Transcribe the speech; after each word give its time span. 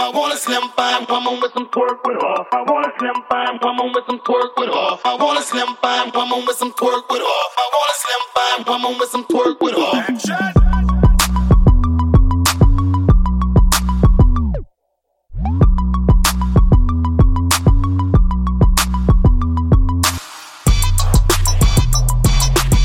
I 0.00 0.08
want 0.08 0.32
a 0.32 0.36
slim 0.38 0.62
fine 0.70 1.04
woman 1.10 1.42
with 1.42 1.52
some 1.52 1.68
twerk 1.68 1.98
with 2.06 2.22
off. 2.22 2.46
I 2.52 2.62
want 2.62 2.86
a 2.86 2.92
slim 2.98 3.22
fine 3.28 3.58
woman 3.62 3.92
with 3.92 4.06
some 4.06 4.18
twerk 4.20 4.56
with 4.56 4.70
off. 4.70 5.02
I 5.04 5.14
want 5.14 5.38
a 5.38 5.42
slim 5.42 5.76
fine 5.82 6.10
woman 6.14 6.46
with 6.46 6.56
some 6.56 6.72
twerk 6.72 7.06
with 7.10 7.20
off. 7.20 7.54
I 7.58 7.68
want 7.74 7.90
a 7.92 7.96
slim 8.00 8.22
fine 8.34 8.64
woman 8.66 8.98
with 8.98 9.10
some 9.10 9.24
twerk 9.26 9.60
with 9.60 9.74
off. 9.74 10.06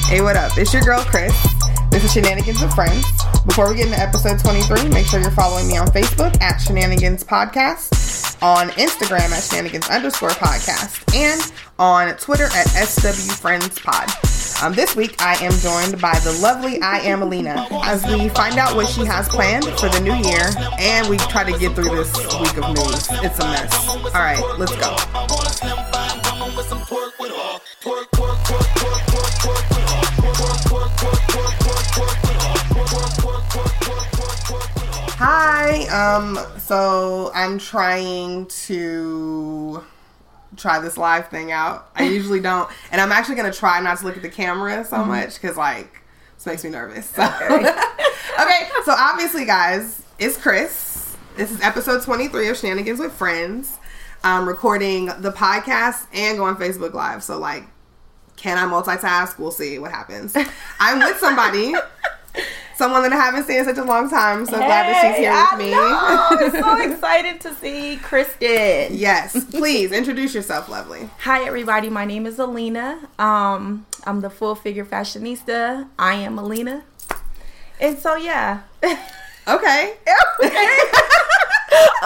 Hey, 0.09 0.19
what 0.21 0.35
up? 0.35 0.57
It's 0.57 0.73
your 0.73 0.83
girl, 0.83 0.99
Chris. 1.05 1.54
This 1.95 2.03
is 2.03 2.11
Shenanigans 2.11 2.61
with 2.61 2.73
Friends. 2.73 3.05
Before 3.45 3.69
we 3.69 3.77
get 3.77 3.85
into 3.85 3.97
episode 3.97 4.37
23, 4.39 4.89
make 4.89 5.05
sure 5.05 5.21
you're 5.21 5.31
following 5.31 5.65
me 5.65 5.77
on 5.77 5.87
Facebook 5.87 6.41
at 6.41 6.57
Shenanigans 6.57 7.23
Podcast, 7.23 8.43
on 8.43 8.67
Instagram 8.71 9.31
at 9.31 9.41
Shenanigans 9.41 9.87
underscore 9.87 10.31
podcast, 10.31 11.15
and 11.15 11.53
on 11.79 12.13
Twitter 12.17 12.47
at 12.53 12.65
SW 12.65 13.31
Friends 13.31 13.79
Pod. 13.79 14.09
Um, 14.61 14.73
this 14.73 14.93
week, 14.97 15.15
I 15.19 15.35
am 15.35 15.53
joined 15.59 16.01
by 16.01 16.19
the 16.19 16.33
lovely 16.41 16.81
I 16.81 16.97
Am 16.97 17.21
Aleneia 17.21 17.65
as 17.85 18.05
we 18.05 18.27
find 18.27 18.57
out 18.57 18.75
what 18.75 18.89
she 18.89 19.05
has 19.05 19.29
planned 19.29 19.63
for 19.63 19.87
the 19.87 20.01
new 20.01 20.15
year 20.15 20.49
and 20.77 21.07
we 21.07 21.15
try 21.15 21.49
to 21.49 21.57
get 21.57 21.75
through 21.75 21.95
this 21.95 22.13
week 22.17 22.57
of 22.57 22.75
news. 22.75 23.07
It's 23.23 23.39
a 23.39 23.45
mess. 23.45 23.87
All 23.87 24.11
right, 24.11 24.43
let's 24.59 24.75
go. 24.75 24.97
Hi. 35.17 35.85
Um. 35.87 36.37
So 36.59 37.31
I'm 37.33 37.57
trying 37.57 38.47
to 38.47 39.83
try 40.57 40.79
this 40.79 40.97
live 40.97 41.29
thing 41.29 41.51
out. 41.51 41.89
I 41.95 42.03
usually 42.09 42.41
don't, 42.41 42.69
and 42.91 42.99
I'm 42.99 43.11
actually 43.11 43.35
gonna 43.35 43.53
try 43.53 43.79
not 43.79 43.99
to 43.99 44.05
look 44.05 44.17
at 44.17 44.23
the 44.23 44.29
camera 44.29 44.83
so 44.83 45.05
much 45.05 45.35
because 45.35 45.55
like 45.55 46.01
this 46.35 46.45
makes 46.45 46.63
me 46.63 46.69
nervous. 46.69 47.09
So. 47.09 47.23
Okay. 48.37 48.67
So 48.83 48.91
obviously, 48.91 49.45
guys, 49.45 50.03
it's 50.19 50.35
Chris. 50.35 51.15
This 51.37 51.51
is 51.51 51.61
episode 51.61 52.03
23 52.03 52.49
of 52.49 52.57
Shenanigans 52.57 52.99
with 52.99 53.13
Friends. 53.13 53.77
I'm 54.25 54.45
recording 54.45 55.05
the 55.05 55.31
podcast 55.31 56.07
and 56.13 56.37
going 56.37 56.55
Facebook 56.55 56.93
Live. 56.93 57.23
So 57.23 57.39
like, 57.39 57.63
can 58.35 58.57
I 58.57 58.63
multitask? 58.71 59.39
We'll 59.39 59.51
see 59.51 59.79
what 59.79 59.91
happens. 59.91 60.35
I'm 60.79 60.99
with 60.99 61.17
somebody. 61.17 61.73
Someone 62.75 63.03
that 63.03 63.13
I 63.13 63.15
haven't 63.15 63.45
seen 63.45 63.59
in 63.59 63.65
such 63.65 63.77
a 63.77 63.83
long 63.85 64.09
time. 64.09 64.45
So 64.45 64.57
glad 64.57 64.67
that 64.67 65.01
she's 65.01 65.17
here 65.17 65.31
with 65.31 65.65
me. 65.65 65.73
I'm 65.73 66.51
so 66.51 66.91
excited 66.91 67.39
to 67.41 67.55
see 67.55 67.95
Kristen. 68.03 68.97
Yes, 68.97 69.45
please 69.45 69.93
introduce 69.93 70.35
yourself, 70.35 70.67
lovely. 70.67 71.09
Hi, 71.19 71.45
everybody. 71.45 71.89
My 71.89 72.03
name 72.03 72.25
is 72.25 72.37
Aleneia. 72.37 73.07
Um, 73.17 73.85
I'm 74.03 74.19
the 74.19 74.29
full 74.29 74.55
figure 74.55 74.83
fashionista. 74.83 75.87
I 75.97 76.15
am 76.15 76.35
Aleneia. 76.35 76.83
And 77.79 77.97
so, 77.97 78.17
yeah. 78.17 78.63
Okay. 79.47 79.93
okay. 80.43 80.77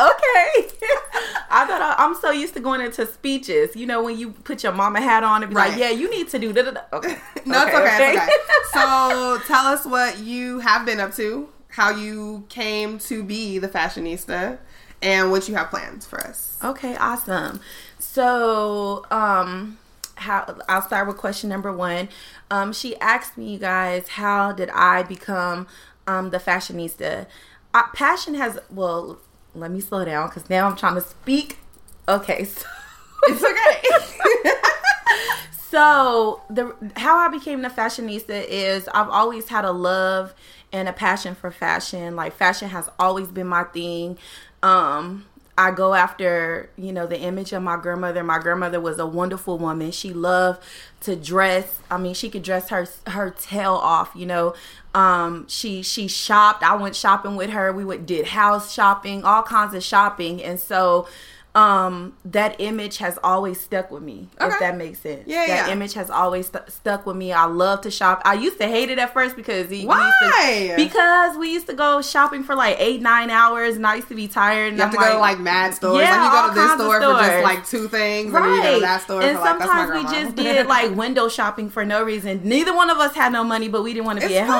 I 1.51 1.65
thought 1.65 1.81
I, 1.81 1.95
I'm 1.97 2.15
so 2.15 2.31
used 2.31 2.53
to 2.55 2.59
going 2.59 2.81
into 2.81 3.05
speeches. 3.05 3.75
You 3.75 3.85
know, 3.85 4.03
when 4.03 4.17
you 4.17 4.31
put 4.31 4.63
your 4.63 4.71
mama 4.71 5.01
hat 5.01 5.23
on 5.23 5.43
and 5.43 5.49
be 5.49 5.55
Right. 5.55 5.71
like, 5.71 5.79
yeah, 5.79 5.89
you 5.89 6.09
need 6.09 6.29
to 6.29 6.39
do 6.39 6.53
da 6.53 6.63
da 6.63 6.71
da. 6.71 6.81
Okay. 6.93 7.17
No, 7.45 7.65
it's 7.65 7.75
okay. 7.75 8.13
It's 8.13 8.21
okay. 8.23 8.29
So 8.73 9.39
tell 9.47 9.65
us 9.65 9.85
what 9.85 10.19
you 10.19 10.59
have 10.59 10.85
been 10.85 10.99
up 10.99 11.13
to, 11.15 11.49
how 11.69 11.89
you 11.89 12.45
came 12.49 12.99
to 12.99 13.23
be 13.23 13.57
the 13.57 13.67
fashionista, 13.67 14.59
and 15.01 15.31
what 15.31 15.47
you 15.47 15.55
have 15.55 15.69
planned 15.69 16.03
for 16.03 16.19
us. 16.21 16.57
Okay, 16.63 16.95
awesome. 16.97 17.59
So, 17.97 19.05
um, 19.09 19.79
how 20.15 20.57
I'll 20.67 20.81
start 20.81 21.07
with 21.07 21.17
question 21.17 21.49
number 21.49 21.71
one. 21.71 22.09
Um, 22.51 22.73
she 22.73 22.95
asked 22.97 23.37
me, 23.37 23.53
you 23.53 23.59
guys, 23.59 24.09
how 24.09 24.51
did 24.51 24.69
I 24.71 25.03
become 25.03 25.67
um 26.05 26.29
the 26.31 26.37
fashionista? 26.39 27.25
Uh, 27.73 27.83
passion 27.93 28.33
has 28.35 28.59
well, 28.69 29.19
let 29.55 29.71
me 29.71 29.79
slow 29.79 30.05
down 30.05 30.27
because 30.29 30.49
now 30.49 30.67
I'm 30.67 30.75
trying 30.75 30.95
to 30.95 31.01
speak. 31.01 31.57
Okay, 32.07 32.43
so 32.43 32.65
It's 33.23 33.43
okay. 33.43 34.51
so 35.69 36.41
the 36.49 36.75
how 36.95 37.17
I 37.17 37.27
became 37.29 37.61
the 37.61 37.69
fashionista 37.69 38.45
is 38.47 38.87
I've 38.93 39.09
always 39.09 39.49
had 39.49 39.65
a 39.65 39.71
love 39.71 40.33
and 40.71 40.87
a 40.87 40.93
passion 40.93 41.35
for 41.35 41.51
fashion. 41.51 42.15
Like 42.15 42.33
fashion 42.33 42.69
has 42.69 42.89
always 42.97 43.27
been 43.27 43.47
my 43.47 43.63
thing. 43.63 44.17
Um 44.63 45.25
I 45.59 45.71
go 45.71 45.93
after, 45.93 46.69
you 46.77 46.93
know, 46.93 47.05
the 47.05 47.19
image 47.19 47.51
of 47.51 47.61
my 47.61 47.75
grandmother. 47.75 48.23
My 48.23 48.39
grandmother 48.39 48.79
was 48.79 48.97
a 48.97 49.05
wonderful 49.05 49.57
woman. 49.57 49.91
She 49.91 50.13
loved 50.13 50.63
to 51.01 51.17
dress. 51.17 51.81
I 51.91 51.97
mean, 51.97 52.13
she 52.13 52.29
could 52.29 52.43
dress 52.43 52.69
her 52.69 52.87
her 53.07 53.31
tail 53.31 53.73
off, 53.73 54.11
you 54.15 54.25
know. 54.25 54.55
Um 54.95 55.47
she 55.49 55.83
she 55.83 56.07
shopped. 56.07 56.63
I 56.63 56.75
went 56.77 56.95
shopping 56.95 57.35
with 57.35 57.49
her. 57.49 57.73
We 57.73 57.83
would 57.83 58.05
did 58.05 58.27
house 58.27 58.71
shopping, 58.71 59.25
all 59.25 59.43
kinds 59.43 59.73
of 59.73 59.83
shopping. 59.83 60.41
And 60.41 60.57
so 60.57 61.09
um 61.55 62.13
that 62.25 62.55
image 62.59 62.97
has 62.97 63.17
always 63.23 63.59
stuck 63.59 63.89
with 63.89 64.03
me 64.03 64.27
Okay. 64.39 64.53
if 64.53 64.59
that 64.59 64.77
makes 64.77 64.99
sense 64.99 65.23
Yeah, 65.25 65.47
that 65.47 65.67
yeah. 65.67 65.73
image 65.73 65.93
has 65.95 66.09
always 66.11 66.45
stu 66.47 66.59
stuck 66.67 67.07
with 67.07 67.15
me 67.15 67.33
i 67.33 67.45
love 67.45 67.81
to 67.81 67.91
shop 67.91 68.21
i 68.23 68.35
used 68.35 68.59
to 68.59 68.67
hate 68.67 68.89
it 68.91 68.99
at 68.99 69.13
first 69.13 69.35
because 69.35 69.67
we 69.67 69.83
Why? 69.85 69.97
used 70.05 70.77
to, 70.77 70.85
because 70.85 71.37
we 71.37 71.51
used 71.51 71.65
to 71.65 71.73
go 71.73 72.03
shopping 72.03 72.43
for 72.43 72.53
like 72.53 72.75
eight 72.79 73.01
nine 73.01 73.31
hours 73.31 73.75
and 73.77 73.87
i 73.87 73.95
used 73.95 74.09
to 74.09 74.15
be 74.15 74.27
tired 74.27 74.69
and 74.69 74.77
You 74.77 74.83
have 74.83 74.93
I'm 74.93 74.99
to 75.01 75.05
go 75.07 75.13
to 75.15 75.19
like 75.19 75.39
mad 75.39 75.73
stores. 75.73 75.99
Yeah, 76.03 76.11
like 76.21 76.23
you 76.23 76.39
go 76.39 76.47
to 76.53 76.53
this 76.53 76.71
store 76.87 77.01
for 77.01 77.23
just 77.23 77.43
like 77.43 77.67
two 77.67 77.87
things, 77.87 78.31
and 78.33 78.43
then 78.45 78.53
you 78.55 78.61
go 78.61 78.75
to 78.75 78.81
that 78.81 79.01
store 79.01 79.21
and 79.23 79.37
for 79.37 79.43
like 79.43 79.59
sometimes 79.59 79.91
we 79.91 80.03
just 80.21 80.35
did 80.43 80.67
like 80.67 80.95
window 80.95 81.29
shopping 81.29 81.69
for 81.69 81.83
no 81.83 82.03
reason. 82.03 82.41
Neither 82.43 82.75
one 82.75 82.89
of 82.91 82.97
us 82.99 83.15
had 83.15 83.31
no 83.33 83.43
money, 83.43 83.67
but 83.69 83.83
we 83.83 83.93
didn't 83.93 84.05
want 84.05 84.21
to 84.21 84.27
be 84.27 84.33
It's 84.35 84.47
at 84.49 84.55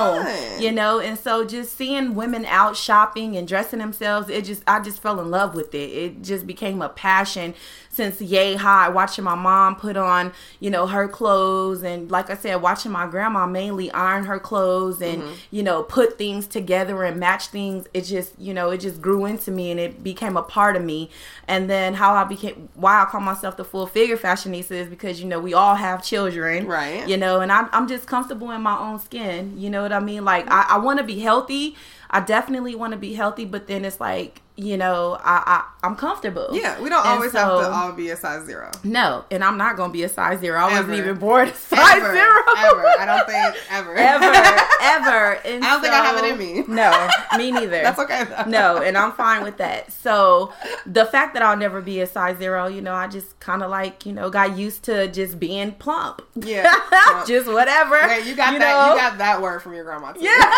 home, 0.56 0.62
you 0.62 0.72
know. 0.72 1.00
And 1.00 1.18
so 1.20 1.46
just 1.46 1.78
seeing 1.78 2.16
women 2.16 2.46
out 2.46 2.76
shopping 2.76 3.38
and 3.38 3.48
dressing 3.48 3.80
themselves, 3.80 4.30
it 4.30 4.44
just 4.46 4.64
I 4.68 4.80
just 4.80 5.02
fell 5.02 5.20
in 5.20 5.30
love 5.30 5.54
with 5.56 5.74
it. 5.76 5.90
It 5.92 6.22
just 6.24 6.48
became 6.48 6.79
a 6.82 6.90
passion 6.90 7.54
since 8.00 8.22
yay 8.22 8.56
high. 8.56 8.88
Watching 8.90 9.24
my 9.24 9.36
mom 9.36 9.76
put 9.76 9.98
on, 9.98 10.32
you 10.60 10.70
know, 10.70 10.88
her 10.88 11.08
clothes, 11.08 11.84
and 11.84 12.10
like 12.10 12.30
I 12.30 12.36
said, 12.36 12.56
watching 12.62 12.92
my 12.92 13.06
grandma 13.08 13.46
mainly 13.46 13.92
iron 13.92 14.24
her 14.26 14.40
clothes 14.40 15.02
and 15.02 15.20
Mm-hmm. 15.20 15.34
you 15.58 15.64
know 15.64 15.84
put 15.84 16.18
things 16.18 16.48
together 16.48 17.04
and 17.04 17.20
match 17.20 17.48
things. 17.48 17.88
It 17.94 18.04
just 18.16 18.32
you 18.40 18.54
know 18.54 18.70
it 18.70 18.80
just 18.80 19.02
grew 19.02 19.26
into 19.26 19.52
me 19.52 19.72
and 19.72 19.80
it 19.80 20.04
became 20.04 20.38
a 20.38 20.44
part 20.44 20.76
of 20.76 20.84
me. 20.84 21.10
And 21.48 21.70
then 21.70 21.94
how 21.96 22.14
I 22.14 22.24
became 22.24 22.70
why 22.76 23.02
I 23.02 23.06
call 23.06 23.22
myself 23.22 23.58
the 23.58 23.66
full 23.66 23.88
figure 23.88 24.18
fashionista 24.18 24.72
is 24.72 24.88
because 24.88 25.20
you 25.22 25.28
know 25.28 25.40
we 25.40 25.54
all 25.54 25.76
have 25.76 26.04
children, 26.04 26.68
Right. 26.68 27.08
You 27.08 27.18
know, 27.18 27.42
and 27.42 27.52
I'm 27.52 27.68
I'm 27.74 27.88
just 27.88 28.06
comfortable 28.08 28.52
in 28.52 28.62
my 28.62 28.78
own 28.80 29.00
skin. 29.00 29.58
You 29.58 29.70
know 29.70 29.82
what 29.82 29.92
I 29.94 30.00
mean? 30.00 30.24
Like 30.24 30.46
I, 30.50 30.62
I 30.70 30.78
want 30.78 31.00
to 31.00 31.04
be 31.06 31.20
healthy. 31.20 31.76
I 32.12 32.22
definitely 32.22 32.74
want 32.74 32.94
to 32.94 32.98
be 32.98 33.14
healthy, 33.14 33.46
but 33.46 33.68
then 33.68 33.84
it's 33.86 34.00
like 34.00 34.42
you 34.56 34.78
know 34.78 35.18
I, 35.24 35.36
I 35.56 35.88
I'm 35.88 35.96
comfortable. 35.96 36.48
yeah, 36.54 36.80
we 36.82 36.90
don't 36.90 37.06
And 37.06 37.16
always 37.16 37.32
have 37.34 37.48
to 37.50 37.70
so- 37.90 37.92
all 37.92 37.96
be 37.98 38.10
a 38.10 38.16
size 38.18 38.46
zero. 38.46 38.72
No, 38.84 39.26
and 39.32 39.44
I'm 39.44 39.58
not 39.58 39.76
gonna 39.78 39.92
be 39.94 40.04
a 40.04 40.10
size 40.10 40.40
zero. 40.40 40.60
I 40.60 40.72
wasn't 40.80 40.96
even 40.98 41.18
born 41.18 41.48
a 41.50 41.54
size 41.56 41.98
Ever, 41.98 42.14
zero. 42.14 42.36
ever. 42.58 42.88
I 43.00 43.06
don't 43.06 43.26
think 43.28 43.64
ever. 43.72 43.96
ever, 43.96 44.26
ever. 44.82 45.34
And 45.46 45.64
I 45.66 45.70
don't 45.72 45.82
think 45.82 45.94
I 45.94 46.06
have 46.06 46.24
it 46.24 46.32
in 46.32 46.38
me. 46.38 46.64
No, 46.68 47.10
me 47.38 47.52
neither. 47.52 47.70
That's 47.84 48.00
okay. 48.00 48.24
Though. 48.26 48.50
No, 48.50 48.78
and 48.82 48.98
I'm 48.98 49.12
fine 49.14 49.44
with 49.44 49.58
that. 49.58 49.92
So 49.92 50.54
the 50.86 51.06
fact 51.06 51.34
that 51.34 51.44
I'll 51.44 51.58
never 51.58 51.82
be 51.82 52.00
a 52.02 52.08
size 52.08 52.38
zero, 52.38 52.68
you 52.68 52.82
know, 52.82 52.94
I 52.94 53.08
just 53.08 53.40
kind 53.40 53.64
of 53.64 53.70
like, 53.70 54.06
you 54.06 54.14
know, 54.14 54.30
got 54.30 54.58
used 54.58 54.84
to 54.84 55.08
just 55.08 55.40
being 55.40 55.72
plump. 55.74 56.22
Yeah, 56.36 56.74
plump. 56.90 57.28
just 57.28 57.48
whatever. 57.48 58.00
Wait, 58.08 58.26
you 58.26 58.36
got 58.36 58.52
that? 58.52 58.60
know? 58.60 58.94
You 58.94 59.00
got 59.00 59.18
that 59.18 59.42
word 59.42 59.62
from 59.62 59.74
your 59.74 59.84
grandma 59.84 60.12
too. 60.14 60.22
Yeah. 60.24 60.54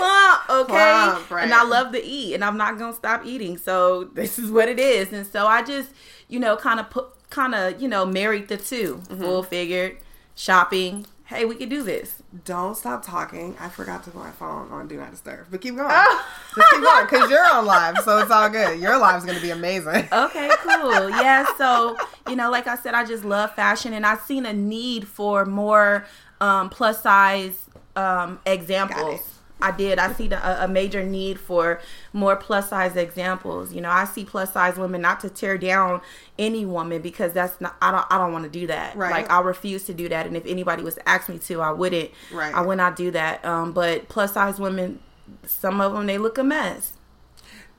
Okay. 0.00 1.42
And 1.42 1.52
I 1.52 1.64
love 1.64 1.92
to 1.92 2.02
eat, 2.04 2.34
and 2.34 2.44
I'm 2.44 2.56
not 2.56 2.78
gonna 2.78 2.92
stop 2.94 3.24
eating. 3.24 3.56
So 3.58 4.04
this 4.04 4.38
is 4.38 4.50
what 4.50 4.68
it 4.68 4.78
is. 4.78 5.12
And 5.12 5.26
so 5.26 5.46
I 5.46 5.62
just, 5.62 5.90
you 6.28 6.38
know, 6.40 6.56
kind 6.56 6.80
of 6.80 6.90
put, 6.90 7.06
kind 7.30 7.54
of, 7.54 7.80
you 7.80 7.88
know, 7.88 8.04
married 8.06 8.48
the 8.48 8.56
2 8.56 8.94
Mm-hmm. 8.96 9.20
full 9.22 9.42
figured 9.42 9.98
shopping. 10.34 11.06
Hey, 11.26 11.44
we 11.44 11.56
could 11.56 11.68
do 11.68 11.82
this. 11.82 12.22
Don't 12.46 12.74
stop 12.74 13.04
talking. 13.04 13.54
I 13.60 13.68
forgot 13.68 14.02
to 14.04 14.10
put 14.10 14.22
my 14.22 14.30
phone 14.30 14.70
on 14.70 14.88
Do 14.88 14.96
Not 14.96 15.10
Disturb. 15.10 15.48
But 15.50 15.60
keep 15.60 15.76
going. 15.76 15.88
Oh. 15.90 16.26
Just 16.56 16.70
keep 16.70 16.82
going 16.82 17.04
because 17.04 17.30
you're 17.30 17.44
on 17.54 17.66
live, 17.66 17.98
so 17.98 18.16
it's 18.18 18.30
all 18.30 18.48
good. 18.48 18.80
Your 18.80 18.96
live's 18.98 19.26
gonna 19.26 19.40
be 19.40 19.50
amazing. 19.50 20.08
Okay, 20.12 20.48
cool. 20.62 21.10
yeah, 21.10 21.44
so 21.58 21.98
you 22.28 22.36
know, 22.36 22.50
like 22.50 22.66
I 22.66 22.76
said, 22.76 22.94
I 22.94 23.04
just 23.04 23.24
love 23.26 23.54
fashion, 23.54 23.92
and 23.92 24.06
I've 24.06 24.22
seen 24.22 24.46
a 24.46 24.54
need 24.54 25.06
for 25.06 25.44
more 25.44 26.06
um, 26.40 26.70
plus 26.70 27.02
size 27.02 27.68
um, 27.94 28.38
examples. 28.46 29.37
I 29.60 29.72
did. 29.72 29.98
I 29.98 30.12
see 30.12 30.28
the, 30.28 30.38
a, 30.46 30.64
a 30.64 30.68
major 30.68 31.02
need 31.04 31.40
for 31.40 31.80
more 32.12 32.36
plus 32.36 32.68
size 32.68 32.94
examples. 32.96 33.72
You 33.72 33.80
know, 33.80 33.90
I 33.90 34.04
see 34.04 34.24
plus 34.24 34.52
size 34.52 34.76
women 34.76 35.00
not 35.02 35.20
to 35.20 35.28
tear 35.30 35.58
down 35.58 36.00
any 36.38 36.64
woman 36.64 37.02
because 37.02 37.32
that's 37.32 37.60
not. 37.60 37.76
I 37.82 37.90
don't. 37.90 38.06
I 38.10 38.18
don't 38.18 38.32
want 38.32 38.44
to 38.44 38.50
do 38.50 38.66
that. 38.68 38.96
Right. 38.96 39.10
Like 39.10 39.30
I 39.30 39.40
refuse 39.40 39.84
to 39.84 39.94
do 39.94 40.08
that. 40.08 40.26
And 40.26 40.36
if 40.36 40.46
anybody 40.46 40.82
was 40.82 40.94
to 40.94 41.08
ask 41.08 41.28
me 41.28 41.38
to, 41.40 41.60
I 41.60 41.72
wouldn't. 41.72 42.10
Right. 42.32 42.54
I 42.54 42.60
would 42.60 42.76
not 42.76 42.94
do 42.96 43.10
that. 43.10 43.44
Um, 43.44 43.72
but 43.72 44.08
plus 44.08 44.34
size 44.34 44.58
women, 44.60 45.00
some 45.46 45.80
of 45.80 45.92
them 45.92 46.06
they 46.06 46.18
look 46.18 46.38
a 46.38 46.44
mess. 46.44 46.92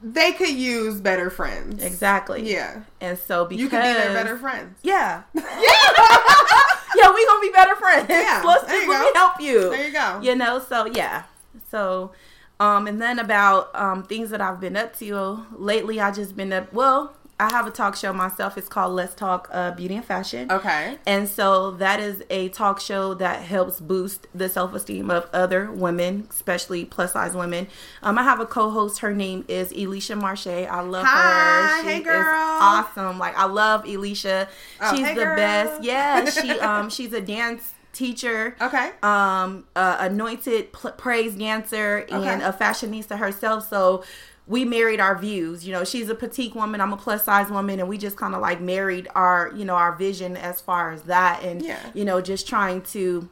they 0.02 0.32
could 0.32 0.50
use 0.50 1.00
better 1.02 1.30
friends. 1.30 1.84
Exactly. 1.84 2.50
Yeah. 2.50 2.82
And 3.02 3.18
so 3.18 3.46
because 3.46 3.62
You 3.62 3.70
could 3.70 3.82
be 3.82 3.94
their 3.94 4.14
better 4.14 4.38
friends. 4.38 4.80
Yeah. 4.82 5.24
yeah, 5.34 5.44
yeah. 6.96 7.14
we 7.14 7.26
gonna 7.26 7.42
be 7.42 7.52
better 7.54 7.76
friends. 7.76 8.08
Yeah, 8.10 8.42
Let's 8.46 8.64
let 8.68 8.88
me 8.88 9.12
help 9.16 9.42
you. 9.42 9.70
There 9.70 9.88
you 9.88 9.94
go. 9.94 10.20
You 10.22 10.36
know, 10.36 10.60
so 10.60 10.86
yeah. 10.86 11.24
So 11.70 12.12
um 12.60 12.88
and 12.88 13.02
then 13.02 13.20
about 13.20 13.74
um 13.76 14.04
things 14.04 14.30
that 14.32 14.42
I've 14.42 14.60
been 14.60 14.76
up 14.76 14.98
to 15.00 15.46
lately 15.58 16.00
I 16.00 16.12
just 16.12 16.36
been 16.36 16.52
up 16.52 16.74
well, 16.74 17.16
I 17.42 17.50
have 17.52 17.66
a 17.68 17.72
talk 17.72 17.96
show 17.96 18.12
myself. 18.12 18.58
It's 18.58 18.68
called 18.68 18.94
Let's 18.94 19.16
Talk 19.16 19.48
uh, 19.54 19.72
Beauty 19.72 19.96
and 19.96 20.04
Fashion. 20.04 20.52
Okay. 20.52 20.98
And 21.06 21.26
so 21.26 21.72
that 21.72 22.02
is 22.02 22.22
a 22.30 22.50
talk 22.50 22.82
show 22.82 23.14
that 23.14 23.44
helps 23.44 23.80
boost 23.80 24.28
the 24.36 24.50
self 24.50 24.74
esteem 24.74 25.10
of 25.10 25.30
other 25.32 25.72
women, 25.72 26.28
especially 26.30 26.84
plus 26.84 27.14
size 27.14 27.36
women. 27.36 27.68
Um, 28.04 28.18
I 28.18 28.24
have 28.24 28.42
a 28.42 28.46
co 28.46 28.72
host. 28.72 29.00
Her 29.00 29.14
name 29.14 29.46
is 29.48 29.72
Elisha 29.72 30.18
Marche. 30.18 30.48
I 30.48 30.82
love 30.82 31.06
Hi, 31.08 31.78
her. 31.78 31.82
She 31.82 31.88
hey, 31.88 31.98
is 32.00 32.04
girl. 32.04 32.58
awesome. 32.62 33.18
Like 33.18 33.38
I 33.38 33.46
love 33.46 33.88
Elisha. 33.88 34.50
Oh, 34.82 34.96
she's 34.96 35.08
hey, 35.08 35.16
the 35.16 35.24
girl. 35.24 35.36
best. 35.38 35.82
Yeah, 35.82 36.30
she 36.30 36.50
um 36.60 36.90
she's 36.90 37.14
a 37.14 37.22
dance 37.22 37.74
teacher. 38.00 38.56
Okay. 38.62 38.92
Um, 39.04 39.66
uh, 39.76 39.98
anointed 40.00 40.72
pl- 40.74 40.92
praise 40.94 41.36
dancer 41.36 42.06
and 42.10 42.24
Okay. 42.24 42.44
a 42.44 42.54
fashionista 42.54 43.18
herself. 43.18 43.68
So 43.70 44.04
we 44.48 44.66
married 44.66 45.00
our 45.00 45.16
views. 45.16 45.66
You 45.68 45.74
know, 45.74 45.84
she's 45.84 46.10
a 46.10 46.16
petite 46.16 46.56
woman, 46.56 46.82
I'm 46.82 46.94
a 46.94 46.98
plus 46.98 47.24
size 47.26 47.50
woman, 47.52 47.80
and 47.80 47.88
we 47.88 47.98
just 47.98 48.18
kind 48.18 48.34
of 48.34 48.42
like 48.42 48.60
married 48.62 49.08
our, 49.14 49.52
you 49.56 49.66
know, 49.66 49.76
our 49.76 49.94
vision 49.96 50.36
as 50.38 50.60
far 50.62 50.92
as 50.92 51.02
that, 51.04 51.44
and 51.44 51.62
Yeah. 51.62 51.78
you 51.94 52.06
know, 52.06 52.20
just 52.22 52.48
trying 52.48 52.82
to 52.96 53.30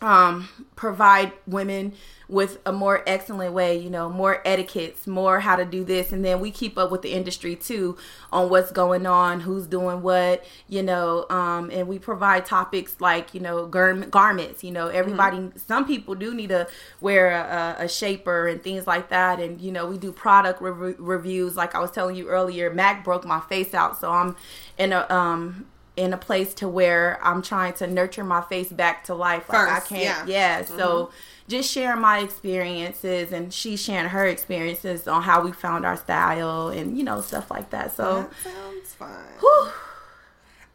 um 0.00 0.48
provide 0.76 1.32
women 1.46 1.92
with 2.28 2.58
a 2.66 2.72
more 2.72 3.02
excellent 3.06 3.54
way 3.54 3.78
you 3.78 3.88
know 3.88 4.10
more 4.10 4.42
etiquettes 4.44 5.06
more 5.06 5.40
how 5.40 5.56
to 5.56 5.64
do 5.64 5.82
this. 5.82 6.12
And 6.12 6.24
then 6.24 6.40
we 6.40 6.50
keep 6.50 6.76
up 6.76 6.90
with 6.90 7.02
the 7.02 7.12
industry 7.12 7.56
too 7.56 7.96
on 8.30 8.50
what's 8.50 8.70
going 8.70 9.06
on 9.06 9.40
who's 9.40 9.66
doing 9.66 10.02
what 10.02 10.44
you 10.68 10.82
know 10.82 11.24
um 11.30 11.70
and 11.70 11.88
we 11.88 11.98
provide 11.98 12.44
topics 12.44 12.96
like 13.00 13.32
you 13.32 13.40
know 13.40 13.66
gar- 13.66 13.94
garments 13.94 14.62
you 14.62 14.70
know. 14.70 14.88
Everybody 14.88 15.50
some 15.56 15.86
people 15.86 16.14
do 16.14 16.34
need 16.34 16.50
to 16.50 16.68
wear 17.00 17.30
a, 17.30 17.84
a 17.84 17.88
shaper 17.88 18.46
and 18.46 18.62
things 18.62 18.86
like 18.86 19.08
that. 19.08 19.40
And 19.40 19.60
you 19.60 19.72
know 19.72 19.86
we 19.86 19.96
do 19.96 20.12
product 20.12 20.60
re- 20.60 20.94
reviews. 20.98 21.56
Like 21.56 21.74
i 21.74 21.80
was 21.80 21.90
telling 21.90 22.16
you 22.16 22.28
earlier 22.28 22.72
mac 22.72 23.04
broke 23.04 23.24
my 23.24 23.40
face 23.40 23.72
out. 23.72 23.98
So 23.98 24.10
i'm 24.10 24.36
in 24.76 24.92
a 24.92 25.06
um 25.12 25.66
in 25.98 26.12
a 26.12 26.16
place 26.16 26.54
to 26.54 26.68
where 26.68 27.18
I'm 27.24 27.42
trying 27.42 27.72
to 27.74 27.86
nurture 27.88 28.22
my 28.22 28.40
face 28.40 28.68
back 28.68 29.04
to 29.04 29.14
life. 29.14 29.48
Like 29.48 29.68
First, 29.68 29.72
I 29.72 29.88
can't, 29.88 30.28
yeah. 30.28 30.60
yeah. 30.60 30.64
So 30.64 31.10
just 31.48 31.70
sharing 31.70 32.00
my 32.00 32.18
experiences 32.20 33.32
and 33.32 33.52
she 33.52 33.76
sharing 33.76 34.08
her 34.10 34.26
experiences 34.26 35.08
on 35.08 35.22
how 35.22 35.42
we 35.42 35.50
found 35.52 35.84
our 35.86 35.96
style 35.96 36.68
and 36.68 36.96
you 36.96 37.02
know 37.04 37.20
stuff 37.20 37.50
like 37.50 37.70
that. 37.70 37.92
So, 37.96 38.28
That 38.44 38.52
sounds 38.52 38.94
fun. 38.94 39.24
whew, 39.40 39.68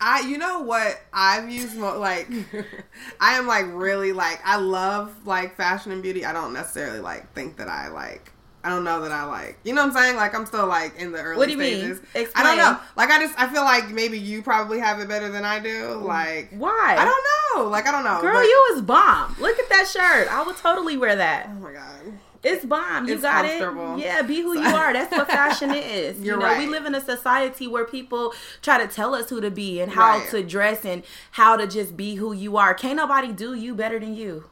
I, 0.01 0.21
you 0.27 0.37
know 0.37 0.59
what 0.63 0.99
I've 1.13 1.49
used 1.49 1.77
mo- 1.77 1.97
like, 1.99 2.27
I 3.21 3.35
am 3.37 3.47
like 3.47 3.67
really 3.69 4.11
like 4.11 4.41
I 4.43 4.57
love 4.57 5.25
like 5.25 5.55
fashion 5.55 5.91
and 5.93 6.03
beauty. 6.03 6.25
I 6.25 6.33
don't 6.33 6.51
necessarily 6.53 6.99
like 6.99 7.31
think 7.33 7.57
that 7.57 7.69
I 7.69 7.87
like. 7.89 8.31
I 8.63 8.69
don't 8.69 8.83
know 8.86 9.01
that 9.01 9.12
I 9.12 9.25
like. 9.25 9.57
You 9.63 9.74
know 9.74 9.81
what 9.86 9.89
I'm 9.95 10.04
saying? 10.04 10.15
Like 10.15 10.33
I'm 10.33 10.45
still 10.45 10.68
like 10.68 10.98
in 10.98 11.12
the 11.12 11.19
early 11.21 11.38
What 11.38 11.45
do 11.48 11.51
you 11.51 11.57
mean? 11.57 11.95
stages. 11.95 12.31
I 12.36 12.44
don't 12.44 12.57
know. 12.57 12.80
Like 12.95 13.10
I 13.10 13.19
just 13.19 13.38
I 13.38 13.48
feel 13.51 13.63
like 13.63 13.89
maybe 13.89 14.18
you 14.18 14.42
probably 14.42 14.80
have 14.80 15.00
it 15.00 15.07
better 15.10 15.30
than 15.30 15.44
I 15.44 15.60
do. 15.60 15.95
Like 15.95 16.50
why? 16.51 16.95
I 16.98 17.04
don't 17.04 17.63
know. 17.65 17.69
Like 17.69 17.88
I 17.88 17.92
don't 17.92 18.04
know. 18.06 18.21
Girl, 18.21 18.33
but- 18.36 18.44
you 18.44 18.71
was 18.74 18.81
bomb. 18.81 19.36
Look 19.39 19.60
at 19.60 19.68
that 19.69 19.88
shirt. 19.88 20.31
I 20.31 20.44
would 20.44 20.56
totally 20.57 20.95
wear 20.98 21.15
that. 21.18 21.48
Oh 21.50 21.54
my 21.62 21.74
god. 21.74 22.13
It's 22.42 22.65
bomb. 22.65 23.07
You 23.07 23.13
It's 23.13 23.21
got 23.21 23.45
it. 23.45 23.60
Yeah, 24.04 24.21
be 24.21 24.42
who 24.42 24.54
you 24.60 24.68
are. 24.68 24.92
That's 24.92 25.12
what 25.12 25.27
fashion 25.27 25.71
is. 25.75 26.19
You're 26.19 26.36
you 26.36 26.39
know, 26.42 26.45
right. 26.45 26.57
we 26.60 26.68
live 26.68 26.86
in 26.86 26.94
a 26.94 27.00
society 27.01 27.68
where 27.68 27.86
people 27.86 28.33
try 28.62 28.86
to 28.86 28.94
tell 28.94 29.15
us 29.15 29.30
who 29.30 29.39
to 29.39 29.50
be 29.51 29.80
and 29.81 29.92
how 29.92 30.19
Right. 30.19 30.30
to 30.31 30.44
dress 30.44 30.83
and 30.86 31.04
how 31.31 31.56
to 31.56 31.65
just 31.68 31.95
be 31.95 32.15
who 32.15 32.33
you 32.33 32.57
are. 32.57 32.74
Can't 32.74 32.98
nobody 32.98 33.31
do 33.31 33.54
you 33.54 33.74
better 33.75 33.98
than 33.98 34.13
you. 34.13 34.44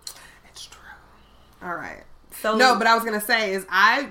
It's 0.49 0.65
true. 0.67 0.79
All 1.61 1.75
right. 1.75 2.03
So 2.41 2.55
No, 2.57 2.77
but 2.77 2.87
I 2.87 2.95
was 2.95 3.03
gonna 3.03 3.21
say 3.21 3.53
is 3.53 3.65
I 3.69 4.09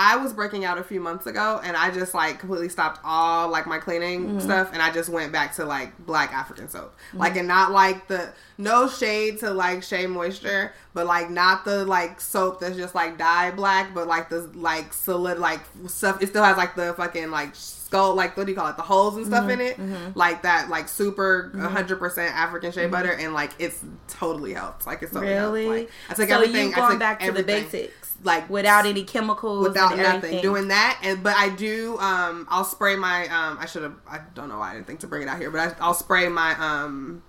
I 0.00 0.14
was 0.16 0.32
breaking 0.32 0.64
out 0.64 0.78
a 0.78 0.84
few 0.84 1.00
months 1.00 1.26
ago 1.26 1.60
and 1.64 1.76
I 1.76 1.90
just 1.90 2.14
like 2.14 2.38
completely 2.38 2.68
stopped 2.68 3.00
all 3.04 3.48
like 3.50 3.66
my 3.66 3.78
cleaning 3.78 4.26
Mm-hmm. 4.28 4.38
stuff 4.40 4.70
and 4.72 4.80
I 4.80 4.92
just 4.92 5.08
went 5.08 5.32
back 5.32 5.56
to 5.56 5.64
like 5.64 5.98
black 6.06 6.32
African 6.32 6.68
soap. 6.68 6.94
Like 7.14 7.36
and 7.36 7.48
not 7.48 7.72
like 7.72 8.06
the 8.06 8.32
no 8.58 8.88
shade 8.88 9.40
to 9.40 9.50
like 9.50 9.82
Shea 9.82 10.06
Moisture, 10.06 10.72
but 10.94 11.06
like 11.06 11.30
not 11.30 11.64
the 11.64 11.84
like 11.84 12.20
soap 12.20 12.60
that's 12.60 12.76
just 12.76 12.94
like 12.94 13.18
dye 13.18 13.50
black, 13.50 13.92
but 13.92 14.06
like 14.06 14.28
the 14.30 14.42
like 14.54 14.92
solid 14.92 15.38
like 15.40 15.60
stuff 15.88 16.22
it 16.22 16.28
still 16.28 16.44
has 16.44 16.56
like 16.56 16.76
the 16.76 16.94
fucking 16.94 17.30
like 17.32 17.54
skull 17.88 18.14
like 18.14 18.36
what 18.36 18.44
do 18.44 18.52
you 18.52 18.56
call 18.56 18.68
it 18.68 18.76
the 18.76 18.82
holes 18.82 19.16
and 19.16 19.24
stuff 19.26 19.48
in 19.48 19.60
it 19.62 19.78
like 20.14 20.42
that 20.42 20.68
like 20.68 20.88
super 20.88 21.50
100% 21.54 22.18
african 22.32 22.70
shea 22.70 22.86
butter 22.86 23.12
and 23.12 23.32
like 23.32 23.52
it's 23.58 23.82
totally 24.08 24.52
helped 24.52 24.86
like 24.86 25.02
it's 25.02 25.12
totally 25.12 25.32
helped. 25.32 25.54
really, 25.54 25.80
like, 25.80 25.90
i 26.10 26.14
took 26.14 26.28
so 26.28 26.34
everything 26.34 26.68
you 26.68 26.72
I 26.72 26.76
going 26.76 26.90
took 26.90 26.98
back 27.00 27.20
to 27.20 27.32
the 27.32 27.42
basics, 27.42 28.16
like 28.22 28.50
without 28.50 28.84
any 28.84 29.04
chemicals, 29.04 29.66
without 29.66 29.92
and 29.92 30.02
nothing 30.02 30.16
everything. 30.16 30.42
doing 30.42 30.68
that 30.68 31.00
and 31.02 31.22
but 31.22 31.34
i 31.36 31.48
do 31.48 31.96
um 31.98 32.46
i'll 32.50 32.64
spray 32.64 32.94
my 32.94 33.22
um 33.28 33.56
i 33.58 33.64
should 33.64 33.82
have 33.82 33.94
i 34.06 34.20
don't 34.34 34.50
know 34.50 34.58
why 34.58 34.72
i 34.72 34.74
didn't 34.74 34.86
think 34.86 35.00
to 35.00 35.06
bring 35.06 35.22
it 35.22 35.28
out 35.28 35.38
here 35.38 35.50
but 35.50 35.60
I, 35.60 35.74
i'll 35.80 35.94
spray 35.94 36.28
my 36.28 36.54
um 36.58 37.22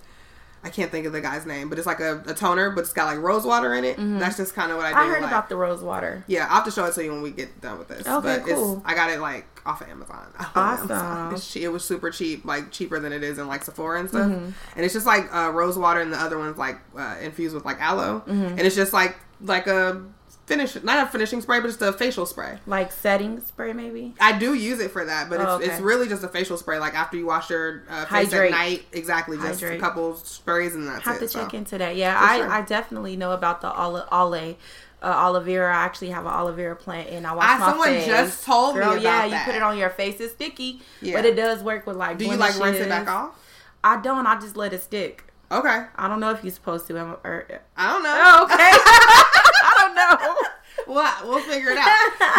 I 0.62 0.70
can't 0.70 0.92
think 0.92 1.06
of 1.06 1.14
the 1.14 1.22
guy's 1.22 1.46
name, 1.46 1.70
but 1.70 1.78
it's 1.78 1.88
like 1.88 2.02
a, 2.02 2.22
a 2.28 2.34
toner, 2.34 2.70
but 2.72 2.82
it's 2.82 2.92
got 2.92 3.06
like 3.06 3.20
rose 3.20 3.46
water 3.46 3.74
in 3.76 3.86
it. 3.86 3.96
That's 3.98 4.36
just 4.36 4.54
kind 4.54 4.72
of 4.72 4.78
what 4.78 4.88
I 4.88 4.90
do. 4.90 4.96
Mm-hmm. 4.96 5.10
I 5.10 5.14
heard 5.14 5.22
like- 5.22 5.32
about 5.32 5.48
the 5.48 5.56
rose 5.56 5.82
water. 5.82 6.26
Yeah, 6.28 6.48
I'll 6.50 6.56
have 6.56 6.66
to 6.66 6.72
show 6.72 6.86
it 6.86 6.94
to 6.96 7.04
you 7.04 7.14
when 7.14 7.22
we 7.22 7.32
get 7.32 7.62
done 7.62 7.80
with 7.80 7.88
this. 7.88 8.06
Okay, 8.06 8.40
but 8.40 8.46
cool. 8.46 8.78
It's, 8.78 8.82
I 8.86 8.94
got 8.94 9.10
it 9.10 9.20
like 9.22 9.59
off 9.70 9.82
of 9.82 9.90
Amazon. 9.90 10.28
Awesome. 10.56 11.34
It's 11.34 11.52
che- 11.54 11.64
it 11.64 11.72
was 11.72 11.84
super 11.84 12.10
cheap, 12.12 12.44
like 12.46 12.72
cheaper 12.72 13.00
than 13.00 13.14
it 13.14 13.24
is 13.24 13.38
in 13.38 13.48
like 13.48 13.64
Sephora 13.64 14.00
and 14.00 14.10
stuff. 14.10 14.30
Mm-hmm. 14.30 14.50
And 14.76 14.86
it's 14.86 14.94
just 14.94 15.06
like 15.06 15.34
uh, 15.34 15.52
rose 15.52 15.78
water, 15.78 16.02
and 16.02 16.12
the 16.12 16.18
other 16.20 16.38
one's 16.38 16.58
like 16.58 16.80
uh, 16.98 17.16
infused 17.22 17.54
with 17.56 17.66
like 17.66 17.80
aloe, 17.80 18.22
Mm-hmm. 18.28 18.58
and 18.58 18.62
it's 18.62 18.76
just 18.76 18.94
like 18.94 19.16
like 19.42 19.68
a 19.68 20.04
finish, 20.48 20.82
not 20.84 21.08
a 21.08 21.10
finishing 21.12 21.40
spray, 21.42 21.60
but 21.60 21.68
just 21.68 21.82
a 21.84 21.94
facial 21.94 22.26
spray. 22.26 22.58
Like 22.66 22.92
setting 22.92 23.40
spray, 23.42 23.72
maybe. 23.72 24.16
I 24.20 24.38
do 24.40 24.56
use 24.56 24.80
it 24.80 24.90
for 24.90 25.06
that, 25.06 25.30
but 25.30 25.40
it's, 25.40 25.48
Oh, 25.50 25.56
okay. 25.58 25.66
it's 25.66 25.80
really 25.80 26.08
just 26.08 26.24
a 26.24 26.28
facial 26.28 26.58
spray. 26.58 26.80
Like 26.80 26.96
after 26.96 27.18
you 27.18 27.28
wash 27.28 27.52
your 27.52 27.84
uh, 27.88 28.06
face 28.06 28.32
Hydrate. 28.32 28.52
at 28.52 28.58
night, 28.58 28.86
exactly, 28.92 29.38
just 29.38 29.62
Hydrate. 29.62 29.78
a 29.78 29.82
couple 29.82 30.16
sprays 30.16 30.74
and 30.74 30.88
that's 30.88 31.00
it. 31.00 31.04
have 31.04 31.16
it. 31.18 31.20
to 31.20 31.28
so. 31.28 31.44
check 31.44 31.54
into 31.54 31.78
that. 31.78 31.96
Yeah, 31.96 32.18
For 32.18 32.26
I, 32.26 32.38
sure. 32.38 32.50
I 32.50 32.62
definitely 32.64 33.16
know 33.16 33.32
about 33.32 33.62
the 33.62 33.72
ole, 33.80 34.04
ole 34.12 34.56
uh, 35.02 35.08
aloe 35.08 35.40
vera. 35.40 35.74
I 35.76 35.84
actually 35.86 36.10
have 36.10 36.26
an 36.26 36.32
aloe 36.32 36.52
vera 36.54 36.76
plant, 36.76 37.10
and 37.10 37.26
I 37.28 37.34
wash 37.34 37.46
Ah, 37.48 37.58
my 37.60 37.70
someone 37.70 37.88
face. 37.90 38.06
just 38.08 38.44
told 38.46 38.76
me 38.76 38.82
Girl, 38.82 38.92
about 38.94 39.02
yeah, 39.02 39.28
that. 39.28 39.32
you 39.46 39.52
put 39.52 39.56
it 39.56 39.64
on 39.64 39.78
your 39.78 39.90
face. 39.90 40.20
It's 40.20 40.34
sticky, 40.34 40.82
Yeah. 41.02 41.16
but 41.16 41.26
it 41.26 41.36
does 41.36 41.64
work 41.64 41.86
with 41.88 41.96
like. 41.98 42.18
Do 42.18 42.26
you 42.26 42.36
like 42.36 42.60
rinse 42.60 42.78
it 42.78 42.90
back 42.90 43.08
off? 43.10 43.36
I 43.84 44.02
don't. 44.02 44.26
I 44.28 44.40
just 44.40 44.56
let 44.58 44.74
it 44.74 44.82
stick. 44.82 45.26
Okay, 45.52 45.86
I 45.96 46.08
don't 46.08 46.20
know 46.20 46.30
if 46.32 46.44
you're 46.44 46.54
supposed 46.54 46.86
to. 46.88 46.98
I'm- 46.98 47.18
Or, 47.24 47.46
I 47.76 47.92
don't 47.92 48.04
know. 48.04 48.22
oh, 48.24 48.44
okay. 48.44 48.56
I 48.60 49.76
don't 49.80 49.96
know. 49.96 50.36
Well, 50.88 51.14
we'll 51.24 51.42
figure 51.42 51.70
it 51.72 51.78
out. 51.78 51.88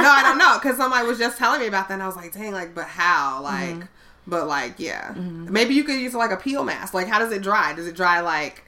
No, 0.02 0.08
I 0.10 0.22
don't 0.22 0.38
know 0.38 0.58
because 0.60 0.76
somebody 0.76 1.06
was 1.06 1.18
just 1.18 1.36
telling 1.38 1.60
me 1.60 1.66
about 1.68 1.88
that, 1.88 1.94
and 1.94 2.02
I 2.02 2.06
was 2.06 2.16
like, 2.16 2.32
"Dang, 2.32 2.52
like, 2.52 2.74
but 2.74 2.86
how? 2.86 3.42
Like, 3.42 3.68
Mm-hmm. 3.76 3.82
but 4.26 4.48
like, 4.48 4.74
yeah, 4.78 5.12
maybe 5.14 5.74
you 5.74 5.84
could 5.84 6.00
use 6.00 6.14
like 6.14 6.30
a 6.32 6.36
peel 6.36 6.64
mask. 6.64 6.92
Like, 6.94 7.06
how 7.06 7.18
does 7.20 7.30
it 7.32 7.42
dry? 7.42 7.74
Does 7.74 7.86
it 7.86 7.94
dry 7.94 8.20
like? 8.20 8.64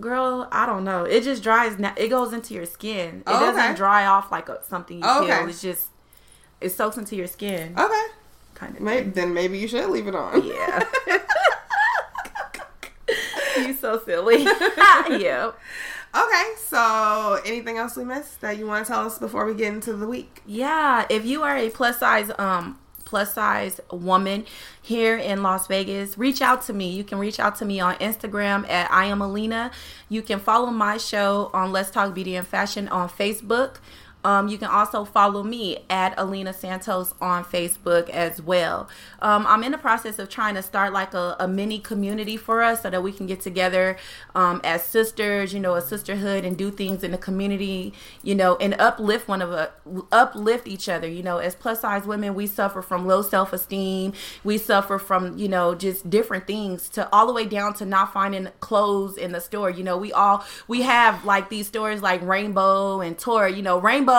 Girl, 0.00 0.46
I 0.52 0.66
don't 0.66 0.84
know. 0.84 1.04
It 1.04 1.22
just 1.24 1.42
dries. 1.42 1.78
Na- 1.78 1.94
it 1.96 2.08
goes 2.08 2.32
into 2.32 2.52
your 2.54 2.66
skin. 2.66 3.16
It 3.18 3.22
Oh, 3.26 3.40
doesn't 3.40 3.76
dry 3.76 4.06
off 4.06 4.30
like 4.30 4.48
a, 4.48 4.62
something 4.64 4.98
you 4.98 5.04
Oh, 5.06 5.24
peel. 5.26 5.48
It's 5.48 5.62
just 5.62 5.86
it 6.60 6.70
soaks 6.70 6.96
into 6.98 7.16
your 7.16 7.26
skin. 7.26 7.74
Okay, 7.78 8.04
Kind 8.54 8.76
of. 8.76 8.82
maybe 8.82 9.10
then 9.10 9.32
maybe 9.34 9.58
you 9.58 9.68
should 9.68 9.88
leave 9.90 10.06
it 10.06 10.14
on. 10.14 10.42
Yeah. 10.44 10.82
you 13.58 13.72
so 13.74 14.00
silly. 14.04 14.42
yeah. 14.44 15.52
Okay, 16.14 16.44
so 16.58 17.40
anything 17.44 17.76
else 17.78 17.96
we 17.96 18.04
missed 18.04 18.40
that 18.40 18.56
you 18.58 18.66
want 18.66 18.86
to 18.86 18.92
tell 18.92 19.04
us 19.06 19.18
before 19.18 19.44
we 19.44 19.54
get 19.54 19.72
into 19.72 19.92
the 19.94 20.06
week? 20.06 20.42
Yeah. 20.46 21.06
If 21.10 21.24
you 21.26 21.42
are 21.42 21.56
a 21.56 21.68
plus 21.70 21.98
size 21.98 22.30
um 22.38 22.78
plus 23.06 23.32
size 23.32 23.80
woman 23.90 24.44
here 24.82 25.16
in 25.16 25.42
Las 25.42 25.66
Vegas, 25.66 26.18
reach 26.18 26.42
out 26.42 26.60
to 26.62 26.74
me. 26.74 26.90
You 26.90 27.04
can 27.04 27.18
reach 27.18 27.40
out 27.40 27.56
to 27.56 27.64
me 27.64 27.80
on 27.80 27.94
Instagram 27.94 28.68
at 28.68 28.90
I 28.92 29.06
am 29.06 29.20
Aleneia. 29.20 29.72
You 30.10 30.20
can 30.20 30.38
follow 30.38 30.66
my 30.66 30.98
show 30.98 31.50
on 31.54 31.72
Let's 31.72 31.90
Talk 31.90 32.14
Beauty 32.14 32.36
and 32.36 32.46
Fashion 32.46 32.88
on 32.88 33.08
Facebook. 33.08 33.76
Um, 34.26 34.48
you 34.48 34.58
can 34.58 34.66
also 34.66 35.04
follow 35.04 35.44
me 35.44 35.84
at 35.88 36.16
Aleneia 36.16 36.52
Santos 36.52 37.14
on 37.20 37.44
Facebook 37.44 38.10
as 38.10 38.42
well. 38.42 38.88
Um, 39.22 39.46
I'm 39.46 39.62
in 39.62 39.70
the 39.70 39.78
process 39.78 40.18
of 40.18 40.28
trying 40.28 40.56
to 40.56 40.62
start 40.62 40.92
like 40.92 41.14
a, 41.14 41.36
a 41.38 41.46
mini 41.46 41.78
community 41.78 42.36
for 42.36 42.60
us 42.60 42.82
so 42.82 42.90
that 42.90 43.04
we 43.04 43.12
can 43.12 43.28
get 43.28 43.38
together 43.40 43.96
um, 44.34 44.60
as 44.64 44.82
sisters, 44.82 45.54
you 45.54 45.60
know, 45.60 45.76
a 45.76 45.80
sisterhood 45.80 46.44
and 46.44 46.58
do 46.58 46.72
things 46.72 47.04
in 47.04 47.12
the 47.12 47.18
community, 47.18 47.92
you 48.24 48.34
know, 48.34 48.56
and 48.56 48.74
uplift 48.80 49.28
one 49.28 49.40
of 49.40 49.52
a 49.52 49.70
uplift 50.10 50.66
each 50.66 50.88
other. 50.88 51.06
You 51.06 51.22
know, 51.22 51.38
as 51.38 51.54
plus 51.54 51.82
size 51.82 52.04
women, 52.04 52.34
we 52.34 52.48
suffer 52.48 52.82
from 52.82 53.06
low 53.06 53.22
self 53.22 53.52
esteem. 53.52 54.12
We 54.42 54.58
suffer 54.58 54.98
from 54.98 55.38
you 55.38 55.46
know 55.46 55.76
just 55.76 56.10
different 56.10 56.48
things 56.48 56.88
to 56.90 57.08
all 57.14 57.28
the 57.28 57.32
way 57.32 57.44
down 57.44 57.74
to 57.74 57.86
not 57.86 58.12
finding 58.12 58.48
clothes 58.58 59.16
in 59.16 59.30
the 59.30 59.40
store. 59.40 59.70
You 59.70 59.84
know, 59.84 59.96
we 59.96 60.12
all 60.12 60.44
we 60.66 60.82
have 60.82 61.24
like 61.24 61.48
these 61.48 61.68
stores 61.68 62.02
like 62.02 62.20
Rainbow 62.22 63.00
and 63.00 63.16
Tora. 63.16 63.52
You 63.52 63.62
know, 63.62 63.78
Rainbow 63.78 64.15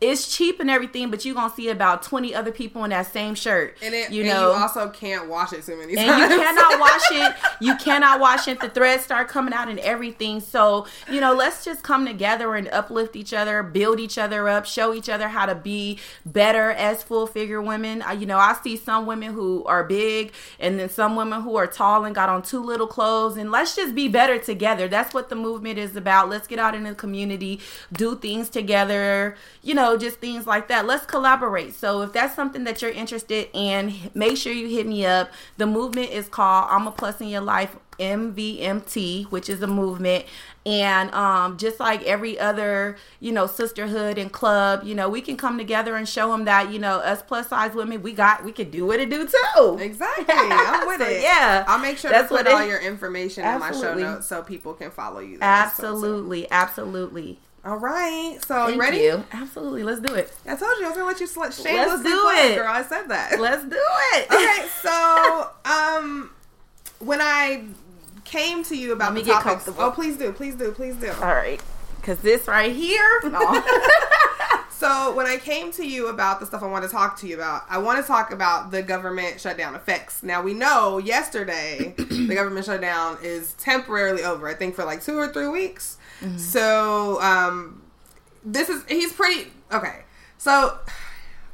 It's 0.00 0.34
cheap 0.34 0.60
and 0.60 0.70
everything, 0.70 1.10
but 1.10 1.24
you're 1.24 1.34
gonna 1.34 1.54
see 1.54 1.68
about 1.68 2.02
20 2.02 2.34
other 2.34 2.52
people 2.52 2.84
in 2.84 2.90
that 2.90 3.12
same 3.12 3.34
shirt. 3.34 3.76
And 3.82 3.94
it, 3.94 4.10
you 4.10 4.22
and 4.22 4.30
know, 4.30 4.52
you 4.52 4.58
also 4.58 4.88
can't 4.90 5.28
wash 5.28 5.52
it 5.52 5.64
too 5.64 5.76
many 5.76 5.96
and 5.96 6.06
times. 6.06 6.32
you 6.32 6.38
cannot 6.40 6.80
wash 6.80 7.02
it. 7.10 7.36
You 7.60 7.76
cannot 7.76 8.20
wash 8.20 8.48
it. 8.48 8.60
The 8.60 8.68
threads 8.68 9.04
start 9.04 9.28
coming 9.28 9.54
out 9.54 9.68
and 9.68 9.78
everything. 9.80 10.40
So 10.40 10.86
you 11.10 11.20
know, 11.20 11.34
let's 11.34 11.64
just 11.64 11.82
come 11.82 12.06
together 12.06 12.54
and 12.54 12.68
uplift 12.68 13.16
each 13.16 13.32
other, 13.32 13.62
build 13.62 14.00
each 14.00 14.18
other 14.18 14.48
up, 14.48 14.66
show 14.66 14.94
each 14.94 15.08
other 15.08 15.28
how 15.28 15.46
to 15.46 15.54
be 15.54 15.98
better 16.24 16.70
as 16.72 17.02
full 17.02 17.26
figure 17.26 17.60
women. 17.62 18.02
I, 18.02 18.12
you 18.12 18.26
know, 18.26 18.38
I 18.38 18.56
see 18.62 18.76
some 18.76 19.06
women 19.06 19.32
who 19.32 19.64
are 19.64 19.84
big, 19.84 20.32
and 20.58 20.78
then 20.78 20.88
some 20.88 21.16
women 21.16 21.42
who 21.42 21.56
are 21.56 21.66
tall 21.66 22.04
and 22.04 22.14
got 22.14 22.28
on 22.28 22.42
too 22.42 22.62
little 22.62 22.86
clothes. 22.86 23.36
And 23.36 23.50
let's 23.50 23.76
just 23.76 23.94
be 23.94 24.08
better 24.08 24.38
together. 24.38 24.88
That's 24.88 25.14
what 25.14 25.28
the 25.28 25.36
movement 25.36 25.78
is 25.78 25.96
about. 25.96 26.28
Let's 26.28 26.46
get 26.46 26.58
out 26.58 26.74
in 26.74 26.84
the 26.84 26.94
community, 26.94 27.60
do 27.92 28.16
things 28.16 28.48
together. 28.48 29.35
You 29.62 29.74
know, 29.74 29.96
just 29.96 30.18
things 30.20 30.46
like 30.46 30.68
that. 30.68 30.86
Let's 30.86 31.06
collaborate. 31.06 31.74
So 31.74 32.02
if 32.02 32.12
that's 32.12 32.34
something 32.34 32.64
that 32.64 32.82
you're 32.82 32.90
interested 32.90 33.48
in, 33.52 33.94
make 34.14 34.36
sure 34.36 34.52
you 34.52 34.68
hit 34.68 34.86
me 34.86 35.04
up. 35.06 35.30
The 35.56 35.66
movement 35.66 36.10
is 36.10 36.28
called 36.28 36.66
I'm 36.70 36.86
a 36.86 36.90
Plus 36.92 37.20
in 37.20 37.28
Your 37.28 37.40
Life 37.42 37.76
MVMT, 37.98 39.30
which 39.30 39.48
is 39.48 39.62
a 39.62 39.66
movement. 39.66 40.24
And 40.64 41.12
um, 41.14 41.56
just 41.58 41.78
like 41.78 42.02
every 42.02 42.38
other, 42.38 42.96
you 43.20 43.30
know, 43.30 43.46
sisterhood 43.46 44.18
and 44.18 44.32
club, 44.32 44.82
you 44.84 44.94
know, 44.96 45.08
we 45.08 45.20
can 45.20 45.36
come 45.36 45.58
together 45.58 45.94
and 45.94 46.08
show 46.08 46.32
them 46.32 46.44
that, 46.46 46.72
you 46.72 46.78
know, 46.80 46.96
us 46.98 47.22
plus 47.22 47.48
size 47.48 47.72
women, 47.74 48.02
we 48.02 48.12
got, 48.12 48.44
we 48.44 48.50
can 48.50 48.70
do 48.70 48.84
what 48.84 48.98
it 48.98 49.08
do 49.08 49.26
too. 49.28 49.78
Exactly. 49.80 50.24
I'm 50.28 50.86
with 50.88 51.00
So, 51.00 51.06
it. 51.06 51.22
yeah. 51.22 51.64
I'll 51.68 51.78
make 51.78 51.98
sure 51.98 52.10
That's 52.10 52.28
to 52.28 52.36
put 52.36 52.48
all 52.48 52.66
your 52.66 52.80
information 52.80 53.44
in 53.44 53.60
my 53.60 53.70
show 53.70 53.76
Absolutely. 53.76 54.02
notes 54.02 54.26
so 54.26 54.42
people 54.42 54.74
can 54.74 54.90
follow 54.90 55.20
you. 55.20 55.38
there. 55.38 55.70
So- 55.74 55.82
so- 55.82 55.92
Absolutely, 55.96 56.50
absolutely. 56.50 57.38
All 57.66 57.76
right. 57.78 58.38
So 58.46 58.54
Thank 58.66 58.74
you 58.76 58.80
ready? 58.80 58.98
you. 58.98 59.24
Absolutely. 59.32 59.82
Let's 59.82 60.00
do 60.00 60.14
it. 60.14 60.32
I 60.46 60.54
told 60.56 60.78
you 60.78 60.84
I 60.84 60.88
was 60.88 60.96
gonna 60.96 61.08
let 61.08 61.20
you 61.20 61.26
sl- 61.26 61.42
shamelessly 61.50 61.74
Let's 61.74 62.02
do 62.04 62.28
it. 62.52 62.54
girl. 62.56 62.68
I 62.68 62.82
said 62.82 63.08
that. 63.08 63.40
Let's 63.40 63.64
do 63.64 63.76
it. 64.14 64.26
okay. 64.32 64.68
So 64.82 65.50
um, 65.64 66.30
when 67.00 67.20
I 67.20 67.64
came 68.24 68.62
to 68.64 68.76
you 68.76 68.92
about 68.92 69.06
Let 69.12 69.14
me 69.14 69.20
the 69.22 69.26
get 69.26 69.42
topics, 69.42 69.64
comfortable. 69.64 69.82
oh 69.82 69.90
please 69.90 70.16
do, 70.16 70.32
please 70.32 70.54
do, 70.54 70.70
please 70.72 70.94
do. 70.96 71.10
All 71.10 71.34
right. 71.34 71.60
Because 71.96 72.18
this 72.20 72.46
right 72.46 72.72
here. 72.74 73.20
No. 73.24 73.62
So 74.78 75.14
when 75.14 75.24
I 75.26 75.38
came 75.38 75.72
to 75.72 75.86
you 75.88 76.08
about 76.08 76.38
the 76.38 76.44
stuff 76.44 76.62
I 76.62 76.66
want 76.66 76.84
to 76.84 76.90
talk 76.90 77.18
to 77.20 77.26
you 77.26 77.34
about, 77.36 77.62
I 77.70 77.78
want 77.78 77.98
to 77.98 78.06
talk 78.06 78.30
about 78.30 78.70
the 78.70 78.82
government 78.82 79.40
shutdown 79.40 79.74
effects. 79.74 80.22
Now 80.22 80.42
we 80.42 80.52
know 80.52 80.98
yesterday 80.98 81.94
the 81.96 82.34
government 82.34 82.66
shutdown 82.66 83.16
is 83.22 83.54
temporarily 83.54 84.22
over. 84.22 84.46
I 84.46 84.52
think 84.52 84.74
for 84.74 84.84
like 84.84 85.02
two 85.02 85.16
or 85.16 85.28
three 85.28 85.48
weeks. 85.48 85.96
Mm-hmm. 86.20 86.38
So 86.38 87.20
um, 87.20 87.82
this 88.44 88.68
is 88.68 88.84
he's 88.88 89.12
pretty 89.12 89.50
okay. 89.72 90.04
So 90.38 90.78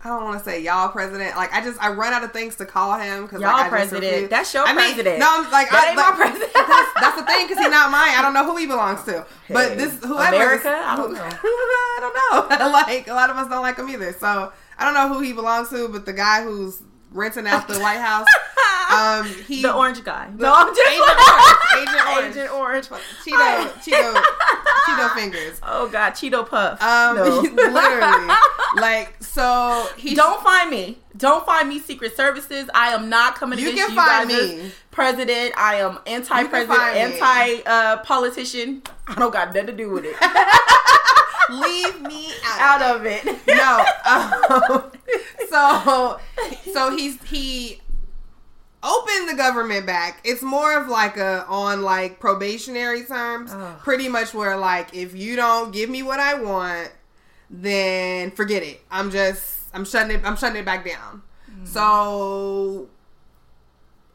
I 0.04 0.08
don't 0.08 0.24
want 0.24 0.38
to 0.38 0.44
say 0.44 0.60
y'all 0.60 0.88
president. 0.88 1.36
Like 1.36 1.52
I 1.52 1.62
just 1.62 1.80
I 1.80 1.92
run 1.92 2.12
out 2.12 2.24
of 2.24 2.32
things 2.32 2.56
to 2.56 2.66
call 2.66 2.98
him 2.98 3.22
because 3.22 3.40
Y'all 3.40 3.52
like, 3.52 3.70
president. 3.70 4.30
That's 4.30 4.52
your 4.52 4.64
I 4.64 4.74
mean, 4.74 4.94
president. 4.94 5.20
No, 5.20 5.26
I'm 5.28 5.50
like 5.50 5.70
That 5.70 5.84
I, 5.84 5.88
ain't 5.88 5.96
my 5.96 6.12
president. 6.16 6.52
That's, 6.52 6.92
that's 7.00 7.20
the 7.20 7.26
thing 7.26 7.46
because 7.46 7.62
he's 7.62 7.70
not 7.70 7.90
mine. 7.90 8.10
I 8.14 8.22
don't 8.22 8.34
know 8.34 8.44
who 8.44 8.56
he 8.56 8.66
belongs 8.66 9.04
to. 9.04 9.24
But 9.48 9.78
this 9.78 10.02
whoever 10.02 10.34
America? 10.34 10.68
I 10.84 10.96
don't 10.96 11.12
know. 11.12 11.20
I 11.22 11.98
don't 12.00 12.58
know. 12.58 12.68
like 12.68 13.06
a 13.06 13.14
lot 13.14 13.30
of 13.30 13.36
us 13.36 13.48
don't 13.48 13.62
like 13.62 13.76
him 13.76 13.88
either. 13.90 14.12
So 14.12 14.52
I 14.76 14.84
don't 14.84 14.94
know 14.94 15.14
who 15.14 15.22
he 15.22 15.32
belongs 15.32 15.68
to, 15.70 15.88
but 15.88 16.04
the 16.04 16.12
guy 16.12 16.42
who's 16.42 16.82
renting 17.12 17.46
out 17.46 17.68
the 17.68 17.78
White 17.80 17.98
House, 18.00 18.26
um, 18.92 19.26
he 19.46 19.62
the 19.62 19.72
orange 19.74 20.02
guy. 20.04 20.28
the- 20.36 20.42
no, 20.42 20.52
I'm 20.54 20.74
just 20.74 20.88
Agent 20.88 21.08
Orange, 22.08 22.36
Agent 22.36 22.52
Orange, 22.52 22.86
Agent 22.86 22.92
Orange. 22.92 23.02
Cheeto, 23.24 23.68
Cheeto, 23.82 24.22
Cheeto 24.86 25.14
fingers. 25.14 25.60
Oh 25.62 25.88
God, 25.88 26.10
Cheeto 26.12 26.46
Puff. 26.48 26.82
Um, 26.82 27.16
No. 27.16 27.40
literally, 27.40 28.34
like 28.76 29.14
so. 29.22 29.88
He 29.96 30.14
Don't 30.14 30.42
find 30.42 30.70
me. 30.70 30.98
Don't 31.16 31.44
find 31.44 31.68
me, 31.68 31.78
Secret 31.78 32.16
Services. 32.16 32.68
I 32.74 32.88
am 32.94 33.08
not 33.10 33.34
coming 33.34 33.58
to 33.58 33.62
You 33.64 33.70
against 33.72 33.94
can 33.94 33.96
you 33.96 34.02
find 34.02 34.28
guys 34.30 34.54
me. 34.64 34.70
president. 34.90 35.54
I 35.58 35.76
am 35.76 35.98
anti-president, 36.06 36.68
find 36.78 36.94
me. 36.94 37.00
anti 37.20 37.62
uh, 37.66 37.98
politician. 37.98 38.82
I 39.06 39.14
don't 39.16 39.30
got 39.32 39.48
nothing 39.48 39.66
to 39.66 39.72
do 39.72 39.90
with 39.90 40.04
it. 40.06 40.16
Leave 41.50 42.00
me 42.02 42.28
out, 42.46 42.82
Out 42.82 42.96
of 42.96 43.06
it. 43.06 43.24
no. 43.46 43.84
Um, 44.06 44.90
so 45.50 46.20
so 46.72 46.96
he's 46.96 47.22
he 47.24 47.80
opened 48.82 49.28
the 49.28 49.34
government 49.36 49.86
back. 49.86 50.20
It's 50.24 50.42
more 50.42 50.76
of 50.78 50.88
like 50.88 51.16
a 51.16 51.44
on 51.46 51.82
like 51.82 52.18
probationary 52.20 53.04
terms, 53.04 53.52
pretty 53.82 54.08
much 54.08 54.34
where 54.34 54.56
like 54.56 54.94
if 54.94 55.14
you 55.14 55.36
don't 55.36 55.72
give 55.72 55.88
me 55.90 56.02
what 56.02 56.20
I 56.20 56.34
want, 56.34 56.90
then 57.50 58.30
forget 58.32 58.62
it. 58.62 58.80
I'm 58.90 59.10
just 59.10 59.66
I'm 59.74 59.84
shutting 59.84 60.16
it 60.18 60.24
I'm 60.24 60.36
shutting 60.36 60.58
it 60.60 60.64
back 60.64 60.84
down. 60.86 61.22
So 61.64 62.88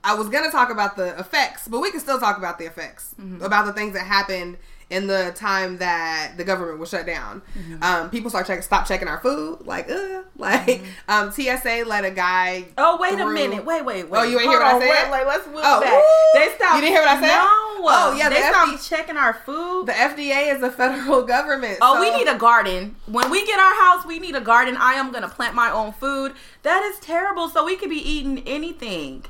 I 0.04 0.16
was 0.16 0.30
gonna 0.30 0.52
talk 0.52 0.70
about 0.70 0.96
the 0.96 1.18
effects, 1.20 1.68
but 1.68 1.80
we 1.80 1.92
can 1.92 2.00
still 2.00 2.20
talk 2.20 2.38
about 2.38 2.58
the 2.58 2.66
effects 2.66 3.14
about 3.42 3.66
the 3.66 3.74
things 3.74 3.94
that 3.94 4.06
happened 4.06 4.58
in 4.90 5.08
the 5.08 5.34
time 5.36 5.78
that 5.80 6.34
the 6.38 6.44
government 6.46 6.80
was 6.80 6.90
shut 6.90 7.06
down. 7.06 7.42
Um, 7.82 8.10
people 8.10 8.30
start 8.30 8.48
checking, 8.48 8.62
stop 8.62 8.88
checking 8.88 9.08
our 9.10 9.20
food, 9.20 9.60
like, 9.66 9.90
uh, 9.92 10.22
like 10.38 10.82
um, 11.10 11.32
TSA 11.32 11.84
let 11.86 12.06
a 12.06 12.12
guy. 12.12 12.66
Oh 12.78 12.98
wait 13.00 13.20
a 13.20 13.26
minute! 13.28 13.66
Wait, 13.66 13.84
wait, 13.84 14.10
wait! 14.10 14.20
Oh, 14.20 14.24
you 14.24 14.40
ain't 14.40 14.50
hear 14.50 14.60
what 14.60 14.68
I 14.68 14.72
Hold 14.72 14.84
said? 14.84 14.90
wait, 14.90 15.12
Like, 15.12 15.26
let's 15.28 15.46
move 15.48 15.60
Oh, 15.64 15.82
back. 15.82 15.94
woo! 15.94 16.40
They 16.40 16.56
stopped. 16.56 16.76
You 16.76 16.82
didn't 16.82 16.94
hear 16.94 17.02
what 17.02 17.18
I 17.18 17.20
said? 17.22 17.28
No. 17.28 17.64
Oh, 17.90 18.16
yeah, 18.18 18.28
They 18.30 18.42
the 18.42 18.48
stopped 18.50 18.72
FD 18.72 18.90
checking 18.90 19.18
our 19.18 19.34
food. 19.34 19.86
The 19.86 19.92
FDA 19.94 20.54
is 20.54 20.62
the 20.62 20.72
federal 20.72 21.22
government. 21.36 21.78
Oh, 21.82 21.96
so- 21.96 22.00
we 22.02 22.16
need 22.18 22.28
a 22.30 22.38
garden. 22.38 22.96
When 23.06 23.30
we 23.30 23.46
get 23.46 23.60
our 23.60 23.74
house, 23.76 24.06
we 24.06 24.20
need 24.20 24.36
a 24.36 24.42
garden. 24.42 24.76
I 24.78 24.94
am 24.94 25.12
gonna 25.12 25.30
plant 25.30 25.54
my 25.56 25.70
own 25.72 25.94
food. 25.94 26.34
That 26.64 26.84
is 26.84 27.00
terrible. 27.00 27.50
So 27.50 27.64
we 27.66 27.76
could 27.78 27.90
be 27.90 27.98
eating 27.98 28.44
anything. 28.48 29.26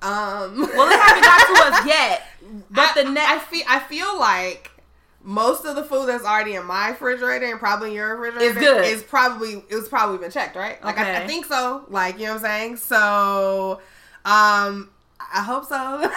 Um, 0.00 0.60
Well, 0.74 0.90
it 0.90 0.98
haven't 0.98 1.22
got 1.22 1.46
to 1.46 1.76
us 1.76 1.86
yet. 1.86 2.22
But 2.70 2.96
I, 2.96 3.02
the 3.02 3.08
I 3.08 3.12
next, 3.12 3.44
feel 3.46 3.62
I 3.68 3.78
feel 3.80 4.18
like 4.18 4.70
most 5.24 5.64
of 5.64 5.76
the 5.76 5.84
food 5.84 6.06
that's 6.08 6.24
already 6.24 6.54
in 6.54 6.64
my 6.66 6.90
refrigerator 6.90 7.46
and 7.46 7.58
probably 7.60 7.94
your 7.94 8.16
refrigerator 8.16 8.58
Is 8.58 8.66
good. 8.66 8.84
Is 8.84 9.02
probably 9.02 9.62
it 9.68 9.74
was 9.74 9.88
probably 9.88 10.18
been 10.18 10.30
checked, 10.30 10.56
right? 10.56 10.82
Like 10.84 10.98
I, 10.98 11.22
I 11.22 11.26
think 11.26 11.46
so. 11.46 11.84
Like 11.88 12.18
you 12.18 12.26
know 12.26 12.34
what 12.34 12.44
I'm 12.44 12.60
saying. 12.60 12.76
So, 12.76 13.80
um, 14.24 14.90
I 15.34 15.42
hope 15.42 15.64
so. 15.64 15.76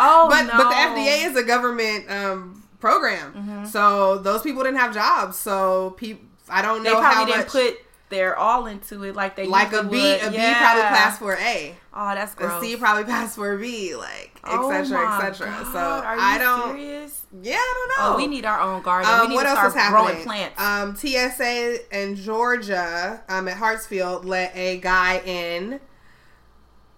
oh 0.00 0.26
but 0.28 0.42
no. 0.44 0.52
but 0.56 0.68
the 0.68 0.74
FDA 0.74 1.26
is 1.30 1.36
a 1.36 1.42
government 1.42 2.10
um 2.10 2.62
program, 2.80 3.32
Mm-hmm. 3.32 3.64
so 3.66 4.18
those 4.18 4.42
people 4.42 4.62
didn't 4.62 4.78
have 4.78 4.94
jobs. 4.94 5.36
So 5.36 5.90
people, 5.96 6.24
I 6.48 6.62
don't 6.62 6.82
know 6.82 7.00
how 7.00 7.12
probably 7.12 7.34
much. 7.36 7.52
didn't 7.52 7.74
put 7.74 7.84
their 8.10 8.36
all 8.36 8.66
into 8.66 9.02
it 9.04 9.14
like 9.16 9.36
they 9.36 9.46
like 9.46 9.72
a 9.72 9.82
B, 9.82 9.90
would. 10.00 10.22
a 10.22 10.30
B 10.30 10.36
Yeah. 10.36 10.58
probably 10.60 10.82
passed 10.82 11.18
for 11.18 11.34
A. 11.36 11.74
Oh, 11.92 12.14
that's 12.14 12.32
A 12.34 12.36
gross. 12.36 12.62
C 12.62 12.76
probably 12.76 13.04
passed 13.04 13.36
for 13.36 13.54
a 13.54 13.58
B, 13.58 13.94
like 13.96 14.40
Oh 14.44 14.70
etc. 14.70 14.98
my 15.04 15.16
etc. 15.28 15.66
So 15.72 15.78
are 15.78 16.16
you 16.16 16.22
I 16.22 16.38
don't. 16.38 16.76
Serious? 16.76 17.26
Yeah, 17.42 17.56
I 17.56 17.74
don't 17.74 17.88
know. 18.08 18.14
Oh, 18.14 18.16
we 18.16 18.26
need 18.26 18.44
our 18.46 18.60
own 18.60 18.82
garden. 18.82 19.10
Um, 19.12 19.20
we 19.20 19.28
need 19.28 19.34
what 19.34 19.42
to 19.42 19.48
else 19.50 19.72
start 19.72 19.76
is 19.76 19.90
growing 19.90 20.22
plants. 20.24 20.60
Um, 20.60 20.96
TSA 20.96 22.00
in 22.02 22.14
Georgia, 22.16 23.22
um, 23.28 23.48
at 23.48 23.56
Hartsfield, 23.58 24.24
let 24.24 24.56
a 24.56 24.78
guy 24.78 25.18
in 25.26 25.80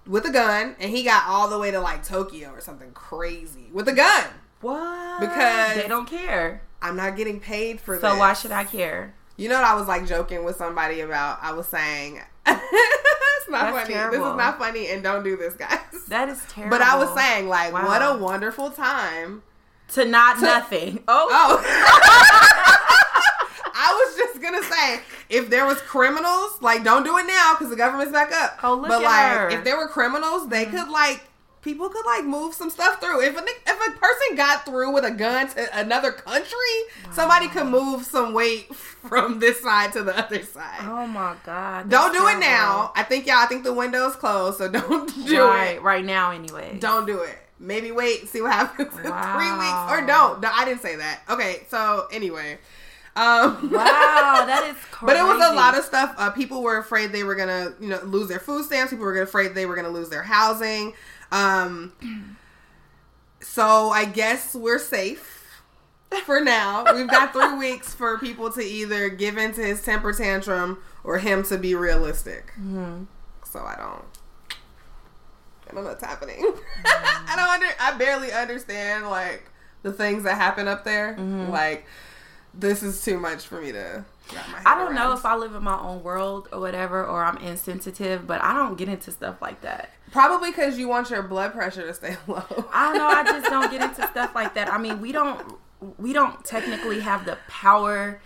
with 0.07 0.25
a 0.26 0.31
gun, 0.31 0.76
and 0.79 0.90
he 0.90 1.02
got 1.02 1.25
all 1.26 1.49
the 1.49 1.59
way 1.59 1.71
to 1.71 1.81
like 1.81 2.05
Tokyo 2.05 2.50
or 2.50 2.61
something 2.61 2.93
crazy 2.93 3.69
with 3.73 3.88
a 3.88 3.93
gun. 3.93 4.25
what? 4.61 5.21
because- 5.21 5.75
they 5.76 5.88
don't 5.88 6.09
care. 6.09 6.62
I'm 6.83 6.97
not 6.97 7.17
getting 7.17 7.40
paid 7.40 7.79
for 7.81 7.97
So 8.00 8.11
this. 8.11 8.19
why 8.19 8.33
should 8.33 8.52
I 8.52 8.64
care? 8.64 9.14
You 9.41 9.49
know 9.49 9.55
what 9.55 9.65
I 9.65 9.75
was 9.75 9.89
like 9.89 10.07
joking 10.07 10.45
with 10.45 10.57
somebody 10.57 11.01
about? 11.01 11.39
I 11.41 11.53
was 11.53 11.67
saying 11.67 12.21
it's 12.47 13.49
not 13.49 13.73
That's 13.73 13.89
funny. 13.89 13.95
This 14.11 14.21
is 14.21 14.37
not 14.37 14.59
funny, 14.59 14.89
and 14.89 15.03
don't 15.03 15.25
do 15.25 15.35
this, 15.35 15.55
guys. 15.55 15.79
That 16.09 16.29
is 16.29 16.45
terrible. 16.51 16.77
But 16.79 16.87
I 16.87 16.99
was 16.99 17.09
saying 17.15 17.49
like, 17.49 17.73
Wow. 17.73 17.87
what 17.87 18.03
a 18.03 18.23
wonderful 18.23 18.71
time. 18.71 19.43
to 19.95 20.05
not 20.05 20.43
nothing. 20.43 21.03
Oh, 21.09 21.29
Oh. 21.31 21.63
I 23.83 24.05
was 24.05 24.15
just 24.19 24.43
gonna 24.43 24.63
say, 24.63 25.01
if 25.31 25.49
there 25.49 25.65
was 25.65 25.81
criminals, 25.81 26.61
like 26.61 26.85
don't 26.85 27.03
do 27.05 27.17
it 27.17 27.27
now 27.27 27.55
because 27.55 27.71
the 27.71 27.77
government's 27.77 28.13
back 28.13 28.33
up. 28.33 28.59
Oh, 28.63 28.75
look 28.75 28.89
but 28.89 29.03
like, 29.03 29.33
her. 29.33 29.49
if 29.49 29.65
there 29.65 29.79
were 29.79 29.89
criminals, 29.89 30.51
they 30.51 30.67
mm-hmm. 30.67 30.77
could 30.77 30.91
like 30.91 31.23
people 31.62 31.88
could 31.88 32.07
like 32.07 32.25
move 32.25 32.55
some 32.55 32.71
stuff 32.71 33.00
through. 33.00 33.21
If 33.23 33.37
a 33.37 33.43
if 33.43 33.88
a 33.88 33.99
person 33.99 34.37
got 34.37 34.64
through 34.64 34.93
with 34.93 35.05
a 35.05 35.11
gun 35.11 35.49
to 35.50 35.79
another 35.79 36.12
country, 36.12 36.57
somebody 37.12 37.49
could 37.49 37.67
move 37.67 38.05
some 38.05 38.33
weight 38.33 38.75
from 38.75 39.38
this 39.38 39.61
side 39.62 39.93
to 39.95 40.02
the 40.02 40.17
other 40.19 40.43
side. 40.43 40.81
oh 40.83 41.07
my 41.07 41.35
god. 41.45 41.88
don't 41.90 42.12
do 42.12 42.26
it 42.29 42.38
now. 42.38 42.93
I 42.97 43.02
think 43.02 43.26
y'all. 43.26 43.37
I 43.37 43.47
think 43.47 43.64
the 43.64 43.73
window's 43.75 44.17
closed, 44.17 44.59
so 44.59 44.69
don't 44.71 45.09
do 45.26 45.40
right, 45.43 45.76
it. 45.76 45.83
right 45.83 46.05
now 46.05 46.31
anyway. 46.33 46.76
Don't 46.81 47.07
do 47.07 47.21
it. 47.23 47.37
Maybe 47.59 47.93
wait, 47.93 48.26
see 48.29 48.40
what 48.40 48.52
happens 48.55 48.88
in 48.95 49.02
three 49.02 49.52
weeks, 49.52 49.90
or 49.90 50.07
don't. 50.07 50.40
No, 50.40 50.50
I 50.52 50.64
didn't 50.64 50.81
say 50.81 50.97
that. 50.97 51.21
Okay, 51.29 51.67
so 51.69 52.07
anyway, 52.11 52.59
um, 53.17 53.71
Wow, 53.71 54.45
that 54.47 54.64
is 54.71 54.76
crazy. 54.90 55.07
but 55.07 55.17
it 55.17 55.23
was 55.25 55.45
a 55.50 55.55
lot 55.55 55.76
of 55.76 55.85
stuff. 55.85 56.14
Uh, 56.17 56.31
people 56.31 56.62
were 56.62 56.79
afraid 56.79 57.12
they 57.12 57.23
were 57.23 57.35
gonna, 57.35 57.75
you 57.79 57.88
know, 57.88 58.00
lose 58.05 58.29
their 58.29 58.38
food 58.38 58.64
stamps. 58.64 58.93
People 58.93 59.05
were 59.05 59.21
afraid 59.21 59.55
they 59.55 59.67
were 59.67 59.76
gonna 59.76 59.90
lose 59.90 60.09
their 60.09 60.23
housing. 60.23 60.95
Um, 61.33 61.93
so 63.41 63.91
I 63.91 64.05
guess 64.05 64.55
we're 64.55 64.79
safe. 64.79 65.37
for 66.25 66.41
now. 66.41 66.93
We've 66.95 67.09
got 67.09 67.33
three 67.33 67.55
weeks 67.71 67.95
for 67.95 68.19
people 68.19 68.51
to 68.53 68.61
either 68.63 69.09
give 69.11 69.39
in 69.39 69.53
to 69.55 69.63
his 69.63 69.83
temper 69.83 70.13
tantrum 70.13 70.79
or 71.05 71.19
him 71.19 71.43
to 71.45 71.57
be 71.57 71.75
realistic. 71.75 72.49
Mm-hmm. 72.59 73.05
So 73.45 73.61
I 73.61 73.77
don't. 73.77 74.05
I 75.69 75.73
don't 75.75 75.85
know 75.85 75.89
what's 75.91 76.03
happening. 76.05 76.53
I 76.85 77.35
don't 77.37 77.49
under. 77.49 77.67
I 77.81 77.97
barely 77.97 78.33
understand 78.33 79.09
like 79.09 79.45
the 79.83 79.93
things 79.93 80.25
that 80.25 80.35
happen 80.35 80.67
up 80.67 80.83
there. 80.85 81.17
Like 81.17 81.87
this 82.53 82.83
is 82.83 83.05
too 83.05 83.19
much 83.21 83.47
for 83.47 83.61
me 83.61 83.71
to. 83.73 84.05
Wrap 84.33 84.49
my 84.49 84.59
head. 84.59 84.67
I 84.67 84.75
don't 84.77 84.95
know 84.95 85.13
if 85.13 85.25
I 85.25 85.37
live 85.37 85.55
in 85.55 85.63
my 85.63 85.79
own 85.79 86.03
world 86.03 86.49
or 86.53 86.61
whatever, 86.61 87.05
or 87.05 87.25
I'm 87.25 87.39
insensitive, 87.39 88.27
but 88.27 88.43
I 88.43 88.55
don't 88.55 88.77
get 88.77 88.89
into 88.89 89.11
stuff 89.11 89.41
like 89.41 89.63
that. 89.63 89.91
Probably 90.13 90.51
because 90.51 90.79
you 90.79 90.89
want 90.89 91.11
your 91.11 91.23
blood 91.23 91.53
pressure 91.53 91.87
to 91.87 91.95
stay 91.95 92.17
low. 92.27 92.45
I 92.73 92.89
don't 92.89 92.99
know. 92.99 93.09
I 93.09 93.23
just 93.25 93.51
don't 93.51 93.71
get 93.71 93.83
into 93.83 94.07
stuff 94.09 94.35
like 94.35 94.55
that. 94.55 94.73
I 94.73 94.79
mean, 94.79 95.01
we 95.01 95.13
don't 95.13 95.57
we 95.99 96.13
don't 96.13 96.45
technically 96.45 97.01
have 97.01 97.25
the 97.25 97.39
power 97.49 98.21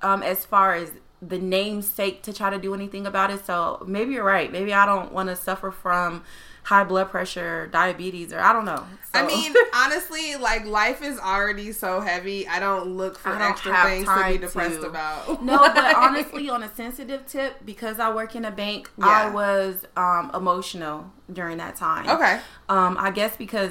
um, 0.00 0.22
as 0.22 0.44
far 0.44 0.74
as 0.74 0.92
the 1.20 1.38
namesake 1.38 2.22
to 2.22 2.32
try 2.32 2.50
to 2.50 2.58
do 2.58 2.74
anything 2.74 3.06
about 3.06 3.30
it. 3.30 3.44
So 3.44 3.82
maybe 3.86 4.14
you're 4.14 4.24
right. 4.24 4.50
Maybe 4.50 4.72
I 4.72 4.86
don't 4.86 5.12
want 5.12 5.28
to 5.28 5.36
suffer 5.36 5.70
from 5.70 6.22
high 6.64 6.82
blood 6.84 7.10
pressure, 7.10 7.66
diabetes, 7.68 8.32
or 8.32 8.40
I 8.40 8.52
don't 8.52 8.64
know. 8.64 8.84
I 9.12 9.24
mean, 9.26 9.54
honestly, 9.74 10.34
like 10.36 10.64
life 10.66 11.02
is 11.02 11.18
already 11.18 11.72
so 11.72 12.00
heavy. 12.00 12.48
I 12.48 12.58
don't 12.58 12.96
look 12.96 13.18
for 13.18 13.30
don't 13.30 13.42
extra 13.42 13.72
things 13.84 14.06
to 14.08 14.28
be 14.32 14.38
depressed 14.38 14.80
to. 14.80 14.88
about. 14.88 15.42
no, 15.44 15.58
but 15.58 15.94
honestly, 15.96 16.48
on 16.50 16.62
a 16.62 16.74
sensitive 16.74 17.26
tip, 17.26 17.64
because 17.64 18.00
I 18.00 18.12
work 18.12 18.34
in 18.34 18.44
a 18.44 18.50
bank, 18.50 18.90
I 19.00 19.28
was 19.30 19.84
um, 19.96 20.30
emotional 20.34 21.12
during 21.32 21.58
that 21.58 21.76
time. 21.76 22.08
okay. 22.08 22.40
Um, 22.68 22.96
I 22.98 23.10
guess 23.10 23.36
because 23.36 23.70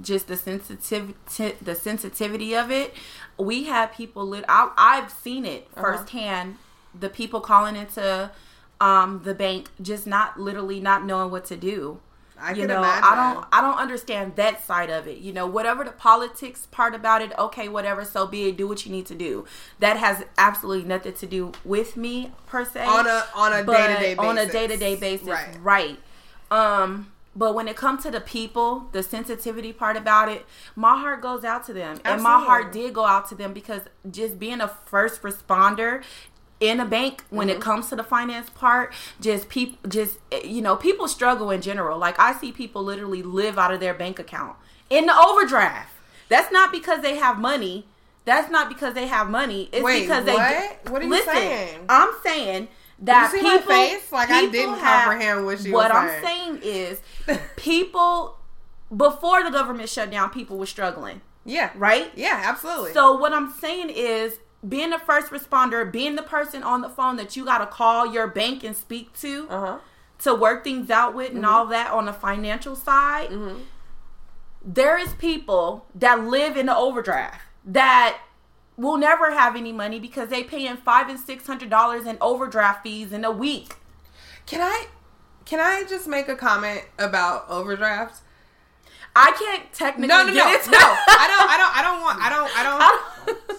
just 0.00 0.28
the 0.28 0.36
sensitivity, 0.36 1.14
the 1.60 1.74
sensitivity 1.74 2.54
of 2.54 2.70
it, 2.70 2.94
we 3.38 3.64
had 3.64 3.86
people. 3.92 4.26
Lit- 4.26 4.44
I, 4.48 4.70
I've 4.76 5.10
seen 5.10 5.44
it 5.44 5.66
Uh-huh. 5.76 5.96
firsthand. 5.96 6.56
The 6.98 7.08
people 7.08 7.40
calling 7.40 7.74
into 7.74 8.30
um, 8.82 9.20
the 9.22 9.32
bank, 9.34 9.68
just 9.80 10.06
not 10.06 10.40
literally 10.40 10.80
not 10.80 11.04
knowing 11.04 11.30
what 11.30 11.44
to 11.46 11.56
do. 11.56 12.00
I 12.36 12.50
you 12.50 12.56
can 12.62 12.66
know, 12.68 12.78
imagine. 12.78 13.04
I 13.04 13.34
don't, 13.34 13.46
I 13.52 13.60
don't 13.60 13.78
understand 13.78 14.34
that 14.34 14.64
side 14.66 14.90
of 14.90 15.06
it. 15.06 15.18
You 15.18 15.32
know, 15.32 15.46
whatever 15.46 15.84
the 15.84 15.92
politics 15.92 16.66
part 16.72 16.92
about 16.92 17.22
it, 17.22 17.30
okay, 17.38 17.68
whatever. 17.68 18.04
So 18.04 18.26
be 18.26 18.48
it. 18.48 18.56
Do 18.56 18.66
what 18.66 18.84
you 18.84 18.90
need 18.90 19.06
to 19.06 19.14
do. 19.14 19.44
That 19.78 19.96
has 19.98 20.24
absolutely 20.36 20.88
nothing 20.88 21.12
to 21.12 21.26
do 21.26 21.52
with 21.64 21.96
me 21.96 22.32
per 22.46 22.64
se 22.64 22.84
on 22.84 23.06
a 23.06 23.24
on 23.36 23.52
a 23.52 23.62
day 23.64 23.86
to 23.94 24.00
day 24.00 24.14
basis. 24.14 24.18
on 24.30 24.38
a 24.38 24.46
day 24.46 24.66
to 24.66 24.76
day 24.76 24.96
basis, 24.96 25.28
Right. 25.28 25.56
right? 25.62 25.98
Um, 26.50 27.12
but 27.34 27.54
when 27.54 27.68
it 27.68 27.76
comes 27.76 28.02
to 28.02 28.10
the 28.10 28.20
people, 28.20 28.88
the 28.92 29.02
sensitivity 29.04 29.72
part 29.72 29.96
about 29.96 30.28
it, 30.28 30.44
my 30.74 30.98
heart 30.98 31.22
goes 31.22 31.44
out 31.44 31.64
to 31.66 31.72
them, 31.72 32.00
and 32.04 32.20
my 32.22 32.40
heart 32.44 32.72
did 32.72 32.92
go 32.92 33.06
out 33.06 33.28
to 33.28 33.34
them 33.36 33.52
because 33.52 33.82
just 34.10 34.38
being 34.40 34.60
a 34.60 34.68
first 34.86 35.22
responder 35.22 36.02
in 36.62 36.78
a 36.80 36.84
bank 36.86 37.24
when 37.28 37.48
Mm-hmm. 37.48 37.56
it 37.56 37.60
comes 37.62 37.88
to 37.88 37.96
the 37.96 38.04
finance 38.04 38.48
part 38.50 38.94
just 39.20 39.48
people 39.48 39.78
just 39.88 40.18
you 40.44 40.62
know 40.62 40.76
people 40.76 41.08
struggle 41.08 41.50
in 41.50 41.60
general 41.60 41.98
like 41.98 42.16
i 42.20 42.32
see 42.40 42.52
people 42.52 42.82
literally 42.84 43.22
live 43.22 43.58
out 43.58 43.72
of 43.74 43.80
their 43.80 43.94
bank 43.94 44.18
account 44.18 44.56
in 44.88 45.06
the 45.06 45.16
overdraft 45.28 45.90
that's 46.28 46.52
not 46.52 46.70
because 46.70 47.02
they 47.02 47.16
have 47.16 47.38
money 47.38 47.86
that's 48.24 48.48
not 48.50 48.68
because 48.68 48.94
they 48.94 49.08
have 49.08 49.28
money 49.28 49.68
it's 49.72 49.82
Wait, 49.82 50.02
because 50.02 50.24
they 50.24 50.34
what? 50.34 50.90
What 50.92 51.02
are 51.02 51.04
you 51.04 51.10
Listen, 51.10 51.34
saying? 51.34 51.80
i'm 51.88 52.10
saying 52.22 52.68
that 53.00 53.32
You 53.32 53.38
see 53.40 53.42
my 53.42 53.56
people, 53.56 53.72
face? 53.72 54.12
Like, 54.12 54.30
I 54.30 54.48
didn't 54.48 54.78
comprehend 54.78 55.44
what 55.44 55.58
she 55.58 55.72
what 55.72 55.90
i'm 55.92 56.22
saying 56.22 56.60
is 56.62 57.00
people 57.56 58.36
before 58.96 59.42
the 59.42 59.50
government 59.50 59.88
shut 59.88 60.10
down 60.12 60.30
people 60.30 60.58
were 60.58 60.66
struggling 60.66 61.20
Yeah. 61.44 61.70
right 61.74 62.12
Yeah, 62.14 62.40
absolutely. 62.44 62.92
so 62.92 63.16
what 63.16 63.32
I'm 63.32 63.50
saying 63.52 63.90
is 63.90 64.38
being 64.66 64.90
the 64.90 64.98
first 64.98 65.32
responder, 65.32 65.90
being 65.90 66.14
the 66.16 66.22
person 66.22 66.62
on 66.62 66.80
the 66.82 66.88
phone 66.88 67.16
that 67.16 67.36
you 67.36 67.44
got 67.44 67.58
to 67.58 67.66
call 67.66 68.12
your 68.12 68.26
bank 68.28 68.62
and 68.64 68.76
speak 68.76 69.12
to 69.20 69.46
uh 69.50 69.60
huh. 69.60 69.78
to 70.20 70.34
work 70.34 70.62
things 70.64 70.90
out 70.90 71.14
with 71.14 71.32
and 71.34 71.44
all 71.44 71.66
that 71.66 71.90
on 71.90 72.06
the 72.06 72.12
financial 72.12 72.76
side. 72.76 73.30
there 74.64 74.96
is 74.98 75.12
people 75.14 75.86
that 75.94 76.22
live 76.24 76.56
in 76.56 76.66
the 76.66 76.76
overdraft 76.76 77.40
that 77.64 78.18
will 78.76 78.96
never 78.96 79.32
have 79.32 79.56
any 79.56 79.72
money 79.72 79.98
because 79.98 80.28
they 80.28 80.42
paying 80.44 80.76
five 80.76 81.08
and 81.08 81.18
six 81.18 81.46
hundred 81.46 81.68
dollars 81.70 82.06
in 82.06 82.16
overdraft 82.20 82.82
fees 82.84 83.12
in 83.12 83.24
a 83.24 83.30
week. 83.30 83.74
Can 84.46 84.60
I 84.60 84.86
can 85.44 85.58
I 85.60 85.84
just 85.88 86.06
make 86.06 86.28
a 86.28 86.36
comment 86.36 86.82
about 86.98 87.48
overdrafts? 87.48 88.22
I 89.14 89.32
can't 89.38 89.72
technically 89.72 90.08
No, 90.08 90.18
no, 90.24 90.32
no, 90.32 90.34
no. 90.34 90.38
I 90.38 90.56
don't. 91.28 91.50
I 91.50 91.56
don't. 91.58 91.76
I 91.76 91.82
don't 91.82 92.00
want. 92.00 92.22
I 92.22 92.30
don't. 92.30 92.58
I 92.58 92.62
don't. 92.62 92.80
I 92.80 93.36
don't- 93.48 93.58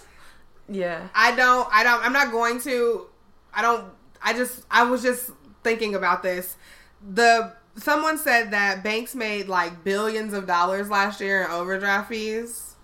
yeah. 0.70 1.08
I 1.14 1.36
don't. 1.36 1.68
I 1.72 1.84
don't. 1.84 2.04
I'm 2.04 2.14
not 2.14 2.32
going 2.32 2.60
to. 2.62 3.08
I 3.54 3.62
don't. 3.62 3.86
I 4.22 4.34
just. 4.34 4.66
I 4.70 4.84
was 4.84 5.02
just 5.02 5.32
thinking 5.64 5.96
about 5.96 6.24
this. 6.24 6.56
The 7.14 7.54
someone 7.76 8.18
said 8.18 8.52
that 8.52 8.84
banks 8.84 9.16
made 9.16 9.48
like 9.48 9.84
billions 9.84 10.34
of 10.34 10.48
dollars 10.48 10.90
last 10.90 11.20
year 11.22 11.44
in 11.44 11.52
overdraft 11.52 12.10
fees, 12.10 12.76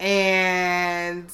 and 0.00 1.30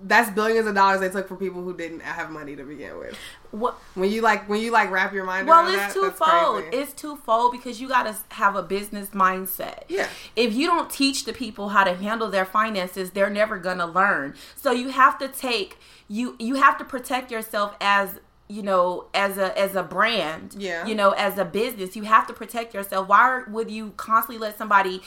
that's 0.00 0.30
billions 0.30 0.66
of 0.66 0.74
dollars 0.74 1.00
they 1.00 1.08
took 1.08 1.28
from 1.28 1.38
people 1.38 1.62
who 1.62 1.76
didn't 1.76 2.00
have 2.00 2.30
money 2.30 2.56
to 2.56 2.64
begin 2.64 2.98
with. 2.98 3.16
What 3.54 3.74
When 3.94 4.10
you 4.10 4.20
like, 4.20 4.48
when 4.48 4.60
you 4.60 4.70
like 4.72 4.90
wrap 4.90 5.12
your 5.12 5.24
mind 5.24 5.46
Well, 5.46 5.60
around 5.60 5.74
it's 5.74 5.94
that, 5.94 5.94
twofold. 5.94 6.64
It's 6.72 6.92
twofold 6.92 7.52
because 7.52 7.80
you 7.80 7.88
got 7.88 8.02
to 8.04 8.16
have 8.34 8.56
a 8.56 8.62
business 8.62 9.10
mindset. 9.10 9.84
Yeah. 9.88 10.08
If 10.34 10.54
you 10.54 10.66
don't 10.66 10.90
teach 10.90 11.24
the 11.24 11.32
people 11.32 11.68
how 11.70 11.84
to 11.84 11.94
handle 11.94 12.30
their 12.30 12.44
finances, 12.44 13.10
they're 13.12 13.30
never 13.30 13.58
going 13.58 13.78
to 13.78 13.86
learn. 13.86 14.34
So 14.56 14.72
you 14.72 14.88
have 14.88 15.18
to 15.18 15.28
take 15.28 15.78
you 16.08 16.36
you 16.38 16.56
have 16.56 16.76
to 16.78 16.84
protect 16.84 17.30
yourself 17.30 17.74
as 17.80 18.20
you 18.46 18.62
know 18.62 19.06
as 19.14 19.38
a 19.38 19.58
as 19.58 19.74
a 19.74 19.82
brand 19.82 20.54
Yeah. 20.58 20.84
you 20.86 20.94
know 20.94 21.12
as 21.12 21.38
a 21.38 21.46
business 21.46 21.96
you 21.96 22.02
have 22.02 22.26
to 22.26 22.34
protect 22.34 22.74
yourself 22.74 23.08
why 23.08 23.42
would 23.48 23.70
you 23.70 23.94
constantly 23.96 24.36
let 24.38 24.58
somebody 24.58 25.00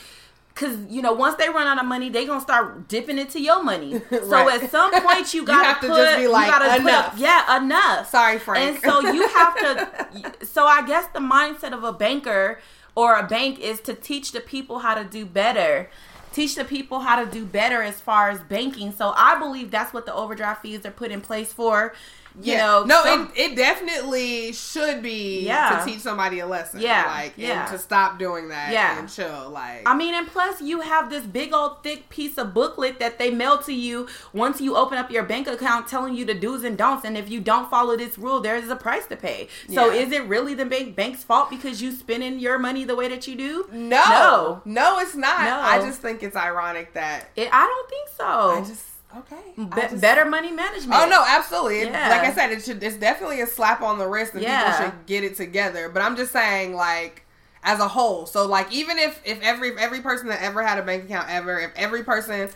because 0.58 0.78
you 0.90 1.02
know 1.04 1.14
once 1.14 1.36
they 1.36 1.48
run 1.50 1.68
out 1.68 1.80
of 1.80 1.86
money 1.86 2.10
they 2.10 2.26
gonna 2.26 2.42
start 2.42 2.88
dipping 2.88 3.18
into 3.20 3.40
your 3.40 3.62
money 3.64 4.02
so 4.10 4.30
Right. 4.32 4.64
at 4.64 4.72
some 4.72 4.92
point 5.02 5.32
you 5.34 5.46
gotta 5.54 5.80
to 5.86 5.94
put, 5.94 6.16
be 6.16 6.22
you 6.24 6.32
like, 6.32 6.50
gotta 6.50 6.70
put 6.72 6.82
"Enough." 6.82 7.06
up- 7.14 7.20
yeah 7.20 7.58
enough 7.58 8.10
Sorry, 8.10 8.40
Frank. 8.40 8.64
and 8.76 8.84
so 8.84 9.00
you 9.02 9.28
have 9.28 9.56
to 9.60 10.46
so 10.46 10.66
i 10.66 10.86
guess 10.86 11.06
the 11.14 11.20
mindset 11.20 11.74
of 11.74 11.84
a 11.84 11.94
banker 11.94 12.60
or 12.96 13.16
a 13.20 13.28
bank 13.28 13.60
is 13.60 13.80
to 13.82 13.94
teach 13.94 14.32
the 14.32 14.42
people 14.42 14.80
how 14.80 14.96
to 14.96 15.04
do 15.04 15.26
better 15.26 15.90
teach 16.34 16.56
the 16.56 16.66
people 16.66 17.00
how 17.02 17.24
to 17.24 17.30
do 17.32 17.46
better 17.46 17.82
as 17.82 18.02
far 18.02 18.30
as 18.30 18.40
banking 18.42 18.92
so 18.92 19.14
i 19.16 19.38
believe 19.38 19.70
that's 19.72 19.94
what 19.94 20.06
the 20.06 20.14
overdraft 20.14 20.62
fees 20.64 20.86
are 20.86 20.92
put 20.92 21.12
in 21.12 21.22
place 21.22 21.54
for 21.54 21.94
you 22.42 22.56
know 22.58 22.84
no, 22.86 23.04
some- 23.04 23.32
it, 23.36 23.52
it 23.52 23.56
definitely 23.56 24.52
should 24.54 25.02
be 25.02 25.42
Yeah. 25.46 25.80
to 25.80 25.86
teach 25.86 26.00
somebody 26.02 26.40
a 26.40 26.46
lesson. 26.48 26.82
Yeah, 26.82 27.06
like 27.08 27.34
yeah. 27.38 27.64
and 27.64 27.72
to 27.72 27.80
stop 27.80 28.20
doing 28.20 28.50
that. 28.50 28.72
Yeah. 28.72 29.00
and 29.00 29.10
chill. 29.10 29.50
Like 29.50 29.84
I 29.86 29.96
mean, 29.96 30.14
and 30.14 30.28
plus 30.28 30.62
you 30.62 30.82
have 30.82 31.10
this 31.10 31.24
big 31.26 31.54
old 31.54 31.84
thick 31.84 32.10
piece 32.10 32.38
of 32.38 32.54
booklet 32.54 33.00
that 33.00 33.18
they 33.18 33.30
mail 33.32 33.58
to 33.60 33.74
you 33.74 34.08
once 34.34 34.62
you 34.62 34.76
open 34.76 34.98
up 34.98 35.10
your 35.12 35.24
bank 35.24 35.48
account 35.48 35.88
telling 35.88 36.14
you 36.16 36.26
the 36.26 36.34
do's 36.34 36.64
and 36.64 36.78
don'ts. 36.78 37.06
And 37.06 37.18
if 37.18 37.30
you 37.30 37.40
don't 37.42 37.70
follow 37.70 37.96
this 37.98 38.18
rule, 38.18 38.40
there 38.40 38.56
is 38.56 38.70
a 38.70 38.76
price 38.76 39.06
to 39.08 39.16
pay. 39.16 39.48
So 39.74 39.92
Yeah. 39.92 40.02
is 40.02 40.12
it 40.12 40.24
really 40.28 40.54
the 40.54 40.66
bank 40.66 40.96
bank's 40.96 41.24
fault 41.24 41.50
because 41.50 41.82
you 41.82 41.92
spending 41.92 42.40
your 42.40 42.60
money 42.60 42.84
the 42.84 42.96
way 42.96 43.08
that 43.08 43.28
you 43.28 43.36
do? 43.36 43.68
no, 43.72 44.04
No. 44.10 44.62
no, 44.66 45.00
it's 45.00 45.16
not. 45.16 45.42
No. 45.44 45.60
I 45.60 45.80
just 45.80 46.02
think 46.02 46.24
it's 46.24 46.36
ironic 46.36 46.94
that 46.94 47.30
It, 47.36 47.50
I 47.52 47.66
don't 47.66 47.90
think 47.90 48.10
so. 48.18 48.26
I 48.26 48.60
just 48.68 48.84
okay. 49.20 49.54
Be- 49.56 49.82
just- 49.82 50.02
better 50.02 50.26
money 50.26 50.52
management. 50.52 51.02
Oh 51.02 51.08
no, 51.08 51.24
absolutely. 51.28 51.80
It- 51.82 51.92
Yeah. 51.92 52.10
Like 52.10 52.22
I 52.22 52.34
said, 52.34 52.52
it 52.52 52.64
should. 52.64 52.82
It's 52.84 52.98
definitely 52.98 53.42
a 53.42 53.48
slap 53.48 53.82
on 53.82 53.98
the 54.00 54.08
wrist, 54.08 54.34
and 54.34 54.44
Yeah. 54.44 54.72
people 54.72 54.86
should 54.86 55.06
get 55.06 55.24
it 55.24 55.36
together. 55.38 55.90
But 55.90 56.02
I'm 56.04 56.16
just 56.16 56.32
saying, 56.32 56.76
like 56.76 57.24
as 57.64 57.80
a 57.80 57.88
whole. 57.88 58.26
So 58.26 58.46
like, 58.46 58.72
even 58.72 58.98
if 58.98 59.20
if 59.26 59.42
every 59.42 59.70
if 59.70 59.78
every 59.78 60.02
person 60.02 60.28
that 60.30 60.42
ever 60.42 60.62
had 60.64 60.78
a 60.78 60.84
bank 60.84 61.06
account 61.06 61.30
ever, 61.30 61.60
if 61.60 61.72
every 61.76 62.04
person 62.04 62.50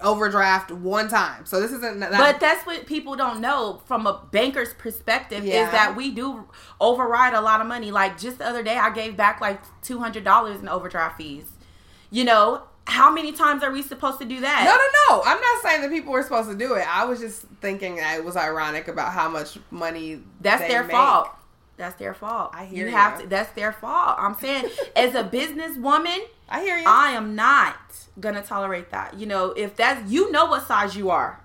overdraft 0.00 0.70
one 0.72 1.08
time, 1.08 1.44
so 1.46 1.60
this 1.60 1.70
isn't. 1.70 2.00
That, 2.00 2.10
But 2.12 2.40
that's 2.40 2.66
what 2.66 2.86
people 2.86 3.14
don't 3.14 3.40
know 3.40 3.82
from 3.86 4.06
a 4.06 4.20
banker's 4.32 4.72
perspective 4.74 5.44
Yeah. 5.44 5.66
is 5.66 5.70
that 5.72 5.94
we 5.94 6.10
do 6.10 6.48
override 6.80 7.34
a 7.34 7.40
lot 7.40 7.60
of 7.60 7.66
money. 7.66 7.90
Like 7.90 8.18
just 8.18 8.38
the 8.38 8.46
other 8.48 8.62
day, 8.62 8.76
I 8.78 8.90
gave 8.90 9.16
back 9.16 9.40
like 9.40 9.60
two 9.82 9.98
hundred 9.98 10.24
dollars 10.24 10.60
in 10.60 10.68
overdraft 10.68 11.18
fees. 11.18 11.44
You 12.10 12.24
know, 12.24 12.62
how 12.86 13.12
many 13.12 13.32
times 13.32 13.62
are 13.62 13.72
we 13.72 13.82
supposed 13.82 14.18
to 14.20 14.24
do 14.24 14.40
that? 14.40 14.64
No, 14.64 14.70
no, 14.72 15.18
no. 15.18 15.22
I'm 15.24 15.40
not 15.40 15.62
saying 15.62 15.82
that 15.82 15.90
people 15.90 16.12
were 16.12 16.22
supposed 16.22 16.48
to 16.50 16.56
do 16.56 16.74
it. 16.74 16.86
I 16.88 17.04
was 17.04 17.20
just 17.20 17.42
thinking 17.60 17.96
that 17.96 18.18
it 18.18 18.24
was 18.24 18.36
ironic 18.36 18.88
about 18.88 19.12
how 19.12 19.28
much 19.28 19.58
money 19.70 20.20
That's 20.40 20.62
their 20.62 20.82
make. 20.82 20.92
fault. 20.92 21.30
That's 21.76 21.96
their 21.96 22.14
fault. 22.14 22.52
I 22.54 22.64
hear 22.64 22.86
you. 22.86 22.92
Have 22.92 23.20
to. 23.20 23.26
That's 23.26 23.52
their 23.52 23.72
fault. 23.72 24.16
I'm 24.18 24.34
saying, 24.36 24.70
as 24.96 25.14
a 25.14 25.24
businesswoman, 25.24 26.20
I 26.48 26.60
hear 26.62 26.78
you. 26.78 26.84
I 26.86 27.10
am 27.12 27.34
not 27.34 27.76
gonna 28.18 28.42
tolerate 28.42 28.90
that. 28.90 29.18
You 29.18 29.26
know, 29.26 29.50
if 29.50 29.76
that's 29.76 30.10
you 30.10 30.30
know 30.30 30.46
what 30.46 30.66
size 30.66 30.96
you 30.96 31.10
are. 31.10 31.40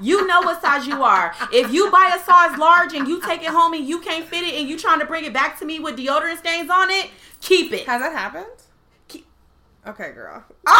You 0.00 0.26
know 0.26 0.40
what 0.42 0.60
size 0.60 0.86
you 0.86 1.02
are. 1.02 1.34
If 1.52 1.72
you 1.72 1.90
buy 1.90 2.16
a 2.16 2.24
size 2.24 2.58
large 2.58 2.94
and 2.94 3.06
you 3.06 3.20
take 3.20 3.42
it 3.42 3.48
home 3.48 3.74
and 3.74 3.86
you 3.86 4.00
can't 4.00 4.26
fit 4.26 4.42
it 4.42 4.54
and 4.54 4.68
you 4.68 4.76
trying 4.76 4.98
to 4.98 5.06
bring 5.06 5.24
it 5.24 5.32
back 5.32 5.58
to 5.60 5.64
me 5.64 5.78
with 5.78 5.96
deodorant 5.96 6.38
stains 6.38 6.68
on 6.68 6.90
it, 6.90 7.10
keep 7.40 7.72
it. 7.72 7.86
Has 7.86 8.02
that 8.02 8.12
happened? 8.12 8.46
Okay, 9.86 10.12
girl. 10.12 10.44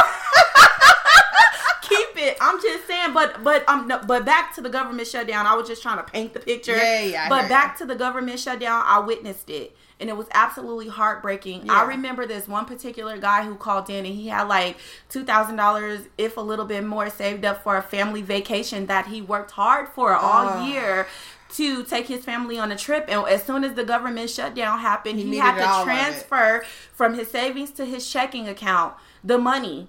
keep 1.83 1.99
stupid. 2.15 2.37
I'm 2.41 2.61
just 2.61 2.87
saying, 2.87 3.13
but 3.13 3.43
but 3.45 3.69
um, 3.69 3.87
no, 3.89 4.01
but 4.07 4.25
back 4.25 4.55
to 4.55 4.61
the 4.61 4.71
government 4.71 5.07
shutdown. 5.09 5.47
I 5.47 5.55
was 5.55 5.69
just 5.69 5.83
trying 5.83 5.99
to 5.99 6.03
paint 6.05 6.33
the 6.35 6.41
picture. 6.41 6.77
Yeah, 6.77 7.01
yeah, 7.01 7.27
I 7.27 7.29
But 7.29 7.49
back 7.49 7.75
ya. 7.75 7.79
to 7.79 7.87
the 7.87 7.95
government 7.95 8.39
shutdown, 8.41 8.83
I 8.87 9.01
witnessed 9.01 9.51
it. 9.51 9.77
And 10.01 10.11
it 10.11 10.17
was 10.17 10.27
absolutely 10.35 10.89
heartbreaking. 10.89 11.67
Yeah. 11.67 11.73
I 11.73 11.85
remember 11.85 12.27
this 12.27 12.49
one 12.49 12.65
particular 12.65 13.17
guy 13.17 13.45
who 13.45 13.55
called 13.55 13.89
in 13.89 14.05
and 14.05 14.15
he 14.15 14.27
had 14.27 14.49
like 14.49 14.77
$2,000, 15.09 16.09
if 16.19 16.37
a 16.37 16.41
little 16.41 16.65
bit 16.65 16.85
more, 16.85 17.09
saved 17.11 17.45
up 17.45 17.63
for 17.63 17.77
a 17.77 17.83
family 17.83 18.21
vacation 18.21 18.87
that 18.87 19.07
he 19.07 19.23
worked 19.23 19.53
hard 19.53 19.89
for 19.89 20.13
all 20.15 20.49
Oh. 20.59 20.67
year 20.67 21.07
to 21.51 21.85
take 21.85 22.07
his 22.09 22.25
family 22.25 22.59
on 22.59 22.73
a 22.73 22.77
trip. 22.77 23.05
And 23.09 23.27
as 23.29 23.45
soon 23.45 23.65
as 23.65 23.75
the 23.75 23.85
government 23.85 24.31
shutdown 24.31 24.81
happened, 24.81 25.19
He 25.19 25.25
he, 25.27 25.37
had 25.37 25.57
to 25.57 25.85
transfer 25.85 26.65
from 26.93 27.15
his 27.15 27.31
savings 27.31 27.71
to 27.73 27.85
his 27.85 28.11
checking 28.11 28.49
account 28.49 28.95
the 29.23 29.39
money. 29.39 29.89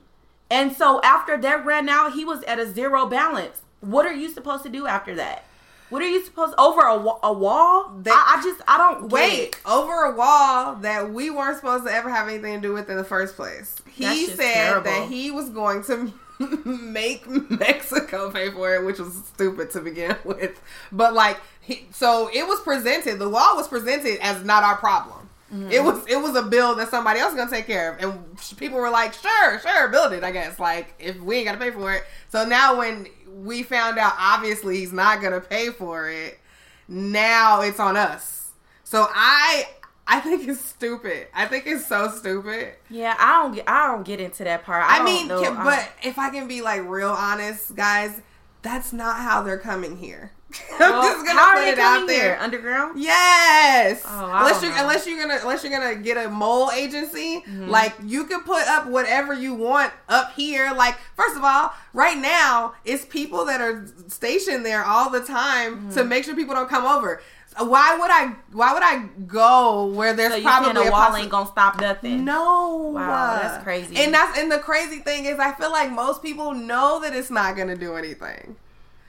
And 0.50 0.74
so 0.74 1.02
after 1.02 1.38
that 1.38 1.66
ran 1.66 1.90
out, 1.90 2.14
he 2.14 2.24
was 2.24 2.44
at 2.44 2.60
a 2.60 2.72
zero 2.72 3.06
balance. 3.08 3.64
What 3.82 4.06
are 4.06 4.14
you 4.14 4.30
supposed 4.30 4.64
to 4.64 4.70
do 4.70 4.86
after 4.86 5.16
that? 5.16 5.46
What 5.90 6.02
are 6.02 6.08
you 6.08 6.24
supposed 6.26 6.56
over 6.58 6.82
a, 6.82 6.94
a 7.24 7.32
wall? 7.34 7.92
They- 8.02 8.12
I, 8.12 8.38
I 8.40 8.44
just 8.44 8.62
I 8.68 8.78
don't 8.78 9.10
Wait, 9.10 9.50
it. 9.50 9.60
over 9.66 10.04
a 10.04 10.16
wall 10.16 10.76
that 10.78 11.12
we 11.14 11.30
weren't 11.30 11.58
supposed 11.58 11.86
to 11.86 11.92
ever 11.94 12.10
have 12.10 12.28
anything 12.28 12.56
to 12.56 12.68
do 12.68 12.74
with 12.74 12.90
in 12.90 12.98
the 12.98 13.04
first 13.04 13.36
place. 13.36 13.76
He 13.92 14.26
said 14.28 14.54
terrible. 14.54 14.84
that 14.92 15.08
he 15.10 15.30
was 15.32 15.50
going 15.52 15.84
to 15.86 16.12
make 16.66 17.28
Mexico 17.50 18.32
pay 18.32 18.52
for 18.52 18.76
it, 18.76 18.86
which 18.86 19.00
was 19.00 19.14
stupid 19.34 19.72
to 19.72 19.82
begin 19.82 20.16
with. 20.24 20.60
But 20.92 21.14
like, 21.14 21.40
he, 21.62 21.88
so 21.92 22.30
it 22.34 22.48
was 22.48 22.60
presented. 22.62 23.20
The 23.20 23.28
law 23.28 23.56
was 23.56 23.68
presented 23.68 24.20
as 24.22 24.44
not 24.44 24.64
our 24.64 24.78
problem. 24.78 25.30
Mm-hmm. 25.54 25.72
It 25.72 25.84
was 25.84 26.06
it 26.08 26.18
was 26.18 26.36
a 26.36 26.42
bill 26.42 26.76
that 26.76 26.90
somebody 26.90 27.20
else 27.20 27.34
was 27.34 27.40
gonna 27.40 27.56
take 27.56 27.68
care 27.68 27.94
of, 27.94 28.04
and 28.04 28.58
people 28.58 28.80
were 28.80 28.90
like, 28.90 29.14
"Sure, 29.14 29.60
sure, 29.60 29.88
build 29.90 30.12
it." 30.14 30.24
I 30.24 30.32
guess 30.32 30.60
like 30.60 30.96
if 31.00 31.20
we 31.22 31.38
ain't 31.38 31.46
gotta 31.46 31.60
pay 31.60 31.72
for 31.72 31.94
it. 31.94 32.04
So 32.30 32.46
now 32.46 32.78
when 32.80 33.08
we 33.28 33.62
found 33.64 33.98
out, 34.00 34.14
obviously 34.18 34.78
he's 34.78 34.92
not 34.92 35.22
gonna 35.22 35.42
pay 35.42 35.70
for 35.70 36.10
it. 36.10 36.40
Now 36.88 37.62
it's 37.62 37.80
on 37.80 37.96
us. 37.96 38.52
So 38.84 39.08
I 39.14 39.68
I 40.08 40.20
think 40.20 40.48
it's 40.48 40.62
stupid. 40.62 41.28
I 41.34 41.46
think 41.48 41.66
it's 41.66 41.88
so 41.88 42.10
stupid. 42.12 42.74
Yeah, 42.90 43.16
I 43.18 43.42
don't 43.42 43.56
get 43.56 43.68
I 43.68 43.88
don't 43.88 44.04
get 44.06 44.20
into 44.20 44.44
that 44.44 44.64
part. 44.64 44.84
I, 44.86 45.00
I, 45.00 45.04
mean, 45.04 45.28
know. 45.28 45.42
can- 45.42 45.56
but 45.56 45.90
if 46.04 46.20
I 46.20 46.30
can 46.30 46.48
be 46.48 46.62
like 46.62 46.84
real 46.88 47.10
honest, 47.10 47.76
guys, 47.76 48.22
that's 48.62 48.94
not 48.94 49.18
how 49.18 49.42
they're 49.42 49.58
coming 49.60 49.98
here. 49.98 50.32
I'm 50.74 50.80
Well, 50.80 51.02
just 51.02 51.26
gonna 51.26 51.40
how 51.40 51.48
are 51.50 51.56
put 51.56 51.62
they 51.66 51.72
it 51.72 51.80
out 51.80 52.08
there. 52.08 52.22
here? 52.36 52.38
Underground? 52.40 53.00
Yes. 53.02 54.04
Oh, 54.06 54.26
unless 54.32 54.62
you 54.64 54.72
unless 54.76 55.06
you're 55.08 55.20
gonna 55.20 55.40
unless 55.42 55.64
you're 55.64 55.72
gonna 55.78 55.96
get 55.96 56.24
a 56.24 56.30
mole 56.30 56.72
agency, 56.72 57.42
Mm-hmm. 57.42 57.70
like 57.70 57.94
you 58.06 58.26
can 58.26 58.42
put 58.42 58.66
up 58.68 58.86
whatever 58.88 59.34
you 59.34 59.54
want 59.56 59.92
up 60.08 60.34
here. 60.34 60.72
Like 60.74 60.98
first 61.16 61.36
of 61.36 61.44
all, 61.44 61.74
right 61.94 62.18
now 62.18 62.76
it's 62.86 63.04
people 63.06 63.46
that 63.46 63.60
are 63.60 63.86
stationed 64.08 64.64
there 64.66 64.84
all 64.86 65.10
the 65.10 65.22
time 65.22 65.76
Mm-hmm. 65.78 65.90
to 65.96 66.04
make 66.06 66.24
sure 66.24 66.36
people 66.36 66.56
don't 66.56 66.70
come 66.70 66.86
over. 66.86 67.22
Why 67.58 67.98
would 67.98 68.12
I? 68.12 68.34
Why 68.52 68.74
would 68.74 68.84
I 68.84 69.06
go 69.28 69.86
where 69.88 70.14
there's 70.14 70.34
So 70.34 70.42
probably 70.42 70.88
a 70.88 70.92
wall 70.92 71.12
possi- 71.12 71.22
ain't 71.22 71.30
gonna 71.30 71.48
stop 71.48 71.80
nothing? 71.80 72.26
no. 72.26 72.92
Wow, 72.94 73.40
that's 73.42 73.64
crazy. 73.64 73.96
And 73.98 74.14
that's 74.14 74.38
and 74.38 74.52
the 74.52 74.60
crazy 74.60 75.00
thing 75.00 75.26
is 75.26 75.40
I 75.40 75.54
feel 75.54 75.72
like 75.72 75.92
most 75.92 76.22
people 76.22 76.54
know 76.54 77.00
that 77.02 77.16
it's 77.16 77.30
not 77.32 77.56
gonna 77.56 77.78
do 77.78 77.96
anything. 77.96 78.58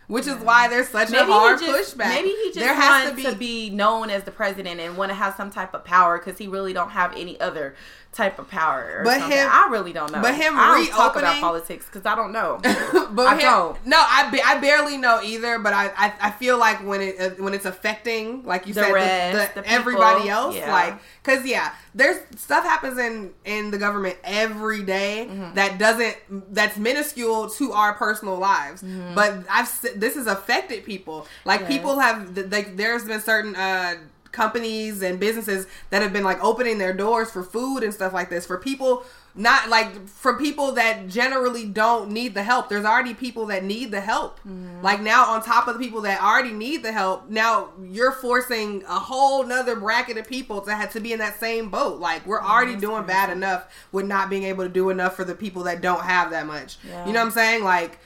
Which 0.08 0.28
is 0.28 0.36
why 0.36 0.68
there's 0.68 0.88
such 0.88 1.10
Maybe 1.10 1.22
a 1.28 1.32
hard 1.32 1.58
he 1.58 1.66
just 1.66 1.98
pushback. 1.98 2.08
maybe 2.10 2.28
he 2.28 2.44
just 2.50 2.60
there 2.60 2.74
has 2.74 3.12
wants 3.12 3.24
to 3.28 3.34
be, 3.34 3.70
known 3.70 4.08
as 4.08 4.22
the 4.22 4.30
president 4.30 4.78
and 4.78 4.96
want 4.96 5.10
to 5.10 5.16
have 5.16 5.34
some 5.34 5.50
type 5.50 5.74
of 5.74 5.84
power 5.84 6.16
because 6.18 6.38
he 6.38 6.46
really 6.46 6.72
don't 6.72 6.90
have 6.90 7.12
any 7.16 7.40
other 7.40 7.74
type 8.16 8.38
of 8.38 8.48
power. 8.48 9.02
But 9.04 9.20
something. 9.20 9.36
him- 9.38 9.48
I 9.50 9.68
really 9.70 9.92
don't 9.92 10.10
know. 10.10 10.22
but 10.22 10.34
him 10.34 10.54
I 10.56 10.76
don't 10.78 10.88
talk 10.90 11.12
about 11.16 11.22
reopening- 11.22 11.40
politics 11.42 11.86
because 11.86 12.06
I 12.06 12.14
don't 12.14 12.32
know. 12.32 12.58
but 12.62 13.26
I 13.26 13.34
him- 13.34 13.40
don't. 13.40 13.86
No, 13.86 13.98
I, 13.98 14.30
ba- 14.30 14.44
I 14.46 14.58
barely 14.58 14.96
know 14.96 15.20
either. 15.22 15.58
But 15.58 15.72
I, 15.74 15.90
I, 15.96 16.12
I 16.20 16.30
feel 16.30 16.58
like 16.58 16.78
when 16.86 17.00
it 17.02 17.20
uh, 17.20 17.30
when 17.42 17.52
it's 17.54 17.66
affecting, 17.66 18.42
like 18.44 18.66
you 18.66 18.74
The 18.74 18.80
said, 18.80 18.88
the- 18.90 18.94
rest, 18.94 19.54
the, 19.54 19.60
the 19.60 19.66
people, 19.66 19.78
everybody 19.78 20.28
else, 20.28 20.56
yeah. 20.56 20.72
like 20.72 20.94
because 21.22 21.44
yeah, 21.44 21.72
there's 21.94 22.16
stuff 22.36 22.64
happens 22.64 22.98
in 22.98 23.32
in 23.44 23.70
the 23.70 23.78
government 23.78 24.16
every 24.24 24.82
day 24.82 25.26
Mm-hmm. 25.28 25.54
that 25.54 25.78
doesn't 25.78 26.16
that's 26.54 26.76
minuscule 26.78 27.50
to 27.50 27.72
our 27.72 27.92
personal 27.94 28.38
lives. 28.38 28.82
Mm-hmm. 28.82 29.14
But 29.14 29.44
I've 29.50 29.68
this 29.94 30.14
has 30.14 30.26
affected 30.26 30.84
people. 30.84 31.26
Like 31.44 31.60
Yes. 31.60 31.68
people 31.68 31.98
have 31.98 32.36
like 32.50 32.76
there's 32.76 33.04
been 33.04 33.20
certain. 33.20 33.54
uh 33.56 33.96
companies 34.36 35.02
and 35.02 35.18
businesses 35.18 35.66
that 35.90 36.02
have 36.02 36.12
been 36.12 36.22
like 36.22 36.42
opening 36.44 36.78
their 36.78 36.92
doors 36.92 37.30
for 37.30 37.42
food 37.42 37.82
and 37.82 37.92
stuff 37.92 38.12
like 38.12 38.30
this 38.30 38.46
for 38.46 38.58
people 38.58 39.04
not 39.38 39.68
like 39.68 40.08
for 40.08 40.38
people 40.38 40.72
that 40.72 41.08
generally 41.08 41.66
don't 41.66 42.10
need 42.10 42.32
the 42.32 42.42
help. 42.42 42.70
There's 42.70 42.86
already 42.86 43.12
people 43.12 43.46
that 43.46 43.64
need 43.64 43.90
the 43.90 44.00
help. 44.00 44.38
Mm-hmm. 44.40 44.82
Like 44.82 45.02
now 45.02 45.26
on 45.26 45.42
top 45.42 45.68
of 45.68 45.74
the 45.74 45.80
people 45.80 46.00
that 46.02 46.22
already 46.22 46.52
need 46.52 46.82
the 46.82 46.92
help 46.92 47.28
now 47.28 47.70
you're 47.82 48.12
forcing 48.12 48.82
a 48.84 48.98
whole 48.98 49.44
nother 49.44 49.76
bracket 49.76 50.16
of 50.16 50.26
people 50.26 50.62
to 50.62 50.74
have 50.74 50.92
to 50.92 51.00
be 51.00 51.12
in 51.12 51.18
that 51.18 51.38
same 51.38 51.68
boat. 51.68 52.00
Like 52.00 52.26
we're 52.26 52.42
already 52.42 52.76
doing 52.76 53.04
bad 53.04 53.30
enough 53.30 53.70
with 53.92 54.06
not 54.06 54.30
being 54.30 54.44
able 54.44 54.64
to 54.64 54.70
do 54.70 54.90
enough 54.90 55.14
for 55.16 55.24
the 55.24 55.34
people 55.34 55.64
that 55.64 55.82
don't 55.82 56.02
have 56.02 56.30
that 56.30 56.46
much. 56.46 56.78
Yeah. 56.86 57.06
you 57.06 57.12
know 57.12 57.20
what 57.20 57.26
i'm 57.26 57.32
saying? 57.32 57.64
Like 57.64 57.98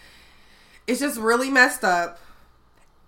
it's 0.87 1.01
just 1.01 1.21
really 1.21 1.51
messed 1.51 1.85
up 1.85 2.19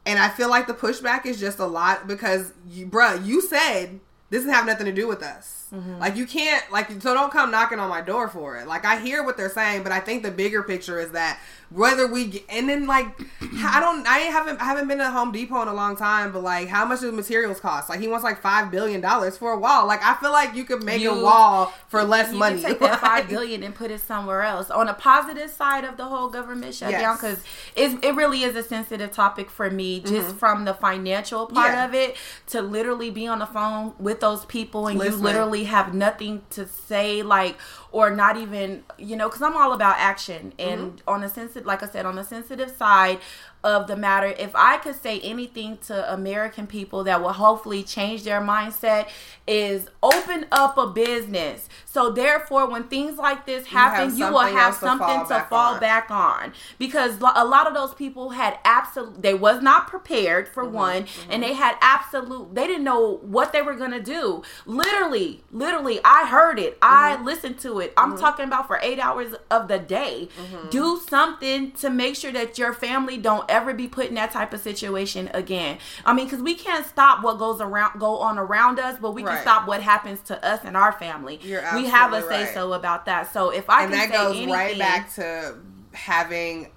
and 0.04 0.18
I 0.18 0.28
feel 0.28 0.50
like 0.50 0.66
the 0.66 0.74
pushback 0.74 1.26
is 1.26 1.38
just 1.38 1.58
a 1.58 1.66
lot 1.66 2.06
because, 2.06 2.52
you, 2.68 2.86
bruh, 2.86 3.24
you 3.24 3.40
said 3.40 4.00
this 4.32 4.40
doesn't 4.40 4.54
have 4.54 4.64
nothing 4.66 4.86
to 4.86 4.92
do 4.92 5.06
with 5.06 5.22
us. 5.22 5.68
Mm-hmm. 5.74 5.98
Like 5.98 6.16
you 6.16 6.26
can't 6.26 6.64
like 6.72 6.90
so 7.02 7.12
don't 7.12 7.30
come 7.30 7.50
knocking 7.50 7.78
on 7.78 7.90
my 7.90 8.00
door 8.00 8.28
for 8.28 8.56
it. 8.56 8.66
Like 8.66 8.86
I 8.86 8.98
hear 8.98 9.22
what 9.22 9.36
they're 9.36 9.50
saying, 9.50 9.82
but 9.82 9.92
I 9.92 10.00
think 10.00 10.22
the 10.22 10.30
bigger 10.30 10.62
picture 10.62 10.98
is 10.98 11.12
that 11.12 11.38
whether 11.74 12.06
we 12.06 12.26
get, 12.26 12.44
and 12.48 12.68
then 12.68 12.86
like 12.86 13.06
I 13.40 13.80
don't 13.80 14.06
I 14.06 14.18
haven't 14.18 14.60
I 14.60 14.64
haven't 14.64 14.88
been 14.88 14.98
to 14.98 15.10
Home 15.10 15.32
Depot 15.32 15.62
in 15.62 15.68
a 15.68 15.74
long 15.74 15.96
time, 15.96 16.32
but 16.32 16.42
like 16.42 16.68
how 16.68 16.84
much 16.84 17.00
do 17.00 17.10
materials 17.12 17.60
cost? 17.60 17.88
Like 17.88 18.00
he 18.00 18.08
wants 18.08 18.24
like 18.24 18.40
five 18.40 18.70
billion 18.70 19.00
dollars 19.00 19.38
for 19.38 19.52
a 19.52 19.58
wall. 19.58 19.86
Like 19.86 20.02
I 20.02 20.14
feel 20.14 20.32
like 20.32 20.54
you 20.54 20.64
could 20.64 20.82
make 20.84 21.04
a 21.04 21.12
wall 21.14 21.72
for 21.88 22.02
less 22.04 22.32
you 22.32 22.38
money. 22.38 22.62
take 22.62 22.78
that 22.80 23.00
five 23.00 23.28
billion 23.28 23.62
and 23.62 23.74
put 23.74 23.90
it 23.90 24.00
somewhere 24.00 24.42
else. 24.42 24.70
On 24.70 24.88
a 24.88 24.94
positive 24.94 25.50
side 25.50 25.84
of 25.84 25.96
the 25.96 26.04
whole 26.04 26.28
government 26.28 26.74
shutdown, 26.74 27.16
because 27.16 27.42
it, 27.76 28.02
it 28.04 28.14
really 28.14 28.42
is 28.42 28.54
a 28.56 28.62
sensitive 28.62 29.10
topic 29.12 29.50
for 29.50 29.70
me, 29.70 30.00
just 30.00 30.36
from 30.36 30.64
the 30.64 30.74
financial 30.74 31.46
part 31.46 31.62
Mm-hmm. 31.72 31.72
Yeah. 31.72 31.84
of 31.86 31.94
it, 31.94 32.16
to 32.48 32.60
literally 32.60 33.10
be 33.10 33.26
on 33.26 33.38
the 33.38 33.46
phone 33.46 33.94
with 33.98 34.20
those 34.20 34.44
people 34.46 34.88
and 34.88 34.98
Listening. 34.98 35.18
you 35.18 35.24
literally 35.24 35.64
have 35.64 35.94
nothing 35.94 36.42
to 36.50 36.66
say, 36.66 37.22
like, 37.22 37.56
or 37.92 38.10
not 38.10 38.36
even, 38.36 38.82
you 38.98 39.16
know, 39.16 39.28
because 39.28 39.42
I'm 39.42 39.56
all 39.56 39.72
about 39.72 39.96
action. 39.98 40.52
And 40.58 40.96
Mm-hmm. 40.96 41.10
on 41.10 41.22
a 41.22 41.28
sensitive, 41.28 41.66
like 41.66 41.82
I 41.82 41.86
said, 41.88 42.06
on 42.06 42.16
the 42.16 42.24
sensitive 42.24 42.70
side 42.70 43.18
of 43.64 43.86
the 43.86 43.96
matter, 43.96 44.26
if 44.38 44.50
I 44.56 44.78
could 44.78 45.00
say 45.00 45.20
anything 45.20 45.78
to 45.86 46.12
American 46.12 46.66
people 46.66 47.04
that 47.04 47.20
will 47.22 47.32
hopefully 47.32 47.82
change 47.82 48.24
their 48.24 48.40
mindset, 48.40 49.08
is 49.46 49.88
open 50.02 50.46
up 50.52 50.76
a 50.78 50.86
business. 50.86 51.68
So 51.84 52.10
therefore, 52.10 52.68
when 52.70 52.84
things 52.84 53.18
like 53.18 53.46
this 53.46 53.66
happen, 53.66 54.10
have 54.10 54.18
you, 54.18 54.26
will 54.26 54.38
have 54.40 54.68
else 54.72 54.78
to 54.80 54.86
something 54.86 55.06
fall 55.06 55.24
to 55.24 55.28
back 55.28 55.48
fall 55.48 55.74
on. 55.74 55.80
back 55.80 56.10
on. 56.10 56.52
Because 56.78 57.18
a 57.20 57.44
lot 57.44 57.66
of 57.66 57.74
those 57.74 57.94
people 57.94 58.30
had 58.30 58.58
absolute, 58.64 59.20
they 59.22 59.34
was 59.34 59.62
not 59.62 59.86
prepared 59.88 60.48
for 60.48 60.62
Mm-hmm, 60.64 60.74
one, 60.74 61.06
and 61.28 61.42
they 61.42 61.52
had 61.54 61.76
absolute, 61.80 62.54
they 62.54 62.66
didn't 62.66 62.84
know 62.84 63.18
what 63.22 63.52
they 63.52 63.62
were 63.62 63.74
gonna 63.74 64.00
do. 64.00 64.42
Literally, 64.66 65.42
literally, 65.50 66.00
I 66.04 66.26
heard 66.26 66.58
it, 66.58 66.78
I 66.82 67.14
Mm-hmm. 67.16 67.24
listened 67.24 67.58
to 67.60 67.78
it. 67.80 67.92
I'm 67.96 68.16
talking 68.16 68.46
about 68.46 68.66
for 68.66 68.78
eight 68.82 68.98
hours 68.98 69.34
of 69.50 69.68
the 69.68 69.78
day. 69.78 70.28
Mm-hmm. 70.40 70.70
Do 70.70 71.00
something 71.08 71.72
to 71.72 71.90
make 71.90 72.16
sure 72.16 72.32
that 72.32 72.58
your 72.58 72.72
family 72.72 73.18
don't 73.18 73.48
ever 73.52 73.74
be 73.74 73.86
put 73.86 74.06
in 74.06 74.14
that 74.14 74.32
type 74.32 74.52
of 74.52 74.60
situation 74.60 75.30
again. 75.34 75.78
I 76.04 76.14
mean, 76.14 76.26
because 76.26 76.42
we 76.42 76.54
can't 76.54 76.86
stop 76.86 77.22
what 77.22 77.38
goes 77.38 77.60
around, 77.60 78.00
go 78.00 78.16
on 78.18 78.38
around 78.38 78.80
us, 78.80 78.98
but 79.00 79.12
we 79.12 79.22
can 79.22 79.40
stop 79.42 79.68
what 79.68 79.82
happens 79.82 80.20
to 80.22 80.44
us 80.44 80.60
and 80.64 80.76
our 80.76 80.92
family. 80.92 81.38
We 81.42 81.86
have 81.86 82.12
a 82.12 82.22
say 82.22 82.44
right. 82.44 82.54
so 82.54 82.72
about 82.72 83.06
that. 83.06 83.32
So 83.32 83.50
if 83.50 83.68
I 83.70 83.84
and 83.84 83.92
can 83.92 84.00
that 84.00 84.10
say 84.10 84.16
goes 84.16 84.36
anything, 84.36 84.54
right 84.54 84.78
back 84.78 85.14
to 85.14 85.58
having 85.92 86.70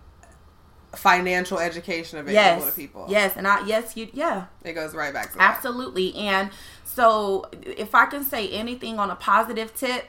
financial 0.96 1.60
education 1.60 2.20
available 2.20 2.66
yes, 2.66 2.66
to 2.66 2.72
people. 2.72 3.06
yes, 3.10 3.34
and 3.36 3.48
I 3.48 3.66
yes 3.66 3.98
you 3.98 4.10
yeah. 4.14 4.46
It 4.64 4.74
goes 4.74 4.94
right 4.94 5.14
back 5.14 5.32
to 5.32 5.38
that. 5.38 5.56
Absolutely. 5.56 6.16
And 6.16 6.50
so 6.84 7.46
if 7.64 7.94
I 7.94 8.06
can 8.06 8.24
say 8.24 8.50
anything 8.50 9.00
on 9.00 9.10
a 9.10 9.16
positive 9.16 9.76
tip, 9.76 10.06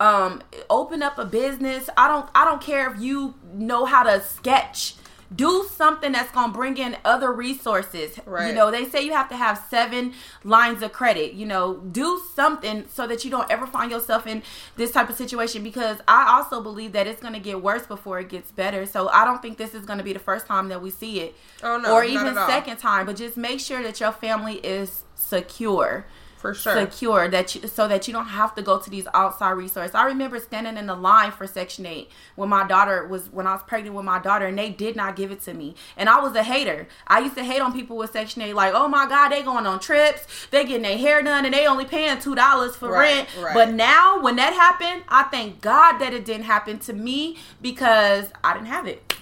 um 0.00 0.42
open 0.68 1.02
up 1.02 1.18
a 1.18 1.24
business. 1.24 1.88
I 1.96 2.08
don't 2.08 2.28
I 2.34 2.44
don't 2.44 2.60
care 2.60 2.90
if 2.92 3.00
you 3.00 3.34
know 3.52 3.84
how 3.84 4.02
to 4.02 4.20
sketch. 4.22 4.96
Do 5.34 5.66
something 5.70 6.12
that's 6.12 6.30
going 6.32 6.52
to 6.52 6.56
bring 6.56 6.78
in 6.78 6.96
other 7.04 7.32
resources. 7.32 8.18
Right. 8.26 8.48
You 8.48 8.54
know, 8.54 8.70
they 8.70 8.84
say 8.84 9.04
you 9.04 9.12
have 9.12 9.28
to 9.28 9.36
have 9.36 9.62
seven 9.70 10.14
lines 10.42 10.82
of 10.82 10.92
credit. 10.92 11.34
You 11.34 11.46
know, 11.46 11.74
do 11.74 12.20
something 12.34 12.86
so 12.88 13.06
that 13.06 13.24
you 13.24 13.30
don't 13.30 13.50
ever 13.50 13.66
find 13.66 13.90
yourself 13.90 14.26
in 14.26 14.42
this 14.76 14.90
type 14.90 15.08
of 15.08 15.16
situation 15.16 15.62
because 15.62 15.98
I 16.08 16.36
also 16.36 16.62
believe 16.62 16.92
that 16.92 17.06
it's 17.06 17.20
going 17.20 17.34
to 17.34 17.40
get 17.40 17.62
worse 17.62 17.86
before 17.86 18.18
it 18.20 18.28
gets 18.28 18.50
better. 18.50 18.86
So 18.86 19.08
I 19.08 19.24
don't 19.24 19.40
think 19.40 19.58
this 19.58 19.74
is 19.74 19.84
going 19.84 19.98
to 19.98 20.04
be 20.04 20.12
the 20.12 20.18
first 20.18 20.46
time 20.46 20.68
that 20.68 20.82
we 20.82 20.90
see 20.90 21.20
it 21.20 21.36
Oh, 21.62 21.78
no, 21.78 21.94
or 21.94 22.04
even 22.04 22.34
second 22.34 22.78
time, 22.78 23.06
but 23.06 23.16
just 23.16 23.36
make 23.36 23.60
sure 23.60 23.82
that 23.82 24.00
your 24.00 24.12
family 24.12 24.54
is 24.56 25.04
secure. 25.14 26.06
For 26.44 26.52
sure. 26.52 26.78
secure 26.78 27.26
that 27.26 27.54
you 27.54 27.66
so 27.66 27.88
that 27.88 28.06
you 28.06 28.12
don't 28.12 28.26
have 28.26 28.54
to 28.56 28.60
go 28.60 28.78
to 28.78 28.90
these 28.90 29.06
outside 29.14 29.52
resources. 29.52 29.94
I 29.94 30.04
remember 30.04 30.38
standing 30.38 30.76
in 30.76 30.86
the 30.86 30.94
line 30.94 31.32
for 31.32 31.46
Section 31.46 31.86
8 31.86 32.10
when 32.36 32.50
my 32.50 32.66
daughter 32.66 33.06
was 33.06 33.32
when 33.32 33.46
I 33.46 33.54
was 33.54 33.62
pregnant 33.62 33.96
with 33.96 34.04
my 34.04 34.18
daughter 34.18 34.44
and 34.44 34.58
they 34.58 34.68
did 34.68 34.94
not 34.94 35.16
give 35.16 35.30
it 35.32 35.40
to 35.44 35.54
me. 35.54 35.74
And 35.96 36.06
I 36.06 36.20
was 36.20 36.36
a 36.36 36.42
hater. 36.42 36.86
I 37.06 37.20
used 37.20 37.34
to 37.36 37.44
hate 37.44 37.60
on 37.60 37.72
people 37.72 37.96
with 37.96 38.12
Section 38.12 38.42
8 38.42 38.52
like, 38.54 38.74
"Oh 38.74 38.88
my 38.88 39.06
god, 39.06 39.30
they 39.30 39.42
going 39.42 39.64
on 39.64 39.80
trips, 39.80 40.26
they 40.50 40.66
getting 40.66 40.82
their 40.82 40.98
hair 40.98 41.22
done 41.22 41.46
and 41.46 41.54
they 41.54 41.66
only 41.66 41.86
paying 41.86 42.18
$2 42.18 42.76
for 42.76 42.90
Right, 42.90 43.14
rent." 43.16 43.28
right. 43.40 43.54
But 43.54 43.72
now 43.72 44.20
when 44.20 44.36
that 44.36 44.52
happened, 44.52 45.04
I 45.08 45.22
thank 45.22 45.62
God 45.62 45.98
that 46.00 46.12
it 46.12 46.26
didn't 46.26 46.44
happen 46.44 46.78
to 46.80 46.92
me 46.92 47.38
because 47.62 48.26
I 48.44 48.52
didn't 48.52 48.68
have 48.68 48.86
it. 48.86 49.14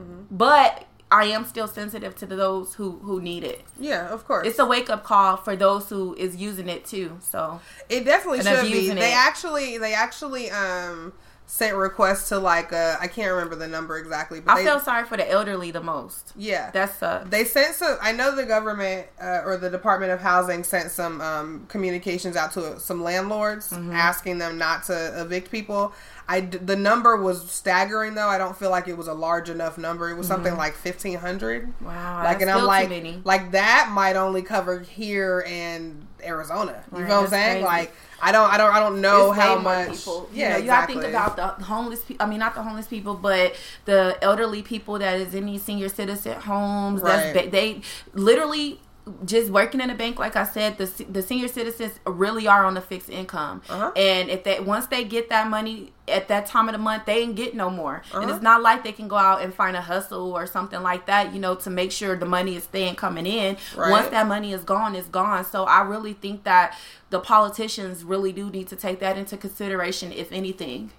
Mm-hmm. 0.00 0.22
But 0.30 0.86
I 1.12 1.24
am 1.26 1.44
still 1.44 1.68
sensitive 1.68 2.16
to 2.16 2.26
those 2.26 2.74
who 2.74 2.92
who 3.06 3.20
need 3.20 3.44
it. 3.44 3.60
yeah, 3.78 4.08
of 4.08 4.26
course. 4.26 4.46
It's 4.48 4.58
a 4.58 4.64
wake 4.66 4.88
up 4.88 5.04
call 5.04 5.36
for 5.36 5.54
those 5.56 5.88
who 5.90 6.14
is 6.14 6.34
using 6.36 6.68
it 6.68 6.86
too. 6.86 7.18
So 7.20 7.60
It 7.88 8.04
definitely 8.04 8.42
should 8.42 8.62
be. 8.72 8.88
They 8.90 9.12
it. 9.12 9.16
actually, 9.28 9.78
they 9.78 9.92
actually 9.94 10.50
um 10.50 11.12
sent 11.54 11.76
requests 11.76 12.30
to 12.30 12.38
like 12.38 12.72
uh 12.72 12.96
I 12.98 13.08
can't 13.08 13.30
remember 13.30 13.54
the 13.56 13.68
number 13.68 13.98
exactly, 13.98 14.40
but 14.40 14.52
I 14.52 14.58
they, 14.60 14.64
feel 14.64 14.80
sorry 14.80 15.04
for 15.04 15.18
the 15.18 15.30
elderly 15.30 15.70
the 15.70 15.82
most. 15.82 16.32
yeah, 16.34 16.70
That's 16.70 17.02
uh 17.02 17.26
they 17.28 17.44
sent 17.44 17.74
some. 17.74 17.98
I 18.00 18.12
know 18.12 18.34
the 18.34 18.44
government 18.46 19.06
uh, 19.20 19.42
or 19.44 19.58
the 19.58 19.68
Department 19.68 20.12
of 20.12 20.20
Housing 20.20 20.64
sent 20.64 20.90
some 20.90 21.20
um, 21.20 21.66
communications 21.68 22.36
out 22.36 22.52
to 22.52 22.80
some 22.80 23.02
landlords 23.02 23.68
Mm-hmm. 23.70 23.92
asking 23.92 24.38
them 24.38 24.56
not 24.56 24.84
to 24.84 25.20
evict 25.20 25.50
people. 25.50 25.92
I 26.26 26.40
d- 26.40 26.56
the 26.56 26.76
number 26.76 27.16
was 27.18 27.50
staggering 27.50 28.14
though. 28.14 28.28
I 28.28 28.38
don't 28.38 28.56
feel 28.56 28.70
like 28.70 28.88
it 28.88 28.96
was 28.96 29.08
a 29.08 29.12
large 29.14 29.50
enough 29.50 29.76
number. 29.76 30.08
It 30.08 30.16
was 30.16 30.26
something 30.26 30.56
like 30.56 30.74
fifteen 30.74 31.18
hundred. 31.18 31.64
Mm-hmm. 31.68 31.84
wow. 31.84 32.22
Like 32.24 32.40
and 32.40 32.50
I'm 32.50 32.64
like, 32.64 32.88
like 33.24 33.50
that 33.50 33.90
might 33.92 34.16
only 34.16 34.40
cover 34.40 34.80
here 34.80 35.44
and 35.46 36.06
Arizona. 36.24 36.82
You 36.92 36.98
Right, 36.98 37.08
know 37.08 37.16
what 37.16 37.24
I'm 37.24 37.30
saying? 37.30 37.52
crazy. 37.64 37.64
Like 37.64 37.92
I 38.24 38.30
don't, 38.32 38.52
I 38.52 38.56
don't, 38.56 38.72
I 38.72 38.78
don't 38.78 39.00
know 39.00 39.32
It's 39.32 39.40
how 39.40 39.58
much. 39.58 39.90
people. 39.90 40.28
You 40.32 40.40
Yeah, 40.40 40.48
know, 40.50 40.56
you 40.56 40.62
exactly. 40.62 40.94
gotta 40.94 41.06
think 41.06 41.14
about 41.14 41.58
the 41.58 41.64
homeless 41.64 42.04
people. 42.04 42.24
I 42.24 42.28
mean, 42.30 42.38
not 42.38 42.54
the 42.54 42.62
homeless 42.62 42.86
people, 42.86 43.14
but 43.14 43.54
the 43.84 44.16
elderly 44.22 44.62
people 44.62 44.98
that 45.00 45.18
is 45.18 45.34
in 45.34 45.46
these 45.46 45.62
senior 45.62 45.88
citizen 45.88 46.40
homes. 46.40 47.02
That's 47.02 47.34
Right. 47.36 47.46
ba- 47.46 47.50
they 47.50 47.80
literally 48.14 48.80
just 49.24 49.50
working 49.50 49.80
in 49.80 49.90
a 49.90 49.94
bank. 49.96 50.18
Like 50.20 50.36
I 50.36 50.44
said, 50.44 50.78
the 50.78 50.86
the 51.10 51.22
senior 51.22 51.48
citizens 51.48 51.98
really 52.06 52.46
are 52.46 52.64
on 52.64 52.76
a 52.76 52.80
fixed 52.80 53.10
income, 53.10 53.60
Uh-huh. 53.68 53.90
and 53.96 54.30
if 54.30 54.44
they 54.44 54.60
once 54.60 54.86
they 54.86 55.02
get 55.02 55.28
that 55.30 55.48
money 55.50 55.92
at 56.06 56.28
that 56.28 56.46
time 56.46 56.68
of 56.68 56.72
the 56.72 56.78
month, 56.78 57.04
they 57.06 57.18
ain't 57.22 57.34
get 57.34 57.54
no 57.56 57.68
more. 57.68 58.02
And 58.14 58.24
Uh-huh. 58.24 58.32
it's 58.34 58.42
not 58.42 58.62
like 58.62 58.84
they 58.84 58.92
can 58.92 59.08
go 59.08 59.16
out 59.16 59.42
and 59.42 59.52
find 59.52 59.76
a 59.76 59.80
hustle 59.80 60.32
or 60.32 60.46
something 60.46 60.82
like 60.82 61.06
that. 61.06 61.32
You 61.34 61.40
know, 61.40 61.56
to 61.56 61.70
make 61.70 61.90
sure 61.90 62.14
the 62.16 62.26
money 62.26 62.54
is 62.54 62.62
staying 62.64 62.94
coming 62.94 63.26
in. 63.26 63.56
Right. 63.76 63.90
Once 63.90 64.08
that 64.10 64.28
money 64.28 64.52
is 64.52 64.62
gone, 64.62 64.94
it's 64.94 65.08
gone. 65.08 65.44
So 65.44 65.64
I 65.64 65.82
really 65.82 66.12
think 66.12 66.44
that 66.44 66.76
the 67.10 67.18
politicians 67.18 68.04
really 68.04 68.32
do 68.32 68.50
need 68.50 68.68
to 68.68 68.76
take 68.76 69.00
that 69.00 69.18
into 69.18 69.36
consideration, 69.36 70.12
if 70.12 70.30
anything. 70.30 70.92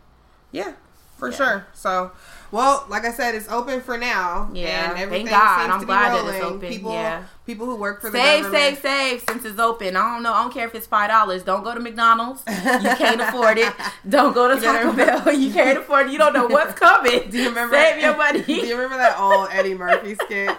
Yeah, 0.51 0.73
for 1.17 1.29
Yeah. 1.29 1.35
sure. 1.37 1.65
So, 1.73 2.11
well, 2.53 2.85
like 2.87 3.03
I 3.03 3.11
said, 3.11 3.33
it's 3.35 3.49
open 3.49 3.81
for 3.81 3.97
now. 3.97 4.49
Yeah, 4.53 4.67
and 4.67 4.91
thank 4.93 4.99
everything 4.99 5.25
God. 5.27 5.59
seems 5.61 5.73
I'm 5.73 5.79
to 5.81 5.85
glad 5.87 6.11
be 6.21 6.27
that 6.27 6.35
it's 6.35 6.45
open, 6.45 6.69
People, 6.69 6.91
yeah. 6.93 7.23
people 7.47 7.65
who 7.65 7.75
work 7.75 7.99
for 7.99 8.11
the 8.11 8.17
Save, 8.17 8.43
government. 8.43 8.77
save, 8.77 8.81
save 8.81 9.23
since 9.27 9.45
it's 9.45 9.59
open. 9.59 9.95
I 9.95 10.13
don't 10.13 10.21
know. 10.23 10.31
I 10.33 10.43
don't 10.43 10.53
care 10.53 10.67
if 10.67 10.75
it's 10.75 10.85
five 10.87 11.09
dollars. 11.09 11.41
Don't 11.43 11.63
go 11.63 11.73
to 11.73 11.79
McDonald's. 11.79 12.43
You 12.47 12.95
can't 12.95 13.19
afford 13.21 13.57
it. 13.57 13.73
Don't 14.07 14.33
go 14.33 14.53
to 14.53 14.61
Taco 14.61 14.93
Bell. 14.93 15.33
You 15.33 15.51
can't 15.51 15.79
afford 15.79 16.07
it. 16.07 16.11
You 16.13 16.19
don't 16.19 16.33
know 16.33 16.45
what's 16.47 16.79
coming. 16.79 17.29
Do 17.29 17.37
you 17.39 17.49
remember? 17.49 17.75
Save 17.75 18.01
your 18.01 18.15
money. 18.15 18.41
Do 18.43 18.53
you 18.53 18.75
remember 18.75 18.97
that 18.97 19.19
old 19.19 19.49
Eddie 19.51 19.73
Murphy 19.73 20.15
skit? 20.15 20.55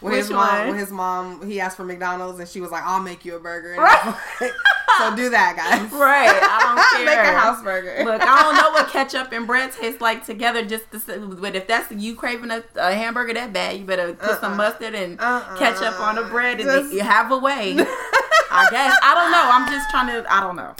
When 0.00 0.12
his 0.12 0.28
Which 0.28 0.34
mom, 0.36 0.58
one? 0.58 0.68
when 0.68 0.78
his 0.78 0.90
mom, 0.90 1.48
he 1.48 1.58
asked 1.58 1.78
for 1.78 1.84
McDonald's 1.84 2.38
and 2.38 2.46
she 2.46 2.60
was 2.60 2.70
like, 2.70 2.84
"I'll 2.84 3.00
make 3.00 3.24
you 3.24 3.36
a 3.36 3.40
burger." 3.40 3.76
So 4.98 5.16
do 5.16 5.30
that, 5.30 5.56
guys. 5.56 5.90
Right. 6.00 6.28
I 6.30 6.58
don't 6.60 6.96
care. 6.96 7.04
Make 7.24 7.34
a 7.34 7.38
house 7.38 7.62
burger. 7.62 8.04
Look, 8.04 8.22
I 8.22 8.42
don't 8.42 8.54
know 8.56 8.70
what 8.70 8.88
ketchup 8.88 9.32
and 9.32 9.46
bread 9.46 9.72
taste 9.72 10.00
like 10.00 10.24
together. 10.24 10.64
Just 10.64 10.90
to, 10.92 10.98
say- 11.00 11.18
but 11.18 11.54
if 11.54 11.66
that's 11.66 11.90
you 11.92 12.14
craving 12.14 12.50
a, 12.50 12.62
a 12.76 12.92
hamburger 12.94 13.34
that 13.34 13.52
bad, 13.52 13.78
you 13.78 13.84
better 13.84 14.12
put 14.14 14.40
some 14.40 14.52
Uh-uh. 14.52 14.56
mustard 14.56 14.94
and 14.94 15.20
Uh-uh. 15.20 15.56
ketchup 15.58 15.98
on 16.00 16.16
the 16.16 16.22
bread 16.22 16.60
and 16.60 16.68
Just- 16.68 16.92
you 16.94 17.00
have 17.00 17.30
a 17.32 17.38
way. 17.38 17.74
I 18.52 18.66
guess 18.70 18.94
I 19.02 19.14
don't 19.14 19.30
know. 19.30 19.48
I'm 19.52 19.70
just 19.70 19.90
trying 19.90 20.08
to. 20.08 20.32
I 20.32 20.40
don't 20.40 20.56
know. 20.56 20.74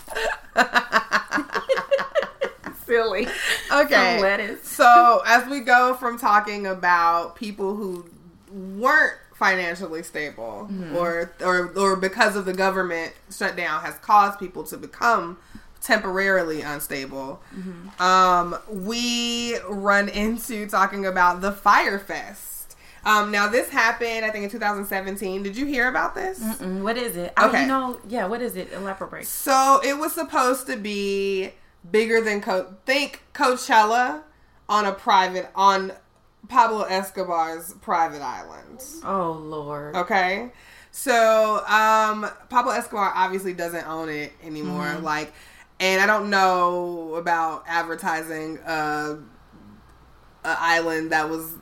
Silly. 2.87 3.27
Okay. 3.73 4.15
Some 4.17 4.23
lettuce. 4.23 4.69
So 4.69 5.23
as 5.27 5.49
we 5.49 5.61
go 5.61 5.95
from 5.95 6.19
talking 6.19 6.67
about 6.67 7.37
people 7.37 7.77
who 7.77 8.05
weren't 8.53 9.15
financially 9.41 10.03
stable 10.03 10.69
Mm-hmm. 10.71 10.95
or 10.97 11.33
or 11.41 11.73
or 11.77 11.97
because 11.97 12.37
of 12.37 12.45
the 12.45 12.53
government 12.53 13.13
shutdown 13.35 13.81
has 13.81 13.95
caused 13.97 14.39
people 14.39 14.63
to 14.65 14.77
become 14.77 15.39
temporarily 15.81 16.61
unstable 16.61 17.41
Mm-hmm. 17.57 18.03
um 18.03 18.57
we 18.69 19.57
run 19.67 20.09
into 20.11 20.69
talking 20.69 21.07
about 21.07 21.41
the 21.41 21.53
Fyre 21.53 21.99
Fest 21.99 22.77
um 23.07 23.31
now 23.31 23.49
this 23.49 23.71
happened 23.71 24.27
i 24.27 24.31
think 24.31 24.45
in 24.45 24.51
2017 24.51 25.43
did 25.43 25.57
you 25.57 25.65
hear 25.65 25.89
about 25.89 26.15
this 26.15 26.39
What 26.61 26.99
is 26.99 27.17
it? 27.17 27.33
I 27.37 27.49
Okay. 27.49 27.63
you 27.63 27.67
know. 27.67 27.99
Yeah. 28.07 28.27
What 28.27 28.43
is 28.43 28.57
it? 28.57 28.71
Elaborate. 28.75 29.27
so 29.27 29.81
it 29.83 29.97
was 29.99 30.13
supposed 30.13 30.67
to 30.67 30.77
be 30.77 31.53
bigger 31.91 32.21
than 32.21 32.43
Co- 32.43 32.75
think 32.85 33.23
Coachella 33.33 34.23
on 34.69 34.85
a 34.85 34.93
private 34.93 35.49
on 35.57 35.93
Pablo 36.51 36.83
Escobar's 36.83 37.73
private 37.75 38.21
island. 38.21 38.83
Oh 39.05 39.33
Lord. 39.33 39.95
Okay. 39.97 40.53
So 40.91 41.65
um 41.67 42.29
Pablo 42.49 42.73
Escobar 42.73 43.13
obviously 43.15 43.55
doesn't 43.55 43.87
own 43.87 44.09
it 44.09 44.33
anymore. 44.43 44.85
Mm-hmm. 44.85 45.05
Like 45.05 45.33
and 45.79 46.03
I 46.03 46.07
don't 46.07 46.29
know 46.29 47.15
about 47.15 47.65
advertising 47.67 48.59
uh 48.59 49.17
a 50.45 50.57
island 50.59 51.13
that 51.13 51.31
was 51.31 51.55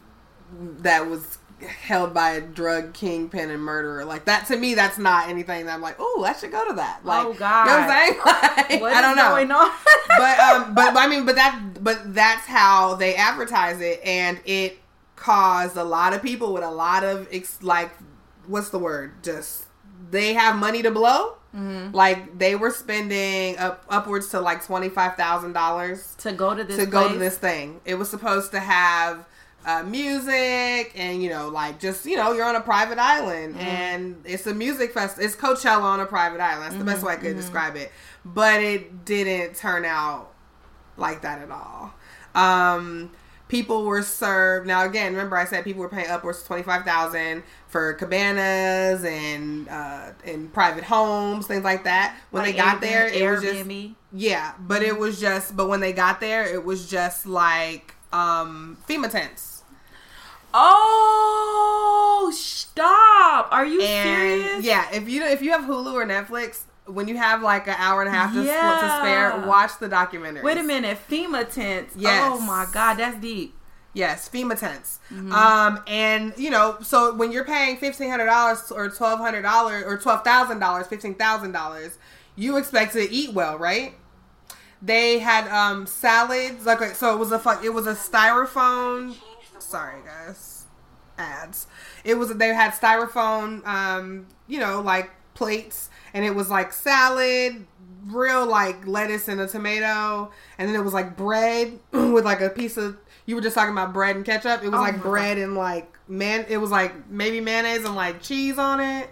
that 0.59 1.07
was 1.09 1.38
held 1.63 2.15
by 2.15 2.31
a 2.33 2.41
drug 2.41 2.95
kingpin 2.95 3.51
and 3.51 3.63
murderer. 3.63 4.05
Like 4.05 4.25
that 4.27 4.47
to 4.49 4.57
me 4.57 4.75
that's 4.75 4.99
not 4.99 5.29
anything 5.29 5.67
that 5.67 5.75
I'm 5.75 5.81
like, 5.81 5.97
"Oh, 5.99 6.25
I 6.27 6.33
should 6.35 6.51
go 6.53 6.67
to 6.69 6.75
that." 6.75 7.05
Like, 7.05 7.27
Oh, 7.27 7.35
God. 7.35 7.65
You 7.65 7.71
know 7.71 7.79
what 7.79 7.91
I'm 7.91 8.07
saying? 8.09 8.21
Like, 8.71 8.81
What 8.81 8.93
I 8.95 9.01
don't 9.01 9.17
know 9.17 9.29
going 9.31 9.51
on? 9.51 9.71
but 10.19 10.39
um, 10.41 10.75
but 10.75 10.97
I 10.97 11.07
mean, 11.09 11.25
but 11.27 11.35
that, 11.37 11.61
but 11.83 12.15
that's 12.15 12.47
how 12.47 12.95
they 12.95 13.15
advertise 13.15 13.81
it, 13.81 14.01
and 14.05 14.41
it 14.45 14.79
caused 15.17 15.77
a 15.77 15.85
lot 15.85 16.13
of 16.13 16.23
people 16.23 16.53
with 16.53 16.63
a 16.63 16.71
lot 16.71 17.03
of 17.05 17.27
ex- 17.33 17.63
like, 17.63 17.91
what's 18.47 18.71
the 18.71 18.79
word? 18.79 19.23
Just 19.23 19.65
they 20.11 20.35
have 20.35 20.57
money 20.57 20.83
to 20.83 20.91
blow. 20.91 21.35
Mm-hmm. 21.55 21.95
Like 21.95 22.39
they 22.39 22.55
were 22.57 22.71
spending 22.71 23.57
up 23.59 23.85
upwards 23.89 24.29
to 24.29 24.41
like 24.41 24.65
twenty 24.65 24.91
five 24.91 25.17
thousand 25.17 25.55
dollars 25.55 26.15
to 26.19 26.33
go 26.33 26.55
to 26.55 26.63
this. 26.63 26.77
to 26.77 26.87
go 26.87 27.11
to 27.11 27.19
this 27.19 27.39
thing. 27.39 27.81
It 27.87 27.95
was 27.95 28.11
supposed 28.11 28.51
to 28.53 28.61
have 28.61 29.25
uh, 29.67 29.83
music 29.83 30.93
and 30.97 31.23
you 31.23 31.29
know 31.29 31.49
like 31.49 31.79
just 31.81 32.07
you 32.07 32.17
know 32.17 32.33
you're 32.33 32.45
on 32.45 32.57
a 32.57 32.61
private 32.61 32.99
island 32.99 33.55
Mm-hmm. 33.55 33.65
and 33.67 34.17
it's 34.25 34.47
a 34.47 34.55
music 34.55 34.93
fest. 34.93 35.19
It's 35.21 35.37
Coachella 35.37 35.83
on 35.83 36.01
a 36.01 36.07
private 36.07 36.41
island. 36.41 36.65
That's 36.65 36.77
the 36.77 36.85
best 36.85 37.03
way 37.03 37.13
I 37.13 37.17
Mm-hmm. 37.17 37.27
could 37.27 37.37
describe 37.37 37.77
it. 37.77 37.93
But 38.25 38.63
it 38.63 39.05
didn't 39.05 39.57
turn 39.57 39.85
out 39.85 40.33
like 40.97 41.23
that 41.23 41.41
at 41.43 41.51
all. 41.51 41.93
Um, 42.35 43.11
people 43.49 43.85
were 43.85 44.03
served. 44.03 44.67
Now 44.67 44.85
again, 44.85 45.13
remember 45.13 45.37
I 45.37 45.45
said 45.45 45.65
people 45.65 45.81
were 45.83 45.89
paying 45.89 46.09
upwards 46.11 46.43
to 46.43 46.63
five 46.63 46.85
thousand 46.85 47.43
for 47.67 47.95
cabanas 47.95 49.05
and 49.05 49.69
uh, 49.69 50.11
in 50.25 50.49
private 50.49 50.85
homes, 50.85 51.47
things 51.47 51.65
like 51.65 51.85
that. 51.85 52.17
When 52.31 52.43
Like 52.45 52.53
they 52.55 52.59
got 52.63 52.77
Airbnb- 52.79 52.81
there, 52.81 53.09
it 53.09 53.31
was 53.31 53.43
just 53.43 53.71
yeah, 54.13 54.55
but 54.61 54.83
it 54.83 54.99
was 54.99 55.21
just 55.21 55.57
but 55.57 55.69
when 55.69 55.81
they 55.81 55.93
got 55.93 56.21
there, 56.21 56.45
it 56.45 56.65
was 56.65 56.89
just 56.89 57.27
like 57.27 57.95
um 58.13 58.79
FEMA 58.89 59.11
tents. 59.11 59.63
Oh, 60.55 62.33
stop! 62.35 63.49
Are 63.53 63.67
you 63.67 63.83
And 63.83 64.43
serious? 64.43 64.65
yeah, 64.65 64.87
if 64.93 65.09
you 65.09 65.23
if 65.25 65.43
you 65.43 65.51
have 65.53 65.63
Hulu 65.63 65.93
or 65.93 66.05
Netflix, 66.07 66.63
when 66.87 67.07
you 67.09 67.17
have 67.17 67.43
like 67.43 67.67
an 67.69 67.77
hour 67.79 68.01
and 68.03 68.09
a 68.09 68.13
half 68.13 68.33
to, 68.33 68.43
to 68.43 68.47
spare, 68.47 69.47
watch 69.47 69.79
the 69.79 69.89
documentary. 69.89 70.43
Wait 70.43 70.59
a 70.59 70.63
minute, 70.63 70.99
FEMA 71.09 71.53
tents. 71.53 71.95
Yes. 71.97 72.31
Oh 72.33 72.41
my 72.41 72.67
God, 72.73 72.95
that's 72.95 73.21
deep. 73.21 73.55
Yes, 73.95 74.29
FEMA 74.29 74.59
tents. 74.59 75.01
Mm-hmm. 75.13 75.33
Um, 75.33 75.83
and 75.87 76.33
you 76.37 76.51
know, 76.51 76.79
so 76.83 77.15
when 77.15 77.31
you're 77.33 77.45
paying 77.45 77.77
fifteen 77.77 78.11
hundred 78.11 78.27
dollars 78.27 78.71
or 78.71 78.89
twelve 78.91 79.19
hundred 79.19 79.43
dollars 79.43 79.85
or 79.85 79.99
twelve 79.99 80.25
thousand 80.25 80.61
dollars, 80.61 80.87
fifteen 80.87 81.15
thousand 81.15 81.53
dollars, 81.53 81.99
you 82.37 82.57
expect 82.57 82.93
to 82.95 83.11
eat 83.11 83.33
well, 83.33 83.59
right? 83.59 83.95
They 84.81 85.19
had 85.19 85.49
um 85.49 85.87
salads, 85.87 86.65
like 86.67 86.95
so 86.95 87.13
it 87.13 87.19
was 87.19 87.33
a 87.33 87.39
fu- 87.39 87.65
it 87.65 87.73
was 87.75 87.87
a 87.87 87.95
styrofoam. 87.95 89.17
Sorry, 89.59 90.01
guys, 90.05 90.67
ads. 91.19 91.67
It 92.05 92.15
was 92.15 92.33
they 92.35 92.49
had 92.49 92.73
styrofoam, 92.73 93.67
um, 93.67 94.27
you 94.47 94.61
know, 94.61 94.81
like 94.81 95.11
plates, 95.35 95.91
and 96.15 96.25
it 96.25 96.35
was 96.35 96.49
like 96.49 96.73
salad, 96.73 97.67
real 98.07 98.47
like 98.47 98.87
lettuce 98.87 99.27
and 99.27 99.41
a 99.41 99.49
tomato, 99.49 100.31
and 100.59 100.69
then 100.69 100.77
it 100.77 100.85
was 100.85 100.95
like 100.95 101.17
bread 101.17 101.79
with 101.93 102.25
like 102.25 102.41
a 102.41 102.51
piece 102.51 102.77
of. 102.77 102.97
You 103.27 103.35
were 103.35 103.43
just 103.43 103.55
talking 103.55 103.73
about 103.73 103.93
bread 103.93 104.17
and 104.17 104.25
ketchup. 104.25 104.63
It 104.63 104.71
was 104.71 104.79
Oh 104.79 104.83
like 104.83 105.03
bread 105.03 105.39
and 105.39 105.55
like 105.55 105.99
man. 106.09 106.47
It 106.49 106.57
was 106.59 106.71
like 106.71 107.11
maybe 107.11 107.41
mayonnaise 107.41 107.85
and 107.85 107.95
like 107.95 108.23
cheese 108.23 108.59
on 108.59 108.81
it. 108.81 109.11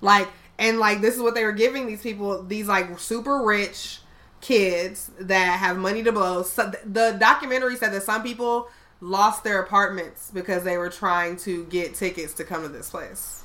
Like 0.00 0.28
and 0.58 0.78
like 0.78 1.00
this 1.00 1.16
is 1.16 1.22
what 1.22 1.34
they 1.34 1.44
were 1.44 1.52
giving 1.52 1.86
these 1.86 2.02
people 2.02 2.42
these 2.44 2.68
like 2.68 2.98
super 2.98 3.42
rich 3.42 3.98
kids 4.42 5.10
that 5.18 5.58
have 5.58 5.78
money 5.78 6.02
to 6.02 6.12
blow. 6.12 6.42
So 6.42 6.70
the 6.84 7.16
documentary 7.18 7.76
said 7.76 7.92
that 7.94 8.02
some 8.02 8.22
people 8.22 8.68
lost 9.00 9.42
their 9.44 9.60
apartments 9.62 10.30
because 10.34 10.62
they 10.64 10.76
were 10.76 10.90
trying 10.90 11.36
to 11.38 11.64
get 11.64 11.94
tickets 11.94 12.34
to 12.34 12.44
come 12.44 12.62
to 12.62 12.68
this 12.68 12.90
place. 12.90 13.42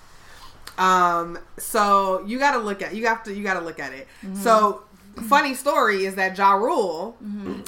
Um, 0.78 1.40
so 1.58 2.24
you 2.28 2.38
got 2.38 2.52
to 2.52 2.60
look 2.60 2.82
at 2.82 2.94
you 2.94 3.08
have 3.08 3.24
to 3.24 3.34
you 3.34 3.44
got 3.44 3.56
to 3.60 3.62
look 3.66 3.80
at 3.80 3.94
it. 3.94 4.08
So 4.36 4.84
funny 5.28 5.54
story 5.56 6.06
is 6.06 6.16
that 6.16 6.38
Ja 6.38 6.52
Rule 6.54 7.16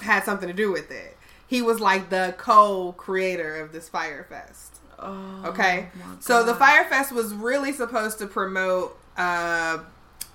had 0.04 0.24
something 0.24 0.48
to 0.48 0.54
do 0.54 0.72
with 0.72 0.92
it. 0.92 1.16
He 1.48 1.64
was 1.64 1.80
like 1.80 2.10
the 2.12 2.36
co-creator 2.38 3.56
of 3.62 3.72
this 3.72 3.90
Fyre 3.90 4.26
Fest. 4.30 4.76
Oh, 5.00 5.44
Okay. 5.46 5.88
So 6.20 6.44
the 6.44 6.54
Fyre 6.54 6.86
Fest 6.86 7.12
was 7.12 7.34
really 7.34 7.74
supposed 7.74 8.20
to 8.20 8.28
promote 8.28 9.00
uh, 9.18 9.80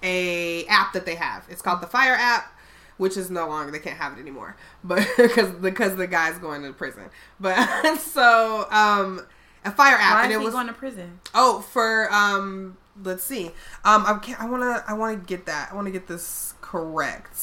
a 0.03 0.67
app 0.67 0.93
that 0.95 1.07
they 1.07 1.15
have. 1.15 1.45
It's 1.49 1.63
called 1.63 1.81
the 1.81 1.87
Fyre 1.87 2.15
app, 2.19 2.53
which 2.97 3.17
is 3.17 3.31
no 3.31 3.49
longer 3.49 3.73
they 3.73 3.79
can't 3.79 3.99
have 3.99 4.17
it 4.17 4.21
anymore, 4.21 4.57
but 4.83 5.07
because 5.17 5.51
because 5.53 5.97
the 5.97 6.07
guy's 6.07 6.39
going 6.39 6.63
to 6.63 6.73
prison. 6.73 7.05
But 7.41 7.97
so 7.99 8.67
um, 8.71 9.27
a 9.65 9.71
Fyre 9.71 9.97
app, 9.97 10.15
Why 10.15 10.23
and 10.25 10.33
is 10.33 10.39
he 10.39 10.45
was 10.45 10.55
going 10.55 10.67
to 10.69 10.73
prison? 10.73 11.21
oh 11.35 11.61
for 11.61 12.13
um 12.13 12.77
let's 13.03 13.25
see 13.25 13.47
um 13.85 14.05
I 14.07 14.19
can't, 14.23 14.41
I 14.41 14.49
want 14.49 14.63
to 14.63 14.85
I 14.89 14.95
want 14.95 15.19
to 15.19 15.27
get 15.27 15.47
that 15.47 15.71
I 15.73 15.75
want 15.75 15.87
to 15.87 15.91
get 15.93 16.07
this 16.07 16.55
correct. 16.61 17.37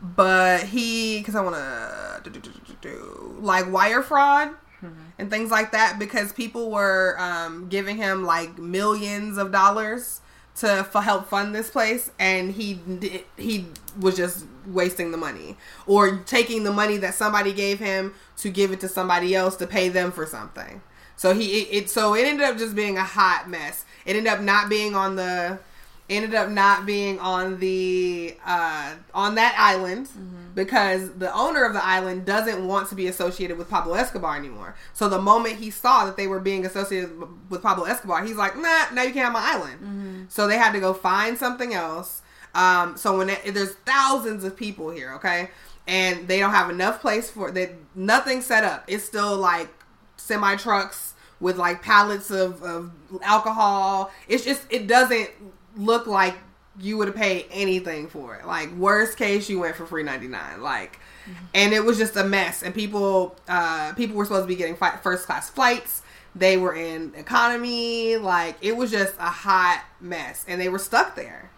But 0.00 0.62
he, 0.62 1.18
because 1.18 1.34
I 1.34 1.40
want 1.40 1.56
to 1.56 2.20
do, 2.22 2.30
do, 2.30 2.38
do, 2.40 2.50
do, 2.66 2.74
do, 2.80 3.36
like 3.40 3.68
wire 3.72 4.00
fraud 4.00 4.50
and 5.18 5.28
things 5.28 5.50
like 5.50 5.72
that 5.72 5.98
because 5.98 6.32
people 6.32 6.70
were 6.70 7.16
um, 7.18 7.68
giving 7.68 7.96
him 7.96 8.24
like 8.24 8.58
millions 8.58 9.38
of 9.38 9.50
dollars 9.50 10.20
to 10.60 10.68
f- 10.70 10.92
help 11.04 11.28
fund 11.28 11.54
this 11.54 11.70
place 11.70 12.10
and 12.18 12.52
he 12.52 12.80
he 13.36 13.66
was 13.98 14.16
just 14.16 14.46
wasting 14.66 15.10
the 15.10 15.16
money. 15.16 15.56
Or 15.86 16.18
taking 16.18 16.64
the 16.64 16.72
money 16.72 16.96
that 16.98 17.14
somebody 17.14 17.52
gave 17.52 17.78
him 17.78 18.14
to 18.38 18.50
give 18.50 18.72
it 18.72 18.80
to 18.80 18.88
somebody 18.88 19.34
else 19.34 19.56
to 19.56 19.66
pay 19.66 19.88
them 19.88 20.12
for 20.12 20.26
something. 20.26 20.80
So 21.16 21.34
he 21.34 21.62
it, 21.62 21.68
it 21.70 21.90
so 21.90 22.14
it 22.14 22.24
ended 22.24 22.46
up 22.46 22.58
just 22.58 22.74
being 22.74 22.96
a 22.96 23.04
hot 23.04 23.48
mess. 23.48 23.84
It 24.06 24.16
ended 24.16 24.32
up 24.32 24.40
not 24.40 24.68
being 24.68 24.94
on 24.94 25.16
the 25.16 25.58
ended 26.10 26.34
up 26.34 26.48
not 26.48 26.86
being 26.86 27.18
on 27.18 27.60
the 27.60 28.34
uh, 28.44 28.94
on 29.12 29.34
that 29.34 29.54
island 29.58 30.08
because 30.54 31.12
the 31.14 31.32
owner 31.34 31.64
of 31.64 31.74
the 31.74 31.84
island 31.84 32.24
doesn't 32.24 32.66
want 32.66 32.88
to 32.88 32.94
be 32.94 33.06
associated 33.08 33.58
with 33.58 33.68
Pablo 33.68 33.94
Escobar 33.94 34.36
anymore. 34.36 34.74
So 34.94 35.08
the 35.08 35.20
moment 35.20 35.56
he 35.56 35.70
saw 35.70 36.06
that 36.06 36.16
they 36.16 36.26
were 36.26 36.40
being 36.40 36.64
associated 36.64 37.10
with 37.50 37.62
Pablo 37.62 37.84
Escobar, 37.84 38.24
he's 38.24 38.36
like, 38.36 38.56
"Nah, 38.56 38.90
now 38.92 39.02
you 39.02 39.12
can't 39.12 39.24
have 39.26 39.32
my 39.32 39.42
island." 39.54 39.78
So 40.30 40.46
they 40.46 40.56
had 40.56 40.72
to 40.72 40.80
go 40.80 40.94
find 40.94 41.36
something 41.36 41.74
else. 41.74 42.22
Um, 42.54 42.96
so 42.96 43.18
when 43.18 43.28
it, 43.30 43.54
there's 43.54 43.74
thousands 43.86 44.42
of 44.44 44.56
people 44.56 44.90
here, 44.90 45.12
okay, 45.14 45.50
and 45.86 46.26
they 46.26 46.38
don't 46.38 46.52
have 46.52 46.70
enough 46.70 47.00
place 47.00 47.30
for 47.30 47.50
that, 47.52 47.72
nothing 47.94 48.40
set 48.42 48.64
up. 48.64 48.84
It's 48.88 49.04
still 49.04 49.36
like 49.36 49.68
semi 50.16 50.56
trucks 50.56 51.14
with 51.40 51.56
like 51.56 51.82
pallets 51.82 52.30
of, 52.30 52.62
of 52.62 52.90
alcohol. 53.22 54.10
It's 54.28 54.44
just 54.44 54.62
it 54.70 54.86
doesn't 54.86 55.30
look 55.78 56.06
like 56.06 56.36
you 56.80 56.96
would 56.98 57.08
have 57.08 57.16
paid 57.16 57.46
anything 57.50 58.08
for 58.08 58.36
it. 58.36 58.46
Like 58.46 58.70
worst 58.72 59.16
case, 59.16 59.48
you 59.48 59.60
went 59.60 59.76
for 59.76 59.86
free 59.86 60.02
ninety 60.02 60.28
nine. 60.28 60.60
Like, 60.60 61.00
and 61.54 61.72
it 61.72 61.84
was 61.84 61.98
just 61.98 62.16
a 62.16 62.24
mess. 62.24 62.62
And 62.62 62.74
people, 62.74 63.36
uh, 63.48 63.94
people 63.94 64.16
were 64.16 64.24
supposed 64.24 64.44
to 64.44 64.48
be 64.48 64.56
getting 64.56 64.76
fi- 64.76 64.96
first 64.98 65.26
class 65.26 65.48
flights. 65.48 66.02
They 66.34 66.56
were 66.56 66.74
in 66.74 67.14
economy. 67.16 68.16
Like 68.16 68.56
it 68.60 68.76
was 68.76 68.90
just 68.90 69.14
a 69.18 69.30
hot 69.30 69.84
mess, 70.00 70.44
and 70.46 70.60
they 70.60 70.68
were 70.68 70.78
stuck 70.78 71.16
there. 71.16 71.50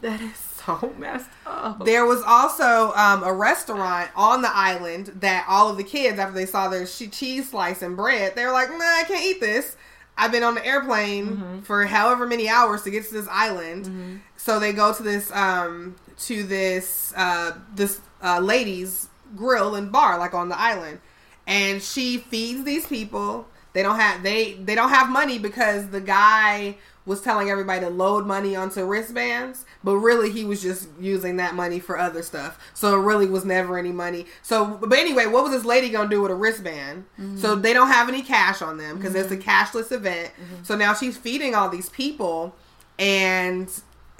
That 0.00 0.20
is 0.20 0.36
so 0.36 0.94
messed 0.98 1.28
up. 1.46 1.84
There 1.84 2.06
was 2.06 2.22
also 2.22 2.92
um, 2.94 3.22
a 3.22 3.32
restaurant 3.32 4.10
on 4.16 4.42
the 4.42 4.50
island 4.54 5.12
that 5.20 5.44
all 5.48 5.68
of 5.68 5.76
the 5.76 5.84
kids, 5.84 6.18
after 6.18 6.34
they 6.34 6.46
saw 6.46 6.68
their 6.68 6.86
cheese 6.86 7.50
slice 7.50 7.82
and 7.82 7.96
bread, 7.96 8.34
they 8.34 8.46
were 8.46 8.52
like, 8.52 8.70
"Nah, 8.70 8.78
I 8.78 9.04
can't 9.06 9.24
eat 9.24 9.40
this." 9.40 9.76
I've 10.20 10.30
been 10.32 10.42
on 10.42 10.54
the 10.54 10.64
airplane 10.66 11.62
for 11.64 11.84
however 11.86 12.26
many 12.26 12.46
hours 12.48 12.82
to 12.82 12.90
get 12.90 13.06
to 13.08 13.12
this 13.14 13.28
island. 13.28 14.20
So 14.36 14.60
they 14.60 14.72
go 14.72 14.92
to 14.92 15.02
this 15.02 15.30
um, 15.32 15.96
to 16.26 16.42
this 16.44 17.12
uh, 17.16 17.52
this 17.74 18.00
uh, 18.22 18.40
lady's 18.40 19.08
grill 19.34 19.74
and 19.74 19.90
bar, 19.90 20.18
like 20.18 20.34
on 20.34 20.48
the 20.48 20.58
island, 20.58 21.00
and 21.46 21.82
she 21.82 22.18
feeds 22.18 22.64
these 22.64 22.86
people. 22.86 23.46
They 23.72 23.82
don't 23.82 23.98
have 23.98 24.22
they 24.22 24.54
they 24.54 24.74
don't 24.74 24.90
have 24.90 25.08
money 25.10 25.38
because 25.38 25.88
the 25.90 26.00
guy 26.00 26.76
was 27.10 27.20
telling 27.20 27.50
everybody 27.50 27.80
to 27.80 27.90
load 27.90 28.24
money 28.24 28.54
onto 28.54 28.84
wristbands, 28.84 29.66
but 29.82 29.96
really 29.96 30.30
he 30.30 30.44
was 30.44 30.62
just 30.62 30.88
using 31.00 31.36
that 31.38 31.56
money 31.56 31.80
for 31.80 31.98
other 31.98 32.22
stuff. 32.22 32.70
So 32.72 32.94
it 32.94 33.02
really 33.02 33.26
was 33.26 33.44
never 33.44 33.76
any 33.76 33.90
money. 33.90 34.26
So, 34.42 34.78
but 34.80 34.96
anyway, 34.96 35.26
what 35.26 35.42
was 35.42 35.50
this 35.50 35.64
lady 35.64 35.90
gonna 35.90 36.08
do 36.08 36.22
with 36.22 36.30
a 36.30 36.36
wristband? 36.36 37.04
So 37.16 37.22
mm-hmm. 37.22 37.62
they 37.62 37.72
don't 37.72 37.88
have 37.88 38.08
any 38.08 38.22
cash 38.22 38.62
on 38.62 38.78
them 38.78 38.96
because 38.96 39.16
it's 39.16 39.32
a 39.32 39.36
mm-hmm. 39.36 39.50
cashless 39.50 39.90
event. 39.90 40.30
Mm-hmm. 40.40 40.62
So 40.62 40.76
now 40.76 40.94
she's 40.94 41.16
feeding 41.16 41.56
all 41.56 41.68
these 41.68 41.88
people, 41.88 42.54
and 42.96 43.68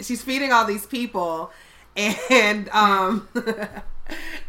she's 0.00 0.20
feeding 0.20 0.53
all 0.53 0.64
these 0.64 0.85
people, 0.85 1.53
and 1.96 2.68
um. 2.72 3.29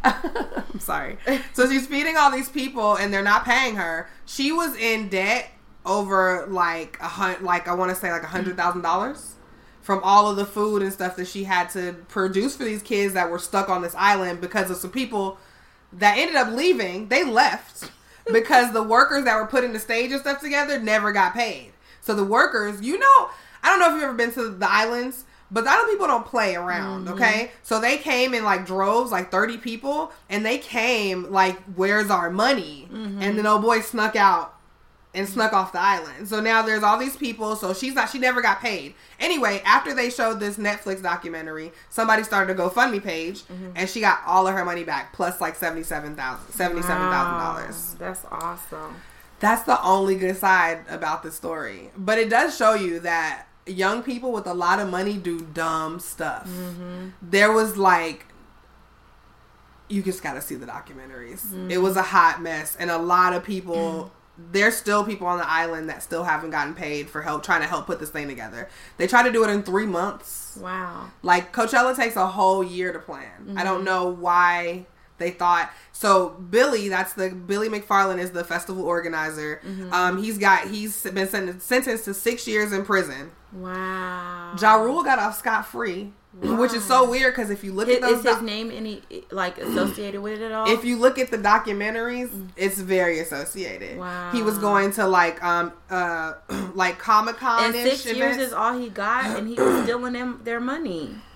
I'm 0.02 0.80
sorry. 0.80 1.18
So 1.52 1.70
she's 1.70 1.86
feeding 1.86 2.16
all 2.16 2.32
these 2.32 2.48
people 2.48 2.96
and 2.96 3.14
they're 3.14 3.22
not 3.22 3.44
paying 3.44 3.76
her. 3.76 4.08
She 4.26 4.50
was 4.50 4.74
in 4.74 5.08
debt 5.08 5.51
over 5.84 6.46
like 6.48 6.98
a 7.00 7.08
hun- 7.08 7.42
like 7.42 7.68
I 7.68 7.74
want 7.74 7.90
to 7.90 7.96
say 7.96 8.12
like 8.12 8.22
a 8.22 8.28
hundred 8.28 8.56
thousand 8.56 8.82
dollars 8.82 9.34
from 9.80 10.00
all 10.04 10.30
of 10.30 10.36
the 10.36 10.44
food 10.44 10.80
and 10.80 10.92
stuff 10.92 11.16
that 11.16 11.26
she 11.26 11.44
had 11.44 11.68
to 11.70 11.94
produce 12.08 12.56
for 12.56 12.64
these 12.64 12.82
kids 12.82 13.14
that 13.14 13.30
were 13.30 13.38
stuck 13.38 13.68
on 13.68 13.82
this 13.82 13.94
island 13.96 14.40
because 14.40 14.70
of 14.70 14.76
some 14.76 14.90
people 14.90 15.38
that 15.92 16.16
ended 16.16 16.36
up 16.36 16.52
leaving. 16.52 17.08
They 17.08 17.24
left 17.24 17.90
because 18.32 18.72
the 18.72 18.82
workers 18.82 19.24
that 19.24 19.36
were 19.36 19.46
putting 19.46 19.72
the 19.72 19.80
stage 19.80 20.12
and 20.12 20.20
stuff 20.20 20.40
together 20.40 20.78
never 20.78 21.12
got 21.12 21.34
paid. 21.34 21.72
So 22.00 22.14
the 22.14 22.24
workers, 22.24 22.80
you 22.80 22.98
know, 22.98 23.30
I 23.62 23.68
don't 23.68 23.80
know 23.80 23.88
if 23.88 23.94
you've 23.94 24.02
ever 24.04 24.14
been 24.14 24.32
to 24.34 24.50
the 24.50 24.70
islands, 24.70 25.24
but 25.50 25.66
island 25.66 25.90
people 25.90 26.06
don't 26.06 26.26
play 26.26 26.54
around, 26.54 27.06
mm-hmm. 27.06 27.14
okay? 27.14 27.50
So 27.62 27.80
they 27.80 27.98
came 27.98 28.34
in 28.34 28.44
like 28.44 28.64
droves, 28.64 29.10
like 29.12 29.30
30 29.30 29.58
people, 29.58 30.12
and 30.30 30.46
they 30.46 30.58
came 30.58 31.30
like, 31.30 31.60
where's 31.74 32.10
our 32.10 32.30
money? 32.30 32.88
Mm-hmm. 32.90 33.22
And 33.22 33.38
then 33.38 33.46
old 33.46 33.62
boy 33.62 33.80
snuck 33.80 34.16
out 34.16 34.54
and 35.14 35.28
snuck 35.28 35.52
off 35.52 35.72
the 35.72 35.80
island. 35.80 36.26
So 36.26 36.40
now 36.40 36.62
there's 36.62 36.82
all 36.82 36.98
these 36.98 37.16
people. 37.16 37.54
So 37.56 37.74
she's 37.74 37.94
not, 37.94 38.08
she 38.08 38.18
never 38.18 38.40
got 38.40 38.60
paid. 38.60 38.94
Anyway, 39.20 39.60
after 39.64 39.94
they 39.94 40.10
showed 40.10 40.40
this 40.40 40.56
Netflix 40.56 41.02
documentary, 41.02 41.72
somebody 41.90 42.22
started 42.22 42.58
a 42.58 42.62
GoFundMe 42.62 43.02
page 43.02 43.42
mm-hmm. 43.42 43.72
and 43.76 43.88
she 43.88 44.00
got 44.00 44.20
all 44.26 44.46
of 44.46 44.54
her 44.54 44.64
money 44.64 44.84
back 44.84 45.12
plus 45.12 45.40
like 45.40 45.58
$77,000, 45.58 46.16
$77,000. 46.16 47.98
That's 47.98 48.24
awesome. 48.30 48.96
That's 49.40 49.64
the 49.64 49.82
only 49.82 50.14
good 50.14 50.36
side 50.36 50.84
about 50.88 51.22
the 51.22 51.30
story. 51.30 51.90
But 51.96 52.18
it 52.18 52.30
does 52.30 52.56
show 52.56 52.74
you 52.74 53.00
that 53.00 53.46
young 53.66 54.02
people 54.02 54.32
with 54.32 54.46
a 54.46 54.54
lot 54.54 54.78
of 54.80 54.88
money 54.88 55.16
do 55.16 55.40
dumb 55.40 56.00
stuff. 56.00 56.48
Mm-hmm. 56.48 57.08
There 57.20 57.52
was 57.52 57.76
like 57.76 58.26
you 59.88 60.02
just 60.02 60.22
got 60.22 60.34
to 60.34 60.40
see 60.40 60.54
the 60.54 60.64
documentaries. 60.64 61.70
It 61.70 61.76
was 61.76 61.92
mm-hmm. 61.92 61.98
a 61.98 62.02
hot 62.02 62.40
mess 62.40 62.76
and 62.76 62.90
a 62.90 62.96
lot 62.96 63.34
of 63.34 63.44
people 63.44 64.10
there's 64.36 64.76
still 64.76 65.04
people 65.04 65.26
on 65.26 65.38
the 65.38 65.48
island 65.48 65.88
that 65.88 66.02
still 66.02 66.24
haven't 66.24 66.50
gotten 66.50 66.74
paid 66.74 67.10
for 67.10 67.22
help 67.22 67.42
trying 67.42 67.60
to 67.60 67.66
help 67.66 67.86
put 67.86 68.00
this 68.00 68.10
thing 68.10 68.28
together. 68.28 68.68
They 68.96 69.06
tried 69.06 69.24
to 69.24 69.32
do 69.32 69.44
it 69.44 69.50
in 69.50 69.62
3 69.62 69.86
months. 69.86 70.58
Wow. 70.60 71.10
Like 71.22 71.52
Coachella 71.52 71.94
takes 71.94 72.16
a 72.16 72.26
whole 72.26 72.64
year 72.64 72.92
to 72.92 72.98
plan. 72.98 73.54
I 73.56 73.64
don't 73.64 73.84
know 73.84 74.08
why 74.08 74.86
they 75.18 75.30
thought 75.30 75.70
so. 75.92 76.30
Billy, 76.30 76.88
that's 76.88 77.12
the 77.14 77.30
Billy 77.30 77.68
McFarland 77.68 78.18
is 78.18 78.32
the 78.32 78.42
festival 78.44 78.84
organizer. 78.84 79.60
Um, 79.92 80.22
he's 80.22 80.38
got 80.38 80.68
he's 80.68 81.02
been 81.02 81.28
sentenced, 81.28 81.66
sentenced 81.66 82.06
to 82.06 82.14
six 82.14 82.48
years 82.48 82.72
in 82.72 82.84
prison. 82.84 83.30
Wow. 83.52 84.56
Ja 84.60 84.74
Rule 84.74 85.02
got 85.04 85.18
off 85.18 85.38
scot 85.38 85.66
free, 86.40 86.50
which 86.54 86.72
is 86.72 86.84
so 86.84 87.08
weird 87.10 87.34
because 87.34 87.50
if 87.50 87.62
you 87.64 87.72
look 87.72 87.88
Is, 87.88 87.96
at 87.96 88.00
those, 88.02 88.18
is 88.18 88.24
his 88.24 88.34
doc- 88.36 88.42
name 88.42 88.70
any 88.70 89.02
like 89.30 89.58
associated 89.58 90.20
with 90.20 90.40
it 90.40 90.44
at 90.46 90.52
all? 90.52 90.68
if 90.70 90.84
you 90.84 90.96
look 90.98 91.18
at 91.18 91.30
the 91.30 91.38
documentaries, 91.38 92.30
it's 92.56 92.78
very 92.80 93.18
associated. 93.18 93.98
Wow, 93.98 94.30
He 94.32 94.42
was 94.42 94.58
going 94.58 94.92
to 94.92 95.06
like 95.06 95.42
um 95.42 95.72
uh 95.90 96.34
like 96.74 96.98
Comic 96.98 97.36
Con 97.36 97.64
and 97.64 97.74
six 97.74 98.04
years 98.06 98.36
is 98.38 98.52
all 98.52 98.78
he 98.78 98.88
got, 98.88 99.38
and 99.38 99.48
he 99.48 99.54
was 99.54 99.82
stealing 99.84 100.12
them 100.14 100.40
their 100.44 100.60
money. 100.60 101.16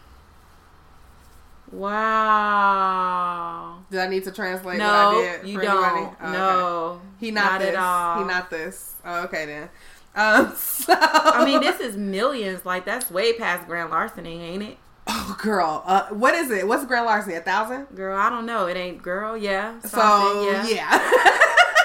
Wow. 2.46 3.78
Did 3.90 4.00
I 4.00 4.06
need 4.08 4.24
to 4.24 4.30
translate 4.32 4.78
what 4.78 4.86
No, 4.86 4.88
I 5.18 5.38
did? 5.40 5.48
you 5.48 5.58
for 5.58 5.62
don't. 5.64 5.84
anybody? 5.84 6.16
Oh, 6.20 6.28
okay. 6.28 6.32
no, 6.32 7.00
He 7.18 7.30
not, 7.30 7.44
Not 7.52 7.60
this. 7.60 7.68
at 7.70 7.76
all. 7.76 8.18
He 8.18 8.24
not 8.24 8.50
this. 8.50 8.94
Oh, 9.04 9.22
okay 9.24 9.46
then. 9.46 9.68
Um, 10.14 10.54
so 10.56 10.94
I 10.96 11.44
mean, 11.44 11.60
this 11.60 11.80
is 11.80 11.96
millions. 11.96 12.64
Like 12.64 12.84
that's 12.84 13.10
way 13.10 13.32
past 13.34 13.66
grand 13.66 13.90
larceny, 13.90 14.42
ain't 14.42 14.62
it? 14.62 14.76
Oh, 15.08 15.36
girl. 15.40 15.82
Uh, 15.86 16.06
what 16.08 16.34
is 16.34 16.50
it? 16.50 16.66
What's 16.66 16.84
grand 16.84 17.06
larceny? 17.06 17.34
A 17.36 17.40
thousand? 17.40 17.86
Girl, 17.94 18.16
I 18.18 18.28
don't 18.28 18.44
know. 18.46 18.66
It 18.66 18.76
ain't 18.76 19.02
girl. 19.02 19.36
Yeah. 19.36 19.78
So 19.80 19.88
something, 19.88 20.74
yeah. 20.76 20.98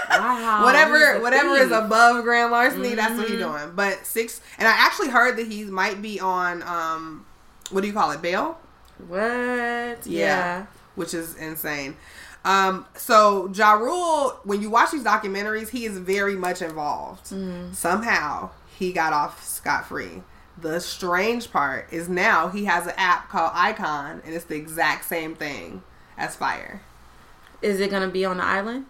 Wow, 0.10 0.64
whatever 0.66 1.20
whatever 1.22 1.56
is 1.56 1.72
above 1.72 2.24
grand 2.24 2.52
larceny, 2.52 2.96
that's 2.96 3.18
what 3.18 3.28
he's 3.30 3.40
Mhm. 3.40 3.60
doing. 3.60 3.76
But 3.76 4.06
six, 4.06 4.42
and 4.58 4.68
I 4.68 4.72
actually 4.72 5.10
heard 5.10 5.38
that 5.38 5.48
he 5.48 5.64
might 5.66 6.02
be 6.02 6.20
on 6.20 6.64
um, 6.64 7.26
what 7.70 7.82
do 7.82 7.88
you 7.88 7.94
call 7.94 8.12
it, 8.12 8.22
bail? 8.22 8.58
What? 9.08 10.06
Yeah. 10.06 10.66
which 10.96 11.14
is 11.14 11.36
insane. 11.36 11.96
Um, 12.44 12.86
so 12.96 13.52
Ja 13.54 13.74
Rule, 13.74 14.40
when 14.44 14.62
you 14.62 14.70
watch 14.70 14.92
these 14.92 15.04
documentaries, 15.04 15.70
he 15.70 15.86
is 15.86 15.98
very 15.98 16.36
much 16.36 16.62
involved. 16.62 17.26
Mm-hmm. 17.28 17.74
Somehow 17.74 18.50
he 18.78 18.92
got 18.92 19.14
off 19.14 19.44
scot 19.44 19.88
free. 19.88 20.24
The 20.62 20.80
strange 20.80 21.52
part 21.52 21.92
is 21.92 22.08
now 22.08 22.50
he 22.50 22.66
has 22.66 22.86
an 22.88 22.94
app 22.98 23.30
called 23.30 23.52
Icon, 23.54 24.22
and 24.26 24.34
it's 24.36 24.46
the 24.46 24.56
exact 24.56 25.06
same 25.06 25.36
thing 25.36 25.82
as 26.18 26.36
Fyre. 26.36 26.82
Is 27.62 27.80
it 27.80 27.90
gonna 27.92 28.08
be 28.10 28.26
on 28.26 28.38
the 28.38 28.44
island? 28.44 28.86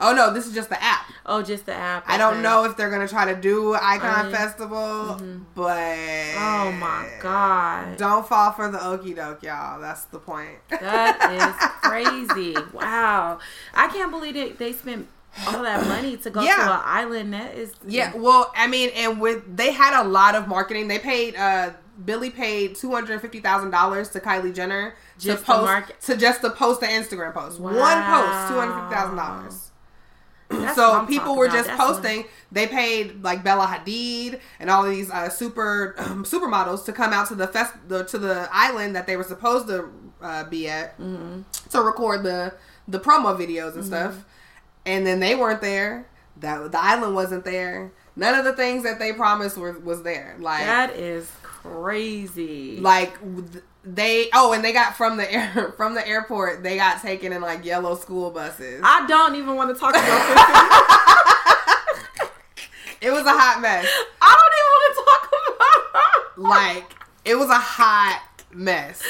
Oh 0.00 0.12
no, 0.12 0.32
this 0.34 0.46
is 0.46 0.54
just 0.54 0.70
the 0.70 0.82
app. 0.82 1.06
Oh, 1.24 1.40
just 1.40 1.66
the 1.66 1.74
app. 1.74 2.04
I 2.08 2.18
don't 2.18 2.42
know 2.42 2.64
if 2.64 2.76
they're 2.76 2.90
gonna 2.90 3.06
try 3.08 3.32
to 3.32 3.40
do 3.40 3.74
Icon 3.74 4.26
Um, 4.26 4.32
Festival, 4.32 5.20
but 5.54 6.34
Oh 6.36 6.72
my 6.72 7.08
god. 7.20 7.96
don't 7.96 8.26
fall 8.26 8.50
for 8.52 8.68
the 8.70 8.84
okey 8.84 9.14
doke, 9.14 9.42
y'all. 9.44 9.80
That's 9.80 10.04
the 10.06 10.18
point. 10.18 10.58
That 10.68 11.30
is 11.32 11.68
crazy. 11.88 12.56
Wow. 12.72 13.38
I 13.72 13.86
can't 13.88 14.10
believe 14.10 14.36
it. 14.36 14.58
they 14.58 14.72
spent 14.72 15.06
all 15.46 15.62
that 15.62 15.86
money 15.88 16.16
to 16.18 16.30
go 16.30 16.42
Yeah. 16.42 16.56
to 16.56 16.62
an 16.74 16.80
island. 16.84 17.32
That 17.34 17.54
is 17.54 17.72
Yeah, 17.86 18.12
well, 18.16 18.52
I 18.56 18.66
mean, 18.66 18.90
and 18.94 19.20
with 19.20 19.56
they 19.56 19.72
had 19.72 20.00
a 20.00 20.06
lot 20.08 20.34
of 20.34 20.48
marketing. 20.48 20.88
They 20.88 20.98
paid 20.98 21.36
uh 21.36 21.70
Billy 22.04 22.30
paid 22.30 22.74
two 22.74 22.92
hundred 22.92 23.20
fifty 23.20 23.40
thousand 23.40 23.70
dollars 23.70 24.08
to 24.10 24.20
Kylie 24.20 24.54
Jenner 24.54 24.94
Just 25.18 25.44
to 25.44 25.52
post 25.52 25.92
to 26.06 26.16
just 26.16 26.40
to 26.42 26.50
post 26.50 26.82
an 26.82 26.90
Instagram 26.90 27.32
post. 27.34 27.60
One 27.60 27.72
post, 27.74 28.48
two 28.48 28.58
hundred 28.58 28.80
fifty 28.80 28.94
thousand 28.96 29.16
dollars. 29.16 29.70
That's 30.50 30.76
So 30.76 31.06
people 31.06 31.36
were 31.36 31.48
just 31.48 31.66
That's 31.68 31.78
what- 31.78 31.94
posting. 31.94 32.24
They 32.52 32.66
paid 32.66 33.22
like 33.24 33.42
Bella 33.42 33.66
Hadid 33.66 34.40
and 34.60 34.70
all 34.70 34.84
these 34.84 35.10
uh, 35.10 35.28
super 35.28 35.94
um, 35.98 36.24
supermodels 36.24 36.84
to 36.84 36.92
come 36.92 37.12
out 37.12 37.28
to 37.28 37.34
the 37.34 37.46
fest 37.48 37.74
the, 37.88 38.04
to 38.04 38.18
the 38.18 38.48
island 38.52 38.94
that 38.94 39.06
they 39.06 39.16
were 39.16 39.24
supposed 39.24 39.66
to 39.68 39.88
uh, 40.22 40.44
be 40.44 40.68
at 40.68 40.98
Mm-hmm. 41.00 41.40
to 41.70 41.80
record 41.80 42.22
the 42.24 42.54
the 42.86 43.00
promo 43.00 43.36
videos 43.36 43.74
and 43.74 43.84
stuff. 43.84 44.24
And 44.86 45.06
then 45.06 45.20
they 45.20 45.34
weren't 45.34 45.60
there. 45.60 46.06
That 46.38 46.72
the 46.72 46.82
island 46.82 47.14
wasn't 47.14 47.44
there. 47.44 47.92
None 48.16 48.34
of 48.38 48.44
the 48.44 48.52
things 48.52 48.82
that 48.84 48.98
they 48.98 49.12
promised 49.12 49.56
were 49.56 49.72
was 49.78 50.02
there. 50.02 50.36
Like 50.38 50.64
That 50.64 50.90
is 50.96 51.30
crazy. 51.42 52.78
like 52.80 53.16
they 53.82 54.28
oh 54.34 54.52
and 54.52 54.64
they 54.64 54.72
got 54.72 54.96
from 54.96 55.16
the 55.16 55.30
air 55.32 55.72
from 55.76 55.94
the 55.94 56.06
airport 56.06 56.62
they 56.62 56.76
got 56.76 57.02
taken 57.02 57.32
in 57.32 57.40
like 57.42 57.64
yellow 57.64 57.94
school 57.96 58.30
buses. 58.30 58.80
I 58.84 59.06
don't 59.06 59.34
even 59.36 59.56
want 59.56 59.74
to 59.74 59.80
talk 59.80 59.94
about 59.94 60.04
this. 62.18 62.28
it 63.00 63.10
was 63.10 63.24
a 63.26 63.32
hot 63.32 63.60
mess. 63.60 63.86
I 64.20 64.36
don't 64.38 64.54
even 64.60 64.70
want 64.74 64.94
to 64.96 65.04
talk 65.04 65.22
about 66.36 66.50
like 66.50 66.96
it 67.24 67.36
was 67.36 67.48
a 67.48 67.58
hot 67.58 68.22
mess. 68.52 69.02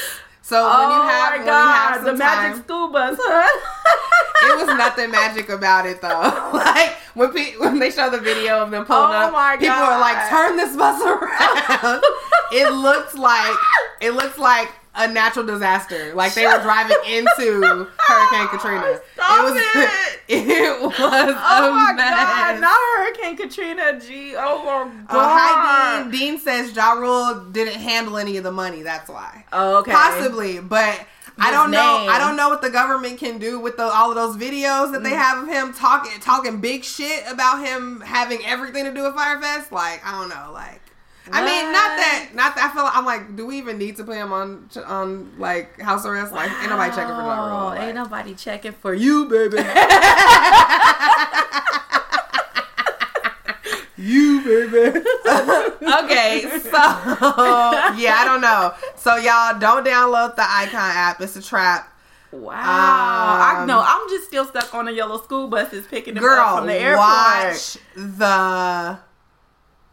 So 0.45 0.62
when 0.62 0.72
oh 0.76 0.95
you 0.95 1.03
have 1.09 1.30
my 1.30 1.36
when 1.38 1.47
god, 1.47 1.64
you 1.64 1.95
have 1.95 2.05
the 2.05 2.12
magic 2.12 2.53
time, 2.53 2.64
school 2.64 2.88
bus, 2.88 3.16
huh? 3.18 4.53
it 4.53 4.66
was 4.66 4.76
nothing 4.76 5.11
magic 5.11 5.49
about 5.49 5.86
it 5.86 6.03
though. 6.03 6.51
like 6.53 6.92
when 7.14 7.32
pe- 7.32 7.57
when 7.57 7.78
they 7.78 7.90
show 7.90 8.11
the 8.11 8.20
video 8.20 8.59
of 8.59 8.70
them 8.70 8.84
pulling 8.84 9.05
Oh 9.05 9.34
up, 9.34 9.59
people 9.59 9.72
are 9.74 9.99
like, 9.99 10.28
"Turn 10.28 10.59
this 10.59 10.76
bus 10.76 11.01
around." 11.01 12.05
it 12.53 12.70
looks 12.74 13.14
like 13.14 13.57
it 14.03 14.11
looks 14.11 14.36
like 14.36 14.68
a 14.97 15.09
natural 15.09 15.45
disaster. 15.45 16.14
Like 16.14 16.34
they 16.34 16.47
were 16.47 16.61
driving 16.62 16.97
into 17.09 17.88
Hurricane 17.99 18.49
Katrina. 18.49 19.01
Stop 19.14 19.40
it 19.40 19.53
was 19.53 19.62
it. 19.74 20.49
it 20.49 20.82
was 20.82 20.92
Oh 21.01 21.70
a 21.70 21.72
my 21.74 21.92
mess. 21.95 22.11
god, 22.11 22.61
not 22.61 22.78
Hurricane 22.97 23.36
Katrina, 23.36 24.01
G. 24.01 24.34
Oh 24.36 24.64
my 24.64 24.82
Uh, 24.82 25.12
god. 25.12 25.38
hi, 25.38 26.03
Dean. 26.03 26.11
Dean 26.11 26.38
says 26.38 26.74
Ja 26.76 26.92
Rule 26.92 27.47
didn't 27.51 27.80
handle 27.80 28.18
any 28.18 28.36
of 28.36 28.45
the 28.45 28.53
money. 28.53 28.82
That's 28.82 29.09
why. 29.11 29.45
Oh, 29.53 29.78
okay. 29.78 29.92
Possibly, 29.92 30.61
but 30.61 31.01
I 31.36 31.51
don't 31.51 31.72
know. 31.72 32.07
I 32.09 32.18
don't 32.20 32.36
know 32.36 32.49
what 32.49 32.62
the 32.62 32.70
government 32.70 33.18
can 33.18 33.38
do 33.38 33.59
with 33.59 33.76
the, 33.76 33.82
all 33.82 34.11
of 34.11 34.14
those 34.14 34.36
videos 34.36 34.92
that 34.92 35.03
they 35.03 35.11
Mm. 35.11 35.16
have 35.16 35.42
of 35.42 35.49
him 35.49 35.72
talking 35.72 36.20
talking 36.20 36.61
big 36.61 36.84
shit 36.84 37.24
about 37.28 37.64
him 37.66 38.01
having 38.03 38.45
everything 38.47 38.84
to 38.84 38.92
do 38.95 39.03
with 39.03 39.14
Fyre 39.16 39.40
Fest. 39.40 39.72
Like 39.72 40.01
I 40.07 40.12
don't 40.20 40.28
know. 40.28 40.51
Like 40.53 40.80
I 41.33 41.41
mean, 41.45 41.72
not 41.72 41.97
that, 41.97 42.29
not 42.35 42.55
that. 42.57 42.70
I 42.70 42.75
feel 42.75 42.83
like 42.85 42.97
I'm 42.97 43.05
like, 43.07 43.37
do 43.37 43.47
we 43.47 43.57
even 43.59 43.79
need 43.79 43.97
to 43.97 44.05
put 44.05 44.16
him 44.16 44.33
on 44.33 44.68
on 44.87 45.33
like 45.39 45.81
house 45.81 46.05
arrest? 46.05 46.33
Like, 46.33 46.51
ain't 46.61 46.68
nobody 46.70 46.91
checking 46.95 47.14
for. 47.14 47.22
Oh, 47.22 47.66
Like, 47.68 47.81
Ain't 47.81 47.95
nobody 47.95 48.35
checking 48.35 48.72
for 48.72 48.93
you, 48.93 49.27
baby. 49.27 49.59
you 53.97 54.41
baby. 54.43 54.99
okay, 56.05 56.43
so 56.61 56.70
yeah, 57.97 58.16
I 58.18 58.22
don't 58.25 58.41
know. 58.41 58.75
So 58.97 59.16
y'all 59.16 59.59
don't 59.59 59.87
download 59.87 60.37
the 60.37 60.43
Icon 60.47 60.81
app. 60.81 61.20
It's 61.20 61.37
a 61.37 61.43
trap. 61.43 61.91
Wow. 62.33 62.53
I 62.59 63.59
Um, 63.61 63.68
know. 63.68 63.81
I'm 63.85 64.09
just 64.09 64.27
still 64.27 64.45
stuck 64.45 64.75
on 64.75 64.87
the 64.87 64.93
yellow 64.93 65.18
school 65.22 65.47
buses 65.49 65.87
picking 65.87 66.14
them 66.14 66.22
Girl, 66.25 66.41
up 66.41 66.59
from 66.59 66.66
the 66.66 66.75
airport. 66.75 66.99
watch 66.99 67.79
the 67.95 68.99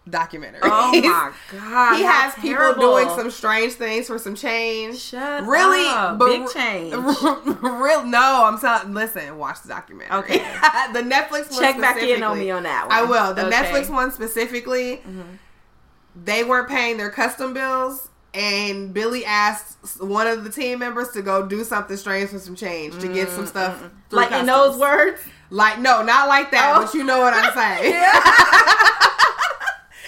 documentary. 0.10 0.60
Oh 0.64 0.92
my 0.94 1.32
god. 1.52 1.96
he 1.98 2.04
has 2.04 2.34
people 2.36 2.58
terrible. 2.58 2.82
doing 2.82 3.08
some 3.10 3.30
strange 3.32 3.74
things 3.74 4.08
for 4.08 4.18
some 4.18 4.36
change. 4.36 5.00
Shut 5.00 5.44
really 5.46 5.86
up. 5.88 6.18
but 6.18 6.28
Big 6.28 6.50
change. 6.50 6.94
real 7.62 8.04
no, 8.06 8.44
I'm 8.46 8.60
telling. 8.60 8.94
Listen, 8.94 9.38
watch 9.38 9.62
the 9.62 9.70
documentary. 9.70 10.18
Okay. 10.20 10.38
the 10.94 11.02
Netflix 11.02 11.52
one 11.52 11.60
Check 11.62 11.80
back 11.80 11.98
in 11.98 12.24
on 12.24 12.40
me 12.40 12.50
on 12.52 12.64
that 12.64 12.88
one. 12.88 12.98
I 12.98 13.04
will. 13.04 13.34
The 13.34 13.46
Okay. 13.48 13.56
Mm-hmm. 13.56 13.76
Netflix 13.76 13.90
one 13.90 14.12
specifically, 14.12 15.02
they 16.16 16.44
weren't 16.44 16.68
paying 16.68 16.98
their 16.98 17.10
custom 17.12 17.54
bills, 17.54 18.10
and 18.34 18.94
Billy 18.94 19.24
asked 19.24 20.02
one 20.02 20.26
of 20.28 20.44
the 20.44 20.50
team 20.50 20.80
members 20.80 21.10
to 21.10 21.22
go 21.22 21.46
do 21.48 21.64
something 21.64 21.96
strange 21.96 22.32
for 22.32 22.40
some 22.40 22.56
change 22.56 22.98
to 23.00 23.08
get 23.08 23.30
some 23.30 23.46
stuff. 23.46 23.78
through 23.80 23.88
Mm-hmm. 23.90 24.16
Like 24.16 24.32
in 24.34 24.46
those 24.48 24.78
words? 24.78 25.22
Like 25.52 25.80
no, 25.80 26.02
not 26.04 26.28
like 26.28 26.50
that, 26.52 26.74
Oh. 26.76 26.86
but 26.86 26.94
you 26.94 27.04
know 27.04 27.20
what 27.22 27.34
I'm 27.36 27.54
saying. 27.54 27.94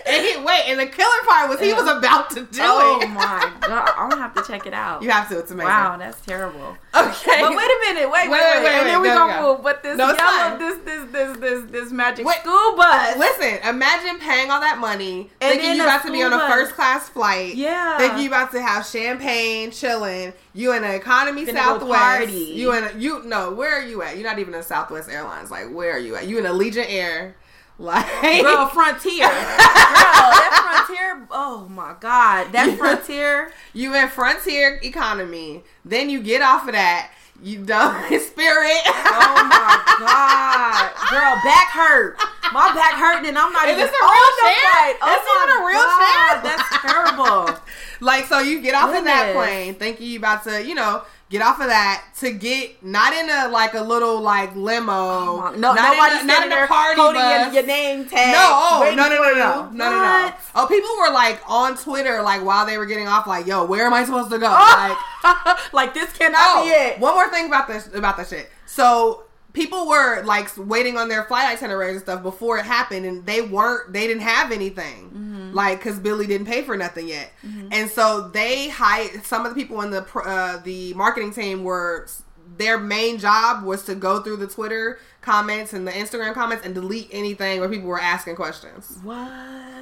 And 0.05 0.25
he 0.25 0.37
wait, 0.43 0.63
and 0.67 0.79
the 0.79 0.85
killer 0.85 1.09
part 1.27 1.49
was 1.49 1.59
he 1.59 1.73
was 1.73 1.87
about 1.89 2.29
to 2.31 2.41
do 2.43 2.59
Oh 2.61 2.99
it. 3.01 3.05
Oh 3.05 3.07
my 3.09 3.53
god. 3.61 3.89
I'm 3.97 4.09
gonna 4.09 4.21
have 4.21 4.33
to 4.35 4.43
check 4.43 4.65
it 4.67 4.73
out. 4.73 5.01
You 5.03 5.09
have 5.11 5.29
to. 5.29 5.39
It's 5.39 5.51
amazing. 5.51 5.67
Wow, 5.69 5.97
that's 5.97 6.19
terrible. 6.25 6.77
Okay. 6.95 7.41
But 7.41 7.55
wait 7.55 7.65
a 7.65 7.79
minute, 7.81 8.11
wait, 8.11 8.29
wait, 8.29 8.29
Wait, 8.29 8.39
wait, 8.39 8.63
wait, 8.63 8.71
and 8.73 8.87
then 8.87 9.01
we 9.01 9.07
go, 9.07 9.15
gonna 9.15 9.41
go. 9.41 9.53
move. 9.55 9.63
But 9.63 9.81
this 9.83 9.97
No, 9.97 10.07
yellow, 10.07 10.17
fine. 10.17 10.59
this, 10.59 10.77
this, 10.85 11.11
this, 11.11 11.37
this, 11.39 11.71
this 11.71 11.91
magic 11.91 12.25
Wait. 12.25 12.37
school 12.37 12.53
uh, 12.53 12.75
bus. 12.75 13.17
Listen, 13.17 13.67
imagine 13.67 14.19
paying 14.19 14.51
all 14.51 14.59
that 14.59 14.77
money, 14.77 15.29
And 15.41 15.53
thinking 15.59 15.75
you 15.75 15.81
a 15.81 15.85
about 15.85 16.05
to 16.05 16.11
be 16.11 16.21
on 16.21 16.33
a 16.33 16.39
first 16.47 16.73
class 16.73 17.09
flight. 17.09 17.55
Yeah. 17.55 17.97
Thinking 17.97 18.19
you 18.19 18.27
about 18.27 18.51
to 18.51 18.61
have 18.61 18.85
champagne, 18.85 19.71
chilling. 19.71 20.33
You 20.53 20.73
in 20.73 20.83
an 20.83 20.91
economy 20.91 21.45
Finna 21.47 21.53
Southwest. 21.55 22.31
You 22.31 22.73
in 22.73 22.83
a, 22.83 22.91
you 22.97 23.23
no, 23.23 23.51
where 23.53 23.71
are 23.75 23.81
you 23.81 24.03
at? 24.03 24.15
You're 24.17 24.29
not 24.29 24.37
even 24.39 24.53
in 24.53 24.61
Southwest 24.63 25.09
Airlines. 25.09 25.49
Like 25.49 25.71
where 25.71 25.93
are 25.95 25.99
you 25.99 26.15
at? 26.15 26.27
You 26.27 26.37
in 26.37 26.43
Allegiant 26.45 26.85
Air. 26.89 27.35
Like 27.83 28.41
Girl, 28.41 28.67
Frontier. 28.67 29.27
Girl, 29.27 29.27
that 29.27 30.85
Frontier. 30.87 31.27
Oh 31.31 31.67
my 31.69 31.95
God. 31.99 32.53
That 32.53 32.77
Frontier. 32.77 33.51
you 33.73 33.93
in 33.93 34.07
Frontier 34.07 34.79
economy. 34.81 35.63
Then 35.83 36.09
you 36.09 36.21
get 36.23 36.41
off 36.41 36.65
of 36.65 36.73
that. 36.73 37.11
You 37.41 37.65
done 37.65 38.05
Spirit. 38.07 38.81
Oh 38.87 39.35
my 39.51 39.75
God. 39.99 40.91
Girl, 41.11 41.35
back 41.43 41.71
hurt. 41.71 42.17
My 42.53 42.71
back 42.73 42.93
hurting 42.93 43.27
and 43.27 43.37
I'm 43.37 43.51
not 43.51 43.67
Is 43.67 43.73
even 43.75 43.85
this 43.85 43.89
a 43.89 44.03
real 44.03 44.31
flight. 44.39 44.95
Oh 45.01 45.11
even 45.11 45.35
my 45.35 45.59
a 45.59 45.65
real 45.67 45.83
God, 45.83 46.31
chair? 46.31 46.55
That's 46.55 46.69
terrible. 46.81 47.59
Like 47.99 48.25
so, 48.25 48.39
you 48.39 48.59
get 48.59 48.75
off 48.75 48.93
of 48.93 49.05
that 49.05 49.27
Goodness. 49.27 49.45
plane 49.45 49.75
thinking 49.75 50.07
you 50.07 50.17
about 50.17 50.43
to, 50.43 50.61
you 50.65 50.75
know, 50.75 51.03
get 51.33 51.41
off 51.41 51.59
of 51.59 51.65
that 51.65 52.05
to 52.19 52.31
get 52.31 52.83
not 52.85 53.11
in 53.11 53.27
a 53.27 53.49
like 53.49 53.73
a 53.73 53.81
little 53.81 54.21
like 54.21 54.55
limo, 54.55 55.49
No, 55.51 55.73
not 55.73 55.75
nobody's 55.75 56.21
in 56.21 56.29
a, 56.29 56.33
not 56.33 56.45
in 56.45 56.51
a 56.51 56.67
party 56.67 56.95
bus. 56.95 57.53
your, 57.55 57.65
name 57.65 58.05
tag. 58.05 58.33
no, 58.33 58.49
oh, 58.53 58.81
waiting 58.81 58.97
no, 58.97 59.09
no, 59.09 59.15
no, 59.15 59.31
no, 59.33 59.69
no, 59.71 59.71
no, 59.71 59.89
no. 59.89 60.33
Oh, 60.53 60.67
people 60.67 60.91
were 60.99 61.11
like 61.11 61.41
on 61.49 61.75
Twitter, 61.75 62.21
like 62.21 62.45
while 62.45 62.67
they 62.67 62.77
were 62.77 62.85
getting 62.85 63.07
off, 63.07 63.25
like, 63.25 63.47
"Yo, 63.47 63.65
where 63.65 63.87
am 63.87 63.93
I 63.95 64.05
supposed 64.05 64.29
to 64.29 64.37
go?" 64.37 64.51
Like, 65.23 65.73
like 65.73 65.93
this 65.95 66.11
cannot 66.13 66.39
oh, 66.41 66.63
be 66.65 66.69
it. 66.69 66.99
one 66.99 67.15
more 67.15 67.29
thing 67.29 67.47
about 67.47 67.67
this 67.67 67.87
about 67.95 68.17
the 68.17 68.25
shit. 68.25 68.51
So 68.67 69.23
people 69.53 69.87
were 69.87 70.21
like 70.23 70.55
waiting 70.57 70.97
on 70.97 71.07
their 71.09 71.23
flight 71.23 71.47
itineraries 71.47 71.95
and 71.95 72.03
stuff 72.03 72.21
before 72.21 72.59
it 72.59 72.65
happened, 72.65 73.07
and 73.07 73.25
they 73.25 73.41
weren't. 73.41 73.91
They 73.91 74.05
didn't 74.05 74.21
have 74.21 74.51
anything, 74.51 75.09
Mm-hmm. 75.09 75.32
Like 75.53 75.79
because 75.79 75.99
Billy 75.99 76.27
didn't 76.27 76.47
pay 76.47 76.61
for 76.63 76.75
nothing 76.77 77.07
yet, 77.07 77.31
and 77.71 77.89
so 77.89 78.27
they 78.29 78.69
hired 78.69 79.23
some 79.25 79.45
of 79.45 79.53
the 79.53 79.61
people 79.61 79.81
in 79.81 79.91
the 79.91 80.05
uh, 80.25 80.57
the 80.63 80.93
marketing 80.95 81.31
team 81.33 81.63
were. 81.63 82.07
Their 82.55 82.77
main 82.77 83.17
job 83.17 83.63
was 83.63 83.83
to 83.85 83.95
go 83.95 84.21
through 84.21 84.35
the 84.37 84.45
Twitter 84.45 84.99
comments 85.21 85.73
and 85.73 85.87
the 85.87 85.91
Instagram 85.91 86.35
comments 86.35 86.63
and 86.63 86.75
delete 86.75 87.07
anything 87.11 87.59
where 87.59 87.67
people 87.67 87.87
were 87.87 87.99
asking 87.99 88.35
questions. 88.35 88.99
What? 89.01 89.27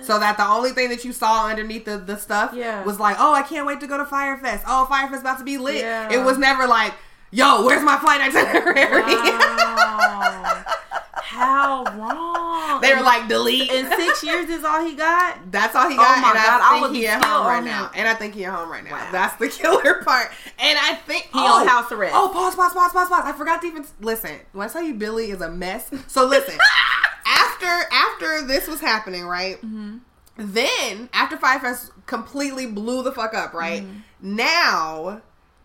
So 0.05 0.17
that 0.19 0.37
the 0.37 0.47
only 0.47 0.69
thing 0.71 0.87
that 0.87 1.03
you 1.03 1.11
saw 1.11 1.47
underneath 1.49 1.83
the, 1.83 1.97
the 1.97 2.15
stuff 2.15 2.53
Yeah. 2.53 2.81
was 2.85 2.97
like, 2.97 3.17
oh, 3.19 3.33
I 3.33 3.41
can't 3.41 3.67
wait 3.67 3.81
to 3.81 3.87
go 3.87 3.97
to 3.97 4.05
Fyre 4.05 4.37
Fest. 4.37 4.63
Oh, 4.65 4.85
Fyre 4.85 5.09
Fest 5.09 5.19
about 5.21 5.39
to 5.39 5.43
be 5.43 5.57
lit. 5.57 5.77
Yeah. 5.81 6.13
It 6.13 6.23
was 6.23 6.37
never 6.37 6.65
like, 6.65 6.93
yo, 7.31 7.65
where's 7.65 7.83
my 7.83 7.97
flight 7.97 8.21
itinerary? 8.33 9.15
Wow. 9.15 10.63
How 11.21 11.83
wrong? 11.83 12.81
They 12.81 12.93
were 12.93 13.01
like 13.01 13.27
delete. 13.27 13.71
in 13.71 13.85
six 13.87 14.23
years 14.23 14.49
is 14.49 14.63
all 14.63 14.83
he 14.83 14.95
got. 14.95 15.51
That's 15.51 15.75
all 15.75 15.89
he 15.89 15.95
got, 15.95 16.17
Oh 16.17 16.21
my 16.21 16.27
and 16.29 16.37
God, 16.37 16.61
I 16.61 16.77
I 16.77 16.81
think 16.81 16.95
he 16.95 17.07
at 17.07 17.23
home 17.23 17.47
right 17.47 17.63
now. 17.63 17.91
And 17.95 18.07
I 18.07 18.13
think 18.13 18.33
he 18.33 18.45
at 18.45 18.53
home 18.53 18.69
right 18.69 18.83
now. 18.83 18.91
Wow. 18.91 19.09
That's 19.11 19.35
the 19.37 19.47
killer 19.61 20.03
part. 20.03 20.31
And 20.59 20.77
I 20.79 20.95
think 20.95 21.29
He 21.31 21.39
on 21.39 21.67
house 21.67 21.91
arrest. 21.91 22.13
Oh, 22.15 22.29
pause, 22.33 22.55
pause, 22.55 22.73
pause, 22.73 22.91
pause, 22.91 23.09
pause. 23.09 23.23
I 23.25 23.31
forgot 23.33 23.61
to 23.61 23.67
even 23.67 23.85
listen. 23.99 24.39
When 24.51 24.67
I 24.67 24.71
tell 24.71 24.83
you 24.83 24.93
Billy 24.95 25.31
is 25.31 25.41
a 25.41 25.49
mess, 25.49 25.91
so 26.07 26.25
listen. 26.25 26.57
after 27.25 27.65
after 27.91 28.47
this 28.47 28.67
was 28.67 28.81
happening, 28.81 29.25
right? 29.25 29.57
Mm-hmm. 29.57 29.97
Then 30.37 31.09
after 31.13 31.37
Fyre 31.37 31.59
Fest 31.59 31.91
completely 32.05 32.65
blew 32.65 33.03
the 33.03 33.11
fuck 33.11 33.33
up, 33.33 33.53
right? 33.53 33.83
Mm-hmm. 33.83 34.35
Now 34.35 35.21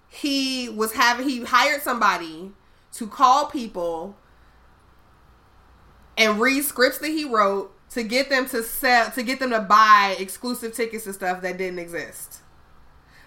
he 0.08 0.68
was 0.68 0.92
having 0.92 1.28
he 1.28 1.44
hired 1.44 1.82
somebody 1.82 2.52
to 2.92 3.06
call 3.06 3.46
people 3.46 4.16
and 6.16 6.40
read 6.40 6.64
scripts 6.64 6.98
that 6.98 7.08
he 7.08 7.24
wrote 7.24 7.72
to 7.90 8.02
get 8.02 8.28
them 8.30 8.48
to 8.48 8.62
sell 8.62 9.10
to 9.10 9.22
get 9.22 9.38
them 9.38 9.50
to 9.50 9.60
buy 9.60 10.16
exclusive 10.18 10.74
tickets 10.74 11.06
and 11.06 11.14
stuff 11.14 11.42
that 11.42 11.58
didn't 11.58 11.78
exist. 11.78 12.40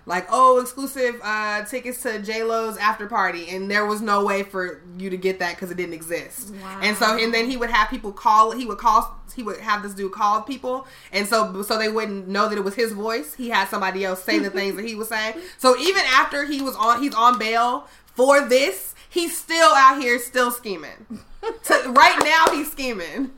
Like, 0.05 0.25
oh, 0.31 0.59
exclusive 0.59 1.19
uh, 1.23 1.65
tickets 1.65 2.01
to 2.01 2.19
J 2.19 2.41
Lo's 2.43 2.77
after 2.77 3.05
party, 3.05 3.47
and 3.49 3.69
there 3.69 3.85
was 3.85 4.01
no 4.01 4.25
way 4.25 4.41
for 4.41 4.81
you 4.97 5.11
to 5.11 5.17
get 5.17 5.37
that 5.37 5.53
because 5.55 5.69
it 5.69 5.77
didn't 5.77 5.93
exist. 5.93 6.51
And 6.81 6.97
so, 6.97 7.15
and 7.17 7.31
then 7.31 7.47
he 7.47 7.57
would 7.57 7.69
have 7.69 7.89
people 7.89 8.11
call. 8.11 8.49
He 8.51 8.65
would 8.65 8.79
call. 8.79 9.19
He 9.35 9.43
would 9.43 9.59
have 9.59 9.83
this 9.83 9.93
dude 9.93 10.11
call 10.11 10.41
people, 10.41 10.87
and 11.11 11.27
so 11.27 11.61
so 11.61 11.77
they 11.77 11.89
wouldn't 11.89 12.27
know 12.27 12.49
that 12.49 12.57
it 12.57 12.63
was 12.63 12.73
his 12.73 12.91
voice. 12.91 13.35
He 13.35 13.49
had 13.49 13.67
somebody 13.69 14.03
else 14.03 14.23
say 14.23 14.39
the 14.39 14.49
things 14.49 14.75
that 14.77 14.85
he 14.85 14.95
was 14.95 15.09
saying. 15.09 15.35
So 15.59 15.77
even 15.77 16.01
after 16.07 16.45
he 16.45 16.59
was 16.59 16.75
on, 16.75 17.03
he's 17.03 17.13
on 17.13 17.37
bail 17.37 17.87
for 18.05 18.41
this. 18.47 18.95
He's 19.09 19.37
still 19.37 19.71
out 19.73 19.99
here, 20.01 20.19
still 20.19 20.51
scheming. 20.51 21.19
To, 21.63 21.73
right 21.93 22.19
now, 22.23 22.53
he's 22.55 22.71
scheming, 22.71 23.31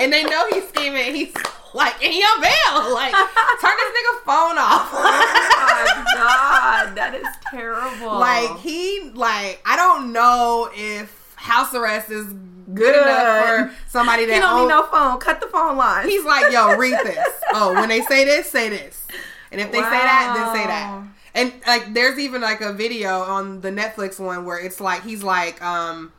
and 0.00 0.12
they 0.12 0.24
know 0.24 0.46
he's 0.50 0.66
scheming. 0.68 1.14
He's 1.14 1.34
like, 1.74 2.02
and 2.02 2.12
he 2.12 2.20
on 2.22 2.40
bail. 2.40 2.94
Like, 2.94 3.12
turn 3.12 3.76
this 3.76 3.92
nigga 3.92 4.24
phone 4.24 4.58
off. 4.58 4.88
Oh 4.92 5.02
my 5.02 6.04
god, 6.14 6.94
that 6.96 7.14
is 7.14 7.26
terrible. 7.50 8.18
Like 8.18 8.58
he 8.60 9.10
like 9.14 9.60
I 9.66 9.76
don't 9.76 10.12
know 10.12 10.70
if 10.74 11.32
house 11.36 11.74
arrest 11.74 12.10
is 12.10 12.26
good, 12.26 12.94
Good. 12.94 13.02
enough 13.02 13.46
for 13.46 13.74
somebody 13.88 14.24
that 14.26 14.34
he 14.34 14.40
don't 14.40 14.52
own- 14.52 14.60
need 14.62 14.68
no 14.68 14.84
phone. 14.84 15.18
Cut 15.18 15.40
the 15.40 15.46
phone 15.48 15.76
line. 15.76 16.08
He's 16.08 16.24
like, 16.24 16.52
yo, 16.52 16.76
read 16.76 16.98
this. 17.04 17.28
Oh, 17.52 17.74
when 17.74 17.88
they 17.88 18.00
say 18.02 18.24
this, 18.24 18.50
say 18.50 18.68
this. 18.68 19.06
And 19.52 19.60
if 19.60 19.70
they 19.72 19.78
say 19.78 19.90
that, 19.90 20.34
then 20.36 20.56
say 20.56 20.66
that. 20.66 21.02
And 21.38 21.52
like 21.66 21.94
there's 21.94 22.18
even 22.18 22.40
like 22.40 22.60
a 22.60 22.72
video 22.72 23.20
on 23.20 23.60
the 23.60 23.70
Netflix 23.70 24.18
one 24.18 24.44
where 24.44 24.58
it's 24.58 24.80
like 24.80 25.04
he's 25.04 25.22
like, 25.22 25.62
um, 25.62 26.12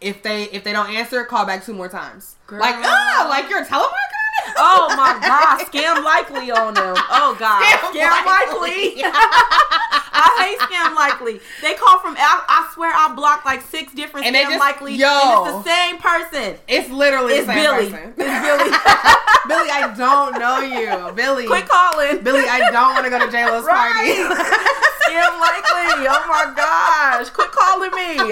if 0.00 0.22
they 0.22 0.44
if 0.44 0.64
they 0.64 0.72
don't 0.72 0.90
answer, 0.90 1.22
call 1.24 1.44
back 1.44 1.64
two 1.64 1.74
more 1.74 1.88
times. 1.90 2.36
Like, 2.50 2.76
ah, 2.78 3.26
like 3.28 3.50
you're 3.50 3.62
a 3.62 3.66
telemarketer. 3.66 4.21
Oh 4.56 4.88
my 4.96 5.18
god, 5.20 5.60
scam 5.66 6.02
likely 6.04 6.50
on 6.50 6.74
them. 6.74 6.94
Oh 7.10 7.36
god, 7.38 7.62
Scam 7.62 7.92
scam, 7.92 8.26
likely. 8.26 8.96
likely. 8.96 9.02
I 10.14 10.28
hate 10.44 10.58
scam 10.60 10.94
likely. 10.94 11.40
They 11.62 11.74
call 11.74 11.98
from. 12.00 12.14
I, 12.18 12.42
I 12.48 12.70
swear 12.74 12.92
I 12.94 13.14
blocked 13.14 13.44
like 13.46 13.62
six 13.62 13.92
different 13.92 14.26
And 14.26 14.36
scam 14.36 14.48
just- 14.50 14.60
likely, 14.60 14.94
yo. 14.94 15.08
and 15.08 15.46
it's 15.48 15.64
the 15.64 15.70
same 15.70 15.98
person. 15.98 16.56
It's 16.68 16.88
literally 16.90 17.34
It's 17.34 17.46
the 17.46 17.52
same 17.54 17.64
Billy. 17.64 17.90
person. 17.90 18.14
It's 18.16 18.40
Billy. 18.46 18.70
Billy, 19.50 19.70
I 19.74 19.90
don't 19.98 20.38
know 20.38 20.60
you, 20.62 21.12
Billy. 21.14 21.46
Quit 21.46 21.66
calling, 21.68 22.22
Billy, 22.22 22.44
I 22.46 22.70
don't 22.70 22.94
want 22.94 23.04
to 23.04 23.10
go 23.10 23.18
to 23.18 23.30
J 23.30 23.44
Lo's 23.46 23.64
Right. 23.64 23.90
party. 23.90 24.14
Scam 25.10 25.34
likely. 25.40 26.06
Oh 26.06 26.22
my 26.30 26.52
gosh, 26.54 27.28
quit 27.30 27.50
calling 27.50 27.90
me. 27.90 28.30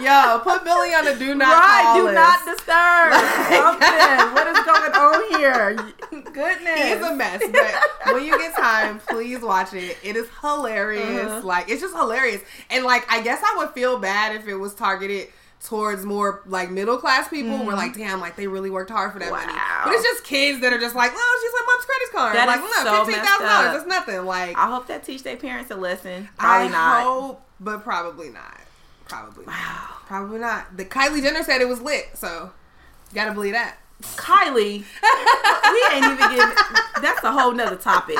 Yo, 0.00 0.38
put 0.44 0.62
Billy 0.64 0.94
on 0.94 1.04
the 1.04 1.14
do 1.16 1.34
not 1.34 1.58
right, 1.58 1.82
call 1.82 1.96
do 1.98 2.04
list. 2.04 2.14
not 2.14 2.38
disturb. 2.46 3.10
Something. 3.50 4.17
What 4.32 4.46
is 4.46 4.64
going 4.64 4.92
on 4.92 5.38
here? 5.38 5.76
Goodness. 6.32 6.80
He's 6.80 7.02
a 7.02 7.14
mess, 7.14 7.42
but 7.50 8.14
when 8.14 8.24
you 8.24 8.38
get 8.38 8.54
time, 8.54 9.00
please 9.00 9.40
watch 9.40 9.72
it. 9.74 9.96
It 10.02 10.16
is 10.16 10.28
hilarious. 10.40 11.26
Uh-huh. 11.28 11.46
Like 11.46 11.68
it's 11.68 11.80
just 11.80 11.94
hilarious. 11.94 12.42
And 12.70 12.84
like 12.84 13.10
I 13.10 13.20
guess 13.20 13.42
I 13.44 13.56
would 13.58 13.70
feel 13.70 13.98
bad 13.98 14.36
if 14.36 14.46
it 14.48 14.54
was 14.54 14.74
targeted 14.74 15.28
towards 15.64 16.04
more 16.04 16.42
like 16.46 16.70
middle 16.70 16.98
class 16.98 17.28
people. 17.28 17.64
We're 17.64 17.74
like, 17.74 17.94
damn, 17.94 18.20
like 18.20 18.36
they 18.36 18.46
really 18.46 18.70
worked 18.70 18.90
hard 18.90 19.12
for 19.12 19.18
that 19.18 19.30
money. 19.30 19.52
Mm-hmm. 19.52 19.84
But 19.84 19.94
it's 19.94 20.04
just 20.04 20.24
kids 20.24 20.60
that 20.60 20.72
are 20.72 20.78
just 20.78 20.94
like, 20.94 21.10
oh, 21.14 21.40
she's 21.42 21.52
my 21.52 21.66
mom's 21.66 21.84
credit 21.84 22.12
card. 22.12 22.36
That 22.36 22.46
like, 22.46 22.60
no, 22.60 22.84
so 22.84 23.04
fifteen 23.04 23.22
messed 23.22 23.30
thousand 23.30 23.46
dollars. 23.46 23.66
up. 23.66 23.74
That's 23.74 23.86
nothing. 23.86 24.24
Like 24.26 24.56
I 24.56 24.66
hope 24.66 24.86
that 24.88 25.04
teach 25.04 25.22
their 25.22 25.36
parents 25.36 25.70
a 25.70 25.76
lesson. 25.76 26.28
Probably 26.38 26.68
I 26.68 26.70
not. 26.70 27.02
hope, 27.02 27.42
but 27.60 27.82
probably 27.82 28.30
not. 28.30 28.60
Probably 29.08 29.46
not. 29.46 29.54
Wow. 29.54 29.88
Probably 30.06 30.38
not. 30.38 30.76
The 30.76 30.84
Kylie 30.84 31.22
Jenner 31.22 31.42
said 31.42 31.60
it 31.60 31.68
was 31.68 31.80
lit, 31.80 32.10
so 32.14 32.50
you 33.10 33.14
gotta 33.14 33.32
believe 33.32 33.54
that. 33.54 33.78
Kylie, 34.02 34.84
we 34.84 35.94
ain't 35.94 36.04
even 36.04 36.16
getting. 36.18 36.54
That's 37.02 37.22
a 37.24 37.32
whole 37.32 37.52
nother 37.52 37.76
topic. 37.76 38.18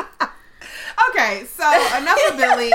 Okay, 1.10 1.44
so 1.46 1.64
enough 1.96 2.18
of 2.30 2.36
Billy. 2.36 2.70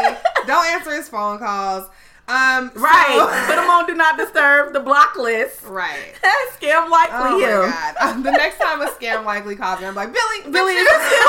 Don't 0.48 0.66
answer 0.68 0.92
his 0.96 1.10
phone 1.10 1.40
calls. 1.40 1.90
Um, 2.28 2.72
so- 2.74 2.80
Right. 2.82 3.44
Put 3.48 3.56
them 3.58 3.70
on 3.70 3.86
Do 3.86 3.94
Not 3.96 4.18
Disturb, 4.18 4.72
the 4.72 4.80
block 4.80 5.18
list. 5.18 5.64
right. 5.64 6.14
Scam 6.56 6.90
likely 6.90 7.18
Oh 7.20 7.40
him. 7.40 7.70
god. 7.70 7.96
Um, 8.00 8.24
the 8.24 8.32
next 8.32 8.58
time 8.60 8.82
a 8.82 8.86
scam 8.88 9.26
likely 9.26 9.58
calls 9.58 9.82
me, 9.82 9.88
I'm 9.88 9.96
like, 9.96 10.14
Billy, 10.14 10.50
Billy, 10.52 10.74
is 10.74 10.88
this 10.88 11.12
you? 11.12 11.22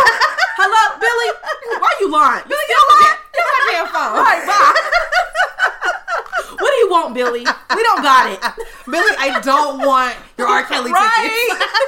Hello, 0.57 1.01
Billy. 1.01 1.81
Why 1.81 1.89
are 1.91 2.01
you 2.01 2.12
lying? 2.12 2.45
Billy, 2.47 2.61
on 2.61 2.87
my 3.01 3.16
get 3.35 3.45
my 3.45 3.72
damn 3.72 3.87
phone. 3.89 4.22
Right, 4.22 4.47
bye. 4.47 5.91
what 6.51 6.71
do 6.71 6.77
you 6.77 6.91
want, 6.91 7.15
Billy? 7.15 7.41
We 7.41 7.83
don't 7.83 8.03
got 8.03 8.33
it. 8.33 8.41
Billy, 8.87 9.15
I 9.19 9.41
don't 9.41 9.79
want 9.87 10.17
your 10.39 10.49
R. 10.49 10.63
Kelly 10.65 10.93
tickets. 10.93 11.01
Right. 11.01 11.69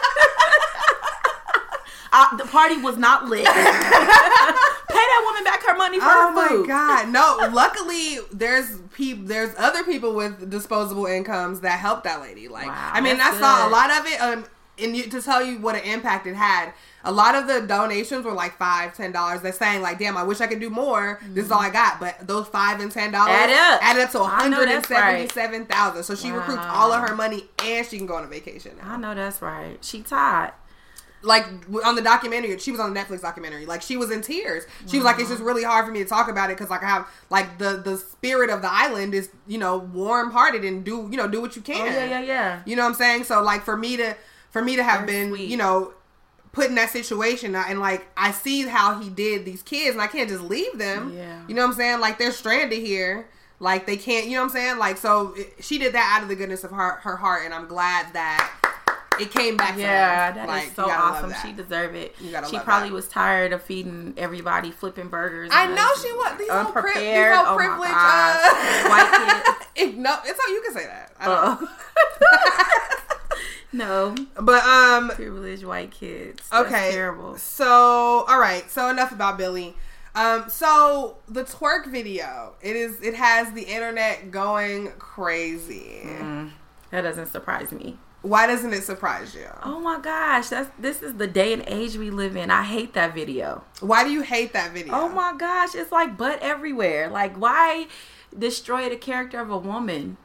Uh, 2.13 2.35
the 2.37 2.45
party 2.45 2.79
was 2.81 2.97
not 2.97 3.27
lit. 3.27 3.45
Pay 3.45 3.51
that 3.53 5.23
woman 5.27 5.45
back 5.45 5.63
her 5.67 5.77
money 5.77 5.99
for 5.99 6.07
Oh 6.07 6.29
her 6.29 6.63
my 6.63 6.67
god! 6.67 7.09
No, 7.11 7.51
luckily 7.53 8.21
there's 8.33 8.79
peop 8.95 9.27
there's 9.27 9.53
other 9.59 9.85
people 9.85 10.15
with 10.15 10.49
disposable 10.49 11.05
incomes 11.05 11.61
that 11.61 11.79
help 11.79 12.05
that 12.05 12.23
lady. 12.23 12.49
Like, 12.49 12.69
Wow, 12.69 12.91
I 12.95 13.01
mean, 13.03 13.17
I 13.17 13.19
that's 13.19 13.39
saw 13.39 13.69
a 13.69 13.71
lot 13.71 13.91
of 13.91 14.07
it. 14.07 14.21
Um, 14.23 14.45
and 14.79 14.97
you, 14.97 15.11
to 15.11 15.21
tell 15.21 15.43
you 15.45 15.59
what 15.59 15.75
an 15.75 15.83
impact 15.83 16.27
it 16.27 16.37
had, 16.37 16.73
a 17.07 17.13
lot 17.13 17.35
of 17.35 17.47
the 17.47 17.61
donations 17.67 18.25
were 18.25 18.33
like 18.33 18.59
five, 18.59 18.95
ten 18.95 19.13
dollars. 19.13 19.41
They're 19.41 19.53
saying 19.53 19.81
like, 19.81 19.99
"Damn, 19.99 20.17
I 20.17 20.25
wish 20.25 20.41
I 20.41 20.47
could 20.49 20.61
do 20.61 20.69
more. 20.69 21.21
This 21.23 21.45
is 21.45 21.51
mm-hmm. 21.51 21.53
all 21.55 21.61
I 21.61 21.71
got." 21.71 22.01
But 22.01 22.27
those 22.27 22.49
five 22.49 22.81
and 22.81 22.91
ten 22.91 23.13
dollars 23.13 23.31
Add 23.31 23.51
up. 23.51 23.83
added 23.83 24.03
up 24.03 24.11
to 24.11 24.19
one 24.19 24.31
hundred 24.31 24.69
and 24.69 24.85
that's 24.85 24.91
right. 24.91 26.05
So 26.05 26.15
she 26.15 26.31
recruits 26.31 26.63
all 26.63 26.93
of 26.93 27.09
her 27.09 27.15
money 27.15 27.45
and 27.65 27.87
she 27.87 27.97
can 27.97 28.07
go 28.07 28.17
on 28.17 28.25
a 28.25 28.27
vacation 28.27 28.77
now 28.77 28.95
I 28.95 28.97
know 28.97 29.15
that's 29.15 29.41
right. 29.41 29.79
She 29.85 30.03
tied. 30.03 30.53
like 31.23 31.45
on 31.85 31.95
the 31.95 32.03
documentary 32.03 32.59
she 32.59 32.71
was 32.71 32.81
on 32.81 32.93
the 32.93 33.01
netflix 33.01 33.23
documentary 33.23 33.67
like 33.67 33.83
she 33.83 33.97
was 33.97 34.11
in 34.11 34.21
tears 34.21 34.65
she 34.87 34.97
was 34.99 35.05
like 35.05 35.19
it's 35.19 35.31
just 35.31 35.43
really 35.43 35.65
hard 35.65 35.85
for 35.87 35.91
me 35.91 35.99
to 36.01 36.05
talk 36.09 36.29
about 36.29 36.51
it 36.51 36.57
because 36.57 36.71
like 36.71 36.83
i 36.83 36.87
have 36.87 37.09
like 37.31 37.59
the 37.59 37.79
the 37.85 37.97
spirit 37.97 38.51
of 38.51 38.63
the 38.63 38.71
island 38.71 39.15
is 39.15 39.31
you 39.47 39.59
know 39.59 39.79
warm 39.79 40.31
hearted 40.31 40.65
and 40.65 40.85
do 40.85 41.09
you 41.11 41.17
know 41.17 41.27
do 41.27 41.41
what 41.41 41.57
you 41.57 41.63
can 41.63 41.81
Oh 41.81 41.85
yeah, 41.87 42.05
yeah, 42.05 42.21
yeah. 42.21 42.63
you 42.67 42.77
know 42.77 42.83
what 42.83 42.91
i'm 42.91 42.95
saying 42.95 43.25
so 43.25 43.43
like 43.43 43.63
for 43.63 43.77
me 43.77 43.97
to 43.97 44.15
for 44.51 44.63
me 44.63 44.77
to 44.77 44.83
have 44.85 45.07
been 45.07 45.31
sweet. 45.31 45.49
you 45.49 45.57
know 45.57 45.95
put 46.57 46.67
in 46.71 46.75
that 46.75 46.91
situation 46.91 47.55
uh, 47.55 47.63
and 47.69 47.79
like 47.79 48.07
i 48.17 48.33
see 48.33 48.63
how 48.67 48.99
he 48.99 49.09
did 49.11 49.45
these 49.45 49.63
kids 49.63 49.91
and 49.93 50.01
i 50.03 50.07
can't 50.07 50.29
just 50.29 50.43
leave 50.43 50.77
them 50.79 51.15
Yeah. 51.15 51.43
you 51.47 51.55
know 51.55 51.63
what 51.63 51.73
i'm 51.73 51.77
saying 51.77 52.01
like 52.01 52.19
they're 52.19 52.33
stranded 52.33 52.79
here 52.83 53.29
like 53.61 53.87
they 53.87 53.97
can't 53.97 54.27
you 54.27 54.33
know 54.33 54.41
what 54.41 54.47
i'm 54.51 54.57
saying 54.57 54.79
like 54.79 54.97
so 54.97 55.35
it, 55.37 55.53
she 55.61 55.79
did 55.79 55.93
that 55.93 56.15
out 56.17 56.23
of 56.23 56.29
the 56.31 56.35
goodness 56.35 56.65
of 56.65 56.71
her 56.71 56.93
her 57.03 57.17
heart 57.17 57.43
and 57.45 57.53
i'm 57.55 57.67
glad 57.69 58.13
that 58.15 58.53
it 59.21 59.31
came 59.31 59.57
back 59.57 59.79
Yeah, 59.79 60.33
that 60.33 60.49
is 60.65 60.73
so 60.75 60.83
you 60.83 60.89
gotta 60.89 61.03
love 61.15 61.25
awesome. 61.33 61.49
She 61.49 61.55
deserved 61.57 61.95
it. 61.95 62.15
She 62.51 62.59
probably 62.59 62.91
that. 62.91 62.95
was 62.95 63.09
tired 63.09 63.55
of 63.55 63.63
feeding 63.63 64.13
everybody 64.19 64.71
flipping 64.71 65.09
burgers. 65.09 65.49
I 65.55 65.69
know 65.69 65.89
she 66.03 66.13
was. 66.13 66.39
These 66.39 66.51
old, 66.51 66.73
pri- 66.75 66.83
these 66.83 67.03
unprepared. 67.03 67.37
old 67.39 67.47
Oh 67.49 67.57
my 67.57 67.65
privileged 67.65 67.95
uh, 67.97 68.89
White 68.91 69.55
kids. 69.75 69.97
No, 69.97 70.19
it's 70.23 70.39
all 70.39 70.53
you 70.53 70.61
can 70.67 70.75
say 70.75 70.85
that. 70.85 71.13
I 73.73 73.77
don't 73.77 73.79
know. 73.79 74.15
No, 74.15 74.27
But 74.43 74.65
um, 74.65 75.11
privileged 75.11 75.65
white 75.65 75.91
kids. 75.91 76.49
That's 76.51 76.67
okay. 76.67 76.91
terrible. 76.93 77.37
So 77.37 78.25
all 78.29 78.39
right. 78.39 78.71
So 78.71 78.89
enough 78.91 79.13
about 79.13 79.39
Billy. 79.39 79.75
Um, 80.15 80.49
so 80.49 81.19
the 81.29 81.45
twerk 81.45 81.87
video, 81.91 82.55
it 82.63 82.75
is. 82.75 83.01
It 83.03 83.15
has 83.15 83.53
the 83.53 83.63
internet 83.65 84.31
going 84.31 84.93
crazy. 84.99 86.01
Mm. 86.05 86.53
That 86.91 87.03
doesn't 87.03 87.27
surprise 87.27 87.71
me. 87.73 87.99
Why 88.23 88.47
doesn't 88.47 88.73
it 88.73 88.83
surprise 88.83 89.35
you? 89.35 89.47
Oh 89.63 89.79
my 89.79 90.01
gosh, 90.01 90.49
that's 90.49 90.71
this 90.79 91.03
is 91.03 91.15
the 91.15 91.27
day 91.27 91.53
and 91.53 91.63
age 91.67 91.97
we 91.97 92.11
live 92.11 92.35
in. 92.35 92.51
I 92.51 92.63
hate 92.65 92.95
that 92.95 93.15
video. 93.15 93.63
Why 93.81 94.05
do 94.05 94.11
you 94.11 94.23
hate 94.23 94.53
that 94.55 94.73
video? 94.73 94.95
Oh 94.95 95.09
my 95.09 95.35
gosh, 95.37 95.75
it's 95.75 95.93
like 95.93 96.17
butt 96.17 96.39
everywhere. 96.41 97.09
Like 97.09 97.37
why 97.37 97.87
destroy 98.37 98.89
the 98.89 98.97
character 98.97 99.39
of 99.41 99.51
a 99.51 99.59
woman? 99.59 100.17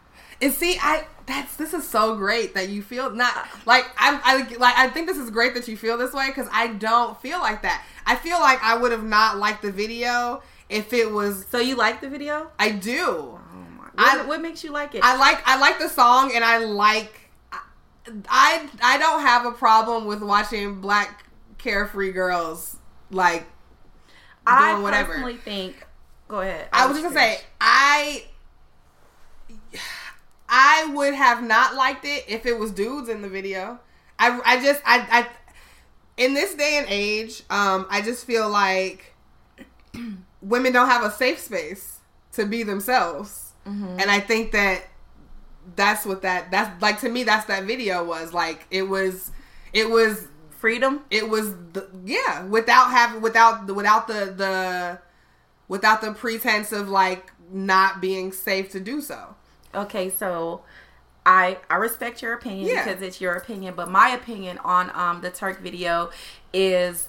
And 0.42 0.52
see, 0.54 0.78
I 0.82 1.06
that's 1.28 1.56
this 1.56 1.74
is 1.74 1.88
so 1.88 2.16
great 2.16 2.56
that 2.56 2.70
you 2.70 2.82
feel 2.82 3.12
not 3.12 3.48
like 3.66 3.86
I 3.98 4.20
I 4.24 4.56
like 4.58 4.78
I 4.78 4.90
think 4.90 5.08
this 5.08 5.18
is 5.18 5.30
great 5.30 5.54
that 5.54 5.68
you 5.68 5.78
feel 5.78 5.98
this 5.98 6.14
way 6.14 6.28
because 6.28 6.48
I 6.52 6.68
don't 6.68 7.20
feel 7.22 7.40
like 7.40 7.62
that. 7.62 7.86
I 8.06 8.16
feel 8.16 8.40
like 8.40 8.62
I 8.64 8.76
would 8.78 8.92
have 8.92 9.04
not 9.04 9.38
liked 9.38 9.62
the 9.62 9.72
video 9.72 10.42
if 10.68 10.94
it 10.94 11.12
was. 11.12 11.46
So 11.52 11.60
you 11.60 11.76
like 11.76 12.02
the 12.02 12.10
video? 12.10 12.50
I 12.58 12.72
do. 12.72 13.06
Oh 13.08 13.40
my. 13.78 13.84
What, 13.84 13.94
I- 13.98 14.26
what 14.26 14.42
makes 14.42 14.64
you 14.64 14.72
like 14.72 14.96
it? 14.96 15.04
I 15.04 15.16
like 15.18 15.42
I 15.48 15.60
like 15.60 15.78
the 15.80 15.90
song 15.90 16.32
and 16.34 16.44
I 16.44 16.58
like 16.58 17.30
I 18.28 18.68
I 18.82 18.98
don't 18.98 19.22
have 19.22 19.46
a 19.46 19.52
problem 19.52 20.06
with 20.06 20.24
watching 20.24 20.82
black 20.82 21.26
carefree 21.60 22.14
girls 22.14 22.78
like 23.12 23.46
I 24.48 24.72
doing 24.72 24.84
whatever. 24.84 25.14
personally 25.14 25.38
think. 25.38 25.86
Go 26.28 26.40
ahead. 26.42 26.68
I 26.74 26.88
was 26.88 26.98
just 26.98 27.04
gonna 27.14 27.16
say 27.16 27.42
I 27.60 28.26
I 30.52 30.92
would 30.94 31.14
have 31.14 31.42
not 31.42 31.76
liked 31.76 32.04
it 32.04 32.26
if 32.28 32.46
it 32.46 32.60
was 32.60 32.72
dudes 32.72 33.08
in 33.08 33.22
the 33.22 33.30
video. 33.30 33.80
I 34.20 34.40
I 34.46 34.62
just 34.62 34.82
I 34.86 35.08
I 35.10 35.28
in 36.18 36.34
this 36.34 36.54
day 36.54 36.78
and 36.78 36.86
age, 36.90 37.44
um, 37.50 37.88
I 37.90 38.02
just 38.02 38.26
feel 38.28 38.50
like 38.50 39.16
women 40.42 40.74
don't 40.74 40.90
have 40.90 41.04
a 41.04 41.12
safe 41.12 41.40
space 41.40 42.00
to 42.34 42.46
be 42.46 42.64
themselves, 42.64 43.54
and 44.00 44.12
I 44.12 44.20
think 44.20 44.52
that 44.52 44.84
that's 45.78 46.06
what 46.06 46.22
that 46.24 46.52
that's 46.52 46.82
like 46.82 47.00
to 47.00 47.10
me. 47.10 47.24
That's 47.24 47.46
that 47.46 47.64
video 47.64 48.04
was 48.04 48.34
like 48.34 48.68
it 48.70 48.84
was 48.84 49.32
it 49.72 49.90
was 49.90 50.28
freedom. 50.50 51.02
it 51.10 51.28
was 51.28 51.56
the, 51.74 51.90
yeah 52.06 52.44
without 52.44 52.92
having 52.92 53.22
without 53.22 53.66
the 53.66 53.74
without 53.74 54.08
the 54.08 54.26
the 54.38 55.00
without 55.68 56.02
the 56.02 56.12
pretense 56.12 56.72
of 56.72 56.88
like 56.90 57.32
not 57.52 58.00
being 58.00 58.32
safe 58.32 58.70
to 58.70 58.80
do 58.80 59.02
so 59.02 59.36
Okay, 59.74 60.10
so 60.10 60.62
I 61.26 61.58
I 61.70 61.76
respect 61.76 62.22
your 62.22 62.34
opinion 62.34 62.68
Yeah. 62.70 62.84
because 62.84 63.02
it's 63.02 63.22
your 63.22 63.34
opinion, 63.34 63.74
but 63.76 63.90
my 63.90 64.10
opinion 64.10 64.58
on 64.60 64.92
um 64.94 65.22
the 65.22 65.32
twerk 65.32 65.60
video 65.62 66.10
is 66.54 67.08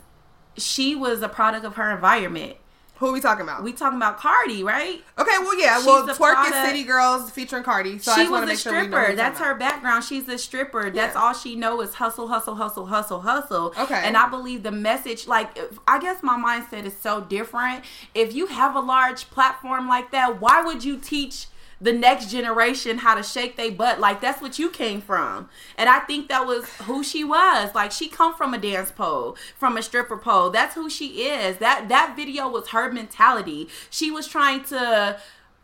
she 0.56 0.94
was 0.94 1.22
a 1.22 1.28
product 1.28 1.64
of 1.64 1.76
her 1.76 1.90
environment. 1.90 2.56
who 2.96 3.08
are 3.08 3.12
we 3.12 3.20
talking 3.20 3.42
about 3.42 3.64
We 3.64 3.72
talking 3.72 3.96
about 3.96 4.18
Cardi, 4.18 4.62
right? 4.62 5.02
okay 5.18 5.38
well 5.40 5.58
yeah 5.58 5.78
She's 5.78 5.86
well 5.86 6.06
twerk 6.06 6.46
is 6.46 6.68
city 6.68 6.84
girls 6.84 7.30
featuring 7.30 7.64
cardi 7.64 7.98
so 7.98 8.12
I 8.12 8.22
she 8.24 8.28
was 8.28 8.42
a 8.44 8.46
sure 8.56 8.56
stripper. 8.56 8.90
what 9.08 9.16
That's 9.16 9.40
her 9.40 9.54
background. 9.56 10.04
She's 10.04 10.28
a 10.28 10.38
stripper. 10.38 10.90
That's 10.90 11.16
all 11.16 11.32
she 11.34 11.56
know 11.56 11.80
is 11.80 11.94
hustle, 11.94 12.28
hustle, 12.28 12.54
hustle, 12.56 12.86
hustle, 12.86 13.22
hustle. 13.22 13.72
Okay. 13.78 14.00
And 14.04 14.16
I 14.16 14.28
believe 14.28 14.62
the 14.62 14.70
message, 14.70 15.26
like, 15.26 15.56
if, 15.58 15.78
I 15.88 15.98
guess 15.98 16.22
my 16.22 16.36
mindset 16.38 16.84
is 16.84 16.96
so 16.96 17.22
different. 17.22 17.84
If 18.14 18.34
you 18.34 18.46
have 18.46 18.76
a 18.76 18.80
large 18.80 19.30
platform 19.30 19.88
like 19.88 20.12
that, 20.12 20.40
why 20.40 20.62
would 20.62 20.84
you 20.84 20.96
teach? 20.98 21.46
The 21.82 21.92
next 21.92 22.30
generation 22.30 22.98
how 22.98 23.16
to 23.16 23.24
shake 23.24 23.56
their 23.56 23.72
butt 23.72 23.98
like 23.98 24.20
that's 24.20 24.40
what 24.40 24.56
you 24.56 24.70
came 24.70 25.00
from, 25.00 25.48
and 25.76 25.88
I 25.88 25.98
think 25.98 26.28
that 26.28 26.46
was 26.46 26.64
who 26.82 27.02
she 27.02 27.24
was. 27.24 27.74
Like 27.74 27.90
she 27.90 28.08
come 28.08 28.34
from 28.34 28.54
a 28.54 28.58
dance 28.58 28.92
pole, 28.92 29.36
from 29.58 29.76
a 29.76 29.82
stripper 29.82 30.16
pole. 30.16 30.50
That's 30.50 30.76
who 30.76 30.88
she 30.88 31.24
is. 31.24 31.56
That 31.58 31.88
that 31.88 32.14
video 32.16 32.48
was 32.48 32.68
her 32.68 32.92
mentality. 32.92 33.68
She 33.90 34.12
was 34.12 34.28
trying 34.28 34.62
to 34.64 35.18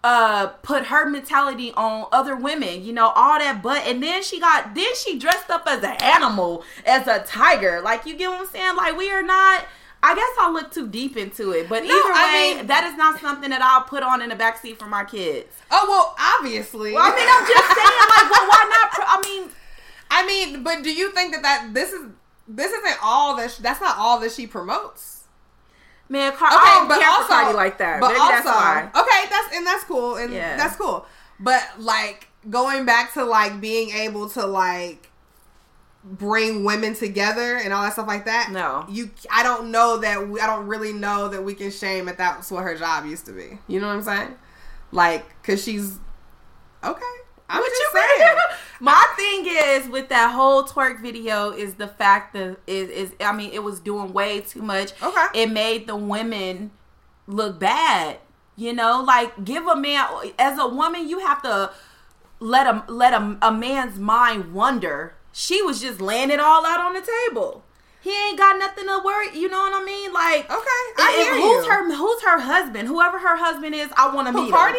uh 0.04 0.46
put 0.62 0.86
her 0.86 1.08
mentality 1.08 1.72
on 1.72 2.06
other 2.12 2.36
women 2.36 2.84
you 2.84 2.92
know 2.92 3.08
all 3.16 3.36
that 3.36 3.60
butt 3.60 3.84
and 3.84 4.00
then 4.00 4.22
she 4.22 4.38
got 4.38 4.72
then 4.76 4.94
she 4.94 5.18
dressed 5.18 5.50
up 5.50 5.64
as 5.66 5.82
an 5.82 5.96
animal 6.00 6.62
as 6.86 7.08
a 7.08 7.18
tiger 7.26 7.80
like 7.80 8.06
you 8.06 8.16
get 8.16 8.30
what 8.30 8.40
i'm 8.40 8.46
saying 8.46 8.76
like 8.76 8.96
we 8.96 9.10
are 9.10 9.24
not 9.24 9.66
i 10.02 10.14
guess 10.14 10.30
i 10.40 10.50
look 10.50 10.70
too 10.70 10.86
deep 10.88 11.16
into 11.16 11.50
it 11.52 11.68
but 11.68 11.82
either 11.82 11.92
way 11.92 11.94
I 12.14 12.54
mean- 12.58 12.66
that 12.68 12.84
is 12.84 12.96
not 12.96 13.20
something 13.20 13.50
that 13.50 13.60
i'll 13.62 13.82
put 13.82 14.02
on 14.02 14.22
in 14.22 14.28
the 14.30 14.36
backseat 14.36 14.78
for 14.78 14.86
my 14.86 15.04
kids. 15.04 15.54
Oh 15.70 15.86
well 15.88 16.16
obviously. 16.38 16.92
Well, 16.92 17.02
i 17.04 17.10
mean 17.14 17.28
i'm 17.28 17.46
just 17.46 17.68
saying 17.76 18.08
like 18.14 18.30
well 18.30 18.46
why 18.48 18.62
not 18.70 18.90
pro- 18.92 19.04
i 19.06 19.20
mean 19.24 19.50
i 20.10 20.26
mean 20.26 20.62
but 20.62 20.82
do 20.82 20.92
you 20.92 21.10
think 21.12 21.32
that 21.34 21.42
that 21.42 21.70
this 21.74 21.92
is 21.92 22.06
this 22.46 22.72
isn't 22.72 22.96
all 23.02 23.36
that 23.36 23.50
sh- 23.50 23.56
that's 23.58 23.80
not 23.80 23.96
all 23.98 24.18
that 24.20 24.32
she 24.32 24.46
promotes? 24.46 25.24
Man 26.08 26.32
Car- 26.32 26.48
Okay, 26.48 26.56
i 26.58 26.74
don't 26.76 26.88
but 26.88 27.00
care 27.00 27.10
also 27.10 27.28
Cardi 27.28 27.54
like 27.54 27.76
that. 27.78 28.00
But 28.00 28.08
Maybe 28.08 28.20
also, 28.20 28.32
that's 28.32 28.46
why. 28.46 28.90
okay, 29.02 29.28
that's 29.28 29.54
and 29.54 29.66
that's 29.66 29.84
cool, 29.84 30.16
and 30.16 30.32
Yeah. 30.32 30.56
that's 30.56 30.74
cool. 30.76 31.04
But 31.38 31.62
like 31.78 32.28
going 32.48 32.86
back 32.86 33.12
to 33.14 33.24
like 33.26 33.60
being 33.60 33.90
able 33.90 34.30
to 34.30 34.46
like 34.46 35.07
bring 36.04 36.64
women 36.64 36.94
together 36.94 37.56
and 37.56 37.72
all 37.72 37.82
that 37.82 37.92
stuff 37.92 38.06
like 38.06 38.24
that. 38.26 38.50
No. 38.52 38.86
you. 38.88 39.10
I 39.30 39.42
don't 39.42 39.70
know 39.70 39.98
that. 39.98 40.28
We, 40.28 40.40
I 40.40 40.46
don't 40.46 40.66
really 40.66 40.92
know 40.92 41.28
that 41.28 41.42
we 41.44 41.54
can 41.54 41.70
shame 41.70 42.06
that 42.06 42.18
that's 42.18 42.50
what 42.50 42.62
her 42.64 42.76
job 42.76 43.06
used 43.06 43.26
to 43.26 43.32
be. 43.32 43.58
You 43.66 43.80
know 43.80 43.88
what 43.88 43.94
I'm 43.94 44.02
saying? 44.02 44.34
Like, 44.92 45.42
cause 45.42 45.62
she's 45.62 45.98
okay. 46.82 47.02
I'm 47.50 47.60
What 47.60 47.70
just 47.70 47.94
you 47.94 48.00
saying. 48.18 48.36
My 48.80 49.04
thing 49.16 49.46
is 49.46 49.88
with 49.88 50.08
that 50.10 50.32
whole 50.34 50.64
twerk 50.64 51.00
video 51.00 51.50
is 51.50 51.74
the 51.74 51.88
fact 51.88 52.34
that 52.34 52.58
is 52.66 52.88
is 52.90 53.14
I 53.20 53.32
mean 53.32 53.50
it 53.52 53.62
was 53.62 53.80
doing 53.80 54.12
way 54.12 54.40
too 54.40 54.62
much. 54.62 54.92
Okay. 55.02 55.26
It 55.34 55.50
made 55.50 55.86
the 55.86 55.96
women 55.96 56.70
look 57.26 57.58
bad. 57.58 58.18
You 58.56 58.72
know, 58.72 59.02
like 59.02 59.44
give 59.44 59.66
a 59.66 59.76
man 59.76 60.06
as 60.38 60.58
a 60.58 60.66
woman 60.68 61.08
you 61.08 61.20
have 61.20 61.42
to 61.42 61.70
let 62.40 62.66
a 62.66 62.84
let 62.88 63.14
a, 63.14 63.38
a 63.42 63.52
man's 63.52 63.98
mind 63.98 64.52
wonder. 64.52 65.14
She 65.40 65.62
was 65.62 65.80
just 65.80 66.00
laying 66.00 66.30
it 66.32 66.40
all 66.40 66.66
out 66.66 66.80
on 66.80 66.94
the 66.94 67.00
table. 67.28 67.62
He 68.00 68.10
ain't 68.10 68.36
got 68.38 68.58
nothing 68.58 68.86
to 68.86 69.00
worry. 69.04 69.38
You 69.38 69.48
know 69.48 69.58
what 69.58 69.80
I 69.80 69.84
mean? 69.84 70.12
Like 70.12 70.44
Okay, 70.50 70.82
I 70.98 71.14
if- 71.16 71.26
hear 71.26 71.34
who's 71.36 71.64
you. 71.64 71.70
her 71.70 71.94
who's 71.94 72.22
her 72.22 72.40
husband? 72.40 72.88
Whoever 72.88 73.18
her 73.20 73.36
husband 73.36 73.72
is, 73.74 73.88
I 73.96 74.12
want 74.12 74.26
to 74.26 74.32
meet 74.32 74.50
Who, 74.50 74.56
him. 74.56 74.76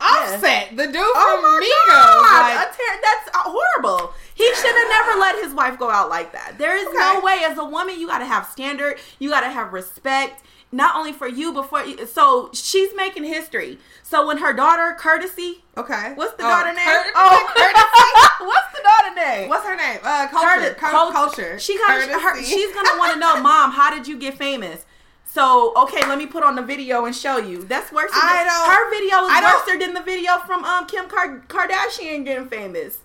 Offset, 0.00 0.76
the 0.76 0.86
dude 0.86 0.96
Oh 0.96 1.38
from 1.38 1.42
my 1.42 1.60
Migos. 1.62 1.94
God, 2.26 2.56
like- 2.56 2.68
a 2.68 2.76
ter- 2.76 3.00
that's 3.02 3.28
uh, 3.36 3.50
horrible. 3.50 4.12
He 4.34 4.44
should 4.54 4.74
have 4.76 4.88
never 4.88 5.18
let 5.20 5.44
his 5.44 5.54
wife 5.54 5.78
go 5.78 5.88
out 5.90 6.08
like 6.10 6.32
that. 6.32 6.58
There 6.58 6.76
is 6.76 6.88
no 6.92 7.20
way. 7.20 7.40
As 7.44 7.56
a 7.56 7.64
woman, 7.64 7.98
you 8.00 8.08
got 8.08 8.18
to 8.18 8.24
have 8.26 8.46
standard. 8.48 8.98
You 9.20 9.30
got 9.30 9.40
to 9.42 9.48
have 9.48 9.72
respect, 9.72 10.42
not 10.74 10.96
only 10.96 11.12
for 11.12 11.28
you, 11.28 11.52
but 11.52 11.62
for 11.70 11.82
so 12.06 12.50
she's 12.52 12.90
making 12.96 13.24
history. 13.24 13.78
So 14.02 14.26
when 14.26 14.38
her 14.38 14.52
daughter 14.52 14.96
courtesy, 14.98 15.64
okay. 15.76 16.12
what's 16.14 16.34
the 16.34 16.44
Oh, 16.44 16.48
daughter 16.48 16.72
name? 16.72 16.84
Cur- 16.84 17.12
oh, 17.14 17.52
Courtesy. 17.56 18.44
what's 18.46 18.72
the 18.76 18.82
daughter 18.82 19.14
name? 19.14 19.48
What's 19.48 19.64
her 19.66 19.76
name? 19.76 19.98
Uh, 20.02 20.26
culture. 20.28 20.74
Curtis- 20.74 20.80
Cult- 20.80 21.12
culture. 21.12 21.58
She 21.58 21.78
got 21.78 22.02
her, 22.20 22.42
she's 22.42 22.72
gonna 22.74 22.98
want 22.98 23.12
to 23.14 23.18
know, 23.18 23.40
Mom, 23.40 23.70
how 23.72 23.90
did 23.94 24.06
you 24.08 24.18
get 24.18 24.36
famous? 24.36 24.84
So 25.24 25.72
okay, 25.84 26.06
let 26.08 26.18
me 26.18 26.26
put 26.26 26.42
on 26.44 26.54
the 26.54 26.62
video 26.62 27.04
and 27.06 27.14
show 27.14 27.38
you. 27.38 27.64
That's 27.64 27.90
worse. 27.92 28.10
Than 28.12 28.20
I 28.22 28.44
the- 28.44 28.50
don't- 28.50 28.70
Her 28.70 28.90
video 28.90 29.16
is 29.24 29.30
I 29.32 29.54
worse 29.66 29.78
than 29.84 29.94
the 29.94 30.02
video 30.02 30.38
from 30.46 30.64
um 30.64 30.86
Kim 30.86 31.06
Kar- 31.08 31.40
Kardashian 31.48 32.24
getting 32.24 32.46
famous. 32.48 32.98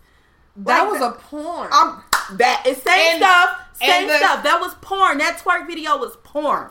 that 0.58 0.82
Like 0.84 0.92
was 0.92 1.00
that- 1.00 1.16
a 1.16 1.20
porn. 1.20 1.70
I'm 1.72 2.02
that 2.38 2.64
it's 2.66 2.84
same 2.84 3.14
And- 3.14 3.24
stuff. 3.24 3.60
Same 3.82 4.08
the- 4.08 4.18
stuff. 4.18 4.44
That 4.44 4.60
was 4.60 4.74
porn. 4.82 5.18
That 5.20 5.40
twerk 5.40 5.66
video 5.66 5.98
was 5.98 6.18
porn. 6.24 6.70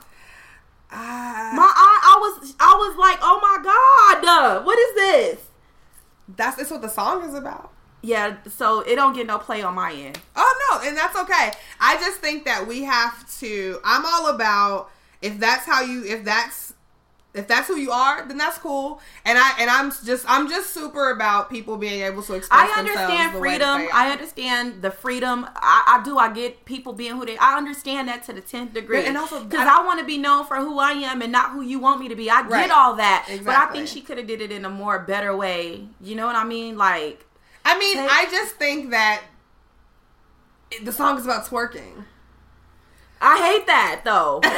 Ah, 0.91 1.53
My 1.55 1.63
I, 1.75 2.15
I 2.15 2.19
was 2.21 2.55
I 2.59 2.75
was 2.75 2.97
like, 2.97 3.19
oh 3.21 3.39
my 3.43 3.63
god, 3.63 4.25
uh, 4.25 4.63
what 4.63 4.79
is 4.79 4.95
this? 4.95 5.45
that's 6.37 6.57
that's 6.57 6.71
what 6.71 6.83
the 6.83 6.89
song 6.89 7.25
is 7.25 7.35
about. 7.35 7.73
Yeah, 8.01 8.37
so 8.49 8.81
it 8.81 8.95
don't 8.95 9.13
get 9.15 9.27
no 9.27 9.39
play 9.39 9.63
on 9.63 9.75
my 9.75 9.93
end. 9.93 10.19
Oh 10.37 10.55
no, 10.71 10.89
and 10.89 10.97
that's 10.97 11.17
okay. 11.19 11.53
I 11.81 11.97
just 11.97 12.19
think 12.21 12.45
that 12.45 12.67
we 12.67 12.85
have 12.85 13.29
to. 13.41 13.81
I'm 13.85 14.05
all 14.07 14.29
about 14.35 14.91
if 15.21 15.39
that's 15.39 15.67
how 15.67 15.83
you 15.83 16.05
if 16.05 16.25
that's 16.25 16.75
if 17.39 17.49
that's 17.49 17.69
who 17.69 17.77
you 17.77 17.91
are, 17.91 18.27
then 18.27 18.37
that's 18.39 18.59
cool. 18.59 19.01
And 19.25 19.39
I 19.39 19.53
and 19.61 19.71
I'm 19.71 19.91
just 20.05 20.25
I'm 20.29 20.49
just 20.49 20.75
super 20.75 21.11
about 21.11 21.49
people 21.51 21.77
being 21.77 22.03
able 22.03 22.23
to 22.25 22.35
express 22.35 22.71
I 22.71 22.79
understand 22.79 23.35
the 23.35 23.39
way 23.41 23.59
that 23.59 23.77
freedom. 23.79 23.89
I 23.95 24.11
understand 24.11 24.83
the 24.83 24.91
freedom. 24.91 25.47
I, 25.57 25.99
I 26.01 26.03
do. 26.05 26.19
I 26.19 26.33
get 26.33 26.65
people 26.65 26.93
being 26.93 27.17
who 27.17 27.25
they. 27.25 27.39
I 27.39 27.57
understand 27.57 28.09
that 28.09 28.25
to 28.25 28.33
the 28.33 28.41
tenth 28.41 28.75
degree. 28.75 29.05
And 29.05 29.17
also, 29.17 29.45
because 29.45 29.67
I- 29.67 29.81
I, 29.81 29.87
want 29.87 30.01
to 30.01 30.05
be 30.07 30.19
known 30.19 30.45
for 30.45 30.57
who 30.57 30.79
I 30.79 30.93
am 30.93 31.23
and 31.23 31.33
not 31.33 31.53
who 31.53 31.63
you 31.63 31.79
want 31.79 32.01
me 32.01 32.09
to 32.09 32.17
be. 32.17 32.29
I 32.31 32.43
Right. 32.43 32.67
get 32.67 32.71
all 32.71 32.97
that, 32.97 33.29
but 33.45 33.55
I 33.55 33.67
think 33.67 33.89
she 33.89 34.01
could 34.01 34.19
have 34.19 34.27
did 34.27 34.41
it 34.41 34.51
in 34.53 34.65
a 34.65 34.71
more 34.71 34.99
better 34.99 35.37
way. 35.37 35.87
You 36.01 36.15
know 36.17 36.27
what 36.27 36.37
I 36.37 36.45
mean? 36.45 36.77
Like, 36.77 37.25
I 37.65 37.79
mean, 37.79 37.97
Take- 37.97 38.11
I 38.11 38.27
just 38.31 38.57
think 38.57 38.91
that 38.91 39.23
the 40.83 40.93
song 40.93 41.17
is 41.19 41.25
about 41.25 41.47
twerking. 41.47 42.05
I 43.21 43.39
hate 43.39 43.67
that 43.67 44.03
though. 44.05 44.41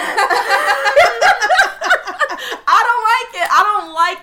I 2.66 2.78
don't 2.86 3.04
like 3.04 3.42
it. 3.42 3.48
I 3.60 3.80
don't 3.80 3.92
like 3.94 4.18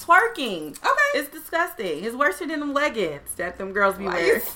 twerking. 0.00 0.70
Okay. 0.78 1.18
It's 1.18 1.28
disgusting. 1.30 2.04
It's 2.04 2.14
worse 2.16 2.38
than 2.38 2.48
them 2.48 2.72
leggings 2.74 3.34
that 3.36 3.58
them 3.58 3.72
girls 3.72 3.96
be 3.96 4.04
Why 4.04 4.14
wearing. 4.14 4.42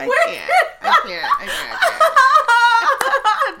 I 0.00 0.06
can't. 0.06 0.50
I 0.82 1.00
can't. 1.06 1.24
I 1.24 1.46
can't. 1.46 1.78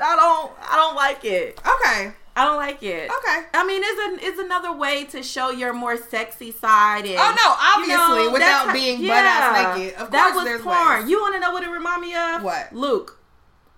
I 0.00 0.16
don't. 0.16 0.52
I 0.70 0.76
don't 0.76 0.94
like 0.96 1.24
it. 1.24 1.60
Okay. 1.60 2.12
I 2.36 2.44
don't 2.44 2.56
like 2.56 2.82
it. 2.84 3.10
Okay. 3.10 3.46
I 3.52 3.66
mean, 3.66 3.82
it's 3.84 4.00
an 4.22 4.28
it's 4.28 4.38
another 4.38 4.72
way 4.72 5.04
to 5.06 5.22
show 5.24 5.50
your 5.50 5.72
more 5.72 5.96
sexy 5.96 6.52
side. 6.52 7.04
And, 7.06 7.16
Oh, 7.18 7.34
no, 7.34 7.82
you 7.82 7.88
know, 7.88 8.04
obviously, 8.06 8.32
without 8.32 8.72
being 8.72 9.00
butt-ass 9.00 9.76
naked. 9.76 9.94
Of 9.98 10.10
that 10.12 10.22
course 10.32 10.34
was 10.36 10.44
there's 10.44 10.62
porn. 10.62 11.00
ways. 11.02 11.10
You 11.10 11.20
want 11.20 11.34
to 11.34 11.40
know 11.40 11.52
what 11.52 11.62
it 11.64 11.70
remind 11.70 12.00
me 12.02 12.14
of? 12.14 12.42
What? 12.44 12.72
Luke. 12.72 13.17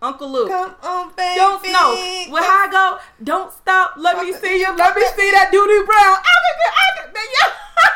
Uncle 0.02 0.32
Luke. 0.32 0.48
Come 0.48 0.74
on, 0.82 1.12
baby. 1.14 1.36
Don't. 1.36 1.62
Well, 2.30 2.42
how 2.42 2.66
I 2.66 2.70
go? 2.70 2.98
Don't 3.22 3.52
stop. 3.52 3.94
Let 3.98 4.24
me 4.24 4.32
see 4.32 4.60
you. 4.60 4.76
Let 4.76 4.96
me 4.96 5.02
see 5.16 5.30
that 5.32 5.50
duty 5.52 5.84
brown. 5.84 6.16
I 6.16 6.36
can, 6.46 6.56
I 6.72 6.88
can, 6.96 7.10
yeah. 7.14 7.52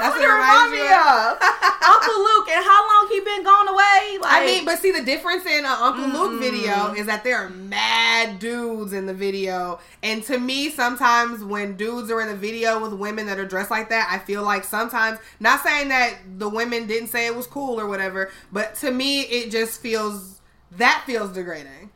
That's 0.00 0.16
what 0.16 0.20
what 0.20 0.28
it 0.28 0.32
reminds 0.32 0.72
me 0.72 0.86
of. 0.88 1.70
Uncle 1.90 2.20
Luke, 2.20 2.48
and 2.50 2.64
how 2.64 2.86
long 2.86 3.08
he 3.10 3.20
been 3.20 3.44
gone 3.44 3.68
away? 3.68 4.18
Like, 4.20 4.42
I 4.42 4.46
mean, 4.46 4.64
but 4.64 4.78
see 4.78 4.92
the 4.92 5.02
difference 5.02 5.44
in 5.44 5.60
an 5.60 5.66
Uncle 5.66 6.06
Luke 6.06 6.32
mm. 6.32 6.40
video 6.40 6.92
is 6.94 7.06
that 7.06 7.24
there 7.24 7.36
are 7.36 7.50
mad 7.50 8.38
dudes 8.38 8.92
in 8.92 9.06
the 9.06 9.14
video, 9.14 9.80
and 10.02 10.22
to 10.24 10.38
me, 10.38 10.70
sometimes 10.70 11.42
when 11.42 11.76
dudes 11.76 12.10
are 12.10 12.20
in 12.20 12.28
the 12.28 12.36
video 12.36 12.80
with 12.80 12.92
women 12.92 13.26
that 13.26 13.38
are 13.38 13.46
dressed 13.46 13.70
like 13.70 13.88
that, 13.88 14.08
I 14.10 14.18
feel 14.18 14.42
like 14.42 14.64
sometimes 14.64 15.18
not 15.40 15.62
saying 15.62 15.88
that 15.88 16.16
the 16.38 16.48
women 16.48 16.86
didn't 16.86 17.08
say 17.08 17.26
it 17.26 17.34
was 17.34 17.46
cool 17.46 17.80
or 17.80 17.86
whatever, 17.86 18.30
but 18.52 18.74
to 18.76 18.90
me, 18.90 19.22
it 19.22 19.50
just 19.50 19.80
feels 19.80 20.39
that 20.72 21.02
feels 21.06 21.30
degrading. 21.32 21.90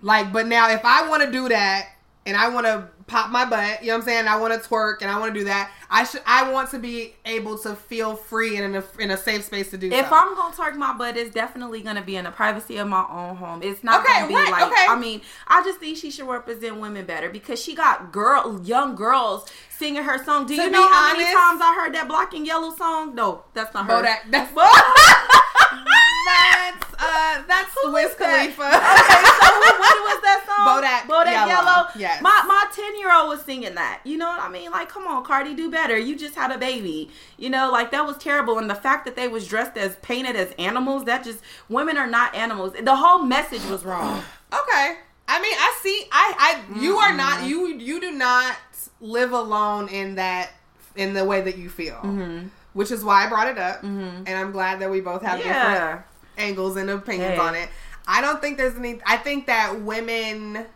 Like, 0.00 0.32
but 0.32 0.46
now 0.46 0.70
if 0.70 0.84
I 0.84 1.08
want 1.08 1.22
to 1.22 1.30
do 1.30 1.48
that 1.48 1.88
and 2.26 2.36
I 2.36 2.48
want 2.48 2.66
to 2.66 2.88
pop 3.06 3.30
my 3.30 3.44
butt, 3.44 3.82
you 3.82 3.88
know 3.88 3.94
what 3.94 3.98
I'm 4.00 4.04
saying? 4.04 4.26
I 4.28 4.36
want 4.36 4.60
to 4.60 4.68
twerk 4.68 5.02
and 5.02 5.10
I 5.10 5.18
want 5.18 5.32
to 5.34 5.38
do 5.40 5.44
that. 5.46 5.70
I 5.90 6.04
should. 6.04 6.22
I 6.26 6.50
want 6.50 6.70
to 6.70 6.78
be 6.78 7.14
able 7.26 7.58
to 7.58 7.74
feel 7.76 8.16
free 8.16 8.56
and 8.56 8.74
in 8.74 8.82
a 8.82 9.02
in 9.02 9.10
a 9.10 9.16
safe 9.16 9.44
space 9.44 9.70
to 9.70 9.78
do. 9.78 9.90
If 9.92 10.08
so. 10.08 10.14
I'm 10.14 10.34
gonna 10.34 10.54
twerk 10.54 10.74
my 10.76 10.92
butt, 10.94 11.16
it's 11.16 11.32
definitely 11.34 11.82
gonna 11.82 12.02
be 12.02 12.16
in 12.16 12.24
the 12.24 12.30
privacy 12.30 12.78
of 12.78 12.88
my 12.88 13.04
own 13.10 13.36
home. 13.36 13.60
It's 13.62 13.84
not 13.84 14.00
Okay, 14.02 14.12
gonna 14.14 14.28
be 14.28 14.34
right, 14.34 14.50
like. 14.50 14.62
okay. 14.72 14.86
I 14.88 14.98
mean, 14.98 15.20
I 15.46 15.62
just 15.62 15.78
think 15.80 15.98
she 15.98 16.10
should 16.10 16.26
represent 16.26 16.76
women 16.80 17.04
better 17.04 17.28
because 17.28 17.62
she 17.62 17.74
got 17.74 18.10
girl, 18.10 18.60
young 18.64 18.96
girls 18.96 19.48
singing 19.68 20.02
her 20.02 20.24
song. 20.24 20.46
Do 20.46 20.54
you 20.54 20.70
know 20.70 20.88
how 20.88 21.12
many 21.12 21.24
times 21.24 21.60
I 21.62 21.74
heard 21.78 21.94
that 21.94 22.08
black 22.08 22.32
and 22.32 22.46
yellow 22.46 22.74
song? 22.74 23.14
No, 23.14 23.44
that's 23.52 23.74
not 23.74 23.84
her. 23.86 24.02
Bodak, 24.02 24.30
that's 24.30 24.50
that's 26.26 26.81
uh 27.12 27.42
that's 27.46 27.74
Wiz 27.84 28.14
that? 28.16 28.18
Khalifa. 28.18 28.62
okay, 28.62 29.22
so 29.40 29.48
what 29.82 29.96
was 30.08 30.20
that 30.22 30.40
song? 30.48 30.66
Bodak 30.66 31.00
Bodak 31.10 31.32
Yellow. 31.32 31.48
Yellow. 31.48 31.88
Yes. 31.96 32.22
My 32.22 32.42
my 32.46 32.64
ten 32.74 32.98
year 32.98 33.12
old 33.14 33.28
was 33.28 33.42
singing 33.42 33.74
that. 33.74 34.00
You 34.04 34.16
know 34.16 34.26
what 34.26 34.40
I 34.40 34.48
mean? 34.48 34.70
Like, 34.70 34.88
come 34.88 35.06
on, 35.06 35.24
Cardi, 35.24 35.54
do 35.54 35.70
better. 35.70 35.98
You 35.98 36.16
just 36.16 36.34
had 36.34 36.50
a 36.50 36.58
baby. 36.58 37.10
You 37.38 37.50
know, 37.50 37.70
like 37.70 37.90
that 37.90 38.06
was 38.06 38.16
terrible. 38.16 38.58
And 38.58 38.68
the 38.70 38.74
fact 38.74 39.04
that 39.04 39.16
they 39.16 39.28
was 39.28 39.46
dressed 39.46 39.76
as 39.76 39.96
painted 39.96 40.36
as 40.36 40.52
animals, 40.58 41.04
that 41.04 41.24
just 41.24 41.40
women 41.68 41.96
are 41.96 42.06
not 42.06 42.34
animals. 42.34 42.72
The 42.80 42.96
whole 42.96 43.22
message 43.22 43.64
was 43.66 43.84
wrong. 43.84 44.22
Okay. 44.52 44.96
I 45.28 45.40
mean, 45.40 45.54
I 45.56 45.78
see. 45.82 46.04
I, 46.12 46.62
I, 46.76 46.78
you 46.78 46.96
are 46.98 47.16
not. 47.16 47.48
You, 47.48 47.68
you 47.68 48.02
do 48.02 48.10
not 48.10 48.54
live 49.00 49.32
alone 49.32 49.88
in 49.88 50.16
that, 50.16 50.50
in 50.94 51.14
the 51.14 51.24
way 51.24 51.40
that 51.40 51.56
you 51.56 51.70
feel. 51.70 51.94
Mm-hmm. 51.94 52.48
Which 52.74 52.90
is 52.90 53.02
why 53.02 53.24
I 53.24 53.28
brought 53.30 53.48
it 53.48 53.56
up, 53.56 53.82
and 53.82 54.28
I'm 54.28 54.52
glad 54.52 54.80
that 54.80 54.90
we 54.90 55.00
both 55.00 55.22
have 55.22 55.38
different 55.38 55.56
yeah. 55.56 56.02
Angles 56.38 56.76
and 56.76 56.88
opinions 56.90 57.32
Hey. 57.34 57.38
on 57.38 57.54
it. 57.54 57.68
I 58.06 58.20
don't 58.20 58.40
think 58.40 58.58
there's 58.58 58.76
any. 58.76 59.00
I 59.06 59.16
think 59.16 59.46
that 59.46 59.80
women. 59.82 60.66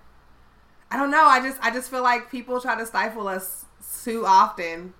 I 0.91 0.97
don't 0.97 1.11
know. 1.11 1.25
I 1.25 1.41
just, 1.41 1.59
I 1.61 1.71
just 1.73 1.91
feel 1.91 2.03
like 2.03 2.31
people 2.31 2.61
try 2.61 2.77
to 2.79 2.87
stifle 2.87 3.27
us 3.27 3.65
too 4.05 4.25
often, 4.25 4.95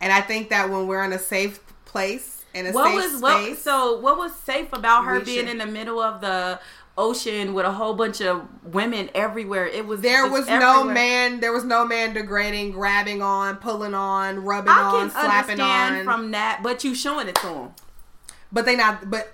and 0.00 0.12
I 0.12 0.20
think 0.20 0.50
that 0.50 0.68
when 0.68 0.86
we're 0.86 1.02
in 1.02 1.12
a 1.14 1.18
safe 1.18 1.60
place 1.86 2.44
in 2.52 2.66
a 2.66 2.72
What 2.72 2.88
safe 2.92 3.12
was 3.12 3.22
what? 3.22 3.42
space, 3.42 3.62
So 3.62 3.98
what 4.00 4.18
was 4.18 4.34
safe 4.34 4.72
about 4.74 5.04
her 5.06 5.20
being 5.20 5.40
should- 5.46 5.48
in 5.48 5.58
the 5.58 5.66
middle 5.66 6.00
of 6.00 6.20
the 6.20 6.60
ocean 6.96 7.54
with 7.54 7.64
a 7.66 7.72
whole 7.72 7.94
bunch 7.94 8.20
of 8.20 8.46
women 8.62 9.08
everywhere? 9.14 9.66
It 9.66 9.86
was 9.86 10.02
There 10.02 10.28
was 10.30 10.46
no 10.46 10.84
man. 10.84 11.40
There 11.40 11.52
was 11.52 11.64
no 11.64 11.86
man 11.86 12.12
degrading, 12.12 12.72
grabbing 12.72 13.22
on, 13.22 13.56
pulling 13.56 13.94
on, 13.94 14.44
rubbing 14.44 14.68
I 14.70 14.82
on, 14.82 14.92
can 14.92 15.10
slapping 15.10 15.60
understand 15.60 15.96
on. 16.00 16.04
from 16.04 16.30
that, 16.32 16.60
but 16.62 16.84
you 16.84 16.94
showing 16.94 17.28
it 17.28 17.34
to 17.36 17.46
them. 17.46 17.74
but 18.52 18.66
they 18.66 18.76
not. 18.76 19.08
But 19.10 19.32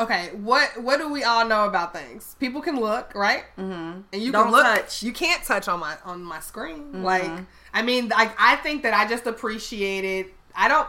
okay, 0.00 0.30
what 0.34 0.82
what 0.82 0.98
do 0.98 1.08
we 1.10 1.24
all 1.24 1.46
know 1.46 1.64
about 1.66 1.92
things? 1.92 2.36
People 2.38 2.60
can 2.60 2.78
look, 2.80 3.14
right? 3.14 3.44
Mm-hmm. 3.58 4.00
And 4.12 4.22
you 4.22 4.32
Don't 4.32 4.44
can 4.44 4.52
look. 4.52 4.64
touch. 4.64 5.02
You 5.02 5.12
can't 5.12 5.42
touch 5.44 5.68
on 5.68 5.80
my 5.80 5.96
on 6.04 6.22
my 6.22 6.40
screen. 6.40 6.78
Mm-hmm. 6.84 7.02
Like 7.04 7.30
I 7.74 7.82
mean, 7.82 8.08
like 8.08 8.32
I 8.38 8.56
think 8.56 8.82
that 8.84 8.94
I 8.94 9.06
just 9.08 9.26
appreciated. 9.26 10.26
I 10.54 10.68
don't. 10.68 10.88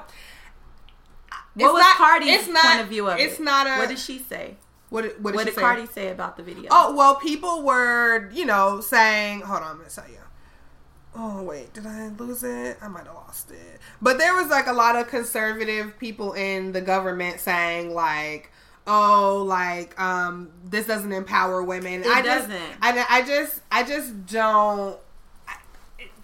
What 1.55 1.73
was 1.73 1.81
not- 1.81 1.95
Cardi's 1.97 2.29
it's 2.41 2.47
not- 2.47 2.63
point 2.63 2.81
of 2.81 2.87
view 2.87 3.07
of 3.09 3.19
it? 3.19 3.23
it's 3.23 3.39
not 3.39 3.67
a- 3.67 3.79
What 3.79 3.89
did 3.89 3.99
she 3.99 4.19
say? 4.19 4.55
What 4.89 5.01
did, 5.03 5.23
what 5.23 5.31
did, 5.31 5.35
What 5.37 5.45
did 5.45 5.55
say? 5.55 5.61
Cardi 5.61 5.85
say 5.87 6.07
about 6.09 6.37
the 6.37 6.43
video? 6.43 6.67
Oh 6.71 6.95
well, 6.95 7.15
people 7.15 7.63
were 7.63 8.29
you 8.31 8.45
know 8.45 8.81
saying, 8.81 9.41
hold 9.41 9.61
on, 9.61 9.71
I'm 9.71 9.77
gonna 9.77 9.89
tell 9.89 10.07
you. 10.09 10.15
Oh 11.15 11.43
wait, 11.43 11.73
did 11.73 11.85
I 11.85 12.07
lose 12.09 12.43
it? 12.43 12.77
I 12.81 12.87
might 12.87 13.05
have 13.05 13.15
lost 13.15 13.51
it. 13.51 13.79
But 14.01 14.17
there 14.19 14.33
was 14.35 14.47
like 14.47 14.67
a 14.67 14.73
lot 14.73 14.95
of 14.95 15.07
conservative 15.07 15.97
people 15.99 16.33
in 16.33 16.71
the 16.71 16.81
government 16.81 17.39
saying 17.39 17.93
like, 17.93 18.51
oh, 18.89 19.43
like 19.47 19.97
um, 20.01 20.49
this 20.65 20.85
doesn't 20.87 21.11
empower 21.13 21.63
women. 21.63 22.01
It 22.01 22.07
I 22.07 22.21
just, 22.21 22.49
doesn't. 22.49 22.63
I, 22.81 23.05
I 23.09 23.21
just, 23.23 23.61
I 23.71 23.83
just 23.83 24.25
don't. 24.25 24.97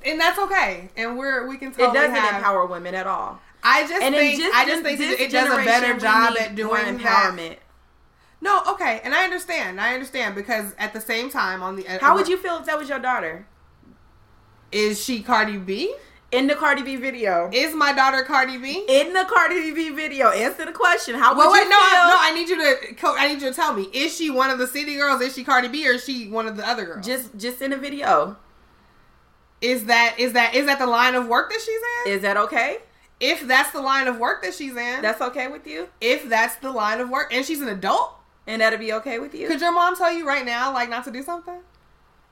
And 0.05 0.20
that's 0.20 0.38
okay, 0.38 0.89
and 0.97 1.18
we're 1.18 1.47
we 1.47 1.57
can 1.57 1.72
tell 1.72 1.89
it 1.89 1.93
doesn't 1.93 2.13
have- 2.16 2.36
empower 2.36 2.66
women 2.66 2.93
at 2.93 3.07
all. 3.07 3.39
I 3.63 3.88
just 3.88 4.01
And 4.01 4.13
in 4.13 4.22
think 4.22 4.39
just- 4.39 4.55
I 4.55 4.66
just 4.66 4.84
think 4.84 4.99
it 4.99 5.32
does 5.32 5.51
a 5.51 5.66
better 5.66 5.97
job 5.97 6.36
at 6.39 6.53
doing 6.55 6.97
that. 6.97 6.97
empowerment. 7.34 7.57
No, 8.41 8.61
okay, 8.68 9.01
and 9.03 9.16
I 9.16 9.24
understand. 9.24 9.82
I 9.82 9.93
understand 9.95 10.36
because 10.36 10.76
at 10.78 10.93
the 10.93 11.01
same 11.01 11.32
time, 11.32 11.63
on 11.63 11.76
the 11.76 11.84
How 12.01 12.13
would 12.16 12.28
you 12.28 12.38
feel 12.38 12.57
if 12.57 12.66
that 12.66 12.78
was 12.78 12.89
your 12.89 12.99
daughter 12.99 13.47
is 14.72 15.03
she 15.03 15.24
Cardi 15.24 15.57
B? 15.57 15.95
In 16.32 16.48
the 16.48 16.56
Cardi 16.56 16.82
B 16.84 16.96
video? 16.98 17.50
Is 17.54 17.74
my 17.76 17.94
daughter 17.94 18.24
Cardi 18.24 18.58
B? 18.58 18.86
in 18.90 19.14
the 19.14 19.26
Cardi 19.26 19.72
B 19.74 19.90
video, 19.92 20.30
answer 20.32 20.66
the 20.66 20.72
question. 20.72 21.16
How 21.16 21.34
would 21.34 21.38
Well, 21.40 21.52
wait, 21.54 21.64
you 21.64 21.70
no, 21.70 21.76
feel? 21.76 21.86
I, 21.86 22.10
no. 22.10 22.18
I 22.20 22.34
need 22.34 22.50
you 22.50 22.58
to. 22.58 23.08
I 23.08 23.28
need 23.28 23.42
you 23.42 23.50
to 23.50 23.56
tell 23.56 23.74
me: 23.74 23.84
is 23.94 24.16
she 24.16 24.30
one 24.30 24.50
of 24.50 24.58
the 24.58 24.68
city 24.68 24.96
girls? 24.96 25.22
Is 25.22 25.34
she 25.36 25.44
Cardi 25.44 25.68
B, 25.68 25.88
or 25.88 25.94
is 25.94 26.04
she 26.06 26.28
one 26.30 26.48
of 26.48 26.58
the 26.58 26.68
other 26.68 26.86
girls? 26.86 27.06
just 27.06 27.36
just 27.38 27.62
in 27.62 27.72
a 27.74 27.78
video. 27.78 28.38
is 29.62 29.86
that 29.86 30.16
is 30.20 30.34
that 30.34 30.54
is 30.56 30.66
that 30.66 30.80
the 30.80 30.88
line 30.88 31.16
of 31.16 31.28
work 31.28 31.50
that 31.52 31.60
she's 31.62 31.82
in? 32.06 32.14
Is 32.14 32.22
that 32.24 32.38
okay? 32.38 32.80
if 33.22 33.48
that's 33.48 33.72
the 33.72 33.80
line 33.82 34.10
of 34.10 34.18
work 34.18 34.44
that 34.44 34.54
she's 34.54 34.76
in, 34.76 35.02
That's 35.02 35.22
okay 35.22 35.48
with 35.48 35.66
you? 35.66 35.88
if 36.02 36.28
that's 36.28 36.58
the 36.58 36.70
line 36.70 37.00
of 37.00 37.10
work, 37.10 37.32
and 37.34 37.46
she's 37.46 37.62
an 37.62 37.70
adult, 37.70 38.14
And 38.46 38.62
that'll 38.62 38.78
be 38.78 38.92
okay 38.92 39.20
with 39.20 39.34
you? 39.34 39.48
could 39.48 39.62
your 39.62 39.72
mom 39.72 39.96
tell 39.96 40.12
you 40.12 40.28
right 40.28 40.46
now, 40.46 40.74
like, 40.74 40.90
not 40.90 41.06
to 41.06 41.12
do 41.12 41.24
something, 41.24 41.60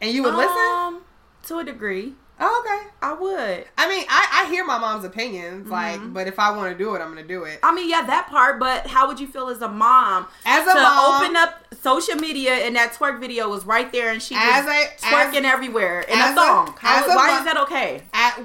and 0.01 0.11
you 0.11 0.23
would 0.23 0.33
listen? 0.35 0.51
Um, 0.75 1.01
to 1.47 1.59
a 1.59 1.63
degree, 1.63 2.15
Oh, 2.45 2.63
okay. 2.65 2.89
I 3.01 3.13
would. 3.13 3.65
I 3.77 3.87
mean, 3.87 4.05
I, 4.09 4.43
I 4.45 4.49
hear 4.51 4.65
my 4.65 4.77
mom's 4.77 5.05
opinions, 5.05 5.69
like, 5.69 5.99
Mm-hmm. 5.99 6.11
but 6.13 6.27
if 6.27 6.39
I 6.39 6.51
want 6.55 6.71
to 6.71 6.77
do 6.77 6.93
it, 6.95 6.99
I'm 6.99 7.07
gonna 7.09 7.23
do 7.25 7.43
it. 7.45 7.59
I 7.63 7.73
mean, 7.73 7.89
yeah, 7.89 8.05
that 8.05 8.27
part. 8.27 8.59
But 8.59 8.85
how 8.87 9.07
would 9.07 9.19
you 9.19 9.27
feel 9.27 9.47
as 9.47 9.61
a 9.61 9.67
mom 9.69 10.27
As 10.45 10.67
a 10.67 10.73
to 10.73 10.81
mom- 10.81 11.23
open 11.23 11.35
up 11.37 11.63
social 11.81 12.15
media 12.15 12.51
and 12.53 12.75
that 12.75 12.93
twerk 12.93 13.19
video 13.21 13.49
was 13.49 13.65
right 13.65 13.89
there 13.93 14.11
and 14.11 14.21
she 14.21 14.35
was 14.35 14.65
a- 14.65 14.89
twerking 15.05 15.43
as- 15.45 15.53
everywhere 15.53 16.01
in 16.01 16.17
as 16.17 16.29
a 16.29 16.33
a- 16.33 16.35
thong? 16.35 16.75
How, 16.79 17.05
a 17.05 17.07
why 17.15 17.27
mo- 17.31 17.37
is 17.39 17.45
that 17.45 17.57
okay? 17.63 18.01
At, 18.13 18.41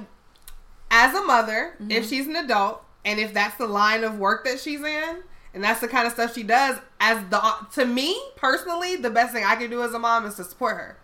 as 0.90 1.14
a 1.14 1.22
mother, 1.24 1.74
Mm-hmm. 1.80 1.90
if 1.90 2.08
she's 2.08 2.26
an 2.26 2.36
adult, 2.36 2.84
and 3.04 3.18
if 3.18 3.34
that's 3.34 3.56
the 3.56 3.66
line 3.66 4.04
of 4.04 4.18
work 4.18 4.44
that 4.44 4.60
she's 4.60 4.80
in, 4.82 5.16
and 5.54 5.64
that's 5.64 5.80
the 5.80 5.88
kind 5.88 6.06
of 6.06 6.12
stuff 6.12 6.34
she 6.34 6.42
does, 6.44 6.78
as 7.00 7.18
the 7.30 7.40
to 7.74 7.84
me 7.84 8.20
personally, 8.36 8.96
the 8.96 9.10
best 9.10 9.32
thing 9.32 9.44
I 9.44 9.56
can 9.56 9.70
do 9.70 9.82
as 9.82 9.92
a 9.94 9.98
mom 9.98 10.26
is 10.26 10.34
to 10.36 10.44
support 10.44 10.76
her. 10.76 10.98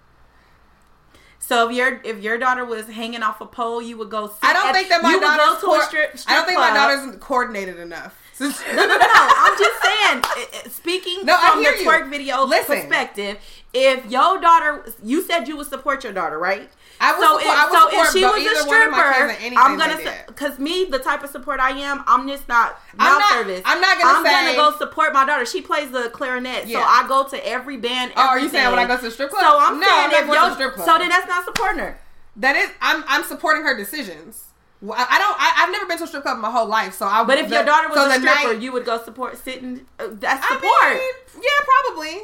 So 1.46 1.68
if 1.68 1.76
your 1.76 2.00
if 2.04 2.22
your 2.22 2.38
daughter 2.38 2.64
was 2.64 2.86
hanging 2.86 3.22
off 3.22 3.40
a 3.42 3.46
pole, 3.46 3.82
you 3.82 3.98
would 3.98 4.08
go. 4.10 4.28
Sit 4.28 4.36
I 4.42 4.52
don't 4.54 4.68
at- 4.68 4.74
think 4.74 4.88
that 4.88 5.02
my 5.02 5.18
daughter's 5.18 5.46
go 5.46 5.54
to 5.60 5.66
coor- 5.66 5.82
strip, 5.82 6.18
I 6.26 6.34
don't 6.36 6.46
think 6.46 6.58
my 6.58 6.72
daughter's 6.72 7.16
coordinated 7.20 7.78
enough. 7.78 8.18
No, 8.40 8.48
no, 8.48 8.86
no, 8.86 8.96
no. 8.96 9.06
I'm 9.06 9.56
just 9.58 9.82
saying. 9.82 10.70
Speaking 10.72 11.24
No, 11.24 11.38
from 11.38 11.62
the 11.62 11.70
hear 11.70 11.76
you. 11.78 11.88
twerk 11.88 12.10
video 12.10 12.44
Listen. 12.44 12.76
perspective, 12.80 13.36
if 13.72 14.04
your 14.10 14.40
daughter, 14.40 14.84
you 15.04 15.22
said 15.22 15.46
you 15.46 15.56
would 15.56 15.68
support 15.68 16.02
your 16.02 16.12
daughter, 16.12 16.36
right? 16.38 16.68
I 17.00 17.12
would 17.18 17.26
so 17.26 17.38
support- 17.38 17.42
if, 17.42 17.60
I 17.60 17.64
would 17.64 17.72
so 17.72 17.90
support 17.90 18.06
if 18.06 18.12
she 18.12 18.24
was 18.24 18.34
a 18.34 18.40
either 18.40 18.68
one 18.68 18.82
of 18.82 18.90
my 18.90 18.96
kids 19.02 19.36
stripper, 19.38 19.58
I'm 19.60 19.78
gonna 19.78 19.96
did. 19.96 20.26
because 20.26 20.58
me, 20.58 20.84
the 20.86 20.98
type 20.98 21.22
of 21.24 21.30
support 21.30 21.60
I 21.60 21.70
am, 21.70 22.04
I'm 22.06 22.28
just 22.28 22.46
not 22.48 22.78
I'm 22.98 23.10
mouth 23.10 23.18
not- 23.20 23.32
service. 23.32 23.62
I'm 23.64 23.80
not 23.80 23.98
gonna 23.98 24.18
I'm 24.18 24.24
say- 24.24 24.54
gonna 24.56 24.70
go 24.72 24.78
support 24.78 25.12
my 25.12 25.24
daughter. 25.24 25.44
She 25.46 25.60
plays 25.60 25.90
the 25.90 26.10
clarinet, 26.10 26.66
Yeah. 26.66 26.78
so 26.80 26.84
I 26.86 27.06
go 27.08 27.24
to 27.28 27.46
every 27.46 27.76
band. 27.76 28.12
Oh, 28.16 28.22
are 28.28 28.38
you 28.38 28.48
saying 28.48 28.70
when 28.70 28.78
I 28.78 28.86
go 28.86 28.96
to 28.96 29.02
the 29.02 29.10
strip 29.10 29.30
club? 29.30 29.42
So 29.42 29.58
I'm 29.58 29.80
No, 29.80 29.86
saying 29.86 30.04
I'm 30.04 30.10
not 30.10 30.20
if 30.20 30.26
going 30.26 30.48
to 30.50 30.54
strip 30.54 30.74
club. 30.74 30.86
so 30.88 30.98
then 30.98 31.08
that's 31.08 31.26
not 31.26 31.44
supporting 31.44 31.78
her. 31.80 31.98
That 32.36 32.56
is, 32.56 32.70
I'm 32.80 33.04
I'm 33.08 33.24
supporting 33.24 33.62
her 33.64 33.76
decisions. 33.76 34.44
I 34.82 34.86
I 35.10 35.18
don't. 35.18 35.36
I, 35.40 35.52
I've 35.64 35.72
never 35.72 35.86
been 35.86 35.98
to 35.98 36.04
a 36.04 36.06
strip 36.06 36.22
club 36.24 36.38
my 36.38 36.50
whole 36.50 36.66
life, 36.66 36.94
so 36.94 37.06
I. 37.06 37.24
But 37.24 37.38
if 37.38 37.48
the- 37.48 37.54
your 37.56 37.64
daughter 37.64 37.88
was 37.88 37.96
so 37.96 38.06
a 38.08 38.12
stripper, 38.14 38.52
night- 38.54 38.60
you 38.62 38.70
would 38.72 38.84
go 38.84 39.02
support 39.02 39.36
sitting. 39.42 39.86
Uh, 39.98 40.08
that's 40.12 40.44
I 40.44 40.48
support. 40.54 40.92
mean, 40.92 41.42
yeah, 41.42 41.64
probably, 41.64 42.22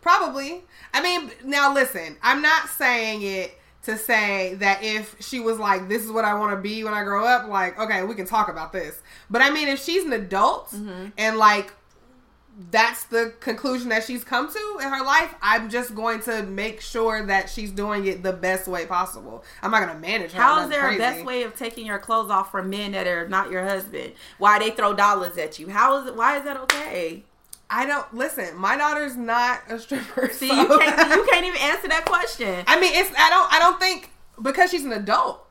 probably. 0.00 0.64
I 0.92 1.02
mean, 1.02 1.30
now 1.44 1.72
listen, 1.72 2.16
I'm 2.22 2.42
not 2.42 2.68
saying 2.68 3.22
it 3.22 3.59
to 3.90 3.98
say 3.98 4.54
that 4.54 4.82
if 4.82 5.16
she 5.20 5.40
was 5.40 5.58
like, 5.58 5.88
"This 5.88 6.02
is 6.04 6.10
what 6.10 6.24
I 6.24 6.34
want 6.34 6.52
to 6.56 6.60
be 6.60 6.82
when 6.84 6.94
I 6.94 7.04
grow 7.04 7.24
up," 7.24 7.48
like, 7.48 7.78
okay, 7.78 8.02
we 8.04 8.14
can 8.14 8.26
talk 8.26 8.48
about 8.48 8.72
this. 8.72 9.02
But 9.28 9.42
I 9.42 9.50
mean, 9.50 9.68
if 9.68 9.82
she's 9.82 10.04
an 10.04 10.12
adult 10.12 10.70
Mm-hmm. 10.70 11.08
and 11.18 11.36
like 11.36 11.72
that's 12.70 13.04
the 13.04 13.32
conclusion 13.40 13.88
that 13.88 14.04
she's 14.04 14.22
come 14.22 14.52
to 14.52 14.78
in 14.82 14.88
her 14.88 15.02
life, 15.04 15.34
I'm 15.40 15.70
just 15.70 15.94
going 15.94 16.20
to 16.22 16.42
make 16.42 16.80
sure 16.82 17.24
that 17.26 17.48
she's 17.48 17.70
doing 17.70 18.06
it 18.06 18.22
the 18.22 18.34
best 18.34 18.68
way 18.68 18.84
possible. 18.84 19.44
I'm 19.62 19.70
not 19.70 19.82
going 19.82 19.94
to 19.94 20.00
manage 20.00 20.32
her. 20.32 20.42
How 20.42 20.62
is 20.64 20.68
there 20.68 20.80
crazy. 20.80 20.96
a 20.96 20.98
best 20.98 21.24
way 21.24 21.42
of 21.44 21.56
taking 21.56 21.86
your 21.86 21.98
clothes 21.98 22.30
off 22.30 22.50
from 22.50 22.68
men 22.68 22.92
that 22.92 23.06
are 23.06 23.26
not 23.28 23.50
your 23.50 23.64
husband? 23.64 24.12
Why 24.38 24.58
they 24.58 24.70
throw 24.72 24.92
dollars 24.94 25.38
at 25.38 25.58
you? 25.58 25.70
How 25.70 26.00
is 26.02 26.08
it? 26.08 26.16
Why 26.16 26.36
is 26.38 26.44
that 26.44 26.56
okay? 26.58 27.24
I 27.72 27.86
don't 27.86 28.12
listen. 28.14 28.56
My 28.56 28.76
daughter's 28.76 29.16
not 29.16 29.60
a 29.68 29.78
stripper. 29.78 30.28
See, 30.32 30.48
so- 30.48 30.54
you 30.54 30.66
can't 30.78 31.10
you 31.16 31.26
can't 31.30 31.46
even 31.46 31.60
answer 31.60 31.88
that 31.88 32.04
question. 32.04 32.64
I 32.66 32.80
mean, 32.80 32.92
it's 32.94 33.10
I 33.16 33.30
don't 33.30 33.52
I 33.52 33.58
don't 33.60 33.78
think 33.78 34.10
because 34.42 34.70
she's 34.70 34.84
an 34.84 34.92
adult, 34.92 35.46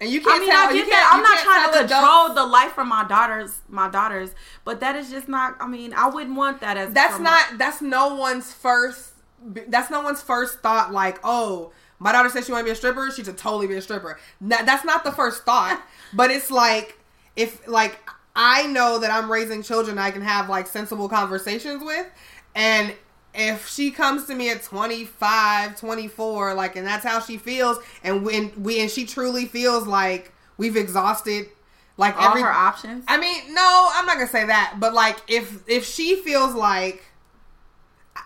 and 0.00 0.08
you 0.10 0.20
can't 0.20 0.36
I 0.36 0.38
mean, 0.38 0.48
tell. 0.50 0.68
I 0.68 0.70
you 0.72 0.84
get 0.84 0.90
can't- 0.90 0.92
that. 0.92 1.10
I'm 1.12 1.18
you 1.18 1.24
not 1.24 1.38
can't 1.38 1.72
trying 1.72 1.72
to 1.88 1.94
control 1.94 2.24
adults- 2.26 2.34
the 2.36 2.46
life 2.46 2.72
from 2.72 2.88
my 2.88 3.04
daughters, 3.08 3.58
my 3.68 3.88
daughters, 3.88 4.30
but 4.64 4.78
that 4.80 4.94
is 4.96 5.10
just 5.10 5.28
not. 5.28 5.56
I 5.60 5.66
mean, 5.66 5.92
I 5.94 6.08
wouldn't 6.08 6.36
want 6.36 6.60
that 6.60 6.76
as. 6.76 6.92
That's 6.92 7.14
from 7.14 7.24
my- 7.24 7.30
not. 7.50 7.58
That's 7.58 7.82
no 7.82 8.14
one's 8.14 8.52
first. 8.52 9.12
That's 9.42 9.90
no 9.90 10.00
one's 10.02 10.22
first 10.22 10.60
thought. 10.60 10.92
Like, 10.92 11.18
oh, 11.24 11.72
my 11.98 12.12
daughter 12.12 12.28
says 12.28 12.46
she 12.46 12.52
want 12.52 12.62
to 12.62 12.64
be 12.66 12.70
a 12.72 12.76
stripper. 12.76 13.10
She 13.10 13.24
should 13.24 13.36
totally 13.38 13.66
be 13.66 13.74
a 13.74 13.82
stripper. 13.82 14.18
That, 14.42 14.64
that's 14.66 14.84
not 14.84 15.02
the 15.04 15.12
first 15.12 15.44
thought. 15.44 15.82
but 16.12 16.30
it's 16.30 16.50
like 16.52 16.98
if 17.34 17.66
like 17.66 17.98
I 18.38 18.68
know 18.68 19.00
that 19.00 19.10
I'm 19.10 19.30
raising 19.30 19.62
children, 19.64 19.98
I 19.98 20.12
can 20.12 20.22
have 20.22 20.48
like 20.48 20.68
sensible 20.68 21.08
conversations 21.08 21.82
with, 21.82 22.06
and 22.54 22.94
if 23.34 23.68
she 23.68 23.90
comes 23.90 24.24
to 24.26 24.34
me 24.34 24.50
at 24.50 24.62
25 24.62 25.78
24 25.78 26.54
like 26.54 26.76
and 26.76 26.86
that's 26.86 27.04
how 27.04 27.20
she 27.20 27.36
feels 27.36 27.78
and 28.02 28.24
when 28.24 28.50
we 28.62 28.80
and 28.80 28.90
she 28.90 29.04
truly 29.04 29.44
feels 29.44 29.86
like 29.86 30.32
we've 30.56 30.76
exhausted 30.76 31.46
like 31.98 32.16
all 32.16 32.28
every 32.28 32.42
her 32.42 32.50
options. 32.50 33.04
I 33.08 33.18
mean, 33.18 33.52
no, 33.52 33.90
I'm 33.92 34.06
not 34.06 34.14
gonna 34.14 34.28
say 34.28 34.46
that, 34.46 34.76
but 34.78 34.94
like 34.94 35.18
if 35.28 35.68
if 35.68 35.84
she 35.84 36.16
feels 36.16 36.54
like 36.54 37.02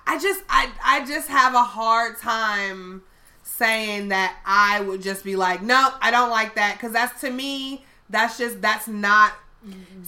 I 0.07 0.19
just 0.19 0.45
I 0.49 0.71
I 0.85 1.05
just 1.07 1.29
have 1.29 1.55
a 1.55 1.65
hard 1.65 2.19
time 2.19 3.03
saying 3.43 4.09
that 4.09 4.37
I 4.45 4.81
would 4.83 5.03
just 5.03 5.25
be 5.25 5.37
like, 5.37 5.63
no, 5.63 5.91
I 6.01 6.11
don't 6.11 6.31
like 6.31 6.55
that 6.55 6.75
because 6.75 6.93
that's 6.93 7.21
to 7.23 7.31
me 7.31 7.85
that's 8.11 8.37
just 8.39 8.61
that's 8.61 8.87
not 8.87 9.33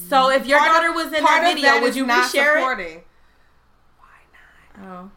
so 0.09 0.31
if 0.31 0.47
your 0.47 0.59
part 0.59 0.73
daughter 0.73 0.93
was 0.93 1.07
in 1.07 1.25
that 1.25 1.55
video, 1.55 1.81
would 1.81 1.95
you 1.95 2.07
not 2.07 2.31
reshare 2.31 2.57
it? 2.57 2.59
supporting. 2.59 3.03
Oh. 4.83 5.11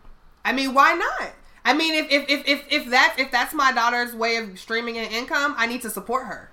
I 0.46 0.54
mean, 0.54 0.74
why 0.74 0.94
not? 0.94 1.34
I 1.66 1.74
mean, 1.74 1.96
if 1.96 2.12
if 2.12 2.30
if 2.30 2.48
if, 2.48 2.66
if 2.70 2.90
that's 2.90 3.20
if 3.20 3.32
that's 3.32 3.54
my 3.54 3.72
daughter's 3.72 4.16
way 4.16 4.38
of 4.38 4.58
streaming 4.58 4.98
an 4.98 5.12
income, 5.12 5.56
I 5.58 5.68
need 5.68 5.82
to 5.82 5.90
support 5.90 6.28
her. 6.28 6.50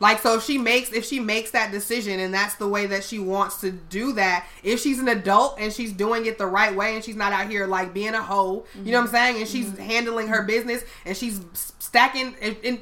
Like 0.00 0.20
so, 0.20 0.36
if 0.36 0.44
she 0.44 0.58
makes 0.58 0.92
if 0.92 1.04
she 1.04 1.18
makes 1.18 1.52
that 1.52 1.72
decision 1.72 2.20
and 2.20 2.34
that's 2.34 2.56
the 2.56 2.68
way 2.68 2.86
that 2.86 3.04
she 3.04 3.18
wants 3.18 3.60
to 3.62 3.70
do 3.70 4.12
that, 4.12 4.46
if 4.62 4.80
she's 4.80 4.98
an 4.98 5.08
adult 5.08 5.58
and 5.58 5.72
she's 5.72 5.92
doing 5.92 6.26
it 6.26 6.36
the 6.36 6.46
right 6.46 6.74
way 6.74 6.94
and 6.94 7.02
she's 7.02 7.16
not 7.16 7.32
out 7.32 7.48
here 7.48 7.66
like 7.66 7.94
being 7.94 8.14
a 8.14 8.22
hoe, 8.22 8.66
you 8.74 8.92
know 8.92 9.00
what 9.00 9.00
I'm 9.00 9.06
mm-hmm. 9.06 9.14
saying, 9.14 9.36
and 9.38 9.48
she's 9.48 9.66
mm-hmm. 9.66 9.82
handling 9.82 10.28
her 10.28 10.42
business 10.42 10.82
and 11.04 11.16
she's 11.16 11.40
stacking 11.78 12.34
and, 12.40 12.56
and 12.62 12.80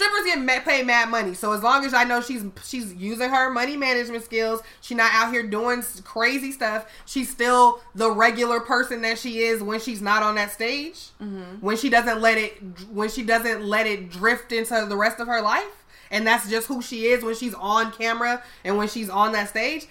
strippers 0.00 0.46
get 0.46 0.64
paid 0.64 0.86
mad 0.86 1.10
money. 1.10 1.34
So 1.34 1.52
as 1.52 1.62
long 1.62 1.84
as 1.84 1.92
I 1.92 2.04
know 2.04 2.20
she's 2.20 2.44
she's 2.64 2.94
using 2.94 3.28
her 3.28 3.50
money 3.50 3.76
management 3.76 4.24
skills, 4.24 4.62
she's 4.80 4.96
not 4.96 5.12
out 5.12 5.32
here 5.32 5.42
doing 5.42 5.82
crazy 6.04 6.52
stuff. 6.52 6.90
She's 7.04 7.28
still 7.28 7.80
the 7.94 8.10
regular 8.10 8.60
person 8.60 9.02
that 9.02 9.18
she 9.18 9.40
is 9.40 9.62
when 9.62 9.80
she's 9.80 10.00
not 10.00 10.22
on 10.22 10.36
that 10.36 10.52
stage. 10.52 11.10
Mm-hmm. 11.22 11.60
When 11.60 11.76
she 11.76 11.90
doesn't 11.90 12.20
let 12.20 12.38
it 12.38 12.62
when 12.90 13.10
she 13.10 13.22
doesn't 13.22 13.62
let 13.62 13.86
it 13.86 14.10
drift 14.10 14.52
into 14.52 14.86
the 14.88 14.96
rest 14.96 15.20
of 15.20 15.26
her 15.26 15.42
life, 15.42 15.84
and 16.10 16.26
that's 16.26 16.48
just 16.48 16.66
who 16.66 16.80
she 16.80 17.06
is 17.06 17.22
when 17.22 17.34
she's 17.34 17.54
on 17.54 17.92
camera 17.92 18.42
and 18.64 18.76
when 18.76 18.88
she's 18.88 19.10
on 19.10 19.32
that 19.32 19.48
stage. 19.48 19.86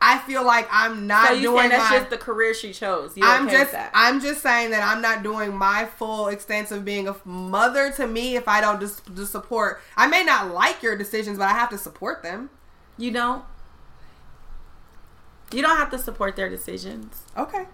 I 0.00 0.18
feel 0.18 0.44
like 0.44 0.68
I'm 0.70 1.06
not 1.06 1.28
So 1.28 1.34
you 1.34 1.42
doing 1.42 1.58
saying 1.58 1.70
that's 1.70 1.90
my, 1.90 1.98
just 1.98 2.10
the 2.10 2.18
career 2.18 2.54
she 2.54 2.72
chose? 2.72 3.16
You 3.16 3.24
I'm 3.26 3.46
okay 3.48 3.58
just 3.58 3.72
that? 3.72 3.90
I'm 3.94 4.20
just 4.20 4.42
saying 4.42 4.70
that 4.70 4.82
I'm 4.82 5.02
not 5.02 5.22
doing 5.24 5.56
my 5.56 5.86
full 5.86 6.28
extent 6.28 6.70
of 6.70 6.84
being 6.84 7.08
a 7.08 7.16
mother 7.24 7.90
to 7.92 8.06
me 8.06 8.36
if 8.36 8.46
I 8.46 8.60
don't 8.60 8.78
just, 8.80 9.12
just 9.16 9.32
support. 9.32 9.80
I 9.96 10.06
may 10.06 10.22
not 10.22 10.54
like 10.54 10.82
your 10.82 10.96
decisions, 10.96 11.36
but 11.38 11.48
I 11.48 11.52
have 11.52 11.70
to 11.70 11.78
support 11.78 12.22
them. 12.22 12.50
you 12.96 13.10
don't. 13.10 13.44
You 15.52 15.62
don't 15.62 15.76
have 15.76 15.90
to 15.90 15.98
support 15.98 16.36
their 16.36 16.48
decisions. 16.48 17.22
Okay. 17.36 17.64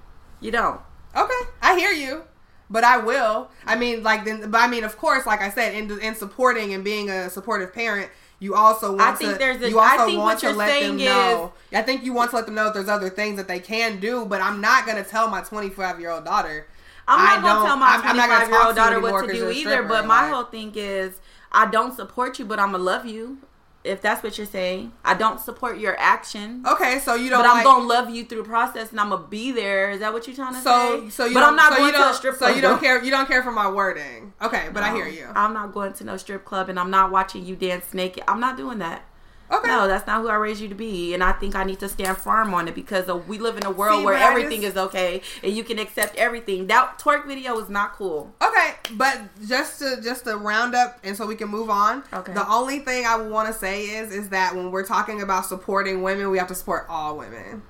You 0.40 0.50
don't. 0.50 0.80
Okay. 1.16 1.40
I 1.60 1.76
hear 1.76 1.90
you. 1.90 2.22
But 2.70 2.84
I 2.84 2.98
will. 2.98 3.50
I 3.66 3.76
mean, 3.76 4.02
like 4.02 4.24
then. 4.24 4.50
But 4.50 4.60
I 4.60 4.68
mean, 4.68 4.84
of 4.84 4.96
course, 4.96 5.26
like 5.26 5.42
I 5.42 5.50
said, 5.50 5.74
in 5.74 5.90
in 6.00 6.14
supporting 6.14 6.72
and 6.72 6.82
being 6.82 7.10
a 7.10 7.28
supportive 7.28 7.74
parent, 7.74 8.10
you 8.44 8.54
also 8.54 8.90
want 8.90 9.00
I 9.02 9.12
think 9.14 9.32
to. 9.32 9.38
there's 9.38 9.62
a- 9.62 9.70
you 9.70 9.78
also 9.80 10.02
I 10.02 10.06
think 10.06 10.18
want 10.18 10.42
what 10.42 10.50
to 10.50 10.56
let 10.56 10.66
them 10.66 10.98
saying 10.98 11.08
know. 11.08 11.52
I 11.72 11.82
think 11.82 12.04
you 12.04 12.12
want 12.12 12.30
to 12.30 12.36
let 12.36 12.44
them 12.46 12.54
know 12.54 12.64
that 12.64 12.74
there's 12.74 12.88
other 12.88 13.08
things 13.08 13.36
that 13.38 13.48
they 13.48 13.58
can 13.58 13.98
do. 14.00 14.24
But 14.26 14.40
I'm 14.42 14.60
not 14.60 14.86
gonna 14.86 15.02
tell 15.02 15.28
my 15.28 15.40
25 15.40 15.98
year 15.98 16.10
old 16.10 16.24
daughter. 16.26 16.66
I'm 17.08 17.18
not 17.24 17.42
gonna 17.42 17.66
tell 17.66 17.76
my 17.76 17.86
I'm- 17.86 18.02
I'm 18.04 18.16
not 18.16 18.28
gonna 18.28 18.46
25 18.46 18.48
year 18.50 18.66
old 18.66 18.76
daughter 18.76 19.00
what 19.00 19.26
to 19.26 19.32
do 19.32 19.50
either. 19.50 19.82
But 19.82 20.06
my 20.06 20.22
like- 20.22 20.32
whole 20.32 20.44
thing 20.44 20.72
is, 20.74 21.14
I 21.52 21.66
don't 21.66 21.94
support 21.96 22.38
you, 22.38 22.44
but 22.44 22.58
I'm 22.60 22.72
gonna 22.72 22.82
love 22.84 23.06
you. 23.06 23.38
If 23.84 24.00
that's 24.00 24.22
what 24.22 24.38
you're 24.38 24.46
saying, 24.46 24.92
I 25.04 25.12
don't 25.12 25.38
support 25.38 25.78
your 25.78 25.94
action. 25.98 26.64
Okay, 26.66 26.98
so 27.00 27.14
you 27.14 27.28
don't. 27.28 27.42
But 27.42 27.50
I'm 27.50 27.62
gonna 27.62 27.84
love 27.84 28.08
you 28.08 28.24
through 28.24 28.42
the 28.42 28.48
process, 28.48 28.90
and 28.90 28.98
I'm 28.98 29.10
gonna 29.10 29.26
be 29.26 29.52
there. 29.52 29.90
Is 29.90 30.00
that 30.00 30.12
what 30.14 30.26
you're 30.26 30.34
trying 30.34 30.54
to 30.54 30.60
So, 30.62 31.02
say? 31.04 31.10
so 31.10 31.24
you 31.26 31.34
but 31.34 31.40
don't, 31.40 31.50
I'm 31.50 31.56
not 31.56 31.72
so 31.72 31.76
going 31.76 31.86
you 31.88 31.92
to 31.92 31.98
don't, 31.98 32.10
a 32.10 32.14
strip 32.14 32.34
So 32.36 32.38
club. 32.46 32.56
you 32.56 32.62
don't 32.62 32.80
care. 32.80 33.04
You 33.04 33.10
don't 33.10 33.28
care 33.28 33.42
for 33.42 33.52
my 33.52 33.70
wording. 33.70 34.32
Okay, 34.40 34.68
but 34.72 34.82
I 34.82 34.94
hear 34.94 35.06
you. 35.06 35.26
I'm 35.34 35.52
not 35.52 35.72
going 35.74 35.92
to 35.92 36.04
no 36.04 36.16
strip 36.16 36.44
club, 36.46 36.70
and 36.70 36.80
I'm 36.80 36.90
not 36.90 37.10
watching 37.10 37.44
you 37.44 37.56
dance 37.56 37.92
naked. 37.92 38.24
I'm 38.26 38.40
not 38.40 38.56
doing 38.56 38.78
that. 38.78 39.04
Okay. 39.50 39.68
No, 39.68 39.86
that's 39.86 40.06
not 40.06 40.22
who 40.22 40.28
I 40.28 40.34
raised 40.36 40.60
you 40.60 40.68
to 40.68 40.74
be, 40.74 41.12
and 41.14 41.22
I 41.22 41.32
think 41.32 41.54
I 41.54 41.64
need 41.64 41.78
to 41.80 41.88
stand 41.88 42.16
firm 42.16 42.54
on 42.54 42.66
it 42.66 42.74
because 42.74 43.06
we 43.28 43.38
live 43.38 43.56
in 43.58 43.66
a 43.66 43.70
world 43.70 44.00
See, 44.00 44.04
where 44.04 44.14
everything 44.16 44.62
just- 44.62 44.76
is 44.76 44.82
okay 44.84 45.20
and 45.42 45.52
you 45.52 45.62
can 45.62 45.78
accept 45.78 46.16
everything. 46.16 46.66
That 46.68 46.98
twerk 46.98 47.26
video 47.26 47.58
is 47.58 47.68
not 47.68 47.92
cool. 47.92 48.34
Okay, 48.42 48.74
but 48.92 49.20
just 49.46 49.78
to 49.80 50.00
just 50.02 50.24
to 50.24 50.36
round 50.36 50.74
up 50.74 50.98
and 51.04 51.16
so 51.16 51.26
we 51.26 51.36
can 51.36 51.48
move 51.48 51.68
on. 51.70 52.02
Okay. 52.12 52.32
The 52.32 52.48
only 52.48 52.78
thing 52.80 53.04
I 53.06 53.16
want 53.16 53.48
to 53.48 53.54
say 53.54 53.82
is 53.84 54.12
is 54.12 54.30
that 54.30 54.54
when 54.56 54.70
we're 54.70 54.86
talking 54.86 55.20
about 55.22 55.44
supporting 55.46 56.02
women, 56.02 56.30
we 56.30 56.38
have 56.38 56.48
to 56.48 56.54
support 56.54 56.86
all 56.88 57.16
women. 57.18 57.62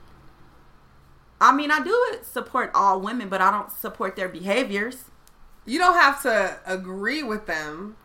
I 1.40 1.52
mean, 1.54 1.70
I 1.70 1.80
do 1.80 2.18
support 2.22 2.70
all 2.74 3.00
women, 3.00 3.28
but 3.28 3.40
I 3.40 3.50
don't 3.50 3.70
support 3.70 4.16
their 4.16 4.28
behaviors. 4.28 5.04
You 5.66 5.78
don't 5.78 5.94
have 5.94 6.22
to 6.22 6.58
agree 6.66 7.22
with 7.22 7.46
them, 7.46 7.96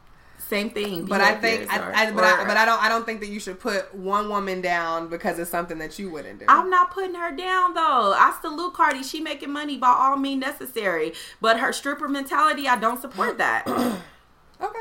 Same 0.49 0.71
thing. 0.71 1.05
but 1.05 1.21
I 1.21 1.35
think 1.35 1.71
I, 1.71 1.77
or- 1.77 1.93
I 1.95 2.11
but 2.11 2.23
I 2.23 2.43
but 2.43 2.57
I 2.57 2.65
don't 2.65 2.81
I 2.81 2.89
don't 2.89 3.05
think 3.05 3.19
that 3.19 3.27
you 3.29 3.39
should 3.39 3.59
put 3.59 3.93
one 3.93 4.29
woman 4.29 4.61
down 4.61 5.07
because 5.07 5.37
it's 5.37 5.51
something 5.51 5.77
that 5.77 5.99
you 5.99 6.09
wouldn't 6.09 6.39
do. 6.39 6.45
I'm 6.47 6.71
not 6.71 6.89
putting 6.89 7.13
her 7.13 7.29
down 7.35 7.75
though. 7.75 8.13
I 8.17 8.35
salute 8.41 8.73
Cardi. 8.73 9.03
She 9.03 9.19
making 9.19 9.51
money 9.51 9.77
by 9.77 9.89
all 9.89 10.17
means 10.17 10.41
necessary. 10.41 11.13
But 11.39 11.59
her 11.59 11.71
stripper 11.71 12.07
mentality, 12.07 12.67
I 12.67 12.79
don't 12.79 12.99
support 12.99 13.37
that. 13.37 13.67
okay. 14.61 14.79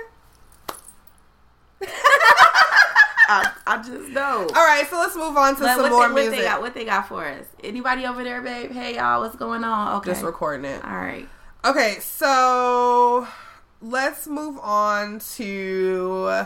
I, 3.30 3.52
I 3.66 3.76
just 3.86 4.14
don't. 4.14 4.56
All 4.56 4.64
right, 4.64 4.86
so 4.88 4.96
let's 4.98 5.14
move 5.14 5.36
on 5.36 5.54
to 5.56 5.60
But 5.60 5.76
some 5.76 5.82
what, 5.82 5.90
more 5.90 6.08
they, 6.08 6.14
what 6.14 6.20
music. 6.22 6.38
they 6.38 6.44
got? 6.44 6.60
What 6.62 6.72
they 6.74 6.84
got 6.86 7.08
for 7.08 7.26
us? 7.26 7.44
Anybody 7.62 8.06
over 8.06 8.24
there, 8.24 8.40
babe? 8.40 8.70
Hey 8.70 8.96
y'all, 8.96 9.20
what's 9.20 9.36
going 9.36 9.64
on? 9.64 9.98
Okay. 9.98 10.12
Just 10.12 10.22
recording 10.24 10.64
it. 10.64 10.82
all 10.82 10.96
right. 10.96 11.28
Okay, 11.62 11.98
so 12.00 13.28
let's 13.80 14.26
move 14.26 14.58
on 14.60 15.20
to 15.36 16.44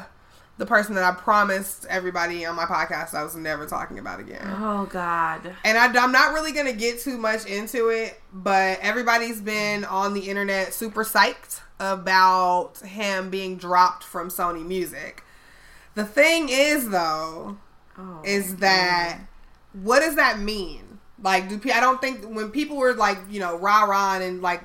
the 0.59 0.67
person 0.67 0.95
that 0.95 1.05
I 1.05 1.13
promised 1.17 1.87
everybody 1.89 2.45
on 2.45 2.55
my 2.55 2.65
podcast 2.65 3.15
I 3.15 3.25
was 3.25 3.35
never 3.35 3.67
talking 3.67 3.99
about 3.99 4.21
again. 4.21 4.43
Oh 4.45 4.87
God. 4.87 5.55
And 5.65 5.79
I, 5.79 5.87
am 5.87 6.13
not 6.13 6.35
really 6.35 6.53
going 6.53 6.67
to 6.67 6.73
get 6.73 7.01
too 7.01 7.19
much 7.19 7.47
into 7.47 7.89
it, 7.89 8.21
but 8.33 8.79
everybody's 8.81 9.41
been 9.41 9.85
on 9.85 10.15
the 10.15 10.29
internet 10.29 10.75
super 10.75 11.05
psyched 11.05 11.61
about 11.81 12.79
him 12.79 13.31
being 13.31 13.57
dropped 13.57 14.05
from 14.05 14.29
Sony 14.29 14.65
Music. 14.65 15.25
The 15.95 16.05
thing 16.05 16.49
is, 16.49 16.91
though, 16.91 17.59
Oh, 17.99 18.23
is 18.25 18.57
that 18.57 19.21
what 19.75 20.01
does 20.01 20.17
that 20.17 20.39
mean? 20.39 21.01
Like, 21.23 21.49
do 21.49 21.61
I 21.73 21.81
don't 21.81 22.01
think 22.01 22.25
when 22.25 22.51
people 22.51 22.77
were 22.77 22.95
like, 22.95 23.19
you 23.31 23.41
know, 23.41 23.57
rah 23.57 23.85
rah 23.85 24.19
and 24.19 24.43
like 24.43 24.63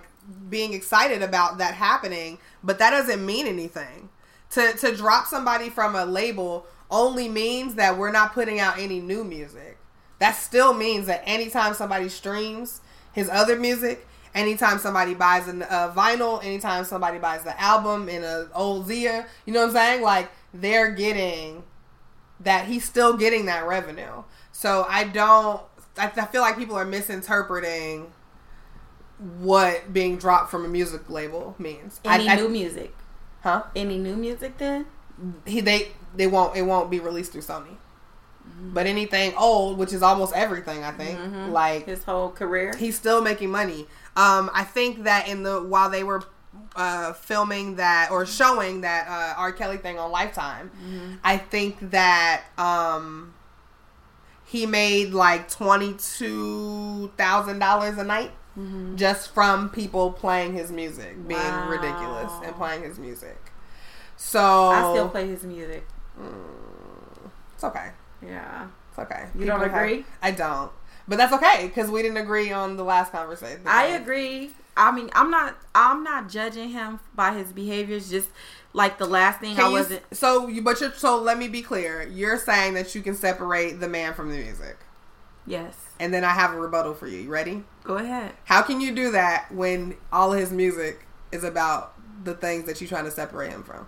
being 0.50 0.74
excited 0.74 1.22
about 1.22 1.58
that 1.58 1.74
happening, 1.74 2.38
but 2.64 2.80
that 2.80 2.92
doesn't 2.92 3.26
mean 3.26 3.48
anything. 3.48 4.10
To 4.52 4.74
to 4.74 4.96
drop 4.96 5.28
somebody 5.28 5.70
from 5.70 5.96
a 5.96 6.06
label 6.06 6.66
only 6.90 7.28
means 7.28 7.76
that 7.76 7.98
we're 7.98 8.12
not 8.12 8.34
putting 8.34 8.60
out 8.60 8.80
any 8.80 9.00
new 9.00 9.24
music. 9.24 9.78
That 10.20 10.32
still 10.36 10.74
means 10.74 11.08
that 11.08 11.22
anytime 11.26 11.74
somebody 11.74 12.10
streams 12.10 12.82
his 13.12 13.30
other 13.30 13.58
music, 13.58 14.08
anytime 14.34 14.80
somebody 14.80 15.14
buys 15.14 15.48
a 15.48 15.94
vinyl, 15.96 16.44
anytime 16.44 16.86
somebody 16.86 17.20
buys 17.20 17.44
the 17.44 17.60
album 17.62 18.08
in 18.10 18.24
a 18.24 18.48
old 18.54 18.88
Zia, 18.88 19.28
you 19.46 19.54
know 19.54 19.62
what 19.62 19.70
I'm 19.70 19.74
saying? 19.74 20.02
Like 20.02 20.32
they're 20.54 20.92
getting 20.92 21.64
that 22.40 22.68
he's 22.68 22.84
still 22.84 23.18
getting 23.18 23.46
that 23.46 23.66
revenue. 23.68 24.24
So 24.52 24.86
I 24.88 25.06
don't. 25.06 25.62
I 25.98 26.10
feel 26.10 26.42
like 26.42 26.58
people 26.58 26.76
are 26.76 26.86
misinterpreting 26.86 28.12
what 29.40 29.92
being 29.94 30.18
dropped 30.18 30.52
from 30.52 30.66
a 30.66 30.68
music 30.68 31.10
label 31.10 31.56
means. 31.58 32.00
Any 32.06 32.28
I, 32.30 32.34
I- 32.34 32.36
new 32.36 32.50
music? 32.50 32.94
huh? 33.42 33.64
Any 33.76 33.98
new 33.98 34.16
music 34.16 34.58
then? 34.58 34.86
He 35.46 35.62
they 35.62 35.92
they 36.16 36.28
won't 36.28 36.56
it 36.56 36.62
won't 36.64 36.90
be 36.92 37.00
released 37.00 37.32
through 37.32 37.42
Sony. 37.42 37.78
But 38.60 38.86
anything 38.88 39.34
old, 39.38 39.78
which 39.78 39.92
is 39.92 40.02
almost 40.02 40.34
everything, 40.34 40.84
I 40.84 40.92
think, 40.92 41.20
like 41.52 41.86
His 41.86 42.04
whole 42.06 42.30
career. 42.32 42.74
he's 42.78 42.96
still 42.96 43.22
making 43.22 43.52
money. 43.52 43.88
Um, 44.16 44.50
I 44.54 44.64
think 44.64 45.04
that 45.04 45.28
in 45.28 45.44
the 45.44 45.62
while 45.62 45.90
they 45.90 46.04
were 46.04 46.24
uh, 46.76 47.14
filming 47.14 47.76
that 47.76 48.10
or 48.10 48.26
showing 48.26 48.82
that 48.82 49.08
uh, 49.10 49.40
R. 49.40 49.52
Kelly 49.52 49.78
thing 49.78 50.00
on 50.00 50.12
Lifetime, 50.12 51.20
I 51.24 51.38
think 51.38 51.92
that 51.92 52.44
um, 52.58 53.34
he 54.46 54.66
made 54.66 55.14
like 55.14 55.50
twenty 55.50 55.94
two 55.96 57.12
thousand 57.18 57.60
dollars 57.60 57.98
a 57.98 58.04
night 58.04 58.32
Mm-hmm. 58.58 58.96
just 58.96 59.34
from 59.36 59.70
people 59.70 60.12
playing 60.12 60.54
his 60.54 60.72
music, 60.72 61.16
being 61.28 61.40
Wow. 61.40 61.70
ridiculous 61.70 62.32
and 62.44 62.56
playing 62.56 62.82
his 62.82 62.98
music. 62.98 63.38
So 64.16 64.42
I 64.70 64.94
still 64.94 65.10
play 65.10 65.28
his 65.28 65.44
music. 65.44 65.86
Mm, 66.20 67.30
it's 67.54 67.64
okay. 67.64 67.92
Yeah. 68.26 68.68
It's 68.90 68.98
okay. 69.00 69.28
You 69.36 69.46
don't 69.46 69.60
People 69.60 69.74
have- 69.76 69.84
agree? 69.84 70.06
I 70.24 70.32
don't. 70.32 70.72
But 71.08 71.18
that's 71.18 71.34
okay 71.34 71.68
because 71.68 71.90
we 71.92 72.02
didn't 72.02 72.18
agree 72.18 72.52
on 72.52 72.78
the 72.78 72.84
last 72.84 73.12
conversation. 73.12 73.62
I 73.66 73.86
agree. 73.90 74.52
I 74.76 74.92
mean, 74.92 75.10
I'm 75.14 75.30
not. 75.32 75.56
I'm 75.76 76.04
not 76.04 76.28
judging 76.30 76.70
him 76.70 77.00
by 77.16 77.34
his 77.34 77.52
behaviors. 77.54 78.10
Just 78.10 78.30
like 78.74 78.98
the 78.98 79.06
last 79.06 79.40
thing, 79.40 79.54
I 79.54 79.56
Can 79.56 79.66
you, 79.68 79.72
wasn't. 79.78 80.02
so 80.12 80.48
you, 80.48 80.62
but 80.62 80.82
you're, 80.82 80.94
so 80.94 81.18
let 81.22 81.38
me 81.38 81.48
be 81.48 81.62
clear. 81.62 82.04
You're 82.08 82.38
saying 82.38 82.74
that 82.74 82.94
you 82.96 83.02
can 83.02 83.16
separate 83.16 83.80
the 83.80 83.88
man 83.88 84.14
from 84.16 84.30
the 84.30 84.38
music, 84.38 84.78
Yes. 85.46 85.76
and 86.00 86.14
then 86.14 86.24
I 86.24 86.32
have 86.32 86.54
a 86.54 86.60
rebuttal 86.60 86.94
for 86.94 87.08
you. 87.08 87.20
You 87.20 87.30
ready? 87.30 87.64
Go 87.88 87.96
ahead. 87.98 88.34
How 88.46 88.62
can 88.62 88.82
you 88.82 88.94
do 88.94 89.12
that 89.12 89.50
when 89.52 89.96
all 90.12 90.34
of 90.34 90.40
his 90.40 90.52
music 90.52 91.06
is 91.32 91.44
about 91.46 91.94
the 92.24 92.34
things 92.34 92.66
that 92.66 92.82
you're 92.82 92.88
trying 92.90 93.06
to 93.06 93.12
separate 93.12 93.50
him 93.52 93.64
from? 93.64 93.88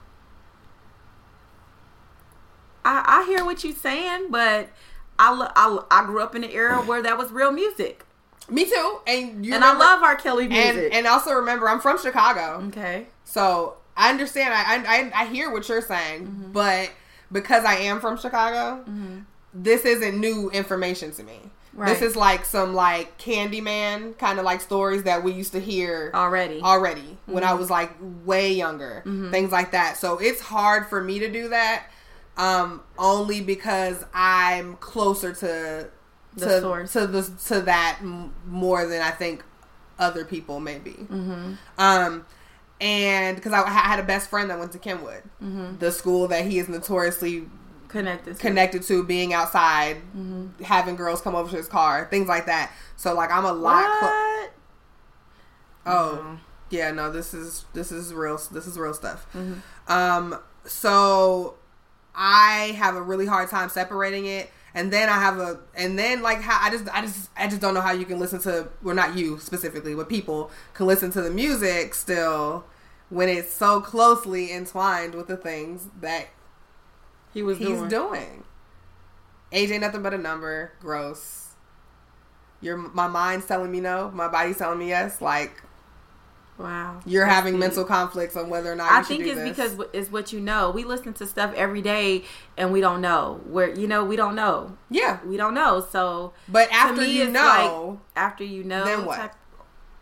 I, 2.85 3.03
I 3.05 3.25
hear 3.29 3.43
what 3.45 3.63
you're 3.63 3.73
saying, 3.75 4.27
but 4.29 4.69
I, 5.17 5.33
lo- 5.33 5.51
I 5.55 5.79
I 5.91 6.05
grew 6.05 6.21
up 6.21 6.35
in 6.35 6.43
an 6.43 6.49
era 6.51 6.77
where 6.77 7.01
that 7.01 7.17
was 7.17 7.31
real 7.31 7.51
music, 7.51 8.05
Me 8.49 8.65
too. 8.65 8.99
And 9.05 9.45
you 9.45 9.53
and 9.53 9.63
I 9.63 9.75
love 9.77 10.01
R. 10.01 10.15
Kelly 10.15 10.45
and 10.45 10.77
music. 10.77 10.93
and 10.95 11.05
also 11.05 11.31
remember 11.33 11.67
I'm 11.67 11.81
from 11.81 11.99
Chicago. 11.99 12.63
okay. 12.67 13.07
So 13.25 13.75
I 13.97 14.09
understand. 14.09 14.53
I 14.53 14.77
I, 14.87 15.23
I 15.23 15.25
hear 15.25 15.51
what 15.51 15.67
you're 15.67 15.81
saying, 15.81 16.25
Mm-hmm. 16.25 16.51
but 16.53 16.91
because 17.31 17.65
I 17.65 17.75
am 17.75 17.99
from 17.99 18.17
Chicago, 18.17 18.83
this 19.53 19.83
isn't 19.85 20.17
new 20.19 20.49
information 20.51 21.11
to 21.11 21.23
me. 21.23 21.41
This 21.87 22.01
is 22.01 22.15
like 22.15 22.45
some 22.45 22.73
like 22.73 23.17
Candyman 23.17 24.17
kind 24.17 24.39
of 24.39 24.45
like 24.45 24.61
stories 24.61 25.03
that 25.03 25.23
we 25.23 25.31
used 25.31 25.51
to 25.53 25.59
hear 25.59 26.11
Already. 26.13 26.61
already 26.61 27.17
when 27.25 27.43
Mm-hmm. 27.43 27.51
I 27.51 27.53
was 27.55 27.69
like 27.69 27.91
way 28.25 28.53
younger, 28.53 29.01
things 29.31 29.51
like 29.51 29.71
that. 29.71 29.97
So 29.97 30.17
it's 30.17 30.41
hard 30.41 30.87
for 30.87 31.01
me 31.03 31.19
to 31.19 31.29
do 31.31 31.49
that, 31.49 31.85
um, 32.37 32.81
only 32.97 33.41
because 33.41 34.03
I'm 34.13 34.75
closer 34.77 35.33
to 35.33 35.89
The 36.35 36.45
to 36.45 36.61
source. 36.61 36.93
to 36.93 37.07
the 37.07 37.21
to 37.47 37.61
that 37.61 37.99
m- 38.01 38.33
more 38.47 38.85
than 38.85 39.01
I 39.01 39.11
think 39.11 39.43
other 39.97 40.23
people 40.25 40.59
may 40.59 40.79
be. 40.79 40.91
Mm-hmm. 40.91 41.53
Um, 41.77 42.25
and 42.81 43.35
because 43.35 43.51
I, 43.51 43.61
I 43.63 43.69
had 43.69 43.99
a 43.99 44.03
best 44.03 44.29
friend 44.29 44.49
that 44.49 44.57
went 44.59 44.71
to 44.71 44.79
Kenwood, 44.79 45.23
Mm-hmm. 45.43 45.77
the 45.79 45.91
school 45.91 46.27
that 46.29 46.45
he 46.45 46.59
is 46.59 46.69
notoriously 46.69 47.47
Connected. 47.89 48.35
To 48.35 48.39
connected 48.41 48.83
to 48.83 49.03
being 49.03 49.33
outside, 49.33 49.97
Mm-hmm. 50.15 50.63
having 50.63 50.95
girls 50.95 51.19
come 51.21 51.35
over 51.35 51.49
to 51.49 51.57
his 51.57 51.67
car, 51.67 52.07
things 52.09 52.27
like 52.29 52.45
that. 52.45 52.71
So 52.95 53.13
like 53.13 53.31
I'm 53.31 53.45
a 53.45 53.51
lot. 53.53 54.01
What? 54.01 54.51
oh, 55.85 56.39
yeah, 56.69 56.91
no, 56.91 57.11
this 57.11 57.33
is 57.33 57.65
this 57.73 57.91
is 57.91 58.13
real. 58.13 58.39
This 58.51 58.67
is 58.67 58.77
real 58.77 58.93
stuff. 58.93 59.25
Mm-hmm. 59.33 59.91
Um, 59.91 60.39
so 60.65 61.55
I 62.15 62.75
have 62.77 62.95
a 62.95 63.01
really 63.01 63.25
hard 63.25 63.49
time 63.49 63.69
separating 63.69 64.25
it. 64.25 64.51
And 64.75 64.93
then 64.93 65.09
I 65.09 65.13
have 65.13 65.39
a, 65.39 65.59
and 65.73 65.97
then 65.97 66.21
like 66.21 66.41
how 66.41 66.59
I 66.61 66.69
just, 66.69 66.87
I 66.95 67.01
just, 67.01 67.31
I 67.35 67.47
just 67.47 67.59
don't 67.59 67.73
know 67.73 67.81
how 67.81 67.91
you 67.91 68.05
can 68.05 68.19
listen 68.19 68.39
to, 68.41 68.67
well, 68.83 68.93
not 68.93 69.17
you 69.17 69.39
specifically, 69.39 69.95
but 69.95 70.07
people 70.07 70.51
can 70.75 70.85
listen 70.85 71.09
to 71.13 71.23
the 71.23 71.31
music 71.31 71.95
still 71.95 72.65
when 73.09 73.29
it's 73.29 73.51
so 73.51 73.81
closely 73.81 74.53
entwined 74.53 75.15
with 75.15 75.25
the 75.27 75.37
things 75.37 75.87
that 76.01 76.27
He 77.33 77.43
was 77.43 77.57
he's 77.57 77.67
doing. 77.67 77.89
doing. 77.89 78.43
Age 79.51 79.71
ain't 79.71 79.81
nothing 79.81 80.01
but 80.03 80.13
a 80.13 80.17
number. 80.17 80.71
Gross. 80.79 81.47
Your 82.61 82.77
my 82.77 83.07
mind's 83.07 83.45
telling 83.45 83.71
me 83.71 83.79
no. 83.79 84.11
My 84.11 84.27
body's 84.27 84.57
telling 84.57 84.79
me 84.79 84.89
yes. 84.89 85.21
Like 85.21 85.63
Wow. 86.57 86.99
you're 87.05 87.23
That's 87.25 87.35
having 87.35 87.53
deep. 87.53 87.61
mental 87.61 87.85
conflicts 87.85 88.35
on 88.35 88.49
whether 88.49 88.69
or 88.71 88.75
not. 88.75 88.91
I 88.91 88.97
you 88.97 89.03
should 89.05 89.07
think 89.17 89.23
do 89.23 89.29
it's 89.31 89.57
this. 89.57 89.71
because 89.75 89.87
it's 89.93 90.11
what 90.11 90.33
you 90.33 90.41
know. 90.41 90.71
We 90.71 90.83
listen 90.83 91.13
to 91.13 91.25
stuff 91.25 91.53
every 91.55 91.81
day 91.81 92.25
and 92.57 92.73
we 92.73 92.81
don't 92.81 92.99
know. 92.99 93.39
Where 93.47 93.69
you 93.73 93.87
know 93.87 94.03
we 94.03 94.17
don't 94.17 94.35
know. 94.35 94.75
yeah. 94.89 95.19
We 95.25 95.37
don't 95.37 95.53
know. 95.53 95.79
So 95.89 96.33
But 96.49 96.69
after 96.73 97.01
me, 97.01 97.17
you 97.17 97.29
know, 97.29 97.99
like, 98.15 98.23
after 98.25 98.43
you 98.43 98.63
know, 98.65 98.83
then 98.83 99.05
what? 99.05 99.15
type- 99.17 99.35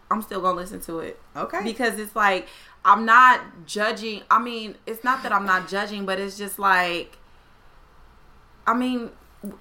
I'm 0.09 0.21
still 0.23 0.41
gonna 0.41 0.57
listen 0.57 0.79
to 0.81 0.99
it 0.99 1.19
okay. 1.35 1.61
because 1.63 1.99
it's 1.99 2.15
like 2.15 2.47
I'm 2.85 3.05
not 3.05 3.65
judging. 3.65 4.21
I 4.29 4.41
mean, 4.41 4.75
it's 4.85 5.03
not 5.03 5.23
that 5.23 5.31
I'm 5.31 5.45
not 5.45 5.67
judging, 5.67 6.05
but 6.05 6.19
it's 6.19 6.37
just 6.37 6.57
like, 6.57 7.17
I 8.65 8.73
mean, 8.73 9.11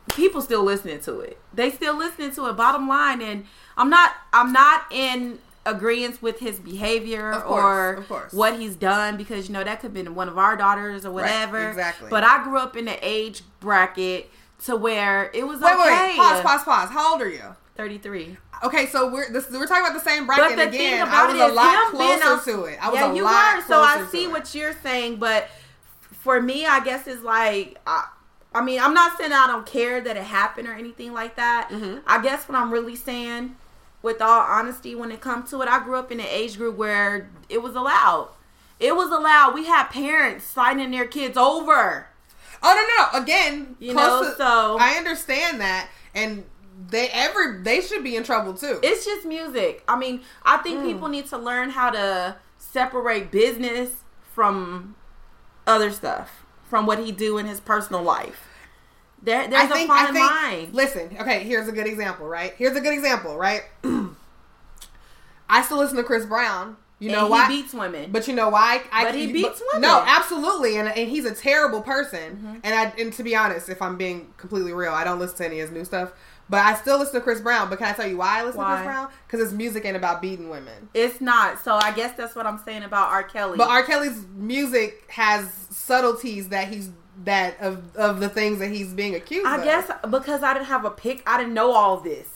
people 0.09 0.41
still 0.41 0.63
listening 0.63 1.01
to 1.01 1.21
it. 1.21 1.39
They 1.53 1.71
still 1.71 1.97
listening 1.97 2.33
to 2.33 2.47
it. 2.49 2.57
Bottom 2.57 2.89
line, 2.89 3.21
and 3.21 3.47
I'm 3.77 3.91
not. 3.91 4.13
I'm 4.33 4.53
not 4.53 4.85
in 4.91 5.39
agreement 5.65 6.23
with 6.23 6.39
his 6.39 6.61
behavior 6.61 7.33
course, 7.41 8.05
or 8.09 8.27
what 8.31 8.59
he's 8.59 8.77
done 8.77 9.17
because 9.17 9.49
you 9.49 9.53
know 9.53 9.65
that 9.65 9.81
could 9.81 9.89
have 9.89 9.95
been 9.95 10.15
one 10.15 10.29
of 10.29 10.39
our 10.39 10.57
daughters 10.57 11.05
or 11.05 11.11
whatever. 11.11 11.71
exactly. 11.71 12.09
But 12.09 12.25
I 12.25 12.45
grew 12.45 12.59
up 12.59 12.77
in 12.77 12.85
the 12.85 12.99
age 13.03 13.43
bracket 13.61 14.31
to 14.65 14.77
where 14.77 15.31
it 15.35 15.47
was 15.47 15.61
wait, 15.61 15.75
okay. 15.75 16.09
wait. 16.11 16.17
Pause, 16.17 16.43
pause, 16.43 16.65
pause. 16.65 16.91
How 16.91 17.13
old 17.13 17.23
are 17.23 17.29
you? 17.29 17.57
Thirty 17.77 17.99
three. 17.99 18.37
Okay, 18.65 18.87
so 18.87 19.11
we're 19.11 19.31
this, 19.31 19.51
we're 19.51 19.67
talking 19.67 19.85
about 19.85 19.93
the 20.03 20.09
same 20.09 20.27
bracket 20.27 20.57
But 20.57 20.57
the 20.57 20.69
again. 20.69 20.79
thing 20.81 21.01
I 21.03 21.03
about 21.03 21.33
was 21.33 21.41
it 21.41 21.51
a 21.51 21.55
lot 21.55 21.91
closer 21.91 22.53
to 22.53 22.65
it. 22.65 22.79
I 22.83 22.89
was 22.89 22.99
yeah, 22.99 23.13
you 23.13 23.25
were. 23.25 23.63
So 23.67 23.81
I 23.81 24.07
see 24.11 24.27
what 24.29 24.55
you're 24.55 24.73
saying, 24.83 25.17
but 25.17 25.49
for 26.13 26.41
me, 26.41 26.65
I 26.67 26.81
guess 26.83 27.07
it's 27.07 27.23
like, 27.23 27.79
I, 27.87 28.09
I 28.55 28.63
mean, 28.65 28.81
I'm 28.81 28.95
not 28.95 29.19
saying 29.19 29.33
I 29.33 29.47
don't 29.47 29.67
care 29.67 30.01
that 30.01 30.17
it 30.17 30.23
happened 30.25 30.67
or 30.69 30.73
anything 30.73 31.13
like 31.13 31.37
that. 31.37 31.69
Mm-hmm. 31.71 31.99
I 32.07 32.23
guess 32.23 32.49
what 32.49 32.57
I'm 32.57 32.73
really 32.73 32.97
saying, 32.97 33.57
with 34.03 34.23
all 34.23 34.41
honesty, 34.41 34.95
when 34.95 35.13
it 35.13 35.21
comes 35.21 35.51
to 35.51 35.61
it, 35.61 35.69
I 35.69 35.85
grew 35.85 35.97
up 35.97 36.11
in 36.11 36.19
an 36.19 36.27
age 36.29 36.57
group 36.57 36.77
where 36.77 37.29
it 37.51 37.59
was 37.63 37.75
allowed. 37.75 38.31
It 38.81 38.97
was 38.97 39.11
allowed. 39.11 39.53
We 39.55 39.67
had 39.67 39.89
parents 39.89 40.45
signing 40.47 40.91
their 40.91 41.07
kids 41.07 41.37
over. 41.37 42.09
Oh 42.63 42.75
no, 42.75 43.05
no, 43.05 43.19
no. 43.19 43.23
Again, 43.25 43.77
You 43.79 43.93
close 43.93 44.23
know, 44.23 44.31
to- 44.31 44.37
so- 44.37 44.77
I 44.81 44.93
understand 44.97 45.61
that, 45.61 45.91
and 46.15 46.45
they 46.89 47.09
every 47.13 47.63
they 47.63 47.81
should 47.81 48.05
be 48.05 48.17
in 48.17 48.23
trouble 48.25 48.55
too. 48.55 48.79
It's 48.83 49.05
just 49.05 49.27
music. 49.27 49.83
I 49.89 49.97
mean, 49.97 50.23
I 50.45 50.59
think 50.59 50.81
Mm. 50.81 50.85
people 50.85 51.09
need 51.09 51.27
to 51.27 51.39
learn 51.39 51.71
how 51.71 51.91
to 51.91 52.37
separate 52.59 53.31
business 53.31 53.91
from 54.33 54.95
other 55.67 55.91
stuff, 55.91 56.45
from 56.69 56.87
what 56.87 56.99
he 56.99 57.13
do 57.13 57.39
in 57.39 57.47
his 57.47 57.61
personal 57.61 58.03
life. 58.03 58.43
There, 59.23 59.49
there's 59.49 59.71
a 59.71 59.87
fine 59.87 60.15
line. 60.15 60.69
Listen, 60.73 61.17
okay, 61.21 61.43
here's 61.43 61.67
a 61.69 61.73
good 61.73 61.87
example, 61.87 62.27
right? 62.27 62.55
Here's 62.57 62.77
a 62.77 62.81
good 62.81 62.93
example, 62.95 63.37
right? 63.37 63.63
I 65.49 65.63
still 65.63 65.79
listen 65.79 65.97
to 65.97 66.05
Chris 66.05 66.27
Brown. 66.27 66.77
You 66.99 67.11
know 67.11 67.23
and 67.23 67.31
why? 67.31 67.49
He 67.51 67.63
beats 67.63 67.75
women. 67.75 68.11
But 68.11 68.27
you 68.27 68.35
know 68.35 68.49
why? 68.49 68.83
I, 68.91 69.05
But 69.05 69.15
he 69.15 69.31
beats 69.31 69.63
women. 69.73 69.83
No, 69.83 70.03
absolutely, 70.07 70.77
and 70.79 70.89
and 70.89 71.11
he's 71.11 71.27
a 71.27 71.35
terrible 71.35 71.83
person. 71.83 72.37
Mm-hmm. 72.37 72.57
And 72.65 72.75
I 72.75 72.93
and 72.99 73.13
to 73.15 73.23
be 73.23 73.37
honest, 73.37 73.69
if 73.69 73.83
I'm 73.83 73.97
being 73.99 74.33
completely 74.39 74.73
real, 74.73 74.93
I 74.93 75.05
don't 75.05 75.19
listen 75.19 75.37
to 75.39 75.45
any 75.47 75.61
of 75.61 75.69
his 75.69 75.77
new 75.77 75.85
stuff. 75.85 76.13
But 76.49 76.61
I 76.65 76.75
still 76.75 76.99
listen 76.99 77.15
to 77.15 77.21
Chris 77.21 77.41
Brown. 77.41 77.69
But 77.69 77.79
can 77.79 77.89
I 77.89 77.93
tell 77.93 78.07
you 78.07 78.19
why 78.19 78.41
I 78.41 78.45
listen 78.45 78.61
to 78.61 78.67
Chris 78.67 78.83
Brown? 78.85 79.09
Because 79.27 79.41
his 79.41 79.53
music 79.53 79.85
ain't 79.85 79.97
about 79.97 80.23
beating 80.23 80.49
women. 80.49 80.89
it's 80.95 81.21
not. 81.21 81.59
So 81.63 81.75
I 81.75 81.91
guess 81.93 82.17
that's 82.17 82.37
what 82.37 82.47
I'm 82.47 82.59
saying 82.65 82.85
about 82.85 83.11
R. 83.11 83.23
Kelly. 83.25 83.59
But 83.59 83.69
R. 83.69 83.83
Kelly's 83.83 84.25
music 84.37 85.05
has 85.09 85.51
subtleties 85.71 86.49
that 86.51 86.69
he's 86.69 86.91
that 87.25 87.59
of 87.61 87.97
of 87.97 88.21
the 88.21 88.29
things 88.29 88.59
that 88.59 88.69
he's 88.71 88.93
being 88.93 89.15
accused 89.15 89.47
I 89.47 89.57
of. 89.57 89.65
guess 89.65 89.91
because 90.11 90.43
I 90.43 90.53
didn't 90.53 90.67
have 90.67 90.85
a 90.85 90.91
pick, 90.91 91.23
I 91.27 91.39
didn't 91.39 91.55
know 91.55 91.73
all 91.73 91.99
this. 92.01 92.29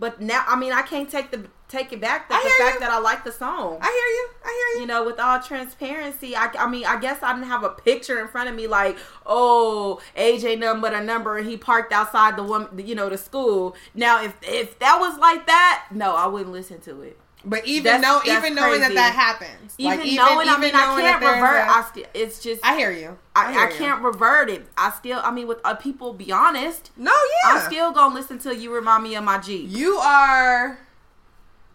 But 0.00 0.20
now, 0.20 0.44
I 0.48 0.56
mean, 0.56 0.72
I 0.72 0.82
can't 0.82 1.08
take 1.08 1.30
the 1.30 1.46
take 1.74 1.92
it 1.92 2.00
back 2.00 2.28
that 2.28 2.42
the 2.42 2.64
fact 2.64 2.74
you. 2.74 2.80
that 2.80 2.90
I 2.90 2.98
like 2.98 3.24
the 3.24 3.32
song. 3.32 3.78
I 3.80 3.86
hear 3.86 3.92
you. 3.92 4.28
I 4.44 4.48
hear 4.48 4.76
you. 4.76 4.80
you 4.82 4.86
know, 4.86 5.04
with 5.04 5.18
all 5.18 5.40
transparency, 5.40 6.36
I, 6.36 6.50
I 6.58 6.68
mean, 6.68 6.84
I 6.84 6.98
guess 6.98 7.22
I 7.22 7.32
didn't 7.34 7.48
have 7.48 7.64
a 7.64 7.70
picture 7.70 8.20
in 8.20 8.28
front 8.28 8.48
of 8.48 8.54
me 8.54 8.66
like, 8.66 8.96
oh, 9.26 10.00
AJ 10.16 10.58
nothing 10.58 10.80
but 10.80 10.94
a 10.94 11.02
number, 11.02 11.36
and 11.38 11.48
he 11.48 11.56
parked 11.56 11.92
outside 11.92 12.36
the 12.36 12.42
woman, 12.42 12.86
you 12.86 12.94
know, 12.94 13.08
the 13.08 13.18
school. 13.18 13.76
Now, 13.94 14.22
if 14.22 14.34
if 14.42 14.78
that 14.78 14.98
was 15.00 15.18
like 15.18 15.46
that, 15.46 15.86
no, 15.90 16.14
I 16.14 16.26
wouldn't 16.26 16.52
listen 16.52 16.80
to 16.82 17.02
it. 17.02 17.18
But 17.46 17.66
even 17.66 17.84
That's- 17.84 18.02
know, 18.02 18.22
that's 18.24 18.42
even 18.44 18.54
knowing 18.54 18.80
that 18.80 18.86
crazy. 18.86 18.94
that 18.94 19.12
happens, 19.14 19.74
Even, 19.76 19.98
like 19.98 20.12
knowing, 20.12 20.48
I 20.48 20.56
mean, 20.56 20.74
I 20.74 20.98
can't 20.98 21.20
revert. 21.22 21.68
I 21.68 21.84
still, 21.90 22.04
it's 22.14 22.42
just, 22.42 22.64
I 22.64 22.74
hear 22.74 22.90
you. 22.90 23.18
I, 23.36 23.52
hear 23.52 23.60
I 23.60 23.68
you. 23.70 23.76
can't 23.76 24.02
revert 24.02 24.48
it. 24.48 24.66
I 24.78 24.90
still, 24.92 25.20
I 25.22 25.30
mean, 25.30 25.46
with 25.46 25.58
uh, 25.62 25.74
people, 25.74 26.14
be 26.14 26.32
honest, 26.32 26.90
No, 26.96 27.12
yeah. 27.12 27.50
I'm 27.50 27.70
still 27.70 27.92
gonna 27.92 28.14
listen 28.14 28.38
till 28.38 28.54
you 28.54 28.72
remind 28.74 29.02
me 29.02 29.14
of 29.16 29.24
my 29.24 29.36
G. 29.38 29.56
You 29.58 29.96
are 29.96 30.78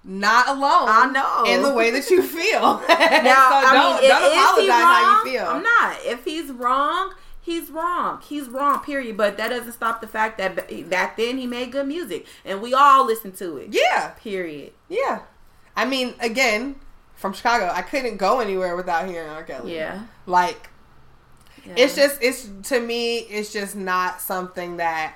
not 0.03 0.47
alone. 0.49 0.87
I 0.87 1.09
know. 1.11 1.43
in 1.51 1.61
the 1.61 1.73
way 1.73 1.91
that 1.91 2.09
you 2.09 2.21
feel. 2.21 2.61
Now, 2.89 3.49
so 3.49 3.67
I 3.67 3.71
don't, 3.73 4.01
mean, 4.01 4.09
don't 4.09 4.31
he 4.31 4.37
apologize 4.39 4.69
wrong? 4.69 5.03
how 5.03 5.23
you 5.25 5.31
feel. 5.31 5.45
I'm 5.45 5.63
not. 5.63 5.97
If 6.05 6.23
he's 6.25 6.51
wrong, 6.51 7.13
he's 7.41 7.69
wrong. 7.69 8.21
He's 8.27 8.47
wrong. 8.47 8.79
Period. 8.79 9.17
But 9.17 9.37
that 9.37 9.49
doesn't 9.49 9.73
stop 9.73 9.99
the 10.01 10.07
fact 10.07 10.37
that 10.37 10.89
back 10.89 11.17
then 11.17 11.37
he 11.37 11.45
made 11.47 11.71
good 11.71 11.87
music, 11.87 12.25
and 12.45 12.61
we 12.61 12.73
all 12.73 13.05
listened 13.05 13.35
to 13.37 13.57
it. 13.57 13.69
Yeah, 13.71 14.09
Period. 14.17 14.73
yeah. 14.87 15.21
I 15.75 15.85
mean, 15.85 16.13
again, 16.19 16.75
from 17.15 17.33
Chicago, 17.33 17.69
I 17.73 17.81
couldn't 17.81 18.17
go 18.17 18.39
anywhere 18.39 18.75
without 18.75 19.07
hearing 19.07 19.29
R. 19.29 19.43
Kelly. 19.43 19.75
Yeah. 19.75 20.03
like 20.25 20.69
Yeah. 21.65 21.73
it's 21.77 21.95
just 21.95 22.17
it's 22.21 22.49
to 22.69 22.79
me, 22.79 23.17
it's 23.19 23.51
just 23.51 23.75
not 23.75 24.21
something 24.21 24.77
that 24.77 25.15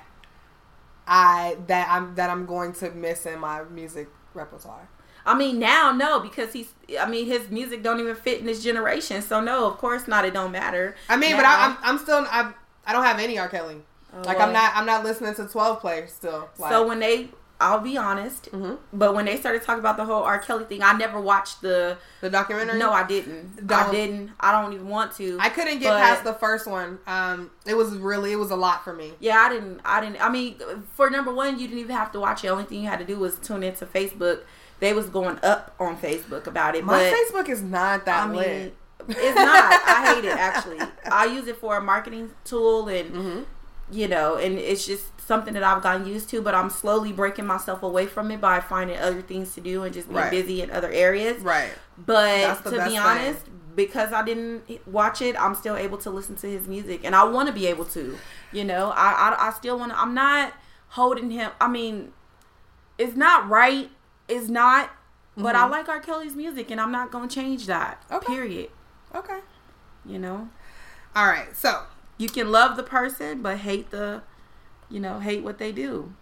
I 1.06 1.56
that 1.66 1.88
I'm 1.90 2.14
that 2.14 2.30
I'm 2.30 2.46
going 2.46 2.72
to 2.74 2.90
miss 2.90 3.26
in 3.26 3.38
my 3.40 3.64
music 3.64 4.08
repertoire. 4.34 4.88
I 5.26 5.34
mean, 5.36 5.58
now 5.58 5.90
no, 5.92 6.20
because 6.20 6.52
he's. 6.52 6.72
I 7.00 7.08
mean, 7.08 7.26
his 7.26 7.48
music 7.50 7.82
don't 7.82 7.98
even 7.98 8.14
fit 8.14 8.40
in 8.40 8.46
this 8.46 8.62
generation. 8.62 9.22
So 9.22 9.40
no, 9.40 9.66
of 9.66 9.78
course 9.78 10.06
not. 10.06 10.24
It 10.24 10.34
don't 10.34 10.52
matter. 10.52 10.96
I 11.08 11.16
mean, 11.16 11.36
but 11.36 11.42
Now- 11.42 11.56
I, 11.56 11.64
I'm 11.66 11.76
I'm 11.82 11.98
still 11.98 12.26
I 12.28 12.52
I 12.86 12.92
don't 12.92 13.04
have 13.04 13.18
any 13.18 13.38
R. 13.38 13.48
Kelly. 13.48 13.76
Oh, 14.12 14.18
like 14.26 14.38
well. 14.38 14.46
I'm 14.48 14.52
not 14.52 14.72
I'm 14.76 14.86
not 14.86 15.02
listening 15.02 15.34
to 15.36 15.46
12 15.46 15.80
players 15.80 16.12
still. 16.12 16.48
Like, 16.58 16.70
so 16.70 16.86
when 16.86 17.00
they, 17.00 17.30
I'll 17.60 17.78
be 17.80 17.96
honest, 17.96 18.50
Mhm. 18.52 18.78
but 18.92 19.14
when 19.14 19.26
they 19.26 19.36
started 19.36 19.62
talking 19.62 19.78
about 19.78 19.96
the 19.96 20.04
whole 20.04 20.22
R. 20.24 20.38
Kelly 20.38 20.64
thing, 20.64 20.82
I 20.82 20.92
never 20.92 21.20
watched 21.20 21.62
the. 21.62 21.96
the 22.20 22.28
documentary. 22.28 22.78
No, 22.78 22.90
I 22.92 23.04
didn't. 23.04 23.58
I 23.70 23.82
Don't- 23.84 23.92
didn't. 23.92 24.30
I 24.40 24.50
don't 24.52 24.72
even 24.72 24.88
want 24.88 25.14
to. 25.16 25.38
I 25.40 25.48
couldn't 25.50 25.78
get 25.78 25.90
But- 25.90 26.00
past 26.00 26.24
the 26.24 26.34
first 26.34 26.66
one. 26.66 26.98
Um, 27.06 27.50
it 27.64 27.74
was 27.74 27.96
really 27.96 28.32
it 28.32 28.36
was 28.36 28.50
a 28.50 28.56
lot 28.56 28.82
for 28.84 28.92
me. 28.92 29.14
Yeah, 29.20 29.38
I 29.38 29.48
didn't. 29.50 29.80
I 29.84 30.00
didn't. 30.00 30.22
I 30.24 30.28
mean, 30.30 30.60
for 30.94 31.08
number 31.10 31.32
one, 31.32 31.58
you 31.58 31.68
didn't 31.68 31.80
even 31.80 31.96
have 31.96 32.10
to 32.12 32.20
watch 32.20 32.40
it. 32.42 32.48
The 32.48 32.52
only 32.52 32.64
thing 32.64 32.82
you 32.82 32.88
had 32.88 32.98
to 32.98 33.04
do 33.04 33.18
was 33.18 33.38
tune 33.38 33.62
into 33.62 33.86
Facebook. 33.86 34.40
They 34.80 34.92
was 34.92 35.06
going 35.08 35.38
up 35.42 35.74
on 35.78 35.96
Facebook 35.96 36.46
about 36.48 36.74
it, 36.74 36.84
My 36.84 36.92
but 36.92 37.14
Facebook 37.14 37.48
is 37.48 37.62
not 37.62 38.04
that 38.06 38.24
I 38.24 38.26
mean, 38.26 38.72
it's 39.08 39.36
not. 39.36 39.72
I 39.86 40.12
hate 40.14 40.24
it 40.24 40.36
actually. 40.36 40.80
I 41.10 41.26
use 41.26 41.46
it 41.46 41.56
for 41.58 41.76
a 41.76 41.80
marketing 41.80 42.32
tool, 42.44 42.88
and 42.88 43.10
Mm-hmm. 43.14 43.42
You 43.90 44.08
know, 44.08 44.36
and 44.36 44.58
it's 44.58 44.86
just 44.86 45.20
something 45.20 45.54
that 45.54 45.62
I've 45.62 45.82
gotten 45.82 46.06
used 46.06 46.28
to. 46.30 46.40
But 46.42 46.54
I'm 46.54 46.70
slowly 46.70 47.12
breaking 47.12 47.46
myself 47.46 47.82
away 47.82 48.06
from 48.06 48.30
it 48.30 48.40
by 48.40 48.60
finding 48.60 48.98
other 48.98 49.22
things 49.22 49.54
to 49.54 49.60
do 49.60 49.82
and 49.82 49.92
just 49.94 50.08
being 50.08 50.20
Right. 50.20 50.30
busy 50.30 50.62
in 50.62 50.70
other 50.70 50.90
areas. 50.90 51.42
Right. 51.42 51.72
But 51.98 52.62
to 52.64 52.70
be 52.70 52.78
thing. 52.78 52.98
honest, 52.98 53.42
because 53.76 54.12
I 54.12 54.22
didn't 54.24 54.86
watch 54.86 55.20
it, 55.22 55.40
I'm 55.40 55.54
still 55.54 55.76
able 55.76 55.98
to 55.98 56.10
listen 56.10 56.36
to 56.36 56.46
his 56.50 56.66
music, 56.68 57.00
and 57.04 57.14
I 57.14 57.24
want 57.24 57.48
to 57.48 57.52
be 57.54 57.66
able 57.66 57.84
to. 57.86 58.18
You 58.52 58.64
know, 58.64 58.90
I 58.94 59.12
I, 59.12 59.48
I 59.48 59.52
still 59.52 59.78
want 59.78 59.92
to. 59.92 60.00
I'm 60.00 60.14
not 60.14 60.52
holding 60.88 61.30
him. 61.30 61.50
I 61.60 61.68
mean, 61.68 62.12
it's 62.98 63.16
not 63.16 63.48
right. 63.48 63.90
It's 64.28 64.48
not. 64.48 64.90
But 65.36 65.56
I 65.56 65.66
like 65.66 65.88
R. 65.88 65.98
Kelly's 65.98 66.36
music, 66.36 66.70
and 66.70 66.80
I'm 66.80 66.92
not 66.92 67.10
gonna 67.10 67.26
change 67.26 67.66
that. 67.66 68.00
Mm-hmm. 68.04 68.14
Okay. 68.14 68.26
Period. 68.32 68.70
Okay. 69.14 69.40
You 70.06 70.18
know, 70.20 70.48
All 71.16 71.26
right. 71.26 71.56
So 71.56 71.82
you 72.18 72.28
can 72.28 72.50
love 72.50 72.76
the 72.76 72.82
person, 72.82 73.42
but 73.42 73.58
hate 73.58 73.90
the, 73.90 74.22
you 74.90 75.00
know, 75.00 75.20
hate 75.20 75.42
what 75.42 75.58
they 75.58 75.72
do, 75.72 76.12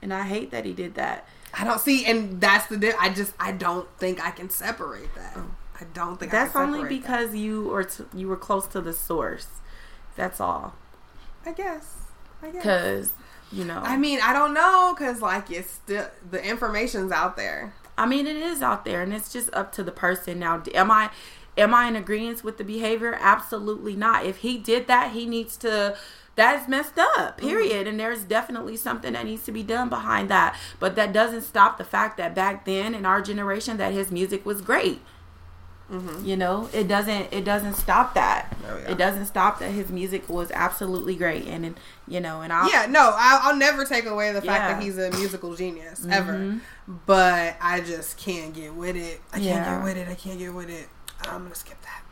and 0.00 0.12
I 0.12 0.22
hate 0.22 0.50
that 0.50 0.64
he 0.64 0.72
did 0.72 0.94
that. 0.94 1.26
I 1.54 1.64
don't 1.64 1.80
see, 1.80 2.04
and 2.06 2.40
that's 2.40 2.66
the. 2.66 2.94
I 2.98 3.10
just 3.10 3.34
I 3.38 3.52
don't 3.52 3.88
think 3.98 4.24
I 4.24 4.30
can 4.30 4.48
separate 4.50 5.14
that. 5.14 5.36
I 5.80 5.84
don't 5.92 6.18
think 6.18 6.32
I 6.32 6.44
That's 6.44 6.52
can 6.52 6.62
only 6.62 6.88
because 6.88 7.34
you 7.34 7.70
or 7.70 7.84
t- 7.84 8.04
you 8.14 8.28
were 8.28 8.36
close 8.36 8.66
to 8.68 8.80
the 8.80 8.92
source. 8.92 9.48
That's 10.16 10.40
all. 10.40 10.74
I 11.44 11.52
guess. 11.52 11.96
I 12.42 12.50
guess. 12.50 12.62
Because 12.62 13.12
you 13.50 13.64
know, 13.64 13.80
I 13.84 13.96
mean, 13.96 14.20
I 14.22 14.32
don't 14.32 14.54
know, 14.54 14.94
cause 14.96 15.20
like 15.20 15.50
it's 15.50 15.70
still 15.70 16.06
the 16.30 16.42
information's 16.42 17.12
out 17.12 17.36
there. 17.36 17.74
I 17.98 18.06
mean, 18.06 18.26
it 18.26 18.36
is 18.36 18.62
out 18.62 18.84
there, 18.84 19.02
and 19.02 19.12
it's 19.12 19.32
just 19.32 19.52
up 19.52 19.72
to 19.72 19.82
the 19.82 19.92
person. 19.92 20.38
Now, 20.38 20.62
am 20.74 20.90
I, 20.90 21.10
am 21.56 21.74
I 21.74 21.86
in 21.88 21.96
agreement 21.96 22.42
with 22.44 22.58
the 22.58 22.64
behavior? 22.64 23.16
Absolutely 23.20 23.94
not. 23.96 24.24
If 24.24 24.38
he 24.38 24.58
did 24.58 24.86
that, 24.86 25.12
he 25.12 25.26
needs 25.26 25.56
to. 25.58 25.96
That 26.34 26.62
is 26.62 26.66
messed 26.68 26.98
up. 26.98 27.36
Period. 27.38 27.86
And 27.86 28.00
there's 28.00 28.22
definitely 28.24 28.76
something 28.78 29.12
that 29.12 29.26
needs 29.26 29.44
to 29.44 29.52
be 29.52 29.62
done 29.62 29.90
behind 29.90 30.30
that. 30.30 30.58
But 30.80 30.96
that 30.96 31.12
doesn't 31.12 31.42
stop 31.42 31.76
the 31.76 31.84
fact 31.84 32.16
that 32.16 32.34
back 32.34 32.64
then 32.64 32.94
in 32.94 33.04
our 33.04 33.20
generation, 33.20 33.76
that 33.76 33.92
his 33.92 34.10
music 34.10 34.46
was 34.46 34.62
great. 34.62 35.02
You 36.24 36.38
know, 36.38 36.70
it 36.72 36.88
doesn't. 36.88 37.34
It 37.34 37.44
doesn't 37.44 37.74
stop 37.74 38.14
that. 38.14 38.56
Oh, 38.66 38.78
yeah. 38.78 38.92
It 38.92 38.96
doesn't 38.96 39.26
stop 39.26 39.58
that 39.58 39.72
his 39.72 39.90
music 39.90 40.26
was 40.26 40.50
absolutely 40.50 41.14
great. 41.16 41.46
And, 41.46 41.66
and 41.66 41.80
you 42.08 42.18
know, 42.18 42.40
and 42.40 42.50
I 42.50 42.66
Yeah, 42.66 42.86
no, 42.88 43.12
I'll, 43.14 43.50
I'll 43.50 43.56
never 43.58 43.84
take 43.84 44.06
away 44.06 44.32
the 44.32 44.40
fact 44.40 44.46
Yeah. 44.46 44.70
Mm-hmm. 44.70 44.80
that 44.80 44.82
he's 44.82 44.96
a 44.96 45.10
musical 45.18 45.54
genius 45.54 46.06
ever. 46.08 46.60
But 46.88 47.56
I 47.60 47.80
just 47.82 48.16
can't 48.16 48.54
get 48.54 48.74
with 48.74 48.96
it. 48.96 49.20
I 49.34 49.40
can't 49.40 49.66
get 49.66 49.84
with 49.84 49.96
it. 49.98 50.08
I 50.08 50.14
can't 50.14 50.38
get 50.38 50.54
with 50.54 50.70
it. 50.70 50.88
I'm 51.28 51.42
gonna 51.44 51.54
skip 51.54 51.80
that. 51.82 52.02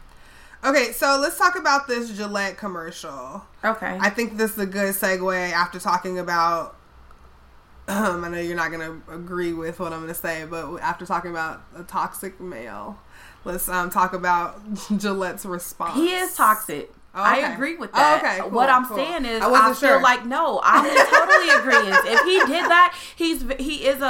Okay, 0.63 0.93
so 0.93 1.19
let's 1.21 1.39
talk 1.39 1.57
about 1.59 1.89
this 1.89 2.11
Gillette 2.11 2.59
commercial. 2.59 3.45
okay. 3.65 3.97
I 4.01 4.11
think 4.11 4.37
this 4.37 4.53
is 4.53 4.59
a 4.59 4.67
good 4.67 4.95
segue 4.95 5.53
after 5.53 5.79
talking 5.79 6.19
about. 6.19 6.77
Um, 7.89 8.25
I 8.25 8.29
know 8.29 8.39
you're 8.41 8.57
not 8.57 8.71
gonna 8.71 9.01
agree 9.11 9.53
with 9.53 9.81
what 9.81 9.93
I'm 9.93 10.01
gonna 10.01 10.15
say, 10.15 10.45
but 10.49 10.77
after 10.79 11.07
talking 11.07 11.31
about 11.31 11.63
a 11.75 11.83
toxic 11.83 12.41
male, 12.41 12.99
let's 13.45 13.69
um 13.69 13.91
talk 13.91 14.13
about 14.13 14.61
Gillette's 14.99 15.47
response. 15.47 15.95
He 15.95 16.13
is 16.13 16.35
toxic. 16.35 16.93
Oh, 17.13 17.21
I 17.23 17.39
agree 17.53 17.75
with 17.77 17.91
Oh, 17.93 17.97
that. 17.99 18.23
okay, 18.25 18.41
cool, 18.41 18.51
what 18.51 18.71
I'm 18.71 18.85
cool. 18.87 18.97
saying 18.97 19.25
is, 19.25 19.43
I 19.43 19.51
I, 19.53 19.65
feel 19.65 19.75
sure. 19.75 20.01
like 20.03 20.25
no, 20.27 20.61
I'm 20.63 20.87
in 20.87 20.95
totally 20.95 21.51
agreement. 21.59 22.05
If 22.07 22.21
he 22.21 22.39
did 22.53 22.65
that, 22.71 22.97
he's 23.17 23.43
he 23.59 23.85
is 23.87 24.01
a, 24.01 24.05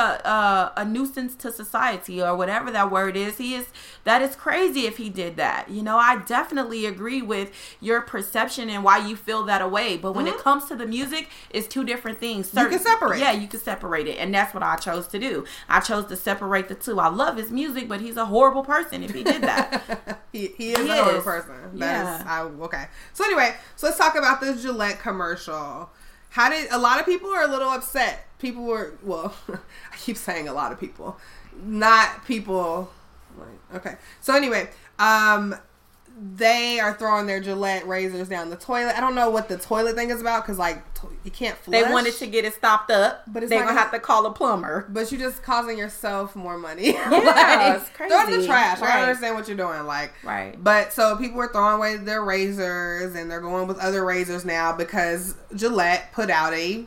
a 0.76 0.80
a 0.82 0.84
nuisance 0.84 1.34
to 1.36 1.50
society 1.50 2.20
or 2.22 2.36
whatever 2.36 2.70
that 2.70 2.90
word 2.90 3.16
is. 3.16 3.38
He 3.38 3.54
is 3.54 3.68
that 4.04 4.20
is 4.20 4.36
crazy 4.36 4.80
if 4.86 4.98
he 4.98 5.08
did 5.08 5.36
that. 5.36 5.70
You 5.70 5.82
know, 5.82 5.96
I 5.96 6.16
definitely 6.26 6.84
agree 6.84 7.22
with 7.22 7.52
your 7.80 8.02
perception 8.02 8.68
and 8.68 8.84
why 8.84 8.98
you 8.98 9.16
feel 9.16 9.44
that 9.44 9.70
way. 9.70 9.96
But 9.96 10.12
when 10.12 10.26
it 10.26 10.36
comes 10.38 10.66
to 10.66 10.76
the 10.76 10.86
music, 10.86 11.28
it's 11.48 11.66
two 11.66 11.84
different 11.84 12.18
things. 12.20 12.48
Mm-hmm. 12.50 12.58
You 12.58 12.68
can 12.68 12.78
separate. 12.80 13.20
Yeah, 13.20 13.32
you 13.32 13.48
can 13.48 13.60
separate 13.60 14.08
it, 14.08 14.18
and 14.18 14.34
that's 14.34 14.52
what 14.52 14.62
I 14.62 14.76
chose 14.76 15.06
to 15.08 15.18
do. 15.18 15.46
I 15.70 15.80
chose 15.80 16.04
to 16.06 16.16
separate 16.16 16.68
the 16.68 16.74
two. 16.74 17.00
I 17.00 17.08
love 17.08 17.38
his 17.38 17.50
music, 17.50 17.88
but 17.88 18.02
he's 18.02 18.18
a 18.18 18.26
horrible 18.26 18.62
person 18.62 19.02
if 19.02 19.12
he 19.14 19.24
did 19.24 19.40
that. 19.42 20.20
he, 20.32 20.48
he 20.48 20.72
is 20.72 20.78
He 20.78 20.90
a 20.90 21.02
horrible 21.02 21.22
person. 21.22 21.54
That 21.78 22.20
is, 22.20 22.24
Yeah. 22.24 22.24
I, 22.26 22.40
okay. 22.64 22.86
So 23.12 23.24
anyway, 23.24 23.54
so 23.76 23.86
let's 23.86 23.98
talk 23.98 24.16
about 24.16 24.40
this 24.40 24.62
Gillette 24.62 25.00
commercial. 25.00 25.90
How 26.30 26.48
did 26.48 26.70
a 26.70 26.78
lot 26.78 27.00
of 27.00 27.06
people 27.06 27.30
are 27.30 27.42
a 27.42 27.48
little 27.48 27.70
upset? 27.70 28.26
People 28.38 28.64
were 28.64 28.94
well, 29.02 29.34
I 29.48 29.96
keep 29.96 30.16
saying 30.16 30.48
a 30.48 30.52
lot 30.52 30.72
of 30.72 30.80
people, 30.80 31.18
not 31.62 32.24
people. 32.26 32.90
Like, 33.38 33.76
okay. 33.80 33.96
So 34.20 34.34
anyway, 34.34 34.70
um, 34.98 35.54
they 36.22 36.78
are 36.78 36.92
throwing 36.92 37.26
their 37.26 37.40
Gillette 37.40 37.86
razors 37.88 38.28
down 38.28 38.50
the 38.50 38.56
toilet. 38.56 38.94
I 38.96 39.00
don't 39.00 39.14
know 39.14 39.30
what 39.30 39.48
the 39.48 39.56
toilet 39.56 39.94
thing 39.96 40.10
is 40.10 40.20
about 40.20 40.42
because 40.42 40.58
like 40.58 40.92
to- 40.94 41.08
you 41.24 41.30
can't 41.30 41.56
flush. 41.56 41.82
They 41.82 41.90
wanted 41.90 42.14
to 42.14 42.26
get 42.26 42.44
it 42.44 42.52
stopped 42.54 42.90
up, 42.90 43.22
But 43.26 43.48
they're 43.48 43.60
gonna 43.64 43.72
have 43.78 43.90
to 43.92 43.98
call 44.00 44.26
a 44.26 44.30
plumber. 44.32 44.86
But 44.90 45.10
you're 45.10 45.20
just 45.20 45.42
causing 45.42 45.78
yourself 45.78 46.36
more 46.36 46.58
money. 46.58 46.92
Yeah, 46.94 47.08
Like, 47.10 47.80
it's 47.80 47.88
Throw 47.90 48.06
it 48.06 48.10
in 48.24 48.30
the 48.30 48.36
crazy. 48.36 48.46
trash. 48.48 48.82
I 48.82 49.00
understand 49.00 49.34
what 49.34 49.48
you're 49.48 49.56
doing. 49.56 49.84
Like, 49.86 50.12
Right. 50.22 50.62
But 50.62 50.92
so 50.92 51.16
people 51.16 51.38
were 51.38 51.48
throwing 51.48 51.76
away 51.76 51.96
their 51.96 52.22
razors 52.22 53.14
and 53.14 53.30
they're 53.30 53.40
going 53.40 53.66
with 53.66 53.78
other 53.78 54.04
razors 54.04 54.44
now 54.44 54.72
because 54.74 55.34
Gillette 55.54 56.12
put 56.12 56.28
out 56.28 56.52
a 56.52 56.84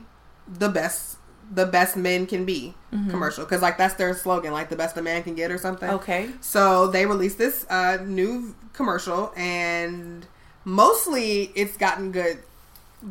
the 0.48 0.70
best 0.70 1.13
the 1.54 1.66
best 1.66 1.96
men 1.96 2.26
can 2.26 2.46
be 2.46 2.74
commercial 3.10 3.44
because 3.44 3.62
like 3.62 3.78
that's 3.78 3.96
their 3.96 4.14
slogan 4.14 4.54
like 4.54 4.70
the 4.70 4.76
best 4.76 4.96
a 4.98 5.02
man 5.02 5.24
can 5.24 5.36
get 5.36 5.52
or 5.52 5.58
something. 5.58 5.90
Okay. 5.90 6.30
So 6.42 6.88
they 6.88 7.06
released 7.06 7.38
this 7.38 7.66
uh, 7.70 7.98
new 8.06 8.56
commercial 8.74 9.32
and 9.36 10.26
mostly 10.66 11.52
it's 11.56 11.78
gotten 11.78 12.12
good 12.12 12.40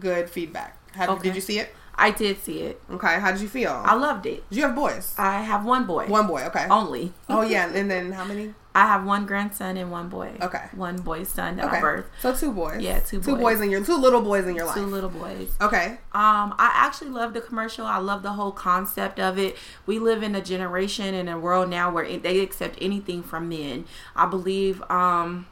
good 0.01 0.29
feedback. 0.31 0.77
Have, 0.93 1.11
Okay. 1.11 1.23
Did 1.29 1.35
you 1.35 1.41
see 1.41 1.59
it? 1.59 1.75
I 1.95 2.11
did 2.11 2.43
see 2.43 2.61
it. 2.61 2.81
Okay. 2.91 3.21
How 3.21 3.33
did 3.33 3.41
you 3.41 3.49
feel? 3.49 3.71
I 3.71 3.95
loved 3.95 4.27
it. 4.27 4.49
did 4.51 4.57
you 4.57 4.63
have 4.65 4.75
boys? 4.75 5.15
I 5.19 5.43
have 5.43 5.65
one 5.65 5.85
boy. 5.87 6.07
One 6.07 6.27
boy. 6.27 6.43
Okay. 6.47 6.67
only. 6.71 7.13
Oh 7.29 7.43
yeah, 7.43 7.71
and 7.73 7.91
then 7.91 8.13
how 8.13 8.25
many? 8.25 8.55
I 8.75 8.87
have 8.87 9.05
one 9.05 9.27
grandson 9.27 9.77
and 9.77 9.91
one 9.91 10.09
boy. 10.09 10.33
Okay. 10.41 10.65
One 10.75 10.97
boy 10.97 11.25
son 11.25 11.57
that 11.57 11.67
Okay, 11.67 11.77
I 11.77 11.81
birthed. 11.83 12.05
so 12.21 12.35
two 12.35 12.53
boys. 12.53 12.81
Yeah, 12.81 13.01
two 13.01 13.21
Two 13.21 13.33
boys. 13.37 13.41
boys 13.57 13.61
in 13.61 13.71
your 13.71 13.85
two 13.85 13.97
little 13.99 14.23
boys 14.23 14.47
in 14.47 14.55
your 14.57 14.65
life. 14.65 14.75
Two 14.77 14.87
little 14.87 15.11
boys. 15.11 15.51
Okay. 15.61 15.99
Um, 16.13 16.55
I 16.59 16.71
actually 16.75 17.11
love 17.11 17.35
the 17.35 17.43
commercial. 17.43 17.85
I 17.85 17.99
love 17.99 18.23
the 18.23 18.33
whole 18.33 18.53
concept 18.53 19.21
of 19.21 19.39
it. 19.39 19.57
We 19.85 19.99
live 19.99 20.23
in 20.23 20.35
a 20.35 20.41
generation 20.41 21.15
in 21.15 21.29
a 21.29 21.39
world 21.39 21.69
now 21.69 21.91
where 21.91 22.05
it- 22.05 22.23
they 22.23 22.41
accept 22.41 22.79
anything 22.81 23.23
from 23.23 23.49
men. 23.51 23.85
I 24.17 24.25
believe 24.27 24.83
um 24.91 25.47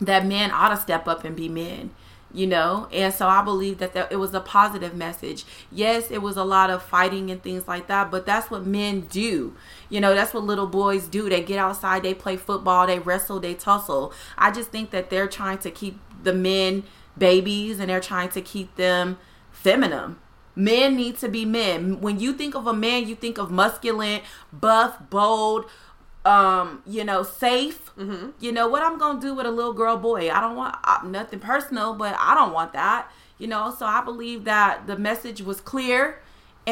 that 0.00 0.24
men 0.24 0.50
ought 0.50 0.70
to 0.70 0.76
step 0.78 1.06
up 1.06 1.24
and 1.24 1.36
be 1.36 1.48
men. 1.48 1.90
You 2.32 2.46
know, 2.46 2.86
and 2.92 3.12
so 3.12 3.26
I 3.26 3.42
believe 3.42 3.78
that, 3.78 3.92
that 3.94 4.12
it 4.12 4.16
was 4.16 4.32
a 4.34 4.40
positive 4.40 4.94
message. 4.94 5.44
Yes, 5.68 6.12
it 6.12 6.22
was 6.22 6.36
a 6.36 6.44
lot 6.44 6.70
of 6.70 6.80
fighting 6.80 7.28
and 7.28 7.42
things 7.42 7.66
like 7.66 7.88
that, 7.88 8.08
but 8.08 8.24
that's 8.24 8.48
what 8.52 8.64
men 8.64 9.00
do. 9.00 9.56
You 9.90 10.00
know, 10.00 10.14
that's 10.14 10.32
what 10.32 10.44
little 10.44 10.66
boys 10.66 11.08
do. 11.08 11.28
They 11.28 11.42
get 11.42 11.58
outside, 11.58 12.02
they 12.02 12.14
play 12.14 12.36
football, 12.36 12.86
they 12.86 12.98
wrestle, 12.98 13.40
they 13.40 13.54
tussle. 13.54 14.12
I 14.38 14.50
just 14.50 14.70
think 14.70 14.90
that 14.90 15.10
they're 15.10 15.28
trying 15.28 15.58
to 15.58 15.70
keep 15.70 16.00
the 16.22 16.32
men 16.32 16.84
babies 17.18 17.80
and 17.80 17.90
they're 17.90 18.00
trying 18.00 18.30
to 18.30 18.40
keep 18.40 18.76
them 18.76 19.18
feminine. 19.50 20.16
Men 20.56 20.96
need 20.96 21.18
to 21.18 21.28
be 21.28 21.44
men. 21.44 22.00
When 22.00 22.18
you 22.18 22.32
think 22.32 22.54
of 22.54 22.66
a 22.66 22.72
man, 22.72 23.06
you 23.06 23.14
think 23.14 23.38
of 23.38 23.50
masculine, 23.50 24.20
buff, 24.52 24.98
bold, 25.10 25.66
um, 26.24 26.82
you 26.86 27.04
know, 27.04 27.22
safe. 27.22 27.90
You 28.40 28.52
know 28.52 28.68
what 28.68 28.82
I'm 28.82 28.98
gonna 28.98 29.20
do 29.20 29.34
with 29.34 29.46
a 29.46 29.50
little 29.50 29.72
girl 29.72 29.96
boy? 29.96 30.30
I 30.30 30.40
don't 30.40 30.56
want 30.56 30.76
uh, 30.84 31.00
nothing 31.04 31.40
personal, 31.40 31.94
but 31.94 32.14
I 32.18 32.34
don't 32.34 32.52
want 32.52 32.72
that. 32.74 33.10
You 33.38 33.46
know, 33.46 33.74
so 33.76 33.86
I 33.86 34.02
believe 34.04 34.44
that 34.44 34.86
the 34.86 34.98
message 34.98 35.40
was 35.40 35.60
clear, 35.60 36.20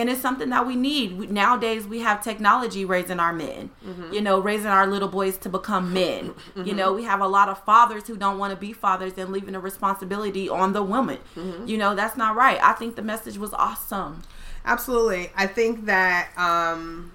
and 0.00 0.08
it's 0.08 0.20
something 0.20 0.48
that 0.50 0.66
we 0.66 0.76
need 0.76 1.30
nowadays. 1.30 1.86
We 1.86 2.00
have 2.00 2.22
technology 2.22 2.84
raising 2.84 3.18
our 3.20 3.32
men. 3.32 3.70
You 4.12 4.20
know, 4.20 4.38
raising 4.40 4.66
our 4.68 4.86
little 4.86 5.08
boys 5.08 5.36
to 5.38 5.48
become 5.48 5.92
men. 6.02 6.34
You 6.56 6.74
know, 6.74 6.92
we 6.92 7.04
have 7.04 7.20
a 7.20 7.28
lot 7.28 7.48
of 7.48 7.62
fathers 7.64 8.06
who 8.06 8.16
don't 8.16 8.38
want 8.38 8.52
to 8.52 8.56
be 8.56 8.72
fathers 8.72 9.12
and 9.16 9.30
leaving 9.32 9.52
the 9.52 9.60
responsibility 9.60 10.48
on 10.48 10.72
the 10.72 10.82
woman. 10.82 11.18
You 11.66 11.76
know, 11.78 11.94
that's 11.94 12.16
not 12.16 12.36
right. 12.36 12.58
I 12.62 12.72
think 12.74 12.96
the 12.96 13.02
message 13.02 13.36
was 13.38 13.52
awesome. 13.52 14.22
absolutely. 14.64 15.30
I 15.36 15.46
think 15.46 15.84
that 15.86 16.30
um 16.36 17.12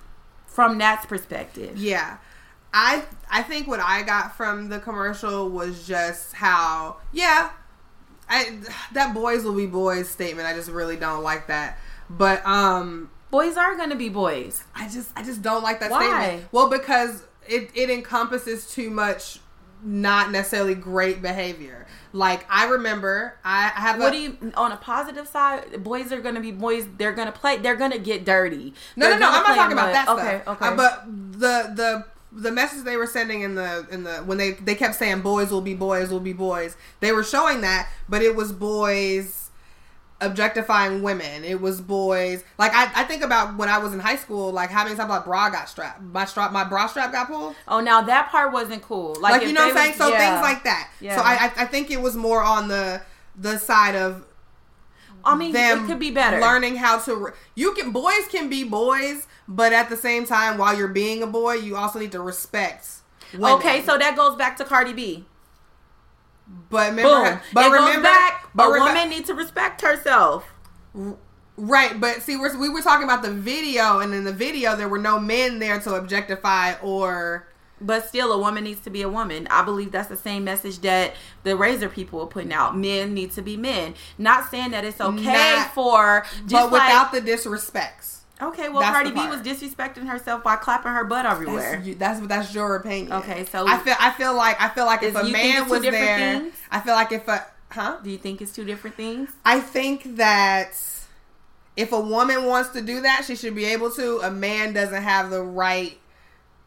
from 0.48 0.78
Nat's 0.78 1.06
perspective. 1.06 1.78
yeah. 1.78 2.18
I 2.76 3.04
I 3.32 3.44
think 3.44 3.68
what 3.68 3.80
I 3.80 4.02
got 4.02 4.36
from 4.36 4.70
the 4.70 4.80
commercial 4.80 5.48
was 5.50 5.86
just 5.88 6.34
how 6.34 6.98
yeah, 7.12 7.52
I 8.28 8.60
that 8.94 9.14
boys 9.14 9.44
will 9.44 9.54
be 9.56 9.68
boys 9.68 10.10
statement. 10.10 10.48
I 10.48 10.54
just 10.54 10.70
really 10.72 10.96
don't 10.98 11.22
like 11.24 11.48
that. 11.48 11.78
But 12.18 12.46
um 12.46 13.10
Boys 13.32 13.58
are 13.58 13.76
gonna 13.76 13.96
be 13.96 14.10
boys. 14.10 14.64
I 14.76 14.88
just 14.88 15.12
I 15.16 15.24
just 15.24 15.42
don't 15.42 15.64
like 15.64 15.80
that 15.80 15.90
Why? 15.90 16.04
statement. 16.04 16.50
Well, 16.52 16.70
because 16.70 17.24
it 17.48 17.72
it 17.74 17.90
encompasses 17.90 18.72
too 18.72 18.90
much 18.90 19.40
not 19.84 20.32
necessarily 20.32 20.76
great 20.76 21.22
behavior. 21.22 21.88
Like 22.14 22.46
I 22.50 22.68
remember 22.68 23.36
I 23.44 23.70
have 23.70 24.00
What 24.00 24.14
a, 24.14 24.16
do 24.16 24.22
you 24.22 24.54
on 24.56 24.72
a 24.72 24.78
positive 24.78 25.28
side? 25.28 25.84
Boys 25.84 26.12
are 26.12 26.22
gonna 26.22 26.42
be 26.42 26.52
boys. 26.52 26.86
They're 26.98 27.12
gonna 27.12 27.32
play. 27.32 27.58
They're 27.58 27.76
gonna 27.76 27.98
get 27.98 28.24
dirty. 28.24 28.74
No, 28.96 29.10
They're 29.10 29.20
no, 29.20 29.32
no. 29.32 29.38
I'm 29.38 29.44
not 29.44 29.56
talking 29.56 29.72
in 29.72 29.78
about 29.80 29.94
that 29.94 30.06
stuff. 30.06 30.20
Okay, 30.20 30.42
okay. 30.48 30.68
Uh, 30.68 30.76
but 30.76 31.06
the 31.08 31.74
the 31.76 32.06
the 32.32 32.52
message 32.52 32.84
they 32.84 32.98
were 32.98 33.08
sending 33.08 33.42
in 33.42 33.56
the 33.56 33.86
in 33.92 34.04
the 34.04 34.18
when 34.18 34.38
they 34.38 34.52
they 34.52 34.76
kept 34.76 34.96
saying 34.96 35.22
boys 35.22 35.52
will 35.52 35.62
be 35.62 35.74
boys 35.74 36.12
will 36.12 36.20
be 36.20 36.34
boys. 36.34 36.78
They 37.00 37.12
were 37.12 37.24
showing 37.24 37.62
that, 37.62 37.90
but 38.08 38.22
it 38.22 38.36
was 38.36 38.52
boys 38.52 39.43
objectifying 40.26 41.02
women. 41.02 41.44
It 41.44 41.60
was 41.62 41.82
boys. 41.82 42.44
Like 42.58 42.74
I, 42.74 42.92
I 43.02 43.04
think 43.04 43.24
about 43.24 43.58
when 43.58 43.70
I 43.70 43.78
was 43.78 43.94
in 43.94 44.00
high 44.00 44.16
school, 44.16 44.52
like 44.52 44.70
how 44.70 44.84
many 44.84 44.96
times 44.96 45.10
my 45.10 45.20
bra 45.20 45.50
got 45.50 45.70
strapped, 45.70 46.02
my 46.02 46.26
strap, 46.26 46.52
my 46.52 46.64
bra 46.64 46.88
strap 46.88 47.12
got 47.12 47.28
pulled. 47.28 47.56
oh, 47.68 47.80
now 47.80 48.02
that 48.02 48.30
part 48.30 48.52
wasn't 48.54 48.82
cool. 48.82 49.16
Like, 49.20 49.34
Like, 49.34 49.42
you 49.48 49.54
know 49.54 49.62
what 49.68 49.72
I'm 49.72 49.78
saying? 49.78 49.90
was- 49.92 49.98
So 49.98 50.08
yeah. 50.10 50.18
things 50.36 50.42
like 50.42 50.64
that. 50.64 50.92
Yeah. 51.00 51.16
So 51.18 51.22
I, 51.24 51.52
I 51.58 51.66
think 51.66 51.92
it 51.92 52.02
was 52.02 52.16
more 52.16 52.42
on 52.44 52.68
the 52.68 53.02
the 53.36 53.58
side 53.58 53.96
of 53.96 54.26
I 55.26 55.36
mean, 55.36 55.54
them 55.54 55.86
it 55.86 55.88
could 55.88 56.00
be 56.00 56.12
better. 56.12 56.40
learning 56.42 56.76
how 56.76 57.00
to 57.00 57.16
re- 57.16 57.32
you 57.56 57.74
can 57.74 57.92
boys 57.92 58.28
can 58.30 58.50
be 58.50 58.64
boys 58.66 59.26
but 59.48 59.72
at 59.72 59.90
the 59.90 59.96
same 59.98 60.26
time 60.26 60.58
while 60.58 60.78
you're 60.78 60.88
being 60.90 61.24
a 61.24 61.28
boy 61.28 61.54
you 61.54 61.76
also 61.78 61.98
need 62.00 62.12
to 62.12 62.20
respect 62.20 62.88
women. 63.34 63.52
Okay, 63.54 63.84
so 63.86 63.98
that 63.98 64.16
goes 64.18 64.36
back 64.36 64.58
to 64.58 64.66
Cardi 64.66 64.92
B. 64.94 65.26
but 66.70 66.90
remember 66.92 67.30
Boom. 67.32 67.40
but 67.54 67.66
it 67.66 67.72
remember 67.72 68.02
back. 68.04 68.43
But 68.56 68.68
a 68.68 68.80
woman 68.80 69.10
needs 69.10 69.28
to 69.28 69.34
respect 69.34 69.82
herself. 69.82 70.46
right 71.56 72.00
but 72.00 72.22
see 72.24 72.36
we're, 72.36 72.58
we 72.58 72.68
were 72.68 72.82
talking 72.82 73.04
about 73.04 73.22
the 73.22 73.32
video 73.32 74.00
and 74.00 74.12
in 74.14 74.24
the 74.24 74.34
video 74.34 74.76
there 74.76 74.90
were 74.90 74.98
no 74.98 75.20
men 75.20 75.60
there 75.60 75.80
to 75.80 75.94
objectify 75.96 76.74
or 76.82 77.48
But 77.82 78.08
still, 78.08 78.32
a 78.32 78.38
woman 78.38 78.64
needs 78.64 78.80
to 78.82 78.90
be 78.90 79.02
a 79.02 79.10
woman. 79.10 79.46
I 79.52 79.62
believe 79.64 79.92
that's 79.92 80.08
the 80.08 80.16
same 80.16 80.46
message 80.46 80.80
that 80.80 81.16
the 81.44 81.58
Razor 81.58 81.90
people 81.90 82.22
are 82.22 82.28
putting 82.28 82.54
out. 82.54 82.78
Men 82.78 83.14
need 83.14 83.32
to 83.32 83.42
be 83.42 83.58
men. 83.58 83.96
Not 84.18 84.50
saying 84.50 84.72
that 84.72 84.86
it's 84.86 85.02
okay 85.02 85.56
Not- 85.58 85.74
for 85.74 86.26
but 86.44 86.48
just 86.48 86.72
like 86.72 86.88
without 86.88 87.12
the 87.12 87.20
disrespects 87.22 88.14
okay. 88.42 88.70
Well, 88.70 88.82
that's 88.82 88.96
Cardi 88.96 89.12
B 89.12 89.28
was 89.28 89.42
disrespecting 89.42 90.08
herself 90.08 90.44
by 90.44 90.56
clapping 90.56 90.92
her 90.92 91.04
butt 91.04 91.26
everywhere. 91.26 91.76
That's, 91.76 91.88
you- 91.88 91.96
that's 91.96 92.20
that's 92.28 92.56
your 92.56 92.76
opinion. 92.76 93.14
Okay, 93.14 93.46
so- 93.46 93.68
I 93.68 93.78
feel 93.80 93.96
I 94.00 94.12
feel 94.12 94.36
like 94.36 94.62
I 94.62 94.70
feel 94.70 94.86
like 94.86 95.04
if 95.04 95.16
a 95.16 95.24
man 95.24 95.70
was 95.70 95.82
there, 95.82 96.40
things? 96.40 96.56
I 96.72 96.80
feel 96.80 96.94
like 96.94 97.12
if 97.12 97.28
a 97.28 97.46
huh? 97.74 97.98
Do 98.04 98.10
you 98.10 98.18
think 98.18 98.42
it's 98.42 98.54
two 98.54 98.66
different 98.66 98.96
things? 98.96 99.30
I 99.46 99.60
think 99.60 100.16
that 100.18 100.72
if 101.76 101.92
a 101.92 102.00
woman 102.00 102.46
wants 102.46 102.70
to 102.70 102.82
do 102.82 103.02
that, 103.02 103.24
she 103.26 103.36
should 103.36 103.56
be 103.56 103.66
able 103.66 103.92
to. 103.92 104.20
A 104.20 104.32
man 104.32 104.74
doesn't 104.74 105.04
have 105.04 105.30
the 105.30 105.42
right 105.44 105.98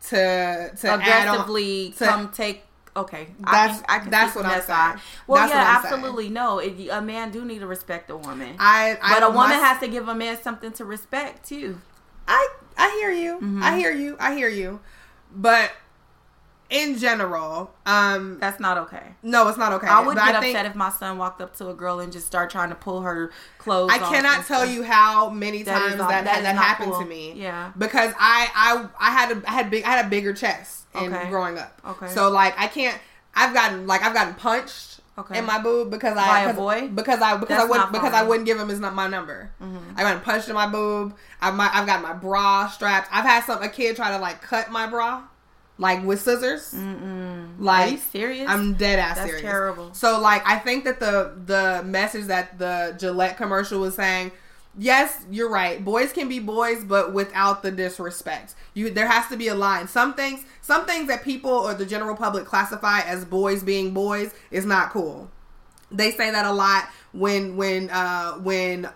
to 0.09 0.71
to 0.81 0.95
Aggressively 0.95 1.95
to- 1.99 2.05
come 2.05 2.31
take. 2.33 2.63
Okay, 2.97 3.29
That's- 3.41 3.83
I 3.91 3.99
can, 3.99 4.09
I 4.09 4.11
that's 4.11 4.35
what 4.35 4.47
I'm 4.47 4.63
saying. 4.63 5.01
Well, 5.27 5.43
That's 5.43 5.53
yeah, 5.53 5.77
I'm 5.77 5.83
saying. 5.83 5.95
absolutely. 5.95 6.29
No, 6.31 6.61
it, 6.61 6.89
a 6.91 7.03
man 7.03 7.31
do 7.31 7.45
need 7.45 7.59
to 7.59 7.67
respect 7.67 8.09
a 8.11 8.17
woman, 8.17 8.57
I, 8.59 8.97
I 9.03 9.15
but 9.15 9.23
a 9.23 9.27
woman 9.27 9.51
my- 9.61 9.67
has 9.67 9.81
to 9.81 9.89
give 9.89 10.09
a 10.09 10.15
man 10.15 10.41
something 10.41 10.73
to 10.73 10.85
respect 10.87 11.47
too. 11.47 11.79
I 12.27 12.49
I 12.79 12.91
hear 12.99 13.11
you. 13.13 13.35
Mm-hmm. 13.37 13.63
I 13.63 13.77
hear 13.79 13.93
you. 13.93 14.17
I 14.19 14.35
hear 14.35 14.49
you. 14.49 14.81
But 15.31 15.73
in 16.69 16.99
general, 16.99 17.71
um, 17.87 18.39
That's 18.41 18.59
not 18.59 18.77
okay. 18.79 19.03
no, 19.23 19.47
it's 19.49 19.59
not 19.59 19.73
okay. 19.75 19.87
I 19.87 20.01
would 20.01 20.17
But 20.17 20.25
get 20.33 20.41
think- 20.41 20.57
upset 20.57 20.67
if 20.67 20.75
my 20.75 20.91
son 20.91 21.17
walked 21.19 21.41
up 21.41 21.55
to 21.59 21.69
a 21.69 21.75
girl 21.75 22.01
and 22.01 22.13
just 22.13 22.27
start 22.27 22.51
trying 22.51 22.71
to 22.71 22.75
pull 22.75 23.03
her 23.03 23.31
clothes. 23.59 23.91
I 23.93 23.99
cannot 23.99 24.47
tell 24.47 24.63
stuff. 24.63 24.71
you 24.75 24.83
how 24.83 25.29
many 25.31 25.63
That 25.63 25.79
times 25.79 25.97
that 25.97 26.25
that 26.25 26.43
that, 26.43 26.57
happened 26.57 26.93
cool. 26.93 27.01
to 27.03 27.07
me. 27.07 27.33
Yeah. 27.37 27.71
because 27.79 28.13
I 28.19 28.49
I 28.55 28.87
I 28.99 29.11
had 29.11 29.31
a 29.37 29.43
I 29.49 29.53
had 29.53 29.71
big 29.71 29.85
I 29.85 29.91
had 29.91 30.07
a 30.07 30.09
bigger 30.09 30.33
chest 30.33 30.85
in 31.01 31.13
Okay. 31.15 31.29
growing 31.29 31.57
up. 31.59 31.81
Okay. 31.87 32.09
so 32.09 32.31
like 32.31 32.55
I 32.59 32.67
can't. 32.67 32.99
I've 33.35 33.53
gotten 33.55 33.87
like 33.87 34.03
I've 34.03 34.15
gotten 34.15 34.35
punched 34.35 35.01
Okay. 35.19 35.39
in 35.39 35.45
my 35.47 35.59
boob 35.59 35.91
because 35.91 36.17
I 36.17 36.27
By 36.27 36.41
a 36.41 36.47
'cause- 36.47 36.57
boy? 36.57 36.89
because 36.89 37.23
I 37.23 37.37
because 37.37 37.59
I 37.59 37.65
wouldn't 37.65 37.93
because 37.93 38.13
I. 38.13 38.19
Mm-hmm. 38.21 38.29
wouldn't 38.29 38.47
give 38.47 38.59
him 38.59 38.69
his 38.69 38.81
not 38.81 38.95
my 38.95 39.07
number. 39.07 39.51
I 39.97 40.03
got 40.03 40.23
punched 40.25 40.49
in 40.49 40.55
my 40.55 40.67
boob. 40.67 41.15
I've 41.41 41.55
my 41.55 41.71
I've 41.73 41.87
got 41.87 42.03
my 42.03 42.13
bra 42.13 42.67
strapped. 42.69 43.09
I've 43.13 43.25
had 43.25 43.45
some 43.45 43.63
a 43.63 43.69
kid 43.69 43.95
try 43.97 44.11
to 44.11 44.19
like 44.19 44.43
cut 44.43 44.71
my 44.71 44.87
bra. 44.87 45.23
Like 45.79 46.05
with 46.05 46.23
scissors, 46.23 46.73
Mm-mm. 46.73 47.57
like 47.59 47.89
Are 47.89 47.93
you 47.93 47.99
serious? 47.99 48.49
I'm 48.49 48.75
dead 48.75 48.99
ass 48.99 49.17
That's 49.17 49.27
serious. 49.29 49.43
terrible. 49.43 49.93
So 49.93 50.19
like 50.21 50.43
I 50.47 50.59
think 50.59 50.85
that 50.85 51.01
the 51.01 51.35
the 51.45 51.83
message 51.85 52.27
that 52.27 52.59
the 52.59 52.97
Gillette 52.99 53.37
commercial 53.37 53.81
was 53.81 53.95
saying, 53.95 54.33
yes, 54.79 55.25
you're 55.31 55.51
right. 55.51 55.85
Boys 55.85 56.13
can 56.13 56.31
be 56.31 56.39
boys, 56.39 56.83
but 56.83 57.13
without 57.13 57.63
the 57.63 57.71
disrespect. 57.71 58.55
You 58.73 58.89
there 58.89 59.07
has 59.07 59.27
to 59.29 59.37
be 59.37 59.49
a 59.49 59.55
line. 59.55 59.87
Some 59.87 60.15
things 60.15 60.47
some 60.63 60.87
things 60.87 61.09
that 61.09 61.23
people 61.23 61.51
or 61.51 61.75
the 61.75 61.85
general 61.87 62.17
public 62.17 62.47
classify 62.47 63.01
as 63.01 63.27
boys 63.27 63.63
being 63.63 63.93
boys 63.93 64.35
is 64.51 64.65
not 64.65 64.91
cool. 64.91 65.31
They 65.91 66.11
say 66.11 66.31
that 66.31 66.47
a 66.47 66.53
lot 66.53 66.89
when 67.13 67.57
when 67.59 67.91
uh 67.91 68.33
when 68.39 68.89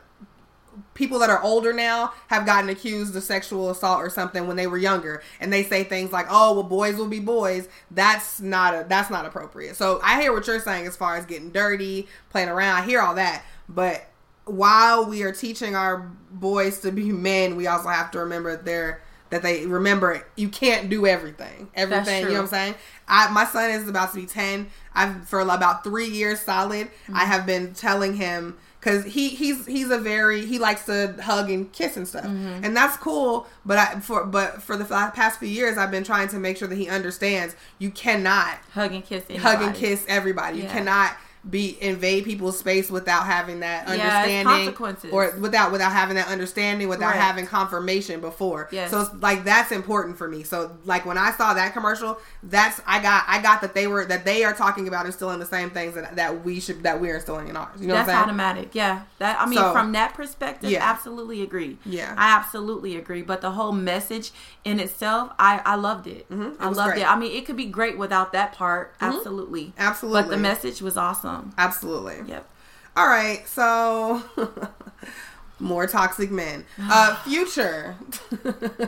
people 0.95 1.19
that 1.21 1.31
are 1.31 1.43
older 1.43 1.73
now 1.73 2.13
have 2.29 2.45
gotten 2.45 2.69
accused 2.69 3.15
of 3.15 3.23
sexual 3.23 3.71
assault 3.71 4.01
or 4.01 4.11
something 4.11 4.47
when 4.47 4.57
they 4.57 4.67
were 4.67 4.79
younger 4.79 5.23
and 5.41 5.53
they 5.53 5.63
say 5.63 5.85
things 5.85 6.13
like 6.13 6.27
oh 6.29 6.55
well 6.55 6.63
boys 6.63 6.97
will 6.97 7.09
be 7.09 7.21
boys. 7.21 7.69
That's 7.91 8.41
not 8.41 8.75
a 8.75 8.87
that's 8.89 9.11
not 9.11 9.25
appropriate. 9.25 9.77
So 9.77 10.01
i 10.03 10.21
hear 10.21 10.33
what 10.33 10.47
you're 10.47 10.61
saying 10.61 10.87
as 10.87 10.97
far 10.97 11.17
as 11.17 11.25
getting 11.27 11.51
dirty 11.51 12.09
playing 12.31 12.49
around. 12.49 12.83
I 12.83 12.85
hear 12.85 13.01
all 13.01 13.15
that. 13.15 13.45
But 13.69 14.07
while 14.45 15.07
we 15.07 15.23
are 15.23 15.33
teaching 15.33 15.77
our 15.77 16.11
boys 16.31 16.81
to 16.81 16.91
be 16.91 17.13
men 17.13 17.57
we 17.57 17.67
also 17.67 17.89
have 17.89 18.11
to 18.11 18.19
remember 18.19 18.57
that 18.57 18.65
they're 18.65 19.03
that 19.31 19.43
they 19.43 19.65
remember 19.65 20.27
you 20.35 20.49
can't 20.49 20.91
do 20.91 21.07
everything. 21.07 21.71
Everything 21.75 22.23
you 22.23 22.29
know 22.29 22.35
what 22.35 22.41
i'm 22.41 22.47
saying? 22.49 22.75
I, 23.07 23.31
my 23.31 23.45
son 23.45 23.71
is 23.71 23.89
about 23.89 24.11
to 24.11 24.17
be 24.17 24.27
10 24.27 24.69
i've 24.95 25.29
for 25.29 25.41
about 25.41 25.85
three 25.85 26.09
years 26.09 26.41
solid 26.41 26.89
mm-hmm. 26.89 27.17
i 27.17 27.25
have 27.25 27.47
been 27.47 27.75
telling 27.75 28.15
him 28.15 28.59
because 28.81 29.05
he 29.05 29.29
he's 29.29 29.67
he's 29.67 29.91
a 29.91 29.99
very 29.99 30.47
he 30.47 30.59
likes 30.59 30.87
to 30.87 31.15
hug 31.23 31.51
and 31.51 31.71
kiss 31.73 31.97
and 31.97 32.09
stuff. 32.09 32.25
Mm-hmm. 32.25 32.65
And 32.65 32.77
that's 32.77 32.97
cool 32.97 33.47
but 33.65 33.79
i 33.79 34.01
for 34.01 34.25
but 34.25 34.63
for 34.63 34.77
the 34.77 34.85
past 34.85 35.39
few 35.39 35.49
years 35.49 35.77
i've 35.77 35.91
been 35.91 36.05
trying 36.05 36.29
to 36.29 36.39
make 36.39 36.57
sure 36.57 36.67
that 36.67 36.77
he 36.77 36.89
understands 36.89 37.55
you 37.79 37.91
cannot 37.91 38.59
hug 38.73 38.93
and 38.93 39.05
kiss. 39.05 39.25
hug 39.39 39.63
and 39.63 39.75
kiss 39.75 40.05
everybody. 40.09 40.59
You 40.59 40.69
cannot 40.69 41.17
be 41.49 41.79
invade 41.81 42.25
people's 42.25 42.59
space 42.59 42.91
without 42.91 43.25
having 43.25 43.61
that 43.61 43.87
Yeah, 43.89 43.93
understanding 43.95 44.45
consequences. 44.67 45.11
or 45.13 45.35
without 45.41 45.73
without 45.73 45.91
having 45.93 46.17
that 46.17 46.29
understanding 46.29 46.89
without 46.89 47.13
Correct. 47.13 47.23
having 47.25 47.47
confirmation 47.47 48.21
before 48.21 48.69
Yes. 48.71 48.91
so 48.91 49.01
it's 49.01 49.15
like 49.23 49.45
that's 49.45 49.73
important 49.73 50.19
for 50.19 50.29
me 50.29 50.43
so 50.43 50.77
like 50.85 51.07
when 51.07 51.17
i 51.17 51.31
saw 51.33 51.55
that 51.55 51.73
commercial 51.73 52.19
that's 52.43 52.81
i 52.87 53.01
got 53.01 53.25
i 53.27 53.41
got 53.41 53.63
that 53.63 53.73
they 53.75 53.87
were 53.87 54.05
that 54.05 54.27
they 54.27 54.45
are 54.45 54.53
talking 54.53 54.87
about 54.87 55.07
instilling 55.07 55.39
the 55.39 55.47
same 55.47 55.71
things 55.71 55.95
that, 55.95 56.17
that 56.17 56.45
we 56.45 56.61
should 56.61 56.83
that 56.83 57.01
we're 57.01 57.15
instilling 57.17 57.49
in 57.49 57.57
ours 57.57 57.81
you 57.81 57.87
know 57.87 57.95
That's 57.95 58.09
what 58.09 58.17
i'm 58.17 58.25
automatic. 58.25 58.75
Yeah. 58.75 59.03
That 59.19 59.41
I 59.41 59.47
mean, 59.47 59.59
So- 59.59 59.73
from 59.73 59.93
that 59.93 60.13
perspective, 60.15 60.71
Yeah. 60.71 60.83
absolutely 60.91 61.43
agree. 61.43 61.79
Yeah. 61.85 62.15
I 62.17 62.37
absolutely 62.37 62.97
agree. 62.97 63.23
But 63.23 63.41
the 63.43 63.51
whole 63.53 63.73
message 63.73 64.33
in 64.65 64.81
itself, 64.81 65.31
I 65.39 65.61
I 65.65 65.75
loved 65.77 66.07
it. 66.07 66.29
Mhm. 66.31 66.53
It 66.55 66.57
I 66.61 66.69
loved 66.69 66.93
great. 66.93 67.03
it. 67.03 67.11
I 67.11 67.17
mean, 67.17 67.33
it 67.37 67.45
could 67.47 67.57
be 67.57 67.67
great 67.67 67.97
without 67.99 68.33
that 68.33 68.53
part. 68.53 68.95
Absolutely. 69.01 69.73
Absolutely. 69.79 70.23
But 70.23 70.31
the 70.31 70.37
message 70.39 70.81
was 70.83 70.97
awesome. 70.97 71.30
Absolutely 71.59 72.17
Yep. 72.27 72.49
all 72.97 73.07
right 73.09 73.47
so 73.49 74.23
more 75.61 75.87
toxic 75.87 76.31
men 76.31 76.65
uh 76.81 77.15
future 77.25 77.97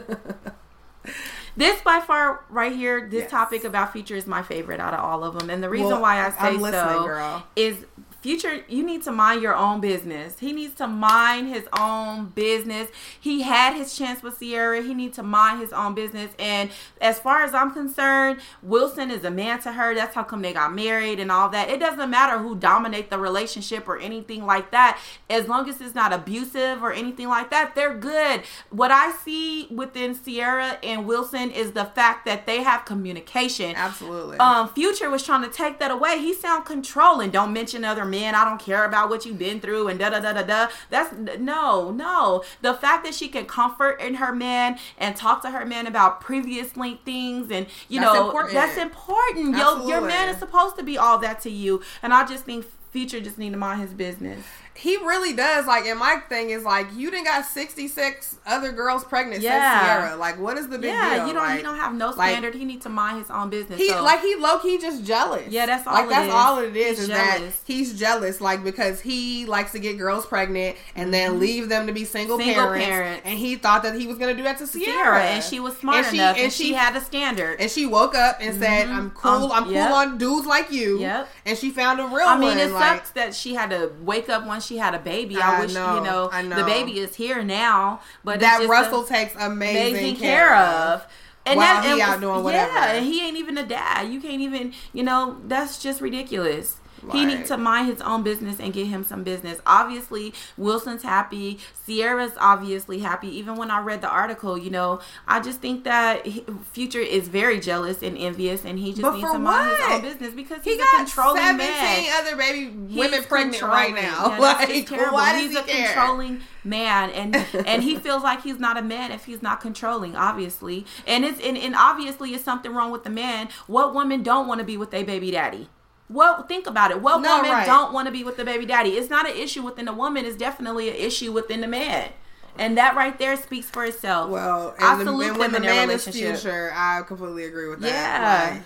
This 1.55 1.83
by 1.83 2.01
far 2.01 2.45
right 2.49 2.73
here, 2.73 3.09
this 3.11 3.23
Yes. 3.23 3.31
topic 3.31 3.65
about 3.65 3.93
future 3.93 4.17
is 4.17 4.27
my 4.27 4.43
favorite 4.43 4.81
out 4.81 4.95
of 4.95 5.01
all 5.01 5.23
of 5.23 5.39
them. 5.39 5.51
And 5.51 5.63
the 5.63 5.69
reason 5.69 5.89
Well, 5.89 6.01
why 6.01 6.25
I 6.25 6.31
say 6.31 6.57
so 6.59 7.05
girl. 7.05 7.43
is 7.57 7.85
future 8.23 8.65
you 8.69 8.85
need 8.85 9.03
to 9.03 9.13
mind 9.13 9.43
your 9.43 9.55
own 9.55 9.81
business. 9.81 10.39
He 10.39 10.53
needs 10.53 10.75
to 10.75 10.87
mind 10.87 11.49
his 11.49 11.69
own 11.79 12.27
business. 12.27 12.89
He 13.21 13.43
had 13.43 13.75
his 13.75 13.97
chance 13.97 14.23
with 14.23 14.39
Ciara. 14.39 14.81
He 14.81 14.95
needs 14.95 15.17
to 15.17 15.23
mind 15.23 15.61
his 15.61 15.73
own 15.73 15.95
business. 15.95 16.31
And 16.39 16.71
as 17.01 17.19
far 17.19 17.43
as 17.43 17.53
I'm 17.53 17.73
concerned, 17.73 18.41
Wilson 18.63 19.11
is 19.11 19.25
a 19.25 19.31
man 19.31 19.61
to 19.63 19.73
her. 19.73 19.95
That's 19.95 20.15
how 20.15 20.23
come 20.23 20.43
they 20.43 20.53
got 20.53 20.73
married 20.75 21.19
and 21.19 21.33
all 21.33 21.49
that. 21.51 21.69
It 21.69 21.81
doesn't 21.81 22.11
matter 22.11 22.39
who 22.39 22.55
dominate 22.55 23.11
the 23.11 23.19
relationship 23.19 23.89
or 23.89 23.99
anything 23.99 24.47
like 24.47 24.71
that. 24.71 25.01
As 25.29 25.49
long 25.49 25.69
as 25.69 25.81
it's 25.81 25.95
not 25.95 26.13
abusive 26.13 26.83
or 26.83 26.93
anything 26.93 27.29
like 27.29 27.51
that, 27.51 27.75
they're 27.75 27.97
good. 27.97 28.43
What 28.71 28.91
I 28.91 29.13
see 29.13 29.67
within 29.67 30.17
Ciara 30.17 30.79
and 30.83 31.07
Wilson 31.07 31.51
is 31.51 31.73
the 31.73 31.87
fact 31.87 32.25
that 32.27 32.47
they 32.47 32.63
have 32.63 32.85
communication. 32.85 33.75
absolutely 33.77 34.39
Um, 34.39 34.69
Future 34.69 35.11
was 35.11 35.25
trying 35.25 35.43
to 35.43 35.51
take 35.51 35.79
that 35.81 35.91
away. 35.91 36.19
He 36.19 36.35
sound 36.35 36.65
controlling. 36.65 37.31
Don't 37.31 37.53
mention 37.53 37.85
other 37.85 38.05
men. 38.13 38.35
I 38.37 38.45
don't 38.45 38.61
care 38.61 38.85
about 38.85 39.09
what 39.11 39.27
you've 39.27 39.39
been 39.39 39.59
through 39.61 39.89
and 39.89 39.99
da 39.99 40.11
da 40.11 40.21
da 40.21 40.33
da 40.33 40.43
da. 40.43 40.69
That's 40.91 41.13
no, 41.41 41.91
no. 41.91 42.45
The 42.61 42.75
fact 42.75 43.05
that 43.05 43.15
she 43.15 43.27
can 43.29 43.47
comfort 43.47 44.01
in 44.01 44.15
her 44.15 44.33
man 44.33 44.79
and 44.99 45.17
talk 45.17 45.43
to 45.43 45.51
her 45.51 45.67
man 45.67 45.87
about 45.89 46.21
previous 46.21 46.77
linked 46.77 47.05
things 47.05 47.51
and 47.51 47.67
you 47.89 48.01
That's 48.01 48.15
know 48.15 48.27
important. 48.27 48.55
that's 48.55 48.79
important. 48.79 49.57
Yo, 49.57 49.89
your 49.89 50.01
man 50.01 50.29
is 50.29 50.39
supposed 50.39 50.77
to 50.77 50.85
be 50.85 50.97
all 50.97 51.19
that 51.19 51.41
to 51.41 51.51
you, 51.51 51.83
and 52.03 52.13
I 52.15 52.27
just 52.27 52.45
think 52.45 52.67
Future 52.91 53.21
just 53.21 53.39
need 53.39 53.51
to 53.53 53.57
mind 53.57 53.81
his 53.81 53.95
business. 53.95 54.45
He 54.83 54.97
really 54.97 55.33
does. 55.33 55.67
Like, 55.67 55.85
and 55.87 55.97
my 55.97 56.17
thing 56.29 56.51
is 56.51 56.65
like, 56.65 56.89
you 56.97 57.09
didn't 57.13 57.27
got 57.27 57.45
sixty 57.45 57.87
six 57.87 58.37
other 58.45 58.73
girls 58.73 59.05
pregnant 59.05 59.41
Yeah. 59.43 59.53
since 59.79 59.87
Ciara. 59.87 60.17
Like, 60.17 60.41
what 60.41 60.59
is 60.59 60.65
the 60.67 60.77
big 60.79 60.91
deal? 60.91 60.95
yeah, 60.95 61.15
deal? 61.19 61.27
you 61.29 61.33
don't. 61.35 61.43
Like, 61.45 61.57
he 61.59 61.63
don't 61.63 61.77
have 61.79 61.95
no 61.95 62.11
like, 62.11 62.31
standard. 62.31 62.55
he 62.57 62.65
needs 62.65 62.83
to 62.83 62.89
mind 62.89 63.19
his 63.19 63.31
own 63.31 63.49
business. 63.49 63.79
He 63.79 63.91
so. 63.91 64.03
like 64.03 64.21
he 64.23 64.35
low 64.35 64.59
key 64.59 64.79
just 64.79 65.05
jealous. 65.05 65.47
Yeah, 65.49 65.67
that's 65.67 65.87
all 65.87 65.95
Like 65.95 66.07
it 66.07 66.11
that's 66.11 66.29
is. 66.29 66.35
all 66.35 66.59
it 66.59 66.77
is. 66.77 66.99
He's 66.99 66.99
is 66.99 67.09
jealous. 67.09 67.57
that 67.59 67.73
he's 67.73 67.97
jealous, 67.99 68.41
like 68.41 68.65
because 68.65 69.01
he 69.01 69.47
likes 69.47 69.71
to 69.71 69.79
get 69.79 69.99
girls 69.99 70.27
pregnant 70.27 70.77
and 70.97 71.15
then 71.15 71.39
leave 71.39 71.69
them 71.69 71.87
to 71.87 71.93
be 71.93 72.05
single, 72.05 72.37
Mm-hmm. 72.37 72.47
Single 72.49 72.65
parents, 72.67 72.87
parents. 72.87 73.23
And 73.25 73.39
he 73.39 73.55
thought 73.55 73.85
that 73.85 73.95
he 73.95 74.09
was 74.09 74.19
gonna 74.19 74.35
do 74.35 74.43
that 74.43 74.59
to 74.59 74.67
Ciara, 74.67 74.85
Ciara, 74.85 75.23
and 75.23 75.45
she 75.45 75.61
was 75.61 75.77
smart 75.77 75.99
And 75.99 76.07
she- 76.07 76.17
enough, 76.17 76.35
and 76.37 76.45
and 76.47 76.53
she, 76.53 76.65
she- 76.65 76.73
had 76.73 76.97
a 76.97 77.01
standard. 77.01 77.61
And 77.61 77.71
she 77.71 77.87
woke 77.87 78.17
up 78.17 78.39
and 78.41 78.59
said, 78.59 78.89
"I'm 78.89 79.11
cool. 79.11 79.31
Um, 79.31 79.53
I'm 79.53 79.65
cool 79.67 79.77
on 79.95 80.19
dudes 80.19 80.47
like 80.47 80.73
you." 80.73 80.99
Yep. 80.99 81.29
And 81.47 81.57
she 81.57 81.71
found 81.71 82.01
a 82.01 82.05
real 82.05 82.27
one. 82.27 82.27
I 82.27 82.37
mean, 82.39 82.49
one. 82.49 82.59
it 82.59 82.73
like, 82.73 82.97
sucks 82.97 83.11
that 83.11 83.33
she 83.35 83.55
had 83.55 83.71
to 83.71 83.93
wake 84.01 84.29
up 84.29 84.45
once 84.45 84.67
she 84.67 84.72
had 84.77 84.95
a 84.95 84.99
baby. 84.99 85.37
I, 85.37 85.59
I 85.59 85.61
wish 85.61 85.75
know, 85.75 85.97
you 85.97 86.03
know, 86.03 86.29
I 86.33 86.43
know. 86.43 86.57
the 86.57 86.65
baby 86.65 86.99
is 86.99 87.15
here 87.15 87.43
now, 87.43 88.01
but 88.25 88.37
it's 88.37 88.45
that 88.45 88.69
Russell 88.69 89.05
takes 89.05 89.35
amazing, 89.39 89.97
amazing 89.97 90.17
care 90.17 90.55
of. 90.57 91.07
And 91.45 91.57
While 91.57 91.83
that, 91.83 91.85
he 91.85 91.91
and 91.93 92.03
out 92.03 92.21
doing 92.21 92.45
whatever. 92.45 92.73
Yeah, 92.73 92.93
and 92.93 93.05
he 93.05 93.27
ain't 93.27 93.37
even 93.37 93.59
a 93.59 93.67
dad. 93.67 94.13
You 94.13 94.21
can't 94.21 94.41
even, 94.41 94.73
you 94.93 95.03
know, 95.03 95.41
that's 95.47 95.83
just 95.83 96.01
ridiculous. 96.01 96.77
He 97.11 97.25
needs 97.25 97.49
to 97.49 97.57
mind 97.57 97.89
his 97.89 98.01
own 98.01 98.23
business 98.23 98.61
and 98.61 98.73
get 98.73 98.87
him 98.87 99.03
some 99.03 99.25
business. 99.25 99.61
Obviously, 99.67 100.33
Wilson's 100.57 101.03
happy. 101.03 101.59
Ciara's 101.87 102.33
obviously 102.39 103.01
happy. 103.01 103.29
Even 103.37 103.57
when 103.57 103.71
I 103.71 103.81
read 103.81 104.03
the 104.03 104.09
article, 104.09 104.57
you 104.57 104.71
know, 104.71 105.01
I 105.27 105.41
just 105.41 105.61
think 105.61 105.85
that 105.85 106.27
Future 106.73 107.01
is 107.01 107.29
very 107.29 107.59
jealous 107.61 108.03
and 108.03 108.17
envious, 108.17 108.65
and 108.65 108.79
he 108.79 108.91
just 108.91 109.03
But 109.03 109.17
needs 109.17 109.31
to 109.33 109.39
mind 109.39 109.77
his 109.77 109.87
own 109.91 110.03
business 110.03 110.35
because 110.35 110.63
He 110.63 110.71
he's 110.71 110.79
a 110.81 110.85
got 110.85 110.97
controlling 110.99 111.43
seventeen 111.43 111.69
man. 111.69 112.13
other 112.21 112.37
baby 112.37 112.67
women 112.69 113.13
He's 113.19 113.27
pregnant 113.27 113.63
right 113.63 113.95
now. 113.95 114.29
Yeah, 114.29 114.39
like, 114.39 114.87
terrible. 114.87 115.15
why 115.15 115.33
does 115.33 115.43
he's 115.43 115.51
he 115.53 115.59
a 115.59 115.63
care? 115.63 115.87
controlling 115.87 116.41
man, 116.65 117.11
and 117.11 117.37
and 117.67 117.83
he 117.83 117.97
feels 117.97 118.23
like 118.23 118.43
he's 118.43 118.59
not 118.59 118.77
a 118.79 118.83
man 118.83 119.11
if 119.13 119.25
he's 119.25 119.43
not 119.43 119.61
controlling. 119.61 120.15
Obviously, 120.17 120.87
and 121.07 121.25
it's 121.25 121.41
and, 121.41 121.57
and 121.59 121.75
obviously 121.75 122.35
it's 122.35 122.45
something 122.45 122.73
wrong 122.75 122.91
with 122.93 123.05
the 123.05 123.11
man. 123.11 123.49
What 123.67 123.95
woman 123.95 124.23
don't 124.23 124.47
want 124.47 124.61
to 124.61 124.65
be 124.65 124.77
with 124.77 124.93
a 124.95 125.03
baby 125.03 125.31
daddy? 125.31 125.69
What 126.13 126.49
think 126.49 126.67
about 126.67 126.91
it? 126.91 127.01
What 127.01 127.21
No, 127.21 127.37
woman 127.37 127.51
right. 127.51 127.67
don't 127.67 127.93
want 127.93 128.07
to 128.07 128.13
be 128.13 128.25
with 128.25 128.37
the 128.37 128.45
baby 128.45 128.67
daddy? 128.67 128.91
It's 128.91 129.11
not 129.11 129.29
an 129.29 129.37
issue 129.37 129.63
within 129.63 129.87
the 129.87 129.93
woman. 129.93 130.25
It's 130.25 130.37
definitely 130.37 130.89
an 130.89 130.97
issue 130.97 131.33
within 131.33 131.61
the 131.61 131.67
man. 131.67 132.11
And 132.59 132.77
that 132.77 132.95
right 132.97 133.19
there 133.19 133.37
speaks 133.37 133.71
for 133.71 133.85
itself. 133.85 134.31
Well, 134.31 134.75
I 134.79 134.93
and, 134.93 135.01
the, 135.01 135.05
salute 135.07 135.31
and 135.31 135.39
when 135.39 135.53
them 135.53 135.63
the 135.63 135.69
in 135.69 135.75
their 135.75 135.87
man 135.87 135.95
is 135.97 136.07
future, 136.07 136.71
I 136.75 137.03
completely 137.03 137.45
agree 137.45 137.69
with 137.69 137.81
that. 137.81 137.89
Yeah. 137.89 138.55
Like, 138.57 138.63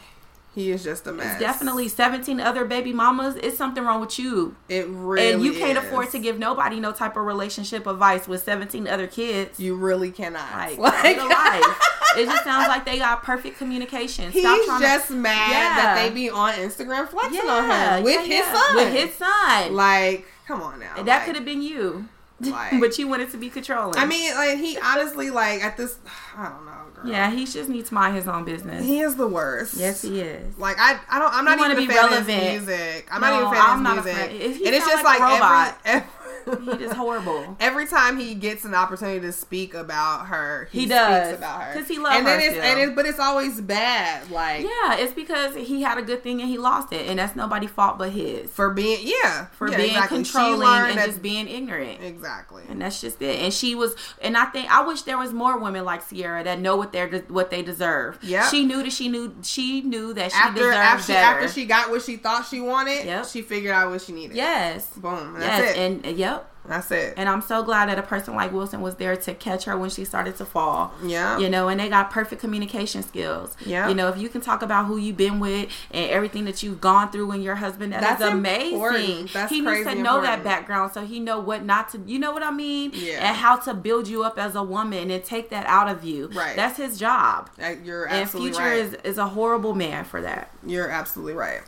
he 0.56 0.70
is 0.72 0.82
just 0.82 1.06
a 1.06 1.12
mess. 1.12 1.32
It's 1.32 1.38
definitely 1.40 1.86
17 1.86 2.40
other 2.40 2.64
baby 2.64 2.92
mamas. 2.92 3.36
It's 3.36 3.58
something 3.58 3.84
wrong 3.84 4.00
with 4.00 4.18
you. 4.18 4.56
It 4.70 4.88
really 4.88 5.34
and 5.34 5.42
you 5.42 5.52
can't 5.52 5.76
is. 5.78 5.84
afford 5.84 6.10
to 6.12 6.18
give 6.18 6.38
nobody 6.38 6.80
no 6.80 6.92
type 6.92 7.14
of 7.16 7.24
relationship 7.26 7.86
advice 7.86 8.26
with 8.26 8.42
17 8.42 8.88
other 8.88 9.06
kids. 9.06 9.60
You 9.60 9.76
really 9.76 10.10
cannot. 10.10 10.50
Like, 10.56 10.78
Like, 11.04 11.18
life. 11.18 11.80
It 12.16 12.24
just 12.24 12.42
sounds 12.44 12.68
like 12.68 12.86
they 12.86 12.96
got 12.98 13.22
perfect 13.22 13.58
communication. 13.58 14.32
he's 14.32 14.42
Stop 14.42 14.64
trying 14.64 14.80
just 14.80 15.08
to, 15.08 15.12
mad 15.12 15.50
Yeah. 15.50 15.76
that 15.94 16.02
they 16.02 16.14
be 16.14 16.30
on 16.30 16.54
Instagram 16.54 17.06
flexing 17.06 17.38
on 17.40 17.46
yeah, 17.68 17.96
him 17.98 18.04
with 18.04 18.26
yeah, 18.26 18.36
his 18.42 18.46
son. 18.46 18.76
With 18.76 18.92
his 18.94 19.14
son. 19.14 19.74
like, 19.74 20.24
come 20.48 20.62
on 20.62 20.80
now. 20.80 20.94
that 20.96 21.04
like, 21.06 21.24
could 21.26 21.34
have 21.36 21.44
been 21.44 21.60
you. 21.60 22.08
like- 22.40 22.80
but 22.80 22.98
you 22.98 23.08
wanted 23.08 23.30
to 23.32 23.36
be 23.36 23.50
controlling. 23.50 23.98
I 23.98 24.06
mean, 24.06 24.34
like 24.34 24.56
he 24.58 24.78
honestly, 24.78 25.28
like 25.28 25.62
at 25.62 25.76
this, 25.76 25.98
I 26.36 26.48
don't 26.48 26.64
know. 26.64 26.72
Yeah, 27.06 27.30
he 27.30 27.44
just 27.46 27.68
needs 27.68 27.88
to 27.88 27.94
mind 27.94 28.16
his 28.16 28.26
own 28.28 28.44
business. 28.44 28.84
he 28.84 29.00
is 29.00 29.16
the 29.16 29.26
worst. 29.26 29.74
yes, 29.74 30.02
he 30.02 30.20
is. 30.20 30.56
Like 30.58 30.76
I, 30.78 30.98
I 31.08 31.18
don't. 31.18 31.32
I'm 31.34 31.44
not 31.44 31.58
even 31.58 31.78
a 31.78 31.86
fan 31.92 32.12
of 32.12 32.26
his 32.26 32.66
music. 32.66 33.08
I'm 33.10 33.20
No, 33.20 33.28
not 33.30 33.36
even 33.36 33.46
a 33.46 33.50
fan 33.56 33.62
I'm 33.64 33.78
of 33.78 33.82
not 33.82 33.96
his 34.06 34.32
music. 34.32 34.66
And 34.66 34.74
it's 34.74 34.86
just 34.86 35.04
like 35.04 35.20
like, 35.20 35.30
a 35.30 35.34
robot. 35.34 35.80
every, 35.84 36.00
every 36.00 36.10
He 36.46 36.84
is 36.84 36.92
horrible. 36.92 37.56
every 37.60 37.86
time 37.86 38.16
he 38.18 38.34
gets 38.34 38.64
an 38.64 38.74
opportunity 38.74 39.20
to 39.20 39.32
speak 39.32 39.74
about 39.74 40.26
her, 40.26 40.68
he, 40.72 40.80
He 40.80 40.86
does. 40.86 41.26
speaks 41.28 41.38
about 41.38 41.62
her 41.62 41.74
'Cause 41.74 41.88
he 41.88 41.98
loves 41.98 42.16
and 42.16 42.26
then 42.26 42.40
her 42.40 42.46
it's 42.46 42.54
still. 42.54 42.64
and 42.64 42.80
it's 42.80 42.92
but 42.94 43.06
it's 43.06 43.18
always 43.18 43.60
bad. 43.60 44.30
Like 44.30 44.62
Yeah, 44.62 44.96
it's 44.96 45.12
because 45.12 45.54
he 45.54 45.82
had 45.82 45.98
a 45.98 46.02
good 46.02 46.22
thing 46.22 46.40
and 46.40 46.48
he 46.48 46.58
lost 46.58 46.92
it, 46.92 47.08
and 47.08 47.18
that's 47.18 47.34
nobody's 47.36 47.70
fault 47.70 47.98
but 47.98 48.10
his. 48.10 48.50
for 48.50 48.70
being 48.70 49.00
yeah 49.02 49.46
For 49.56 49.68
yeah, 49.70 49.76
being 49.76 49.90
exactly. 49.90 50.16
Controlling 50.18 50.68
and 50.68 50.94
just 51.00 51.22
being 51.22 51.48
ignorant. 51.48 52.02
exactly. 52.02 52.62
And 52.68 52.80
that's 52.80 53.00
just 53.00 53.20
it. 53.22 53.40
And 53.40 53.52
she 53.52 53.74
was, 53.74 53.94
and 54.22 54.36
I 54.36 54.46
think 54.46 54.70
I 54.70 54.82
wish 54.86 55.02
there 55.02 55.18
was 55.18 55.32
more 55.32 55.58
women 55.58 55.84
like 55.84 56.08
Ciara 56.08 56.44
that 56.44 56.60
know 56.60 56.76
what 56.76 56.92
they're 56.92 57.08
what 57.28 57.50
they 57.50 57.62
deserve. 57.62 58.18
Yeah, 58.22 58.48
She 58.48 58.64
knew 58.64 58.82
that 58.82 58.92
she 58.92 59.08
knew 59.08 59.34
she 59.42 59.82
knew 59.82 60.12
that 60.14 60.32
she 60.32 60.38
After 60.38 60.54
deserved 60.60 60.76
after 60.76 61.02
she, 61.06 61.12
better. 61.12 61.36
after 61.36 61.48
she 61.48 61.64
got 61.66 61.90
what 61.90 62.02
she 62.02 62.16
thought 62.16 62.46
she 62.46 62.60
wanted, 62.60 63.04
Yep. 63.04 63.26
she 63.26 63.42
figured 63.42 63.72
out 63.74 63.90
what 63.90 64.02
she 64.02 64.12
needed. 64.12 64.36
yes, 64.36 64.86
Boom. 64.96 65.34
And 65.36 65.42
yes, 65.42 65.60
That's 65.60 65.78
it. 65.78 65.80
and 66.06 66.16
yep. 66.18 66.35
That's 66.66 66.90
it. 66.90 67.14
And 67.16 67.28
I'm 67.28 67.42
so 67.42 67.62
glad 67.62 67.88
that 67.88 67.98
a 67.98 68.02
person 68.02 68.34
like 68.34 68.52
Wilson 68.52 68.80
was 68.80 68.96
there 68.96 69.16
to 69.16 69.34
catch 69.34 69.64
her 69.64 69.76
when 69.76 69.90
she 69.90 70.04
started 70.04 70.36
to 70.36 70.44
fall. 70.44 70.92
Yeah. 71.04 71.38
You 71.38 71.48
know, 71.48 71.68
and 71.68 71.80
they 71.80 71.88
got 71.88 72.10
perfect 72.10 72.40
communication 72.40 73.02
skills. 73.02 73.56
Yeah. 73.64 73.88
You 73.88 73.94
know, 73.94 74.08
if 74.08 74.18
you 74.18 74.28
can 74.28 74.40
talk 74.40 74.62
about 74.62 74.86
who 74.86 74.96
you've 74.96 75.16
been 75.16 75.40
with 75.40 75.70
and 75.90 76.10
everything 76.10 76.44
that 76.44 76.62
you've 76.62 76.80
gone 76.80 77.10
through 77.10 77.30
and 77.30 77.42
your 77.42 77.56
husband, 77.56 77.92
that 77.92 78.20
is 78.20 78.26
amazing. 78.26 78.32
That's 78.32 78.34
amazing. 78.34 78.74
important. 78.74 79.32
That's 79.32 79.52
he 79.52 79.60
needs 79.60 79.78
to 79.80 79.94
know 79.94 80.16
important. 80.16 80.24
that 80.24 80.44
background 80.44 80.92
so 80.92 81.04
he 81.04 81.20
know 81.20 81.40
what 81.40 81.64
not 81.64 81.90
to 81.90 81.98
you 82.06 82.18
know 82.18 82.32
what 82.32 82.42
I 82.42 82.50
mean? 82.50 82.92
Yeah. 82.94 83.28
And 83.28 83.36
how 83.36 83.56
to 83.56 83.74
build 83.74 84.08
you 84.08 84.22
up 84.22 84.38
as 84.38 84.54
a 84.54 84.62
woman 84.62 85.10
and 85.10 85.24
take 85.24 85.50
that 85.50 85.66
out 85.66 85.88
of 85.88 86.04
you. 86.04 86.28
Right. 86.28 86.56
That's 86.56 86.76
his 86.76 86.98
job. 86.98 87.50
Uh, 87.62 87.74
You're 87.82 88.06
absolutely 88.08 88.48
And 88.48 88.56
Future 88.56 88.68
right. 88.68 88.78
is, 88.78 88.94
is 89.04 89.18
a 89.18 89.28
horrible 89.28 89.74
man 89.74 90.04
for 90.04 90.20
that. 90.22 90.50
You're 90.64 90.88
absolutely 90.90 91.34
right. 91.34 91.62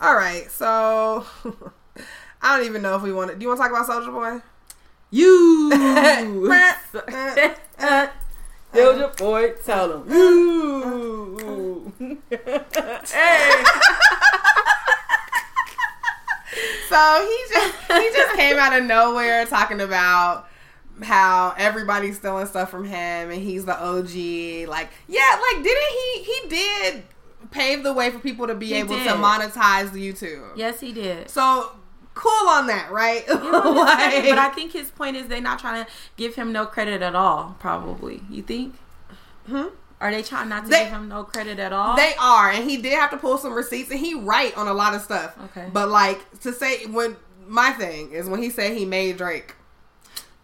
All 0.00 0.14
right, 0.14 0.50
so 0.50 1.26
I 2.42 2.56
don't 2.56 2.66
even 2.66 2.82
know 2.82 2.96
if 2.96 3.02
we 3.02 3.12
want 3.12 3.30
to. 3.30 3.36
Do 3.36 3.42
you 3.42 3.48
want 3.48 3.60
to 3.60 3.68
talk 3.68 3.70
about 3.70 3.86
Soulja 3.88 4.12
Boy? 4.12 4.42
You 5.10 5.70
Soulja 8.72 9.16
boy, 9.18 9.52
tell 9.64 9.92
him. 10.02 10.12
Ooh. 10.12 11.92
hey. 12.30 13.64
So 16.88 17.26
he 17.26 17.54
just 17.54 17.74
he 17.92 18.10
just 18.16 18.34
came 18.36 18.56
out 18.56 18.76
of 18.76 18.84
nowhere 18.84 19.44
talking 19.46 19.80
about 19.80 20.48
how 21.02 21.54
everybody's 21.56 22.16
stealing 22.18 22.46
stuff 22.46 22.70
from 22.70 22.84
him 22.84 23.30
and 23.30 23.40
he's 23.42 23.64
the 23.64 23.76
OG. 23.80 24.68
Like, 24.68 24.90
yeah, 25.08 25.40
like 25.52 25.62
didn't 25.64 25.92
he 25.92 26.22
he 26.24 26.48
did 26.48 27.02
pave 27.50 27.82
the 27.82 27.92
way 27.92 28.10
for 28.10 28.18
people 28.18 28.46
to 28.48 28.54
be 28.54 28.66
He 28.66 28.74
able 28.74 28.96
did. 28.96 29.04
to 29.08 29.14
monetize 29.14 29.90
YouTube. 29.90 30.56
Yes, 30.56 30.80
he 30.80 30.92
did. 30.92 31.30
So 31.30 31.72
cool 32.20 32.48
on 32.48 32.66
that, 32.68 32.90
right? 32.90 33.26
Like- 33.28 33.40
but 34.28 34.38
I 34.38 34.50
think 34.54 34.72
his 34.72 34.90
point 34.90 35.16
is 35.16 35.26
they're 35.28 35.40
not 35.40 35.58
trying 35.58 35.84
to 35.84 35.90
give 36.16 36.34
him 36.34 36.52
no 36.52 36.66
credit 36.66 37.02
at 37.02 37.14
all. 37.14 37.56
Probably, 37.58 38.22
you 38.30 38.42
think? 38.42 38.74
Hmm? 39.46 39.66
Are 40.00 40.10
they 40.10 40.22
trying 40.22 40.48
not 40.48 40.64
to 40.64 40.70
They- 40.70 40.84
give 40.84 40.92
him 40.92 41.08
no 41.08 41.24
credit 41.24 41.58
at 41.58 41.72
all? 41.72 41.96
They 41.96 42.14
are, 42.20 42.50
and 42.50 42.68
he 42.68 42.76
did 42.76 42.92
have 42.94 43.10
to 43.10 43.16
pull 43.16 43.36
some 43.38 43.52
receipts, 43.52 43.90
and 43.90 44.00
he 44.00 44.14
right 44.14 44.56
on 44.56 44.68
a 44.68 44.72
lot 44.74 44.94
of 44.94 45.02
stuff. 45.02 45.34
Okay. 45.46 45.68
but 45.72 45.88
like 45.88 46.40
to 46.40 46.52
say 46.52 46.86
when 46.86 47.16
my 47.46 47.70
thing 47.72 48.12
is 48.12 48.28
when 48.28 48.40
he 48.42 48.48
said 48.50 48.76
he 48.76 48.84
made 48.84 49.16
Drake. 49.16 49.54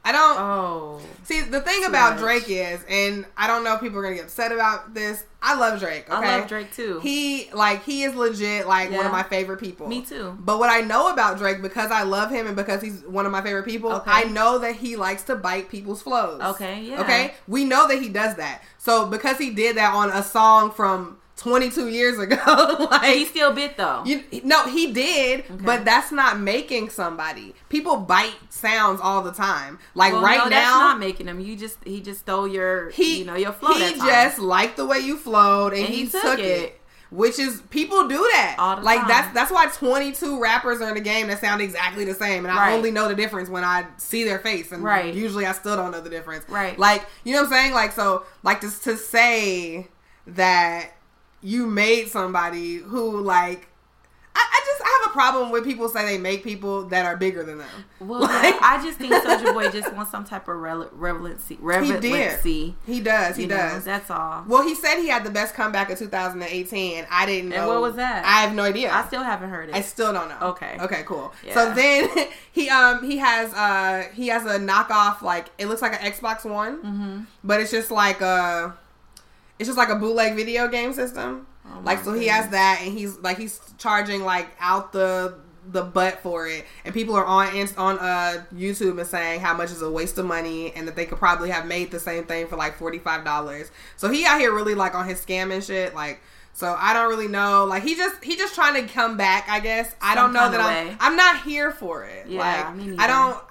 I 0.07 0.13
don't 0.13 0.39
oh, 0.39 1.01
see 1.25 1.41
the 1.41 1.61
thing 1.61 1.85
about 1.85 2.13
much. 2.13 2.21
Drake 2.21 2.45
is, 2.49 2.81
and 2.89 3.27
I 3.37 3.49
don't 3.49 3.65
know 3.65 3.75
if 3.75 3.81
people 3.81 3.99
are 3.99 4.03
gonna 4.03 4.15
get 4.15 4.27
upset 4.27 4.53
about 4.53 4.95
this. 4.95 5.25
I 5.43 5.57
love 5.59 5.81
Drake. 5.81 6.09
Okay? 6.09 6.29
I 6.29 6.39
love 6.39 6.49
Drake 6.49 6.73
too. 6.73 7.01
He 7.01 7.51
like 7.53 7.83
he 7.83 8.05
is 8.05 8.15
legit 8.15 8.69
like 8.69 8.93
one 8.93 9.05
of 9.05 9.11
my 9.11 9.25
favorite 9.25 9.59
people. 9.59 9.89
Me 9.89 10.03
too. 10.03 10.39
But 10.39 10.61
what 10.61 10.71
I 10.71 10.83
know 10.83 11.13
about 11.13 11.39
Drake 11.39 11.61
because 11.61 11.91
I 11.91 12.05
love 12.05 12.31
him 12.31 12.47
and 12.47 12.55
because 12.55 12.81
he's 12.81 13.03
one 13.03 13.27
of 13.27 13.33
my 13.33 13.43
favorite 13.43 13.65
people, 13.65 13.93
Okay. 13.93 14.11
I 14.13 14.25
know 14.25 14.61
that 14.61 14.77
he 14.77 14.95
likes 14.95 15.25
to 15.25 15.35
bite 15.35 15.71
people's 15.71 16.03
flows. 16.03 16.41
Okay, 16.41 16.83
yeah. 16.85 17.01
Okay? 17.01 17.35
We 17.49 17.65
know 17.65 17.89
that 17.89 18.01
he 18.01 18.09
does 18.09 18.37
that. 18.37 18.63
So 18.79 19.07
because 19.07 19.39
he 19.39 19.51
did 19.51 19.77
that 19.77 19.93
on 19.93 20.11
a 20.11 20.23
song 20.23 20.71
from 20.71 21.19
22 21.37 21.89
years 21.89 22.19
ago, 22.19 22.89
like 22.91 23.15
he 23.15 23.25
still 23.27 23.53
bit 23.53 23.77
though. 23.77 24.03
you, 24.07 24.25
no, 24.43 24.67
he 24.67 24.93
did, 24.93 25.45
but 25.65 25.85
that's 25.85 26.11
not 26.11 26.41
making 26.41 26.89
somebody. 26.89 27.55
People 27.69 27.99
bite 27.99 28.35
sounds 28.49 29.01
all 29.03 29.23
the 29.23 29.33
time. 29.33 29.79
Like 29.95 30.13
Well, 30.15 30.23
right 30.23 30.39
no, 30.39 30.45
now, 30.45 30.51
that's 30.51 30.71
not 30.79 30.99
making 30.99 31.27
him. 31.29 31.39
You 31.41 31.55
just 31.57 31.77
he 31.85 32.01
just 32.01 32.21
stole 32.21 32.49
your 32.49 32.89
he 32.91 33.19
you 33.19 33.25
know 33.27 33.35
your 33.37 33.53
flow. 33.53 33.75
He 33.75 33.95
just 33.97 34.39
liked 34.39 34.77
the 34.79 34.87
way 34.87 34.99
you 34.99 35.19
flowed, 35.19 35.73
and, 35.75 35.85
And 35.85 35.89
he, 35.95 36.05
he 36.05 36.09
took, 36.11 36.23
took 36.23 36.39
it. 36.39 36.43
it. 36.45 36.81
Which 37.11 37.39
is 37.39 37.61
people 37.71 38.09
do 38.09 38.17
that. 38.19 38.57
All 38.59 38.77
the 38.77 38.83
like 38.83 38.99
time. 39.01 39.09
that's 39.09 39.33
that's 39.35 39.53
why 39.53 39.67
22 39.67 40.41
rappers 40.43 40.81
are 40.81 40.89
in 40.89 40.95
the 40.97 41.01
game 41.01 41.29
that 41.29 41.41
sound 41.41 41.61
exactly 41.63 42.05
the 42.05 42.15
same, 42.15 42.45
and 42.45 42.53
I 42.53 42.73
only 42.73 42.91
know 42.91 43.07
the 43.09 43.15
difference 43.15 43.49
when 43.49 43.63
I 43.63 43.87
see 43.99 44.25
their 44.25 44.41
face, 44.41 44.73
and 44.73 44.83
Right. 44.83 45.15
usually 45.15 45.47
I 45.47 45.53
still 45.53 45.77
don't 45.77 45.93
know 45.93 46.01
the 46.01 46.11
difference. 46.11 46.49
Right. 46.49 46.77
Like 46.77 47.07
you 47.23 47.33
know 47.35 47.43
what 47.43 47.47
I'm 47.49 47.53
saying? 47.53 47.75
Like 47.75 47.93
so, 47.93 48.25
like 48.43 48.61
just 48.61 48.83
to 48.85 48.97
say 48.97 49.87
that 50.27 50.95
you 51.47 51.67
made 51.67 52.09
somebody 52.09 52.77
who 52.77 53.21
like. 53.21 53.69
I, 54.35 54.41
I 54.41 54.63
just 54.67 54.83
I 54.83 55.01
have 55.03 55.11
a 55.13 55.15
problem 55.15 55.51
when 55.51 55.65
people 55.65 55.89
say 55.89 56.05
they 56.05 56.19
make 56.19 56.45
people 56.45 56.89
that 56.89 57.07
are 57.07 57.17
bigger 57.17 57.43
than 57.43 57.57
them. 57.59 57.85
Well, 58.01 58.21
Like- 58.21 58.61
I 58.61 58.83
just 58.85 58.99
think 58.99 59.15
Soulja 59.15 59.55
Boy 59.55 59.71
just 59.71 59.91
wants 59.95 60.11
some 60.11 60.25
type 60.27 60.43
of 60.49 60.57
rele- 60.57 60.91
relevancy. 60.93 61.55
He 61.59 61.63
Relevancy. 61.63 62.75
did. 62.87 62.95
He 62.95 63.01
does. 63.01 63.37
He 63.37 63.43
you 63.45 63.49
know, 63.49 63.57
does. 63.57 63.85
that's 63.85 64.11
all. 64.11 64.45
well, 64.47 64.63
he 64.63 64.75
said 64.75 64.97
he 65.01 65.09
had 65.09 65.25
the 65.25 65.31
best 65.31 65.55
comeback 65.55 65.89
of 65.89 65.99
2018. 65.99 67.07
I 67.11 67.25
didn't 67.25 67.49
know. 67.49 67.57
And 67.57 67.67
what 67.69 67.81
was 67.81 67.95
that? 67.95 68.27
I 68.27 68.43
have 68.43 68.55
no 68.55 68.65
idea. 68.65 68.93
I 68.93 69.07
still 69.07 69.23
haven't 69.23 69.49
heard 69.49 69.71
it. 69.71 69.75
I 69.75 69.81
still 69.81 70.13
don't 70.13 70.29
know. 70.29 70.49
Okay. 70.49 70.77
Okay. 70.81 71.03
Cool. 71.07 71.33
Yeah. 71.43 71.55
So 71.55 71.73
then 71.75 72.11
he 72.53 72.69
um 72.69 73.03
he 73.09 73.17
has 73.17 73.55
uh 73.55 74.09
he 74.13 74.27
has 74.29 74.45
a 74.45 74.59
knockoff 74.59 75.23
like 75.23 75.47
it 75.57 75.67
looks 75.69 75.81
like 75.81 75.93
an 75.93 76.13
Xbox 76.13 76.45
One, 76.45 76.77
mm-hmm. 76.83 77.21
but 77.43 77.61
it's 77.61 77.71
just 77.71 77.91
like 77.91 78.21
a 78.21 78.77
it's 79.59 79.69
just 79.69 79.79
like 79.79 79.89
a 79.89 79.97
bootleg 79.97 80.35
video 80.37 80.69
game 80.69 80.93
system. 80.93 81.47
Oh 81.67 81.81
like 81.85 82.05
so 82.05 82.13
he 82.13 82.27
has 82.29 82.49
that 82.51 82.81
and 82.83 82.97
he's 82.97 83.17
like 83.19 83.39
he's 83.39 83.61
charging 83.79 84.25
like 84.25 84.49
out 84.61 84.93
the 84.93 85.39
the 85.69 85.83
butt 85.83 86.21
for 86.21 86.47
it 86.47 86.65
and 86.85 86.95
people 86.95 87.17
are 87.17 87.25
on 87.25 87.49
on 87.77 87.99
uh 87.99 88.45
YouTube 88.55 89.01
and 89.01 89.07
saying 89.09 89.41
how 89.41 89.53
much 89.53 89.73
is 89.73 89.83
a 89.83 89.91
waste 89.91 90.17
of 90.17 90.25
money 90.25 90.73
and 90.77 90.87
that 90.87 90.95
they 90.95 91.05
could 91.05 91.19
probably 91.19 91.51
have 91.51 91.67
made 91.67 91.91
the 91.91 91.99
same 91.99 92.23
thing 92.25 92.47
for 92.47 92.55
like 92.55 92.79
$45. 92.79 93.71
So 93.97 94.09
he 94.09 94.25
out 94.25 94.39
here 94.39 94.55
really 94.55 94.77
like 94.77 94.95
on 94.95 95.09
his 95.09 95.21
scam 95.25 95.53
and 95.53 95.65
shit 95.65 95.93
like 95.95 96.21
so 96.53 96.77
I 96.79 96.95
don't 96.95 97.09
really 97.09 97.27
know 97.29 97.65
like 97.65 97.83
he 97.83 97.97
just 97.97 98.23
he 98.23 98.37
just 98.37 98.55
trying 98.55 98.81
to 98.87 98.93
come 98.93 99.17
back 99.17 99.49
I 99.49 99.59
guess 99.59 99.93
I 100.01 100.15
don't 100.15 100.33
know 100.33 100.51
that. 100.53 100.61
I'm 100.61 100.97
I'm 101.01 101.17
not 101.17 101.43
here 101.43 101.73
for 101.73 102.05
it 102.05 102.29
Yeah, 102.29 102.39
like. 102.39 102.99
I 103.01 103.07
don't 103.09 103.43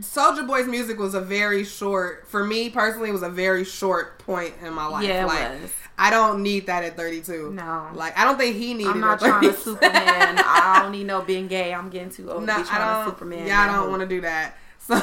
Soulja 0.00 0.46
Boy's 0.46 0.66
music 0.66 0.98
was 0.98 1.14
a 1.14 1.20
very 1.20 1.64
short 1.64 2.26
for 2.28 2.44
me 2.44 2.68
personally 2.68 3.08
it 3.08 3.12
was 3.12 3.22
a 3.22 3.30
very 3.30 3.64
short 3.64 4.18
point 4.18 4.52
in 4.62 4.72
my 4.74 4.86
life 4.86 5.04
Yeah, 5.04 5.24
like 5.24 5.60
was. 5.62 5.70
I 5.96 6.10
don't 6.10 6.42
need 6.42 6.66
that 6.66 6.84
at 6.84 6.96
32 6.96 7.52
No. 7.54 7.88
like 7.94 8.16
I 8.18 8.24
don't 8.24 8.36
think 8.38 8.56
he 8.56 8.74
needed 8.74 8.90
I'm 8.90 9.00
not 9.00 9.18
trying 9.18 9.40
to 9.42 9.52
32. 9.52 9.62
Superman. 9.62 9.94
I 10.38 10.80
don't 10.82 10.92
need 10.92 11.06
no 11.06 11.22
being 11.22 11.48
gay. 11.48 11.72
I'm 11.72 11.88
getting 11.88 12.10
too 12.10 12.30
old 12.30 12.44
No, 12.44 12.56
to 12.56 12.62
be 12.62 12.68
trying 12.68 12.82
I 12.82 12.86
to 12.98 13.04
don't. 13.06 13.14
Superman. 13.14 13.46
yeah, 13.46 13.60
I 13.62 13.66
don't 13.74 13.88
want 13.90 14.00
to 14.02 14.06
do 14.08 14.20
that. 14.20 14.54
So, 14.80 14.94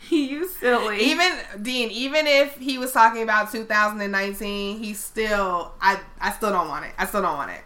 he 0.00 0.26
you 0.30 0.48
silly. 0.48 1.00
even 1.00 1.30
Dean, 1.62 1.90
even 1.90 2.26
if 2.26 2.56
he 2.58 2.78
was 2.78 2.92
talking 2.92 3.22
about 3.22 3.50
2019, 3.52 4.78
he 4.78 4.94
still, 4.94 5.72
I, 5.80 6.00
I 6.20 6.32
still 6.32 6.50
don't 6.50 6.68
want 6.68 6.84
it. 6.86 6.92
I 6.98 7.06
still 7.06 7.22
don't 7.22 7.36
want 7.36 7.50
it. 7.52 7.60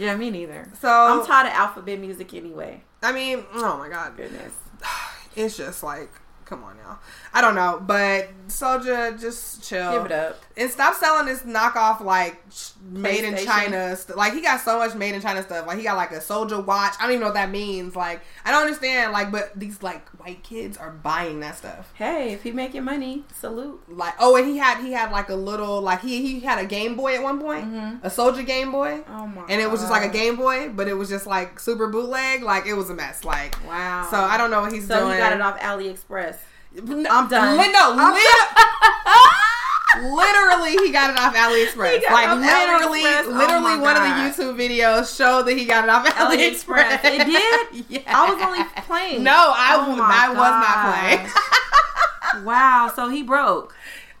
Yeah, 0.00 0.16
me 0.16 0.30
neither. 0.30 0.66
So 0.80 0.88
I'm 0.88 1.26
tired 1.26 1.48
of 1.48 1.52
alphabet 1.52 2.00
music 2.00 2.32
anyway. 2.32 2.82
I 3.02 3.12
mean, 3.12 3.44
oh 3.52 3.76
my 3.76 3.90
god, 3.90 4.16
Goodness. 4.16 4.54
it's 5.36 5.58
just 5.58 5.82
like, 5.82 6.10
come 6.46 6.64
on 6.64 6.78
now. 6.78 7.00
I 7.34 7.42
don't 7.42 7.54
know, 7.54 7.82
but 7.86 8.30
Soulja, 8.48 9.20
just 9.20 9.62
chill. 9.62 9.92
Give 9.92 10.06
it 10.06 10.12
up. 10.12 10.40
And 10.60 10.70
stop 10.70 10.94
selling 10.94 11.26
this 11.26 11.40
knockoff 11.42 12.00
like 12.04 12.40
made 12.82 13.24
in 13.24 13.36
China. 13.44 13.96
St- 13.96 14.16
like 14.16 14.34
he 14.34 14.42
got 14.42 14.60
so 14.60 14.78
much 14.78 14.94
made 14.94 15.14
in 15.14 15.20
China 15.22 15.42
stuff. 15.42 15.66
Like 15.66 15.78
he 15.78 15.82
got 15.84 15.96
like 15.96 16.12
a 16.12 16.20
soldier 16.20 16.60
watch. 16.60 16.92
I 17.00 17.04
don't 17.04 17.12
even 17.12 17.20
know 17.20 17.26
what 17.28 17.34
that 17.34 17.50
means. 17.50 17.96
Like 17.96 18.20
I 18.44 18.52
don't 18.52 18.62
understand. 18.62 19.12
Like 19.12 19.32
but 19.32 19.58
these 19.58 19.82
like 19.82 20.06
white 20.20 20.42
kids 20.42 20.76
are 20.76 20.90
buying 20.90 21.40
that 21.40 21.56
stuff. 21.56 21.90
Hey, 21.94 22.32
if 22.34 22.42
he 22.42 22.52
making 22.52 22.84
money, 22.84 23.24
salute. 23.34 23.80
Like 23.88 24.14
oh, 24.20 24.36
and 24.36 24.46
he 24.46 24.58
had 24.58 24.80
he 24.84 24.92
had 24.92 25.10
like 25.10 25.30
a 25.30 25.34
little 25.34 25.80
like 25.80 26.02
he 26.02 26.20
he 26.26 26.40
had 26.40 26.58
a 26.58 26.66
Game 26.66 26.94
Boy 26.94 27.14
at 27.16 27.22
one 27.22 27.40
point, 27.40 27.64
Mhm. 27.64 28.04
a 28.04 28.10
soldier 28.10 28.42
Game 28.42 28.70
Boy. 28.70 29.00
Oh 29.08 29.26
my. 29.26 29.44
And 29.48 29.60
it 29.60 29.70
was 29.70 29.80
just 29.80 29.90
like 29.90 30.04
a 30.04 30.12
Game 30.12 30.36
Boy, 30.36 30.68
but 30.68 30.86
it 30.88 30.94
was 30.94 31.08
just 31.08 31.26
like 31.26 31.58
super 31.58 31.88
bootleg. 31.88 32.42
Like 32.42 32.66
it 32.66 32.74
was 32.74 32.90
a 32.90 32.94
mess. 32.94 33.24
Like 33.24 33.56
Wow. 33.66 34.06
so, 34.10 34.18
I 34.18 34.36
don't 34.36 34.50
know 34.50 34.60
what 34.60 34.72
he's 34.72 34.86
So 34.86 35.00
doing. 35.00 35.12
he 35.12 35.18
got 35.18 35.32
it 35.32 35.40
off 35.40 35.58
AliExpress. 35.58 36.36
I'm 36.76 37.28
done. 37.28 37.56
Li- 37.58 37.72
no, 37.72 37.94
I'm 37.98 38.12
lit- 38.12 38.22
literally, 39.98 40.72
he 40.84 40.92
got 40.92 41.10
it 41.10 41.18
off 41.18 41.34
AliExpress. 41.34 42.02
Like 42.10 42.28
off 42.28 42.38
literally, 42.38 43.02
AliExpress. 43.02 43.24
Oh 43.26 43.30
literally, 43.30 43.62
my 43.62 43.76
one 43.78 43.94
God. 43.94 44.30
of 44.30 44.36
the 44.36 44.42
YouTube 44.42 44.56
videos 44.56 45.16
showed 45.16 45.42
that 45.46 45.56
he 45.56 45.64
got 45.64 45.84
it 45.84 45.90
off 45.90 46.06
AliExpress. 46.06 46.98
AliExpress. 46.98 47.04
It 47.04 47.26
did? 47.26 47.84
yeah. 47.88 48.00
I 48.06 48.32
was 48.32 48.42
only 48.42 48.64
playing. 48.86 49.22
No, 49.22 49.32
I, 49.56 49.74
Oh 49.76 49.80
w- 49.80 49.96
my 49.98 50.26
I 50.26 50.28
was 50.30 50.38
not 50.38 52.34
playing. 52.34 52.44
wow. 52.46 52.92
So 52.94 53.08
he 53.08 53.22
broke. 53.22 53.74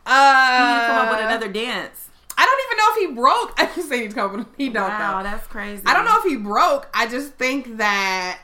uh, 0.06 0.58
He 0.58 0.74
need 0.74 0.80
to 0.80 0.86
come 0.86 0.96
up 1.06 1.10
with 1.16 1.24
another 1.26 1.48
dance. 1.48 2.08
I 2.36 2.44
don't 2.46 2.60
even 2.66 2.76
know 2.78 2.86
if 2.90 3.08
he 3.10 3.20
broke. 3.20 3.60
I 3.60 3.74
just 3.74 3.88
say 3.88 4.04
he's 4.04 4.14
coming. 4.14 4.46
He 4.56 4.70
don't 4.70 4.88
wow, 4.88 5.18
know. 5.18 5.22
that's 5.24 5.46
crazy. 5.46 5.82
I 5.84 5.92
don't 5.92 6.06
know 6.06 6.16
if 6.18 6.24
he 6.24 6.36
broke. 6.36 6.88
I 6.94 7.06
just 7.06 7.34
think 7.34 7.76
that 7.76 8.40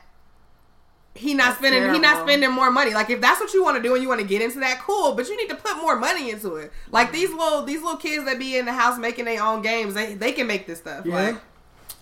he 1.17 1.35
not 1.35 1.47
That's 1.47 1.59
spending 1.59 1.95
he 1.95 1.99
not 1.99 2.23
spending 2.23 2.51
more 2.53 2.71
money. 2.71 2.95
Like 2.95 3.11
if 3.11 3.21
that's 3.21 3.41
what 3.41 3.53
you 3.55 3.63
want 3.63 3.77
to 3.77 3.83
do 3.83 3.95
and 3.95 4.03
you 4.03 4.09
want 4.09 4.21
to 4.21 4.27
get 4.27 4.43
into 4.43 4.61
that, 4.61 4.81
cool. 4.81 5.15
But 5.15 5.29
you 5.29 5.37
need 5.37 5.49
to 5.49 5.57
put 5.57 5.77
more 5.77 5.97
money 5.97 6.31
into 6.31 6.57
it. 6.57 6.73
Like 6.91 7.13
these 7.13 7.31
little 7.31 7.63
these 7.63 7.83
little 7.83 7.99
kids 7.99 8.25
that 8.27 8.39
be 8.39 8.57
in 8.57 8.67
the 8.67 8.73
house 8.73 8.99
making 8.99 9.25
their 9.25 9.43
own 9.43 9.63
games, 9.63 9.95
they 9.95 10.15
they 10.15 10.33
can 10.33 10.47
make 10.47 10.67
this 10.67 10.79
stuff. 10.79 11.05
Yeah. 11.07 11.15
Like 11.15 11.35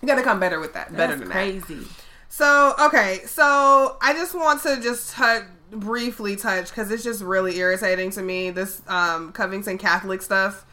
you 0.01 0.07
gotta 0.07 0.23
come 0.23 0.39
better 0.39 0.59
with 0.59 0.73
that. 0.73 0.91
better 0.95 1.15
That's 1.15 1.19
than 1.19 1.29
that. 1.29 1.33
crazy. 1.33 1.87
So 2.29 2.73
okay, 2.79 3.21
so 3.25 3.97
I 4.01 4.13
just 4.13 4.35
want 4.35 4.61
to 4.63 4.81
just 4.81 5.11
touch 5.11 5.43
briefly 5.71 6.35
touch 6.35 6.69
because 6.69 6.91
it's 6.91 7.03
just 7.03 7.21
really 7.21 7.57
irritating 7.57 8.11
to 8.11 8.21
me 8.21 8.49
this 8.51 8.81
um, 8.87 9.31
Covington 9.31 9.77
Catholic 9.77 10.21
stuff. 10.21 10.65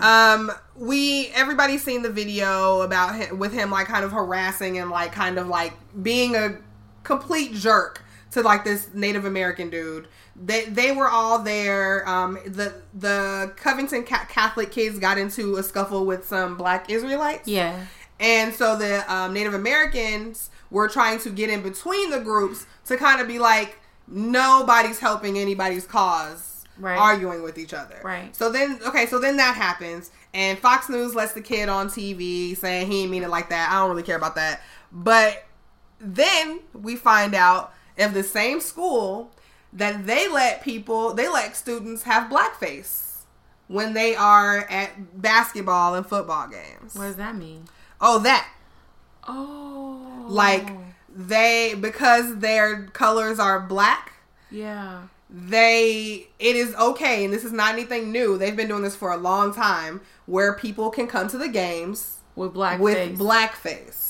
Um, 0.00 0.52
we 0.76 1.28
everybody's 1.28 1.82
seen 1.82 2.02
the 2.02 2.10
video 2.10 2.82
about 2.82 3.16
him 3.16 3.38
with 3.38 3.52
him 3.52 3.70
like 3.70 3.88
kind 3.88 4.04
of 4.04 4.12
harassing 4.12 4.78
and 4.78 4.90
like 4.90 5.10
kind 5.10 5.38
of 5.38 5.48
like 5.48 5.72
being 6.02 6.36
a 6.36 6.56
complete 7.04 7.54
jerk 7.54 8.02
to 8.32 8.42
like 8.42 8.64
this 8.64 8.88
Native 8.92 9.24
American 9.24 9.70
dude. 9.70 10.08
They 10.34 10.64
they 10.64 10.90
were 10.90 11.08
all 11.08 11.38
there. 11.38 12.08
Um, 12.08 12.38
the 12.44 12.74
the 12.92 13.52
Covington 13.56 14.02
Ca- 14.04 14.26
Catholic 14.28 14.72
kids 14.72 14.98
got 14.98 15.16
into 15.18 15.56
a 15.56 15.62
scuffle 15.62 16.04
with 16.04 16.26
some 16.26 16.56
Black 16.56 16.90
Israelites. 16.90 17.46
Yeah. 17.46 17.86
And 18.18 18.52
so 18.54 18.76
the 18.76 19.04
um, 19.12 19.32
Native 19.34 19.54
Americans 19.54 20.50
were 20.70 20.88
trying 20.88 21.18
to 21.20 21.30
get 21.30 21.50
in 21.50 21.62
between 21.62 22.10
the 22.10 22.20
groups 22.20 22.66
to 22.86 22.96
kind 22.96 23.20
of 23.20 23.28
be 23.28 23.38
like, 23.38 23.78
nobody's 24.08 24.98
helping 24.98 25.38
anybody's 25.38 25.86
cause 25.86 26.50
Right. 26.76 26.98
arguing 26.98 27.44
with 27.44 27.56
each 27.56 27.72
other. 27.72 28.00
Right. 28.02 28.34
So 28.34 28.50
then, 28.50 28.80
okay, 28.84 29.06
so 29.06 29.20
then 29.20 29.36
that 29.36 29.54
happens. 29.54 30.10
And 30.32 30.58
Fox 30.58 30.88
News 30.88 31.14
lets 31.14 31.32
the 31.32 31.40
kid 31.40 31.68
on 31.68 31.86
TV 31.88 32.56
saying 32.56 32.88
he 32.90 33.02
didn't 33.02 33.12
mean 33.12 33.22
it 33.22 33.30
like 33.30 33.50
that. 33.50 33.70
I 33.70 33.78
don't 33.78 33.90
really 33.90 34.02
care 34.02 34.16
about 34.16 34.34
that. 34.34 34.60
But 34.90 35.44
then 36.00 36.60
we 36.72 36.96
find 36.96 37.34
out 37.34 37.72
of 37.98 38.14
the 38.14 38.22
same 38.22 38.60
school 38.60 39.30
that 39.72 40.06
they 40.06 40.28
let 40.28 40.62
people, 40.62 41.14
they 41.14 41.28
let 41.28 41.56
students 41.56 42.02
have 42.04 42.30
blackface 42.30 43.22
when 43.68 43.94
they 43.94 44.14
are 44.14 44.58
at 44.70 45.20
basketball 45.20 45.94
and 45.94 46.06
football 46.06 46.48
games. 46.48 46.94
What 46.94 47.04
does 47.04 47.16
that 47.16 47.34
mean? 47.36 47.64
Oh, 48.00 48.18
that. 48.20 48.48
Oh. 49.26 50.26
Like 50.28 50.68
they 51.14 51.74
because 51.80 52.38
their 52.38 52.84
colors 52.88 53.38
are 53.38 53.60
black, 53.60 54.12
Yeah. 54.50 55.02
they 55.30 56.28
it 56.38 56.56
is 56.56 56.74
okay 56.74 57.24
and 57.24 57.32
this 57.32 57.44
is 57.44 57.52
not 57.52 57.72
anything 57.74 58.10
new. 58.12 58.36
They've 58.38 58.56
been 58.56 58.68
doing 58.68 58.82
this 58.82 58.96
for 58.96 59.10
a 59.12 59.16
long 59.16 59.54
time 59.54 60.00
where 60.26 60.52
people 60.54 60.90
can 60.90 61.06
come 61.06 61.28
to 61.28 61.38
the 61.38 61.48
games 61.48 62.18
With 62.36 62.52
black 62.54 62.80
with 62.80 62.96
face. 62.96 63.18
blackface. 63.18 64.03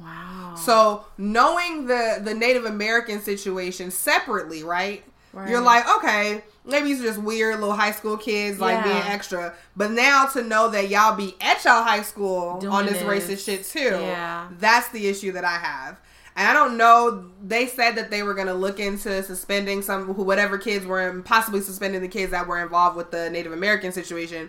Wow. 0.00 0.54
So, 0.56 1.04
knowing 1.18 1.86
the 1.86 2.20
the 2.22 2.34
Native 2.34 2.64
American 2.64 3.20
situation 3.20 3.90
separately, 3.90 4.62
right? 4.62 5.04
Right. 5.32 5.48
You're 5.48 5.60
like, 5.60 5.88
okay, 5.98 6.42
maybe 6.64 6.86
these 6.86 7.00
are 7.00 7.04
just 7.04 7.20
weird 7.20 7.60
little 7.60 7.74
high 7.76 7.92
school 7.92 8.16
kids 8.16 8.58
like 8.58 8.78
Yeah. 8.78 8.82
being 8.84 9.12
extra. 9.12 9.54
But 9.76 9.92
now 9.92 10.26
to 10.26 10.42
know 10.42 10.68
that 10.70 10.88
y'all 10.88 11.14
be 11.16 11.36
at 11.40 11.64
y'all 11.64 11.84
high 11.84 12.02
school 12.02 12.58
Doing 12.58 12.72
on 12.72 12.86
this 12.86 12.98
this. 13.00 13.02
racist 13.04 13.44
shit 13.44 13.64
too. 13.64 13.96
Yeah. 14.00 14.48
That's 14.58 14.88
the 14.88 15.06
issue 15.06 15.30
that 15.32 15.44
I 15.44 15.56
have. 15.58 16.00
And 16.34 16.48
I 16.48 16.52
don't 16.52 16.76
know. 16.76 17.26
They 17.44 17.66
said 17.66 17.94
that 17.96 18.10
they 18.10 18.22
were 18.24 18.34
going 18.34 18.46
to 18.48 18.54
look 18.54 18.80
into 18.80 19.22
suspending 19.22 19.82
some, 19.82 20.14
who- 20.14 20.22
whatever 20.24 20.58
kids 20.58 20.84
were, 20.86 21.20
possibly 21.24 21.60
suspending 21.60 22.00
the 22.02 22.08
kids 22.08 22.30
that 22.32 22.46
were 22.48 22.60
involved 22.60 22.96
with 22.96 23.10
the 23.12 23.30
Native 23.30 23.52
American 23.52 23.92
situation. 23.92 24.48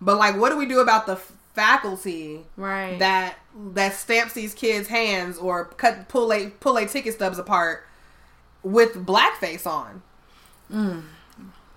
But 0.00 0.16
like, 0.18 0.38
what 0.38 0.50
do 0.50 0.56
we 0.56 0.66
do 0.66 0.80
about 0.80 1.06
the 1.06 1.18
faculty 1.54 2.40
right. 2.56 2.98
that 2.98 3.36
that 3.74 3.94
stamps 3.94 4.32
these 4.34 4.54
kids' 4.54 4.88
hands 4.88 5.36
or 5.38 5.66
cut 5.66 6.08
pull 6.08 6.32
a 6.32 6.48
pull 6.48 6.76
a 6.78 6.86
ticket 6.86 7.14
stubs 7.14 7.38
apart 7.38 7.84
with 8.62 9.06
blackface 9.06 9.66
on? 9.66 10.02
Mm. 10.72 11.02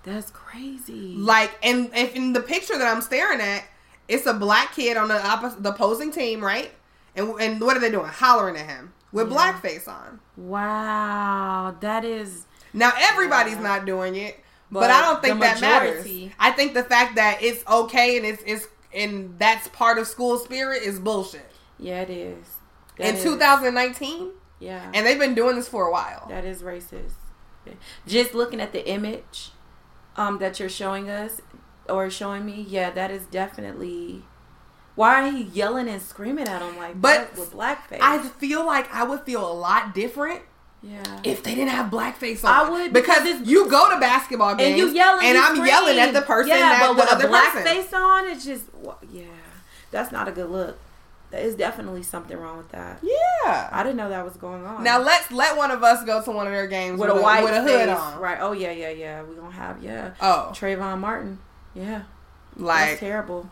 That's 0.02 0.30
crazy. 0.30 1.14
Like, 1.16 1.50
and 1.62 1.90
if 1.94 2.14
in 2.14 2.32
the 2.32 2.40
picture 2.40 2.78
that 2.78 2.86
I'm 2.94 3.02
staring 3.02 3.40
at, 3.40 3.64
it's 4.08 4.24
a 4.26 4.32
black 4.34 4.72
kid 4.74 4.96
on 4.96 5.08
the 5.08 5.26
opposite, 5.26 5.62
the 5.62 5.70
opposing 5.70 6.12
team, 6.12 6.42
right? 6.42 6.70
And 7.16 7.30
and 7.40 7.60
what 7.60 7.76
are 7.76 7.80
they 7.80 7.90
doing? 7.90 8.06
Hollering 8.06 8.56
at 8.56 8.66
him 8.66 8.92
with 9.12 9.30
Yeah. 9.30 9.36
blackface 9.60 9.88
on. 9.88 10.20
wow. 10.36 11.74
That 11.80 12.04
is. 12.04 12.44
Now 12.72 12.92
everybody's 12.98 13.56
not 13.58 13.84
doing 13.86 14.16
it, 14.16 14.38
but, 14.70 14.80
But 14.80 14.90
I 14.90 15.00
don't 15.00 15.22
think 15.22 15.40
that 15.40 15.60
matters. 15.60 16.06
I 16.38 16.50
think 16.52 16.74
the 16.74 16.84
fact 16.84 17.16
that 17.16 17.38
it's 17.42 17.66
okay 17.66 18.16
and 18.18 18.26
it's 18.26 18.42
it's 18.46 18.66
and 18.96 19.38
that's 19.38 19.68
part 19.68 19.98
of 19.98 20.06
school 20.08 20.38
spirit 20.38 20.82
is 20.82 20.98
bullshit. 20.98 21.46
Yeah, 21.78 22.00
it 22.00 22.10
is. 22.10 22.46
That 22.98 23.08
In 23.10 23.14
is- 23.16 23.22
2019, 23.22 24.30
Yeah. 24.58 24.90
and 24.94 25.06
they've 25.06 25.18
been 25.18 25.34
doing 25.34 25.54
this 25.56 25.68
for 25.68 25.86
a 25.86 25.92
while. 25.92 26.26
That 26.28 26.44
is 26.44 26.62
racist. 26.62 27.12
Just 28.06 28.32
looking 28.34 28.60
at 28.60 28.72
the 28.72 28.88
image 28.88 29.50
um, 30.16 30.38
that 30.38 30.58
you're 30.60 30.68
showing 30.68 31.10
us 31.10 31.40
or 31.88 32.08
showing 32.10 32.46
me, 32.46 32.64
yeah, 32.66 32.90
that 32.90 33.10
is 33.10 33.26
definitely 33.26 34.24
Why 34.94 35.28
are 35.28 35.30
he 35.30 35.42
yelling 35.42 35.88
and 35.88 36.00
screaming 36.00 36.48
at 36.48 36.62
him 36.62 36.78
like 36.78 36.98
But 37.00 37.36
with 37.36 37.52
blackface? 37.52 37.98
I 38.00 38.18
feel 38.28 38.64
like 38.64 38.92
I 38.94 39.04
would 39.04 39.20
feel 39.22 39.46
a 39.46 39.52
lot 39.52 39.94
different 39.94 40.40
yeah. 40.82 41.02
if 41.24 41.42
they 41.42 41.54
didn't 41.54 41.70
have 41.70 41.90
blackface 41.90 42.44
on. 42.44 42.52
I 42.52 42.70
would, 42.70 42.92
because, 42.92 43.22
because 43.22 43.26
it's- 43.40 43.48
you 43.48 43.68
go 43.70 43.90
to 43.90 43.98
basketball 44.00 44.54
games 44.54 44.68
and 44.70 44.78
you 44.78 44.88
yelling, 44.94 45.26
and 45.26 45.34
you 45.36 45.42
I'm 45.42 45.66
yelling 45.66 45.98
at 45.98 46.12
the 46.14 46.22
person 46.22 46.48
Yeah, 46.50 46.56
that 46.58 46.80
but 46.80 46.94
the 46.94 47.00
with 47.02 47.12
other 47.12 47.26
a 47.26 47.28
black 47.28 47.52
person. 47.52 47.66
face 47.66 47.92
on, 47.92 48.26
it's 48.28 48.44
just 48.44 48.64
yeah. 49.10 49.24
That's 49.90 50.12
not 50.12 50.28
a 50.28 50.32
good 50.32 50.50
look. 50.50 50.78
There 51.30 51.40
is 51.40 51.54
definitely 51.56 52.02
something 52.04 52.36
wrong 52.36 52.58
with 52.58 52.68
that. 52.70 53.00
Yeah. 53.02 53.68
I 53.72 53.82
didn't 53.82 53.96
know 53.96 54.08
that 54.10 54.24
was 54.24 54.36
going 54.36 54.64
on. 54.64 54.84
Now 54.84 55.00
let's 55.00 55.30
let 55.32 55.56
one 55.56 55.70
of 55.72 55.82
us 55.82 56.04
go 56.04 56.22
to 56.22 56.30
one 56.30 56.46
of 56.46 56.52
their 56.52 56.66
games 56.68 57.00
with 57.00 57.10
a 57.10 57.14
white 57.14 57.42
with 57.42 57.52
a 57.52 57.62
hood 57.62 57.88
face, 57.88 57.96
on. 57.96 58.20
right? 58.20 58.38
Oh 58.40 58.52
yeah, 58.52 58.70
yeah, 58.70 58.90
yeah. 58.90 59.22
We 59.22 59.34
gonna 59.34 59.50
have 59.50 59.82
yeah. 59.82 60.12
Oh, 60.20 60.50
Trayvon 60.54 60.98
Martin. 61.00 61.38
Yeah, 61.74 62.02
that's 62.56 62.60
like 62.62 62.98
terrible. 63.00 63.48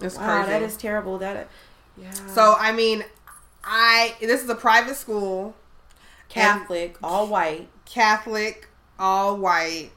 it's 0.00 0.16
Wow, 0.16 0.36
crazy. 0.44 0.50
that 0.50 0.62
is 0.62 0.76
terrible. 0.76 1.18
That 1.18 1.48
yeah. 1.96 2.12
so 2.28 2.54
I 2.58 2.70
mean, 2.72 3.04
I 3.64 4.14
this 4.20 4.42
is 4.42 4.48
a 4.48 4.54
private 4.54 4.94
school, 4.96 5.54
Catholic, 6.30 6.96
all 7.02 7.26
white. 7.26 7.68
Catholic, 7.84 8.68
all 8.98 9.36
white. 9.36 9.90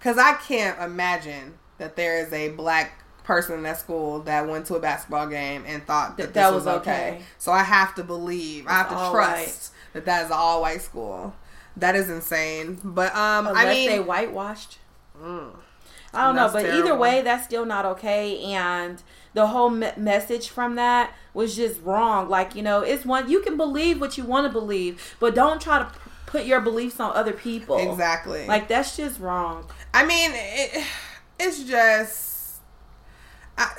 Cause 0.00 0.18
I 0.18 0.34
can't 0.34 0.78
imagine 0.80 1.54
that 1.78 1.96
there 1.96 2.18
is 2.24 2.32
a 2.32 2.50
black 2.50 3.02
person 3.24 3.56
in 3.56 3.62
that 3.62 3.78
school 3.78 4.20
that 4.20 4.46
went 4.46 4.66
to 4.66 4.74
a 4.74 4.80
basketball 4.80 5.26
game 5.26 5.64
and 5.66 5.82
thought 5.86 6.18
that, 6.18 6.24
That 6.24 6.34
this 6.34 6.42
that 6.42 6.52
was, 6.54 6.64
was 6.66 6.76
okay. 6.80 7.12
okay. 7.14 7.22
So 7.38 7.52
I 7.52 7.62
have 7.62 7.94
to 7.94 8.04
believe, 8.04 8.66
I 8.66 8.72
have 8.74 8.88
to 8.90 9.10
trust 9.10 9.72
that 9.94 10.04
that 10.04 10.24
is 10.26 10.30
an 10.30 10.36
all 10.38 10.60
white 10.60 10.82
school. 10.82 11.34
That 11.76 11.96
is 11.96 12.10
insane. 12.10 12.78
But 12.84 13.14
um, 13.16 13.46
Unless 13.48 13.64
I 13.66 13.68
mean, 13.72 13.88
they 13.88 13.98
whitewashed. 14.00 14.78
mm, 15.20 15.50
I 16.12 16.26
don't 16.26 16.36
know, 16.36 16.50
but 16.52 16.66
either 16.66 16.94
way, 16.94 17.22
that's 17.22 17.44
still 17.44 17.64
not 17.64 17.84
okay. 17.86 18.40
And 18.42 19.02
the 19.34 19.48
whole 19.48 19.70
me- 19.70 19.90
message 19.96 20.48
from 20.48 20.76
that 20.76 21.12
was 21.34 21.54
just 21.56 21.82
wrong. 21.82 22.28
Like 22.28 22.54
you 22.54 22.62
know, 22.62 22.80
it's 22.80 23.04
one 23.04 23.28
you 23.28 23.40
can 23.40 23.56
believe 23.56 24.00
what 24.00 24.16
you 24.16 24.24
want 24.24 24.46
to 24.46 24.52
believe, 24.52 25.16
but 25.20 25.34
don't 25.34 25.60
try 25.60 25.80
to 25.80 25.84
p- 25.86 26.10
put 26.26 26.44
your 26.46 26.60
beliefs 26.60 26.98
on 27.00 27.14
other 27.14 27.32
people. 27.32 27.76
exactly. 27.78 28.46
Like 28.46 28.68
that's 28.68 28.96
just 28.96 29.20
wrong. 29.20 29.66
I 29.92 30.04
mean, 30.06 30.30
it, 30.34 30.84
it's 31.38 31.64
just, 31.64 32.60
I, 33.58 33.70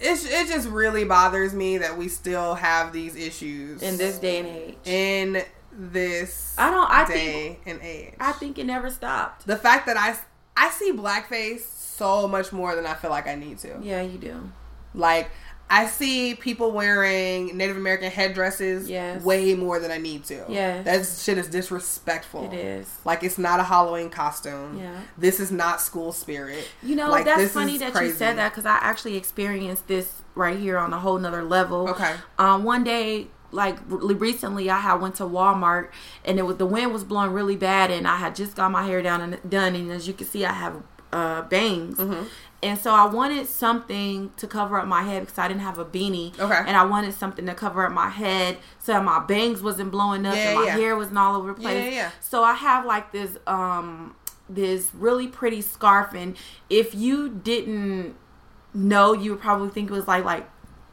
it's 0.00 0.24
it 0.24 0.48
just 0.48 0.68
really 0.68 1.04
bothers 1.04 1.54
me 1.54 1.78
that 1.78 1.96
we 1.96 2.08
still 2.08 2.54
have 2.54 2.92
these 2.92 3.16
issues 3.16 3.82
in 3.82 3.96
this 3.96 4.18
day 4.18 4.38
and 4.40 4.48
age. 4.48 4.76
in 4.84 5.42
this 5.76 6.54
I 6.58 6.70
don't. 6.70 6.90
I 6.90 7.04
day 7.06 7.14
think. 7.14 7.60
and 7.66 7.80
age. 7.82 8.14
I 8.20 8.32
think 8.32 8.58
it 8.58 8.64
never 8.64 8.90
stopped. 8.90 9.46
the 9.46 9.56
fact 9.56 9.86
that 9.86 9.96
I 9.96 10.16
I 10.56 10.70
see 10.70 10.92
blackface 10.92 11.60
so 11.62 12.26
much 12.28 12.52
more 12.52 12.74
than 12.74 12.86
I 12.86 12.94
feel 12.94 13.10
like 13.10 13.26
I 13.26 13.34
need 13.34 13.58
to. 13.60 13.78
Yeah, 13.82 14.02
you 14.02 14.18
do. 14.18 14.50
Like 14.94 15.30
I 15.70 15.86
see 15.86 16.34
people 16.34 16.72
wearing 16.72 17.56
Native 17.56 17.76
American 17.78 18.10
headdresses 18.10 18.88
Yes. 18.88 19.22
way 19.24 19.54
more 19.54 19.80
than 19.80 19.90
I 19.90 19.96
need 19.98 20.24
to. 20.24 20.44
Yeah. 20.48 20.82
That 20.82 21.06
shit 21.06 21.38
is 21.38 21.48
disrespectful. 21.48 22.50
It 22.52 22.54
is. 22.54 22.98
Like 23.04 23.22
it's 23.24 23.38
not 23.38 23.60
a 23.60 23.64
Halloween 23.64 24.10
costume. 24.10 24.78
Yeah. 24.78 25.00
This 25.18 25.40
is 25.40 25.50
not 25.50 25.80
school 25.80 26.12
spirit. 26.12 26.68
You 26.82 26.96
know, 26.96 27.10
Like, 27.10 27.24
that's 27.24 27.52
funny 27.52 27.78
that 27.78 27.92
crazy. 27.92 28.12
you 28.12 28.14
said 28.14 28.36
that 28.36 28.50
because 28.52 28.66
I 28.66 28.76
actually 28.82 29.16
experienced 29.16 29.88
this 29.88 30.22
right 30.34 30.58
here 30.58 30.78
on 30.78 30.92
a 30.92 30.98
whole 30.98 31.18
nother 31.18 31.42
level. 31.42 31.88
Okay. 31.90 32.14
Um, 32.38 32.62
one 32.64 32.84
day, 32.84 33.28
like 33.50 33.78
recently, 33.88 34.68
I 34.70 34.80
had 34.80 34.94
went 35.00 35.14
to 35.16 35.24
Walmart 35.24 35.88
and 36.24 36.38
it 36.38 36.42
was 36.42 36.56
the 36.56 36.66
wind 36.66 36.92
was 36.92 37.04
blowing 37.04 37.30
really 37.32 37.56
bad, 37.56 37.90
and 37.90 38.06
I 38.06 38.16
had 38.16 38.34
just 38.34 38.54
got 38.56 38.70
my 38.70 38.84
hair 38.86 39.00
down 39.00 39.20
and 39.20 39.38
done, 39.50 39.74
and 39.74 39.90
as 39.92 40.06
you 40.08 40.12
can 40.14 40.26
see, 40.26 40.44
I 40.44 40.52
have 40.52 40.82
uh, 41.12 41.42
bangs. 41.42 41.96
Mm-hmm. 41.98 42.24
And 42.64 42.78
so 42.78 42.92
I 42.94 43.06
wanted 43.06 43.46
something 43.46 44.32
to 44.38 44.46
cover 44.46 44.78
up 44.78 44.86
my 44.88 45.02
head 45.02 45.20
because 45.22 45.38
I 45.38 45.46
didn't 45.48 45.60
have 45.62 45.78
a 45.78 45.84
beanie. 45.84 46.36
Okay. 46.38 46.60
And 46.66 46.76
I 46.76 46.84
wanted 46.84 47.14
something 47.14 47.46
to 47.46 47.54
cover 47.54 47.84
up 47.86 47.92
my 47.92 48.08
head 48.08 48.56
so 48.78 48.92
that 48.92 49.04
my 49.04 49.20
bangs 49.20 49.62
wasn't 49.62 49.90
blowing 49.90 50.24
up 50.26 50.34
Yeah, 50.34 50.50
and 50.50 50.60
my 50.60 50.66
yeah. 50.66 50.76
hair 50.76 50.96
wasn't 50.96 51.18
all 51.18 51.36
over 51.36 51.48
the 51.54 51.60
place. 51.60 51.84
Yeah, 51.84 51.90
yeah. 51.90 52.10
So 52.20 52.42
I 52.42 52.54
have 52.54 52.84
like 52.86 53.12
this 53.12 53.36
um 53.46 54.16
this 54.48 54.90
really 54.94 55.26
pretty 55.28 55.60
scarf 55.60 56.12
and 56.14 56.36
if 56.68 56.94
you 56.94 57.28
didn't 57.30 58.14
know 58.74 59.12
you 59.14 59.30
would 59.30 59.40
probably 59.40 59.70
think 59.70 59.88
it 59.90 59.92
was 59.94 60.06
like 60.06 60.22
like 60.24 60.46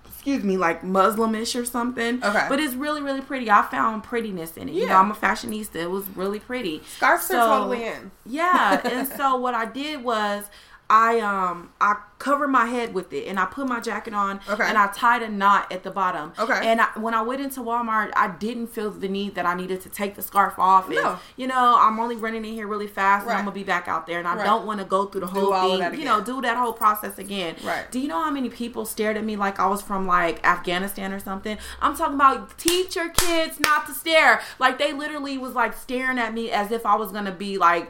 excuse 0.05 0.43
me 0.43 0.55
like 0.55 0.83
muslimish 0.83 1.55
or 1.55 1.65
something 1.65 2.23
Okay. 2.23 2.45
but 2.47 2.59
it's 2.59 2.75
really 2.75 3.01
really 3.01 3.21
pretty 3.21 3.49
i 3.49 3.61
found 3.63 4.03
prettiness 4.03 4.55
in 4.55 4.69
it 4.69 4.73
you 4.75 4.81
know 4.85 4.89
Yeah. 4.93 4.99
i'm 5.01 5.11
a 5.11 5.15
fashionista 5.15 5.75
it 5.77 5.89
was 5.89 6.07
really 6.15 6.39
pretty 6.39 6.81
Scarves 6.95 7.25
So- 7.25 7.39
are 7.39 7.57
totally 7.59 7.83
in. 7.87 8.11
yeah 8.25 8.79
and 8.85 9.07
so 9.07 9.35
what 9.37 9.53
i 9.55 9.65
did 9.65 10.03
was 10.03 10.45
i 10.93 11.19
um 11.21 11.69
i 11.79 11.95
covered 12.19 12.49
my 12.49 12.65
head 12.65 12.93
with 12.93 13.11
it 13.13 13.25
and 13.27 13.39
i 13.39 13.45
put 13.45 13.65
my 13.65 13.79
jacket 13.79 14.13
on 14.13 14.39
Okay. 14.47 14.63
and 14.67 14.77
i 14.77 14.87
tied 14.87 15.23
a 15.23 15.29
knot 15.29 15.71
at 15.71 15.83
the 15.83 15.89
bottom 15.89 16.33
Okay. 16.37 16.59
and 16.69 16.81
I, 16.81 16.87
when 16.99 17.13
i 17.13 17.21
went 17.21 17.39
into 17.41 17.61
walmart 17.61 18.11
i 18.15 18.27
didn't 18.27 18.67
feel 18.67 18.91
the 18.91 19.07
need 19.07 19.33
that 19.35 19.45
i 19.45 19.55
needed 19.55 19.79
to 19.81 19.89
take 19.89 20.15
the 20.15 20.21
scarf 20.21 20.59
off 20.59 20.87
and 20.87 20.95
No. 20.95 21.17
you 21.37 21.47
know 21.47 21.75
i'm 21.79 21.97
only 21.99 22.17
running 22.17 22.43
in 22.43 22.53
here 22.53 22.67
really 22.67 22.87
fast 22.87 23.21
and 23.23 23.29
Right. 23.31 23.39
i'm 23.39 23.45
gonna 23.45 23.55
be 23.55 23.63
back 23.63 23.87
out 23.87 24.05
there 24.05 24.19
and 24.19 24.27
i 24.27 24.35
Right. 24.35 24.43
don't 24.45 24.65
want 24.67 24.79
to 24.81 24.85
go 24.85 25.05
through 25.05 25.21
the 25.21 25.27
whole 25.27 25.51
thing 25.79 25.97
you 25.97 26.05
know 26.05 26.21
do 26.21 26.41
that 26.41 26.57
whole 26.57 26.73
process 26.73 27.17
again 27.17 27.55
Right. 27.63 27.89
do 27.89 27.99
you 27.99 28.09
know 28.09 28.21
how 28.21 28.29
many 28.29 28.49
people 28.49 28.85
stared 28.85 29.15
at 29.17 29.23
me 29.23 29.37
like 29.37 29.59
i 29.59 29.65
was 29.67 29.81
from 29.81 30.05
like 30.05 30.45
afghanistan 30.45 31.13
or 31.13 31.19
something 31.19 31.57
i'm 31.81 31.95
talking 31.95 32.15
about 32.15 32.57
teach 32.59 32.97
your 32.97 33.09
kids 33.09 33.59
not 33.61 33.87
to 33.87 33.93
stare 33.93 34.41
like 34.59 34.77
they 34.77 34.91
literally 34.93 35.37
was 35.37 35.53
like 35.55 35.73
staring 35.73 36.19
at 36.19 36.33
me 36.33 36.51
as 36.51 36.69
if 36.71 36.85
i 36.85 36.95
was 36.95 37.11
gonna 37.13 37.31
be 37.31 37.57
like 37.57 37.89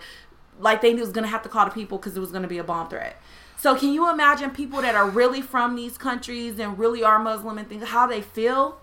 like 0.61 0.81
they 0.81 0.91
knew 0.93 0.99
it 0.99 1.01
was 1.01 1.11
gonna 1.11 1.27
have 1.27 1.43
to 1.43 1.49
call 1.49 1.65
the 1.65 1.71
people 1.71 1.97
because 1.97 2.15
it 2.15 2.19
was 2.19 2.31
gonna 2.31 2.47
be 2.47 2.57
a 2.57 2.63
bomb 2.63 2.88
threat 2.89 3.19
so 3.57 3.75
can 3.75 3.91
you 3.93 4.09
imagine 4.09 4.49
people 4.51 4.81
that 4.81 4.95
are 4.95 5.09
really 5.09 5.41
from 5.41 5.75
these 5.75 5.97
countries 5.97 6.59
and 6.59 6.77
really 6.79 7.03
are 7.03 7.19
muslim 7.19 7.57
and 7.57 7.67
things 7.67 7.88
how 7.89 8.07
they 8.07 8.21
feel 8.21 8.77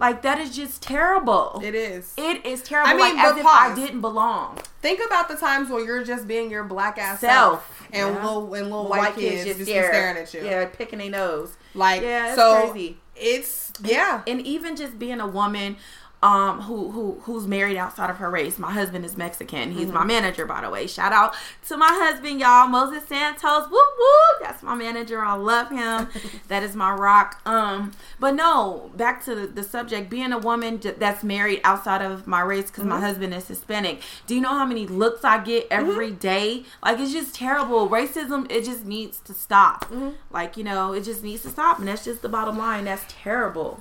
like 0.00 0.22
that 0.22 0.38
is 0.38 0.54
just 0.54 0.80
terrible 0.80 1.60
It 1.64 1.74
is. 1.74 2.14
it 2.16 2.46
is 2.46 2.62
terrible 2.62 2.90
I 2.90 2.94
mean, 2.94 3.16
like 3.16 3.24
as 3.26 3.36
if 3.36 3.46
i 3.46 3.74
didn't 3.74 4.00
belong 4.00 4.58
Think 4.80 5.00
about 5.04 5.28
the 5.28 5.34
times 5.34 5.70
when 5.70 5.84
you're 5.84 6.04
just 6.04 6.28
being 6.28 6.52
your 6.52 6.62
black 6.62 6.98
ass 6.98 7.18
Self. 7.18 7.66
self, 7.66 7.88
and 7.92 8.14
Yeah. 8.14 8.24
little 8.24 8.54
and 8.54 8.64
little 8.70 8.84
The 8.84 8.88
white, 8.90 9.14
kids, 9.16 9.44
just 9.44 9.58
be 9.58 9.64
staring 9.64 10.16
at 10.16 10.32
you. 10.32 10.44
yeah 10.44 10.66
picking 10.66 11.00
their 11.00 11.10
nose 11.10 11.56
Like 11.74 12.02
Yeah, 12.02 12.26
it's 12.28 12.36
so, 12.36 12.70
crazy. 12.70 12.96
it's 13.16 13.72
yeah. 13.82 14.22
and 14.28 14.40
even 14.42 14.76
just 14.76 14.96
being 14.96 15.20
a 15.20 15.26
woman 15.26 15.76
um 16.20 16.62
who 16.62 16.90
who 16.90 17.20
who's 17.22 17.46
married 17.46 17.76
outside 17.76 18.10
of 18.10 18.16
her 18.16 18.28
race. 18.28 18.58
My 18.58 18.72
husband 18.72 19.04
is 19.04 19.16
mexican. 19.16 19.70
He's 19.70 19.86
Mm-hmm. 19.86 19.94
my 19.94 20.04
manager 20.04 20.46
by 20.46 20.62
the 20.62 20.70
way. 20.70 20.86
Shout 20.88 21.12
out 21.12 21.34
to 21.68 21.76
my 21.76 21.86
husband 21.90 22.40
y'all. 22.40 22.66
Moses 22.66 23.06
santos 23.06 23.66
woo 23.70 23.76
woo 23.76 24.40
that's 24.40 24.62
my 24.62 24.74
manager. 24.74 25.20
I 25.24 25.34
love 25.34 25.70
him. 25.70 26.08
That 26.48 26.62
is 26.64 26.74
my 26.74 26.90
rock. 26.92 27.40
Um 27.46 27.92
but 28.18 28.34
no 28.34 28.90
back 28.96 29.24
to 29.26 29.34
the, 29.36 29.46
the 29.46 29.62
subject. 29.62 30.10
Being 30.10 30.32
a 30.32 30.38
woman 30.38 30.80
that's 30.98 31.22
married 31.22 31.60
outside 31.62 32.02
of 32.02 32.26
my 32.26 32.40
race 32.40 32.66
because 32.66 32.82
Mm-hmm. 32.82 32.88
my 32.90 33.00
husband 33.00 33.32
is 33.34 33.46
hispanic. 33.46 34.00
Do 34.26 34.34
you 34.34 34.40
know 34.40 34.54
how 34.54 34.66
many 34.66 34.86
looks 34.88 35.24
i 35.24 35.38
get 35.42 35.68
every 35.70 36.10
day? 36.10 36.64
like 36.82 36.98
it's 36.98 37.12
just 37.12 37.34
terrible. 37.36 37.88
Racism 37.88 38.50
it 38.50 38.64
just 38.64 38.84
needs 38.84 39.20
to 39.20 39.32
stop. 39.34 39.84
Mm-hmm. 39.84 40.10
like 40.32 40.56
you 40.56 40.64
know 40.64 40.92
it 40.94 41.02
just 41.04 41.22
needs 41.22 41.42
to 41.42 41.48
stop. 41.50 41.78
And 41.78 41.86
that's 41.86 42.04
just 42.04 42.22
the 42.22 42.28
bottom 42.28 42.58
line. 42.58 42.86
That's 42.86 43.04
terrible 43.08 43.80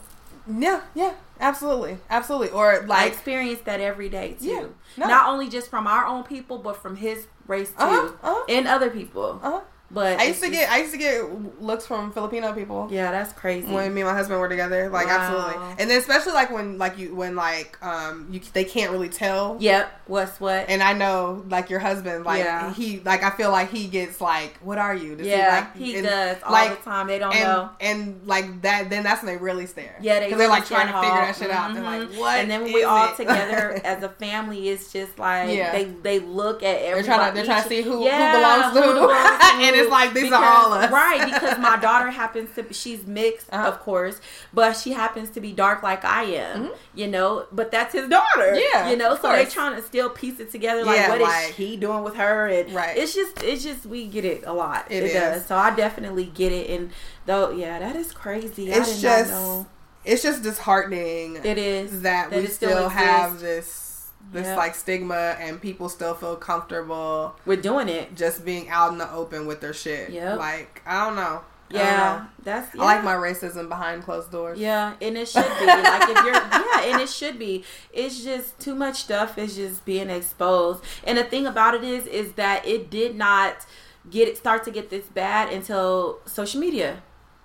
Yeah, 0.50 0.82
yeah, 0.96 1.14
absolutely, 1.40 1.98
absolutely. 2.10 2.50
Or 2.50 2.84
I 2.84 2.86
like, 2.86 3.12
experience 3.12 3.62
that 3.62 3.80
every 3.82 4.10
day 4.10 4.36
too. 4.40 4.46
Yeah, 4.48 4.66
no. 4.98 5.08
Not 5.08 5.30
only 5.30 5.50
just 5.50 5.70
from 5.70 5.88
our 5.88 6.06
own 6.06 6.24
people, 6.24 6.58
but 6.58 6.78
from 6.78 6.96
his 6.98 7.28
race 7.48 7.70
too, 7.70 7.76
Uh-huh, 7.80 8.12
uh-huh. 8.24 8.44
and 8.50 8.68
other 8.68 8.90
people. 8.90 9.40
uh, 9.44 9.62
But 9.90 10.20
I 10.20 10.26
used 10.26 10.44
to 10.44 10.50
get, 10.50 10.70
I 10.70 10.80
used 10.80 10.92
to 10.92 10.98
get 10.98 11.62
looks 11.62 11.86
from 11.86 12.12
Filipino 12.12 12.52
people. 12.52 12.90
yeah, 12.92 13.10
that's 13.12 13.32
crazy. 13.32 13.72
When 13.72 13.94
me 13.94 14.02
and 14.02 14.10
my 14.10 14.16
husband 14.16 14.40
were 14.42 14.50
together, 14.50 14.90
like 14.90 15.08
Wow. 15.08 15.18
absolutely, 15.18 15.76
and 15.80 15.90
then 15.90 15.98
especially 16.00 16.34
like 16.34 16.52
when 16.52 16.78
like 16.78 16.98
you 16.98 17.16
when 17.16 17.36
like 17.38 17.78
um 17.82 18.28
you 18.30 18.42
they 18.52 18.66
can't 18.66 18.92
really 18.92 19.08
tell, 19.08 19.56
yep, 19.62 19.90
what's 20.08 20.42
what? 20.42 20.66
and 20.68 20.84
I 20.84 20.92
know 20.92 21.46
like 21.50 21.70
your 21.70 21.80
husband 21.80 22.26
like 22.26 22.44
Yeah. 22.44 22.74
he 22.74 23.00
like 23.00 23.24
I 23.24 23.30
feel 23.30 23.50
like 23.50 23.70
he 23.72 23.88
gets 23.88 24.20
like 24.20 24.58
what 24.62 24.78
are 24.78 24.94
you? 24.94 25.16
Does 25.16 25.26
yeah, 25.26 25.70
like, 25.74 25.78
he 25.82 25.96
and, 25.96 26.06
does 26.06 26.38
all 26.44 26.52
like, 26.52 26.78
the 26.78 26.84
time. 26.84 27.08
They 27.08 27.20
don't 27.20 27.34
and 27.34 27.44
know. 27.46 27.70
and 27.80 28.22
like 28.26 28.62
that 28.64 28.90
then 28.90 29.04
that's 29.04 29.24
when 29.24 29.34
they 29.34 29.42
really 29.42 29.68
stare. 29.68 29.96
Yeah, 30.02 30.20
they 30.20 30.26
because 30.26 30.38
they're 30.40 30.50
like 30.50 30.66
trying 30.66 30.88
to 30.88 31.00
figure 31.00 31.16
that 31.16 31.36
shit 31.38 31.50
out. 31.50 31.74
They're 31.74 31.82
like 31.84 32.02
Mhm. 32.10 32.20
what? 32.20 32.40
And 32.40 32.52
then 32.52 32.64
when 32.64 32.74
we 32.74 32.84
all 32.84 33.14
it? 33.14 33.16
together 33.16 33.80
as 33.86 34.04
a 34.04 34.10
family, 34.10 34.68
it's 34.68 34.92
just 34.92 35.18
like 35.18 35.50
Yeah. 35.56 35.72
they 35.72 35.86
they 35.86 36.20
look 36.20 36.58
at 36.62 36.80
They're 36.82 36.92
everybody. 36.98 37.08
trying 37.08 37.30
to 37.32 37.36
they're 37.36 37.46
trying 37.46 37.64
to 37.64 37.70
see 37.70 37.82
who, 37.84 38.04
Yeah, 38.04 38.32
who 38.34 38.38
belongs 38.38 38.74
to 38.76 38.82
who 38.82 38.94
belongs 39.08 39.62
to. 39.72 39.77
It's 39.84 39.92
like 39.92 40.14
these 40.14 40.24
Because- 40.24 40.44
are 40.44 40.46
all 40.66 40.74
us, 40.74 40.92
right? 40.92 41.26
Because 41.34 41.58
my 41.60 41.78
daughter 41.82 42.10
happens 42.12 42.54
to 42.56 42.64
be, 42.64 42.74
she's 42.74 43.06
mixed, 43.08 43.48
Uh-huh. 43.52 43.68
of 43.68 43.80
course, 43.80 44.20
but 44.54 44.74
she 44.74 44.94
happens 44.94 45.30
to 45.32 45.42
be 45.42 45.52
dark 45.54 45.84
like 45.84 46.04
I 46.06 46.24
am, 46.24 46.72
you 46.96 47.08
know. 47.08 47.46
But 47.52 47.72
that's 47.72 47.94
his 47.94 48.10
daughter, 48.10 48.54
Mm-hmm. 48.54 48.62
Yeah, 48.74 48.90
you 48.90 48.98
know. 48.98 49.16
So 49.16 49.32
they 49.32 49.44
course. 49.44 49.54
trying 49.54 49.76
to 49.76 49.82
still 49.82 50.10
piece 50.10 50.40
it 50.40 50.52
together, 50.52 50.84
like 50.86 50.98
Yeah, 50.98 51.10
what 51.10 51.22
is 51.22 51.28
like- 51.28 51.54
he 51.54 51.78
doing 51.78 52.04
with 52.04 52.16
her, 52.16 52.48
and 52.48 52.74
Right. 52.74 52.98
It's 52.98 53.14
just, 53.16 53.44
it's 53.44 53.64
just 53.64 53.86
we 53.86 54.08
get 54.08 54.26
it 54.26 54.44
a 54.46 54.54
lot. 54.54 54.86
It 54.90 55.04
It, 55.04 55.08
is. 55.08 55.14
does. 55.14 55.46
So 55.46 55.56
I 55.56 55.76
definitely 55.76 56.26
get 56.26 56.52
it, 56.52 56.70
and 56.70 56.92
though, 57.26 57.52
yeah, 57.52 57.80
that 57.80 57.96
is 57.96 58.12
crazy. 58.12 58.74
I 58.74 58.78
It's 58.78 59.02
just 59.02 59.66
it's 60.06 60.24
just 60.24 60.42
disheartening 60.44 61.36
It 61.44 61.58
is 61.58 62.04
that, 62.04 62.30
that 62.30 62.40
we 62.40 62.48
still, 62.48 62.70
still 62.70 62.90
have 62.90 63.40
this 63.42 63.87
this 64.32 64.46
Yep. 64.48 64.58
like 64.58 64.76
stigma 64.76 65.36
and 65.40 65.62
people 65.62 65.90
still 65.90 66.14
feel 66.14 66.36
comfortable 66.36 67.36
We're 67.46 67.58
doing 67.62 67.88
it. 67.90 68.16
just 68.16 68.44
being 68.46 68.70
out 68.70 68.92
in 68.92 68.98
the 68.98 69.12
open 69.12 69.48
with 69.48 69.62
their 69.62 69.74
shit. 69.74 70.10
yeah 70.10 70.36
Like 70.36 70.82
I 70.86 71.06
don't 71.06 71.16
know. 71.16 71.42
Yeah, 71.70 72.28
that's. 72.44 72.74
Yeah. 72.74 72.82
I 72.82 72.86
like 72.86 73.04
my 73.04 73.14
racism 73.16 73.68
behind 73.68 74.02
closed 74.04 74.32
doors. 74.32 74.58
Yeah, 74.58 74.94
and 75.02 75.18
it 75.18 75.28
should 75.28 75.44
be 75.44 75.66
like 75.66 76.02
if 76.10 76.24
you're 76.24 76.34
yeah, 76.34 76.82
and 76.94 77.02
it 77.02 77.10
should 77.10 77.38
be. 77.38 77.66
It's 77.92 78.24
just 78.24 78.58
too 78.58 78.74
much 78.74 78.96
stuff 79.02 79.38
is 79.38 79.58
just 79.58 79.84
being 79.84 80.10
exposed. 80.10 80.82
And 81.04 81.18
the 81.18 81.26
thing 81.26 81.46
about 81.46 81.74
it 81.76 81.84
is, 81.84 82.06
is 82.06 82.32
that 82.34 82.66
it 82.66 82.90
did 82.90 83.18
not 83.18 83.66
get 84.10 84.30
it 84.30 84.38
start 84.38 84.64
to 84.64 84.72
get 84.72 84.90
this 84.90 85.08
bad 85.08 85.52
until 85.52 86.20
social 86.26 86.62
media. 86.62 87.04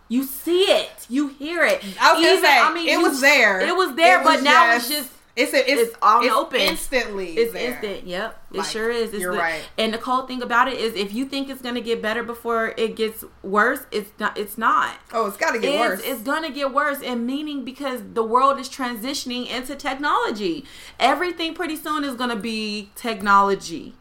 You 0.09 0.23
see 0.23 0.67
it, 0.71 1.07
you 1.09 1.27
hear 1.27 1.65
it. 1.65 1.83
I 2.01 2.13
was 2.13 2.25
gonna 2.25 2.41
say, 2.41 2.89
it 2.93 2.93
you- 2.93 3.03
was 3.03 3.21
there. 3.21 3.61
It 3.61 3.75
was 3.75 3.97
there, 3.97 4.21
It 4.21 4.25
but 4.25 4.35
was 4.35 4.43
now 4.45 4.73
just- 4.75 4.89
it's 4.91 4.99
just 5.01 5.11
It's 5.35 5.55
a, 5.55 5.71
it's, 5.71 5.89
It's 5.91 5.97
on 6.03 6.25
it's 6.25 6.33
open. 6.35 6.61
instantly. 6.61 7.33
It's 7.39 7.55
there. 7.55 7.71
instant. 7.73 8.07
Yep, 8.07 8.43
it 8.53 8.57
Like, 8.59 8.67
sure 8.67 8.91
is. 8.91 9.13
It's 9.15 9.23
you're 9.23 9.33
the- 9.33 9.39
right. 9.39 9.63
And 9.79 9.95
the 9.95 9.99
cold 9.99 10.29
thing 10.29 10.43
about 10.43 10.69
it 10.69 10.79
is, 10.79 10.95
if 10.95 11.15
you 11.15 11.25
think 11.25 11.49
it's 11.49 11.63
gonna 11.63 11.81
get 11.81 12.03
better 12.03 12.23
before 12.23 12.75
it 12.77 12.97
gets 12.97 13.25
worse, 13.43 13.87
it's 13.91 14.11
not. 14.19 14.37
It's 14.37 14.59
not. 14.59 14.97
Oh, 15.13 15.27
it's 15.27 15.39
got 15.39 15.53
to 15.53 15.59
get 15.59 15.71
It's, 15.75 15.79
worse. 15.81 16.01
it's 16.05 16.21
gonna 16.21 16.51
get 16.51 16.75
worse, 16.75 17.01
and 17.03 17.27
meaning 17.27 17.65
because 17.65 18.03
the 18.13 18.23
world 18.23 18.59
is 18.61 18.69
transitioning 18.69 19.49
into 19.49 19.75
technology. 19.75 20.67
Everything 21.01 21.55
pretty 21.55 21.77
soon 21.77 22.05
is 22.05 22.15
gonna 22.15 22.37
be 22.37 22.91
technology. 22.95 23.95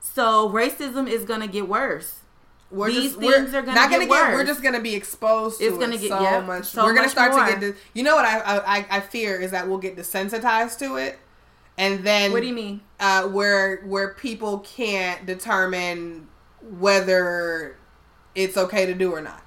So 0.00 0.48
racism 0.48 1.08
is 1.08 1.24
gonna 1.24 1.46
get 1.48 1.68
worse. 1.68 2.20
We're 2.70 2.88
these 2.90 3.12
just, 3.14 3.18
we're 3.18 3.42
are 3.42 3.62
gonna 3.62 3.74
not 3.74 3.90
gonna 3.90 4.06
get. 4.06 4.32
We're 4.32 4.44
just 4.44 4.62
gonna 4.62 4.80
be 4.80 4.94
exposed 4.94 5.58
to 5.60 5.64
It's 5.66 5.78
gonna 5.78 5.94
it 5.94 6.00
get- 6.00 6.08
so 6.10 6.20
yeah, 6.22 6.40
much. 6.40 6.64
so 6.66 6.84
we're 6.84 6.94
gonna 6.94 7.08
start 7.08 7.32
more. 7.32 7.44
to 7.44 7.50
get. 7.52 7.60
This, 7.60 7.76
you 7.92 8.02
know 8.02 8.16
what 8.16 8.24
I, 8.24 8.40
I 8.40 8.86
I 8.90 9.00
fear 9.00 9.40
is 9.40 9.50
that 9.52 9.68
we'll 9.68 9.78
get 9.78 9.96
desensitized 9.96 10.78
to 10.80 10.96
it, 10.96 11.18
and 11.78 12.02
then 12.04 12.32
What 12.32 12.40
do 12.42 12.46
you 12.48 12.54
mean? 12.54 12.80
uh, 13.00 13.24
where 13.28 13.82
where 13.84 14.14
people 14.14 14.58
can't 14.60 15.24
determine 15.26 16.26
whether 16.78 17.76
it's 18.34 18.56
okay 18.56 18.86
to 18.86 18.94
do 18.94 19.12
or 19.12 19.20
not. 19.20 19.42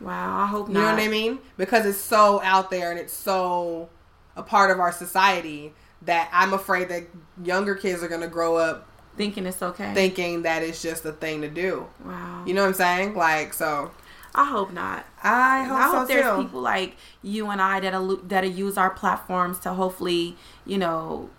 Wow, 0.00 0.40
I 0.42 0.46
hope 0.46 0.68
You 0.68 0.74
know 0.74 0.84
what 0.84 0.94
I 0.98 1.08
mean? 1.08 1.40
Because 1.58 1.84
it's 1.84 1.98
so 1.98 2.40
out 2.42 2.70
there 2.70 2.90
and 2.90 2.98
it's 2.98 3.12
so 3.12 3.90
a 4.36 4.42
part 4.42 4.70
of 4.70 4.80
our 4.80 4.92
society 4.92 5.74
that 6.02 6.30
I'm 6.32 6.54
afraid 6.54 6.88
that 6.88 7.02
younger 7.44 7.74
kids 7.74 8.02
are 8.02 8.08
gonna 8.08 8.28
grow 8.28 8.56
up 8.56 8.88
Thinking 9.16 9.46
it's 9.46 9.62
okay. 9.62 9.92
thinking 9.92 10.42
that 10.42 10.62
it's 10.62 10.80
just 10.80 11.04
a 11.04 11.12
thing 11.12 11.42
to 11.42 11.48
do. 11.48 11.86
wow. 12.04 12.44
You 12.46 12.54
know 12.54 12.62
what 12.62 12.68
I'm 12.68 12.74
saying? 12.74 13.14
Like 13.14 13.52
so. 13.52 13.90
I 14.34 14.44
hope 14.44 14.72
not. 14.72 15.04
I 15.22 15.64
hope, 15.64 15.76
I 15.76 15.82
hope 15.82 16.08
so 16.08 16.14
there's 16.14 16.36
too. 16.36 16.42
people 16.44 16.60
like 16.60 16.96
you 17.22 17.48
and 17.50 17.60
I 17.60 17.80
that'll 17.80 18.16
that'll 18.18 18.50
use 18.50 18.78
our 18.78 18.90
platforms 18.90 19.58
to 19.60 19.74
hopefully, 19.74 20.36
you 20.64 20.78
know, 20.78 21.30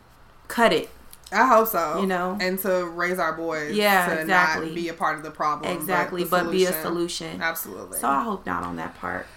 cut 0.48 0.74
it. 0.74 0.90
I 1.32 1.48
hope 1.48 1.68
so. 1.68 2.02
You 2.02 2.08
know? 2.08 2.38
and 2.42 2.60
to 2.60 2.86
raise 2.88 3.18
our 3.18 3.34
boys. 3.34 3.76
Yeah, 3.76 4.08
to 4.08 4.22
exactly. 4.22 4.68
Not 4.68 4.76
be 4.76 4.90
a 4.90 4.94
part 4.94 5.18
of 5.18 5.24
the 5.24 5.32
problem. 5.32 5.72
Exactly, 5.76 6.24
but, 6.26 6.46
but 6.46 6.52
be 6.52 6.66
a 6.66 6.82
solution. 6.82 7.42
Absolutely. 7.42 8.00
So 8.00 8.08
I 8.08 8.24
hope 8.24 8.46
not 8.46 8.64
on 8.64 8.76
that 8.76 8.96
part. 9.00 9.28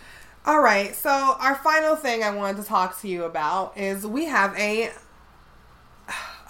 All 0.46 0.60
right. 0.60 0.94
So 0.94 1.10
our 1.10 1.54
final 1.54 1.96
thing 1.96 2.22
I 2.22 2.30
wanted 2.30 2.60
to 2.60 2.68
talk 2.68 3.00
to 3.00 3.08
you 3.08 3.24
about 3.24 3.78
is 3.78 4.06
we 4.06 4.24
have 4.26 4.58
a. 4.58 4.90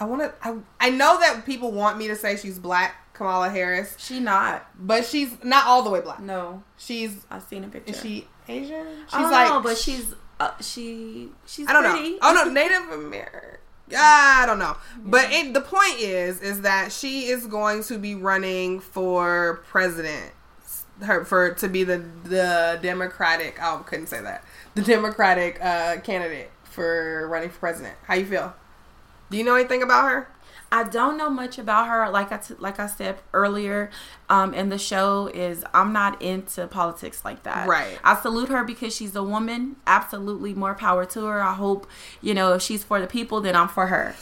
I 0.00 0.04
want 0.04 0.22
to. 0.22 0.32
I, 0.42 0.56
I 0.80 0.90
know 0.90 1.18
that 1.20 1.44
people 1.46 1.70
want 1.72 1.98
me 1.98 2.08
to 2.08 2.16
say 2.16 2.36
she's 2.36 2.58
black, 2.58 3.12
Kamala 3.14 3.48
Harris, 3.50 3.94
She 3.98 4.20
not. 4.20 4.66
but 4.78 5.04
she's 5.04 5.32
not 5.44 5.66
all 5.66 5.82
the 5.82 5.90
way 5.90 6.00
black. 6.00 6.20
No, 6.20 6.62
She's 6.76 7.24
I've 7.30 7.42
seen 7.44 7.64
a 7.64 7.68
picture. 7.68 7.92
is 7.92 8.00
she 8.00 8.26
Asian? 8.48 8.86
She's 9.06 9.14
I 9.14 9.22
don't 9.22 9.30
like, 9.30 9.48
know, 9.48 9.60
but 9.60 9.76
she's 9.78 10.14
uh, 10.40 10.50
she 10.60 11.28
she's 11.46 11.68
I 11.68 11.72
don't 11.72 11.84
pretty. 11.90 12.10
know. 12.12 12.18
Oh 12.22 12.32
no, 12.44 12.50
Native 12.50 12.88
American. 12.90 13.40
I 13.96 14.44
don't 14.46 14.58
know. 14.58 14.76
But 14.98 15.30
it, 15.30 15.52
the 15.54 15.60
point 15.60 15.98
is, 16.00 16.40
is 16.40 16.62
that 16.62 16.90
she 16.90 17.26
is 17.26 17.46
going 17.46 17.82
to 17.84 17.98
be 17.98 18.14
running 18.14 18.80
for 18.80 19.62
president. 19.68 20.32
Her 21.02 21.24
for 21.24 21.52
to 21.54 21.68
be 21.68 21.84
the 21.84 22.02
the 22.24 22.78
Democratic. 22.82 23.58
Oh, 23.62 23.84
couldn't 23.86 24.06
say 24.06 24.20
that. 24.22 24.44
The 24.74 24.82
Democratic 24.82 25.60
uh, 25.62 25.98
candidate 26.00 26.50
for 26.64 27.28
running 27.28 27.50
for 27.50 27.58
president. 27.58 27.94
How 28.04 28.14
you 28.14 28.26
feel? 28.26 28.54
Do 29.34 29.38
you 29.38 29.44
know 29.44 29.56
anything 29.56 29.82
about 29.82 30.08
her? 30.08 30.28
I 30.70 30.84
don't 30.84 31.18
know 31.18 31.28
much 31.28 31.58
about 31.58 31.88
her. 31.88 32.08
Like 32.08 32.30
I 32.30 32.36
t- 32.36 32.54
like 32.60 32.78
I 32.78 32.86
said 32.86 33.16
earlier, 33.32 33.90
um, 34.30 34.54
and 34.54 34.70
the 34.70 34.78
show 34.78 35.26
is 35.34 35.64
I'm 35.74 35.92
not 35.92 36.22
into 36.22 36.68
politics 36.68 37.24
like 37.24 37.42
that. 37.42 37.66
Right. 37.66 37.98
I 38.04 38.14
salute 38.14 38.48
her 38.50 38.62
because 38.62 38.94
she's 38.94 39.16
a 39.16 39.24
woman. 39.24 39.74
Absolutely, 39.88 40.54
more 40.54 40.76
power 40.76 41.04
to 41.06 41.24
her. 41.24 41.42
I 41.42 41.54
hope 41.54 41.88
you 42.22 42.32
know 42.32 42.52
if 42.52 42.62
she's 42.62 42.84
for 42.84 43.00
the 43.00 43.08
people, 43.08 43.40
then 43.40 43.56
I'm 43.56 43.66
for 43.66 43.88
her. 43.88 44.14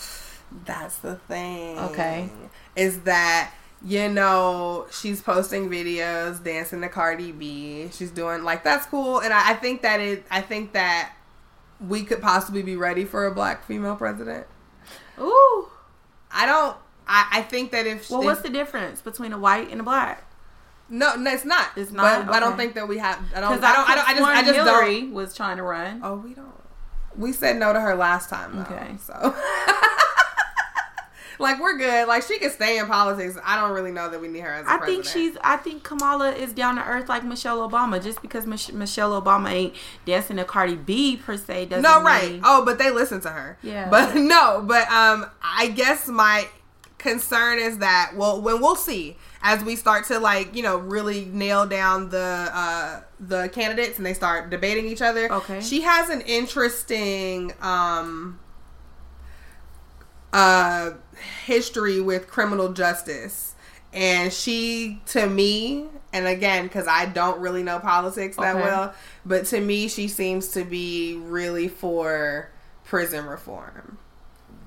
That's 0.64 0.96
the 0.96 1.16
thing. 1.16 1.78
Okay. 1.78 2.30
Is 2.74 3.00
that 3.00 3.52
you 3.84 4.08
know 4.08 4.86
she's 4.90 5.20
posting 5.20 5.68
videos 5.68 6.42
dancing 6.42 6.80
to 6.80 6.88
Cardi 6.88 7.32
B. 7.32 7.90
She's 7.92 8.10
doing 8.10 8.44
like 8.44 8.64
that's 8.64 8.86
cool, 8.86 9.18
and 9.18 9.34
I, 9.34 9.50
I 9.50 9.54
think 9.56 9.82
that 9.82 10.00
it. 10.00 10.24
I 10.30 10.40
think 10.40 10.72
that 10.72 11.12
we 11.86 12.02
could 12.02 12.22
possibly 12.22 12.62
be 12.62 12.76
ready 12.76 13.04
for 13.04 13.26
a 13.26 13.34
black 13.34 13.66
female 13.66 13.96
president. 13.96 14.46
Ooh. 15.20 15.68
I 16.30 16.46
don't. 16.46 16.76
I, 17.06 17.26
I 17.32 17.42
think 17.42 17.72
that 17.72 17.86
if 17.86 18.10
Well, 18.10 18.20
if- 18.20 18.24
what's 18.26 18.42
the 18.42 18.48
difference 18.50 19.00
between 19.02 19.32
a 19.32 19.38
white 19.38 19.70
and 19.70 19.80
a 19.80 19.84
black? 19.84 20.24
no, 20.88 21.14
no, 21.16 21.32
it's 21.32 21.44
not. 21.44 21.68
It's 21.76 21.90
not? 21.90 22.26
But 22.26 22.34
I 22.34 22.40
don't 22.40 22.56
think 22.56 22.74
that 22.74 22.86
we 22.86 22.98
have. 22.98 23.18
I 23.34 23.40
don't. 23.40 23.62
I 23.64 23.72
don't. 23.72 23.88
I 23.90 23.94
don't. 23.94 24.08
I 24.08 24.14
just. 24.14 24.22
I 24.28 24.42
just 24.42 24.54
Hillary 24.54 25.00
don't. 25.02 25.12
was 25.14 25.34
trying 25.34 25.56
to 25.56 25.62
run. 25.62 26.00
Oh, 26.02 26.16
we 26.16 26.34
don't. 26.34 26.52
We 27.16 27.32
said 27.32 27.56
no 27.56 27.72
to 27.72 27.80
her 27.80 27.94
last 27.94 28.30
time. 28.30 28.56
Though, 28.56 28.62
Okay. 28.62 28.96
So. 29.04 29.12
like 31.42 31.60
we're 31.60 31.76
good. 31.76 32.08
Like 32.08 32.22
she 32.22 32.38
can 32.38 32.50
stay 32.50 32.78
in 32.78 32.86
politics. 32.86 33.36
I 33.44 33.60
don't 33.60 33.72
really 33.72 33.92
know 33.92 34.08
that 34.08 34.20
we 34.20 34.28
need 34.28 34.40
her 34.40 34.50
as. 34.52 34.66
a 34.66 34.70
I 34.70 34.78
think 34.86 35.04
she's. 35.04 35.36
I 35.42 35.56
think 35.58 35.82
Kamala 35.82 36.30
is 36.32 36.52
down 36.52 36.76
to 36.76 36.84
earth 36.84 37.08
like 37.08 37.24
Michelle 37.24 37.68
Obama. 37.68 38.02
Just 38.02 38.22
because 38.22 38.46
Mich- 38.46 38.72
Michelle 38.72 39.20
Obama 39.20 39.50
ain't 39.50 39.74
dancing 40.06 40.36
to 40.38 40.44
Cardi 40.44 40.76
B 40.76 41.16
per 41.18 41.36
se 41.36 41.66
doesn't 41.66 41.82
No, 41.82 42.02
right. 42.02 42.32
mean- 42.32 42.40
Oh, 42.44 42.64
but 42.64 42.78
they 42.78 42.90
listen 42.90 43.20
to 43.22 43.28
her. 43.28 43.58
Yeah. 43.62 43.88
But 43.90 44.14
no, 44.16 44.62
but 44.66 44.90
um 44.90 45.26
I 45.42 45.68
guess 45.68 46.08
my 46.08 46.46
concern 46.98 47.58
is 47.58 47.78
that 47.78 48.12
well 48.16 48.40
when 48.40 48.60
we'll 48.60 48.76
see 48.76 49.16
as 49.42 49.64
we 49.64 49.74
start 49.74 50.04
to 50.06 50.20
like, 50.20 50.54
you 50.54 50.62
know, 50.62 50.76
really 50.76 51.24
nail 51.24 51.66
down 51.66 52.08
the 52.10 52.48
uh 52.52 53.00
the 53.18 53.48
candidates 53.48 53.96
and 53.98 54.06
they 54.06 54.14
start 54.14 54.50
debating 54.50 54.86
each 54.86 55.02
other. 55.02 55.32
Okay. 55.32 55.60
She 55.60 55.80
has 55.80 56.08
an 56.10 56.20
interesting 56.20 57.52
um 57.60 58.38
uh 60.32 60.92
history 61.44 62.00
with 62.00 62.28
criminal 62.28 62.72
justice. 62.72 63.54
And 63.94 64.32
she, 64.32 65.02
to 65.08 65.26
me, 65.26 65.86
and 66.14 66.26
again, 66.26 66.64
because 66.64 66.86
I 66.88 67.04
don't 67.06 67.40
really 67.40 67.62
know 67.62 67.78
politics 67.78 68.36
that 68.36 68.56
Okay. 68.56 68.64
well, 68.64 68.94
but 69.26 69.44
to 69.46 69.60
me, 69.60 69.88
she 69.88 70.08
seems 70.08 70.48
to 70.52 70.64
be 70.64 71.16
really 71.16 71.68
for 71.68 72.50
prison 72.84 73.26
reform, 73.26 73.98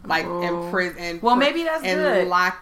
like 0.06 0.26
in 0.26 0.70
prison. 0.70 1.20
Well, 1.24 1.36
maybe 1.36 1.64
that's 1.64 1.84
and 1.84 2.00
good. 2.00 2.28
Lock, 2.28 2.58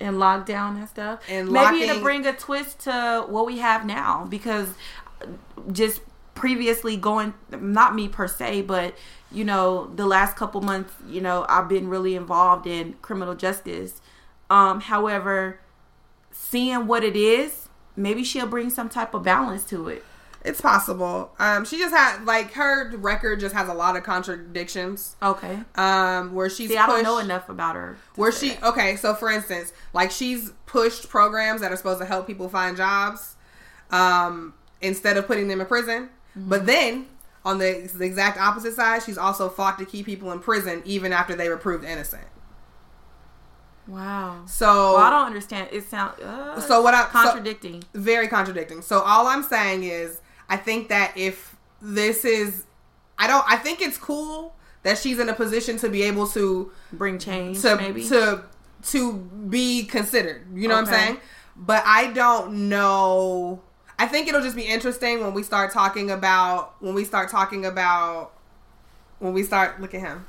and 0.00 0.16
lockdown 0.16 0.76
and 0.76 0.88
stuff. 0.88 1.20
And 1.28 1.48
Maybe 1.50 1.64
locking- 1.64 1.82
it'll 1.82 2.02
bring 2.02 2.26
a 2.26 2.32
twist 2.32 2.80
to 2.80 3.24
what 3.28 3.46
we 3.46 3.58
have 3.58 3.84
now 3.84 4.26
because 4.28 4.68
just 5.72 6.00
previously 6.34 6.96
going, 6.96 7.34
not 7.50 7.94
me 7.94 8.08
per 8.08 8.28
se, 8.28 8.62
but 8.62 8.94
you 9.32 9.44
know, 9.44 9.90
the 9.94 10.06
last 10.06 10.36
couple 10.36 10.60
months, 10.60 10.92
you 11.08 11.20
know, 11.20 11.46
I've 11.48 11.68
been 11.68 11.88
really 11.88 12.14
involved 12.14 12.66
in 12.66 12.94
criminal 13.02 13.34
justice. 13.34 14.00
Um, 14.50 14.80
however, 14.80 15.60
seeing 16.30 16.86
what 16.86 17.04
it 17.04 17.16
is, 17.16 17.68
maybe 17.96 18.24
she'll 18.24 18.46
bring 18.46 18.70
some 18.70 18.88
type 18.88 19.14
of 19.14 19.22
balance 19.22 19.64
to 19.64 19.88
it. 19.88 20.04
it's 20.44 20.60
possible. 20.60 21.32
Um, 21.38 21.64
she 21.64 21.78
just 21.78 21.94
had 21.94 22.24
like 22.24 22.52
her 22.52 22.90
record 22.96 23.40
just 23.40 23.54
has 23.54 23.68
a 23.68 23.74
lot 23.74 23.96
of 23.96 24.02
contradictions. 24.02 25.16
Okay. 25.22 25.60
Um, 25.76 26.34
where 26.34 26.50
she's 26.50 26.70
See, 26.70 26.76
I 26.76 26.86
don't 26.86 27.02
know 27.02 27.18
enough 27.18 27.48
about 27.48 27.76
her. 27.76 27.96
Where 28.16 28.32
she 28.32 28.50
that. 28.50 28.64
okay, 28.64 28.96
so 28.96 29.14
for 29.14 29.30
instance, 29.30 29.72
like 29.92 30.10
she's 30.10 30.52
pushed 30.66 31.08
programs 31.08 31.60
that 31.60 31.70
are 31.72 31.76
supposed 31.76 32.00
to 32.00 32.06
help 32.06 32.26
people 32.26 32.48
find 32.48 32.76
jobs, 32.76 33.36
um, 33.90 34.54
instead 34.80 35.16
of 35.16 35.26
putting 35.26 35.48
them 35.48 35.60
in 35.60 35.66
prison. 35.66 36.10
Mm-hmm. 36.36 36.48
But 36.48 36.66
then 36.66 37.06
on 37.44 37.58
the, 37.58 37.90
the 37.94 38.04
exact 38.04 38.38
opposite 38.38 38.74
side, 38.74 39.02
she's 39.02 39.18
also 39.18 39.48
fought 39.48 39.78
to 39.78 39.84
keep 39.84 40.06
people 40.06 40.30
in 40.32 40.38
prison 40.38 40.82
even 40.84 41.12
after 41.12 41.34
they 41.34 41.48
were 41.48 41.56
proved 41.56 41.84
innocent. 41.84 42.26
Wow. 43.88 44.44
So 44.46 44.94
Well, 44.94 44.96
I 44.98 45.10
don't 45.10 45.26
understand. 45.26 45.68
It 45.72 45.84
sounds 45.84 46.20
uh, 46.20 46.60
So 46.60 46.82
what 46.82 46.94
I- 46.94 47.02
so- 47.04 47.08
contradicting. 47.10 47.82
very 47.94 48.28
contradicting. 48.28 48.80
So 48.82 49.00
all 49.00 49.26
I'm 49.26 49.42
saying 49.42 49.82
is, 49.82 50.20
I 50.48 50.56
think 50.56 50.88
that 50.88 51.12
if 51.16 51.56
this 51.80 52.24
is, 52.24 52.64
I 53.18 53.26
don't, 53.26 53.44
I 53.50 53.56
think 53.56 53.80
it's 53.80 53.98
cool 53.98 54.54
that 54.84 54.98
she's 54.98 55.18
in 55.18 55.28
a 55.28 55.34
position 55.34 55.78
to 55.78 55.88
be 55.88 56.02
able 56.02 56.26
to 56.28 56.70
bring 56.92 57.18
change, 57.18 57.60
to 57.62 57.76
maybe. 57.76 58.06
to 58.08 58.44
to 58.90 59.12
be 59.14 59.84
considered. 59.84 60.44
You 60.54 60.68
know 60.68 60.74
what 60.74 60.88
I'm 60.88 60.92
saying? 60.92 61.16
But 61.56 61.82
I 61.86 62.12
don't 62.12 62.68
know. 62.68 63.62
I 64.02 64.06
think 64.06 64.28
it'll 64.28 64.42
just 64.42 64.56
be 64.56 64.66
interesting 64.66 65.20
when 65.20 65.34
we 65.34 65.42
start 65.44 65.72
talking 65.72 66.10
about 66.10 66.74
when 66.82 66.94
we 66.94 67.04
start 67.04 67.30
talking 67.30 67.66
about 67.66 68.32
when 69.20 69.32
we 69.32 69.42
start 69.44 69.80
look 69.80 69.94
at 69.94 70.00
him. 70.00 70.26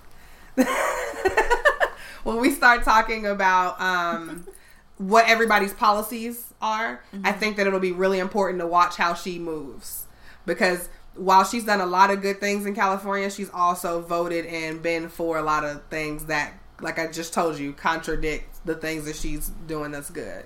when 2.23 2.39
we 2.39 2.51
start 2.51 2.83
talking 2.83 3.25
about 3.25 3.79
um 3.81 4.45
what 4.97 5.27
everybody's 5.27 5.73
policies 5.73 6.53
are, 6.61 7.01
I 7.23 7.31
Mm-hmm. 7.31 7.39
think 7.39 7.57
that 7.57 7.67
it'll 7.67 7.79
be 7.79 7.91
really 7.91 8.19
important 8.19 8.59
to 8.59 8.67
watch 8.67 8.95
how 8.97 9.13
she 9.13 9.39
moves 9.39 10.05
because 10.45 10.89
while 11.15 11.43
she's 11.43 11.65
done 11.65 11.81
a 11.81 11.85
lot 11.85 12.09
of 12.11 12.21
good 12.21 12.39
things 12.39 12.65
in 12.65 12.73
California, 12.75 13.29
she's 13.29 13.49
also 13.51 14.01
voted 14.01 14.45
and 14.47 14.81
been 14.81 15.09
for 15.09 15.37
a 15.37 15.43
lot 15.43 15.63
of 15.63 15.83
things 15.85 16.25
that, 16.25 16.53
like 16.81 16.97
I 16.97 17.07
just 17.07 17.33
told 17.33 17.59
you, 17.59 17.73
contradict 17.73 18.65
the 18.65 18.73
things 18.75 19.05
that 19.05 19.15
she's 19.15 19.49
doing 19.67 19.91
that's 19.91 20.09
good. 20.09 20.45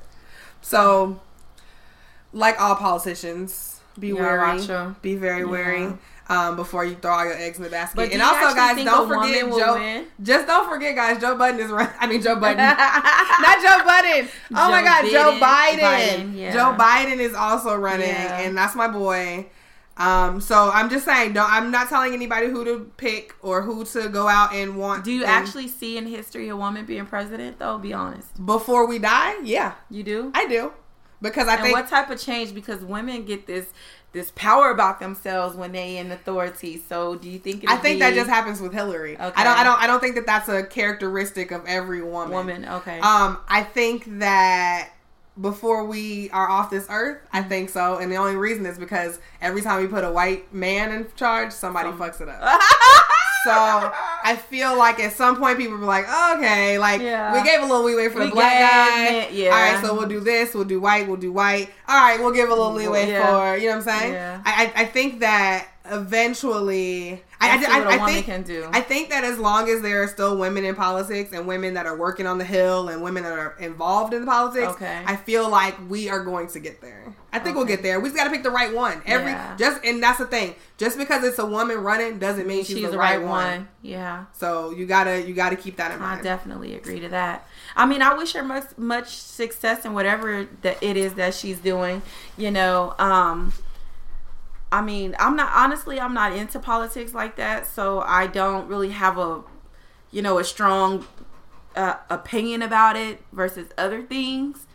So, 0.61 1.21
like 2.33 2.59
all 2.61 2.75
politicians, 2.75 3.79
be 3.99 4.09
Yeah, 4.09 4.15
wary, 4.57 4.93
be 5.01 5.15
very 5.15 5.45
wary. 5.45 5.93
Um, 6.29 6.57
before 6.57 6.83
you 6.83 6.95
throw 6.95 7.11
all 7.11 7.23
your 7.23 7.35
eggs 7.37 7.55
in 7.57 7.63
the 7.63 7.69
basket, 7.69 7.95
But 7.95 8.11
and 8.11 8.21
also, 8.21 8.53
guys, 8.53 8.83
don't 8.83 9.07
forget 9.07 9.49
Joe. 9.49 9.75
win? 9.75 10.07
Just 10.21 10.45
don't 10.45 10.67
forget, 10.69 10.93
guys. 10.93 11.21
Joe 11.21 11.37
Budden 11.37 11.57
is 11.61 11.71
running. 11.71 11.93
I 12.01 12.05
mean, 12.07 12.21
Joe 12.21 12.35
Budden, 12.35 12.57
not 12.67 13.61
Joe 13.63 13.85
Budden. 13.85 14.27
Oh 14.53 14.69
my 14.69 14.81
Joe 14.81 14.85
God, 14.85 15.09
Joe 15.09 15.39
Biden. 15.39 15.79
Biden. 15.79 16.19
Biden, 16.33 16.35
yeah. 16.35 16.51
Joe 16.51 16.75
Biden 16.77 17.19
is 17.19 17.33
also 17.33 17.75
running, 17.77 18.09
Yeah. 18.09 18.39
and 18.41 18.57
that's 18.57 18.75
my 18.75 18.89
boy. 18.89 19.45
Um, 19.95 20.41
so 20.41 20.69
I'm 20.71 20.89
just 20.89 21.05
saying, 21.05 21.31
don't. 21.33 21.49
I'm 21.49 21.71
not 21.71 21.87
telling 21.87 22.13
anybody 22.13 22.47
who 22.47 22.65
to 22.65 22.91
pick 22.97 23.33
or 23.41 23.61
who 23.61 23.85
to 23.85 24.09
go 24.09 24.27
out 24.27 24.53
and 24.53 24.77
want. 24.77 25.05
Do 25.05 25.11
you 25.13 25.21
and 25.21 25.31
actually 25.31 25.69
see 25.69 25.97
in 25.97 26.05
history 26.07 26.49
a 26.49 26.57
woman 26.57 26.85
being 26.85 27.05
president? 27.05 27.57
Though, 27.57 27.77
be 27.77 27.93
honest, 27.93 28.45
before 28.45 28.85
we 28.85 28.99
die? 28.99 29.35
Yeah, 29.43 29.75
you 29.89 30.03
do. 30.03 30.31
I 30.35 30.45
do, 30.47 30.73
because 31.21 31.47
I 31.47 31.55
and 31.55 31.63
think 31.63 31.75
what 31.75 31.87
type 31.87 32.09
of 32.09 32.19
change? 32.19 32.53
Because 32.53 32.81
women 32.81 33.25
get 33.25 33.47
this 33.47 33.67
this 34.13 34.31
power 34.31 34.71
about 34.71 34.99
themselves 34.99 35.55
when 35.55 35.71
they 35.71 35.97
in 35.97 36.11
authority. 36.11 36.81
So, 36.89 37.15
do 37.15 37.29
you 37.29 37.39
think? 37.39 37.69
I 37.69 37.77
think 37.77 37.99
that 37.99 38.13
just 38.13 38.29
happens 38.29 38.61
with 38.61 38.73
Hillary. 38.73 39.15
Okay. 39.15 39.33
I 39.35 39.43
don't. 39.43 39.57
I 39.57 39.63
don't. 39.63 39.81
I 39.83 39.87
don't 39.87 39.99
think 39.99 40.15
that 40.15 40.25
that's 40.25 40.49
a 40.49 40.63
characteristic 40.63 41.51
of 41.51 41.65
every 41.65 42.01
woman. 42.01 42.31
woman? 42.31 42.65
Okay. 42.65 42.99
Um, 42.99 43.37
I 43.47 43.63
think 43.63 44.19
that 44.19 44.91
before 45.39 45.85
we 45.85 46.29
are 46.31 46.49
off 46.49 46.69
this 46.69 46.87
earth, 46.89 47.19
I 47.31 47.43
think 47.43 47.69
so, 47.69 47.97
and 47.97 48.11
the 48.11 48.15
only 48.15 48.35
reason 48.35 48.65
is 48.65 48.77
because 48.77 49.19
every 49.41 49.61
time 49.61 49.81
we 49.81 49.87
put 49.87 50.03
a 50.03 50.11
white 50.11 50.51
man 50.53 50.91
in 50.91 51.07
charge, 51.15 51.51
somebody 51.51 51.89
Some- 51.89 51.99
fucks 51.99 52.21
it 52.21 52.29
up. 52.29 52.61
So 53.47 53.91
I 54.23 54.35
feel 54.35 54.77
like 54.77 54.99
at 54.99 55.13
some 55.13 55.37
point 55.37 55.57
people 55.57 55.73
will 55.75 55.81
be 55.81 55.85
like, 55.87 56.05
okay, 56.35 56.77
like 56.77 57.01
Yeah. 57.01 57.33
we 57.33 57.47
gave 57.47 57.59
a 57.61 57.65
little 57.65 57.83
leeway 57.83 58.09
for 58.09 58.19
the 58.25 58.31
black 58.31 58.53
guy. 58.59 59.29
yeah. 59.29 59.49
All 59.51 59.73
right, 59.73 59.83
so 59.85 59.93
we'll 59.95 60.07
do 60.09 60.19
this. 60.19 60.53
We'll 60.53 60.65
do 60.65 60.79
white. 60.81 61.07
We'll 61.07 61.17
do 61.17 61.31
white. 61.31 61.69
All 61.87 61.95
right, 61.99 62.19
we'll 62.19 62.33
give 62.33 62.49
a 62.49 62.53
little 62.53 62.73
leeway 62.73 63.09
Yeah. 63.09 63.25
for 63.25 63.57
you 63.57 63.69
know 63.69 63.77
what 63.77 63.87
I'm 63.87 63.99
saying. 63.99 64.41
I, 64.45 64.51
I 64.75 64.81
I 64.81 64.85
think 64.85 65.21
that 65.21 65.67
eventually, 65.91 67.21
I, 67.39 67.57
That's 67.57 67.69
I, 67.71 68.03
I, 68.03 68.11
think 68.11 68.25
can 68.25 68.43
do. 68.43 68.67
I 68.71 68.81
think 68.81 69.09
that 69.09 69.23
as 69.23 69.37
long 69.37 69.69
as 69.69 69.81
there 69.81 70.01
are 70.01 70.07
still 70.07 70.37
women 70.37 70.65
in 70.65 70.75
politics 70.75 71.31
and 71.33 71.47
women 71.47 71.75
that 71.75 71.85
are 71.85 71.95
working 71.95 72.25
on 72.25 72.37
the 72.37 72.45
hill 72.45 72.89
and 72.89 73.01
women 73.01 73.23
that 73.23 73.33
are 73.33 73.55
involved 73.59 74.13
in 74.13 74.21
the 74.21 74.27
politics, 74.27 74.67
Okay. 74.73 75.03
I 75.05 75.15
feel 75.15 75.49
like 75.49 75.75
we 75.89 76.09
are 76.09 76.23
going 76.23 76.47
to 76.47 76.59
get 76.59 76.81
there. 76.81 77.15
I 77.31 77.39
think 77.39 77.55
we'll 77.55 77.65
get 77.65 77.83
there. 77.83 77.99
We 77.99 78.09
just 78.09 78.17
got 78.17 78.23
to 78.23 78.31
pick 78.31 78.41
the 78.41 78.49
right 78.49 78.73
one. 78.73 79.01
Every 79.05 79.31
Yeah. 79.31 79.55
just 79.57 79.83
and 79.83 80.01
that's 80.01 80.17
the 80.17 80.25
thing. 80.25 80.55
Just 80.77 80.97
because 80.97 81.23
it's 81.23 81.37
a 81.39 81.45
woman 81.45 81.77
running 81.77 82.17
doesn't 82.19 82.47
mean 82.47 82.63
she's, 82.63 82.89
the, 82.89 82.97
right, 82.97 83.21
one. 83.21 83.67
Yeah. 83.81 84.25
So 84.33 84.71
you 84.71 84.85
gotta 84.85 85.21
you 85.27 85.33
gotta 85.33 85.55
keep 85.55 85.77
that 85.77 85.91
in 85.91 85.99
mind. 85.99 86.21
I 86.21 86.23
definitely 86.23 86.75
agree 86.75 86.99
to 86.99 87.09
that. 87.09 87.47
I 87.75 87.85
mean, 87.85 88.01
I 88.01 88.13
wish 88.15 88.33
her 88.33 88.43
much 88.43 88.65
much 88.77 89.09
success 89.09 89.85
in 89.85 89.93
whatever 89.93 90.47
that 90.61 90.81
it 90.81 90.97
is 90.97 91.13
that 91.15 91.33
she's 91.33 91.59
doing. 91.59 92.01
You 92.37 92.51
know, 92.51 92.95
um, 92.97 93.53
I 94.71 94.81
mean, 94.81 95.15
I'm 95.19 95.35
not 95.35 95.51
honestly, 95.53 95.99
I'm 95.99 96.13
not 96.13 96.33
into 96.33 96.59
politics 96.59 97.13
like 97.13 97.35
that, 97.37 97.67
so 97.67 98.01
I 98.01 98.27
don't 98.27 98.67
really 98.67 98.89
have 98.89 99.17
a, 99.17 99.41
you 100.11 100.21
know, 100.21 100.39
a 100.39 100.43
strong 100.43 101.05
uh, 101.75 101.95
opinion 102.09 102.61
about 102.61 102.95
it 102.97 103.21
versus 103.31 103.69
other 103.77 104.01
things. 104.01 104.65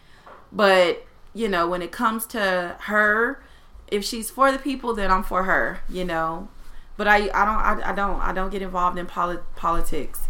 But 0.50 1.04
you 1.34 1.48
know, 1.48 1.68
when 1.68 1.82
it 1.82 1.92
comes 1.92 2.26
to 2.28 2.76
her, 2.80 3.42
if 3.88 4.04
she's 4.04 4.30
for 4.30 4.50
the 4.52 4.58
people, 4.58 4.94
then 4.94 5.10
I'm 5.10 5.22
for 5.22 5.44
her. 5.44 5.80
You 5.88 6.04
know, 6.04 6.48
but 6.96 7.06
I, 7.08 7.16
I 7.16 7.44
don't, 7.44 7.82
I, 7.84 7.90
I 7.90 7.94
don't, 7.94 8.20
I 8.20 8.32
don't 8.32 8.50
get 8.50 8.62
involved 8.62 8.98
in 8.98 9.06
poli- 9.06 9.38
politics 9.56 10.20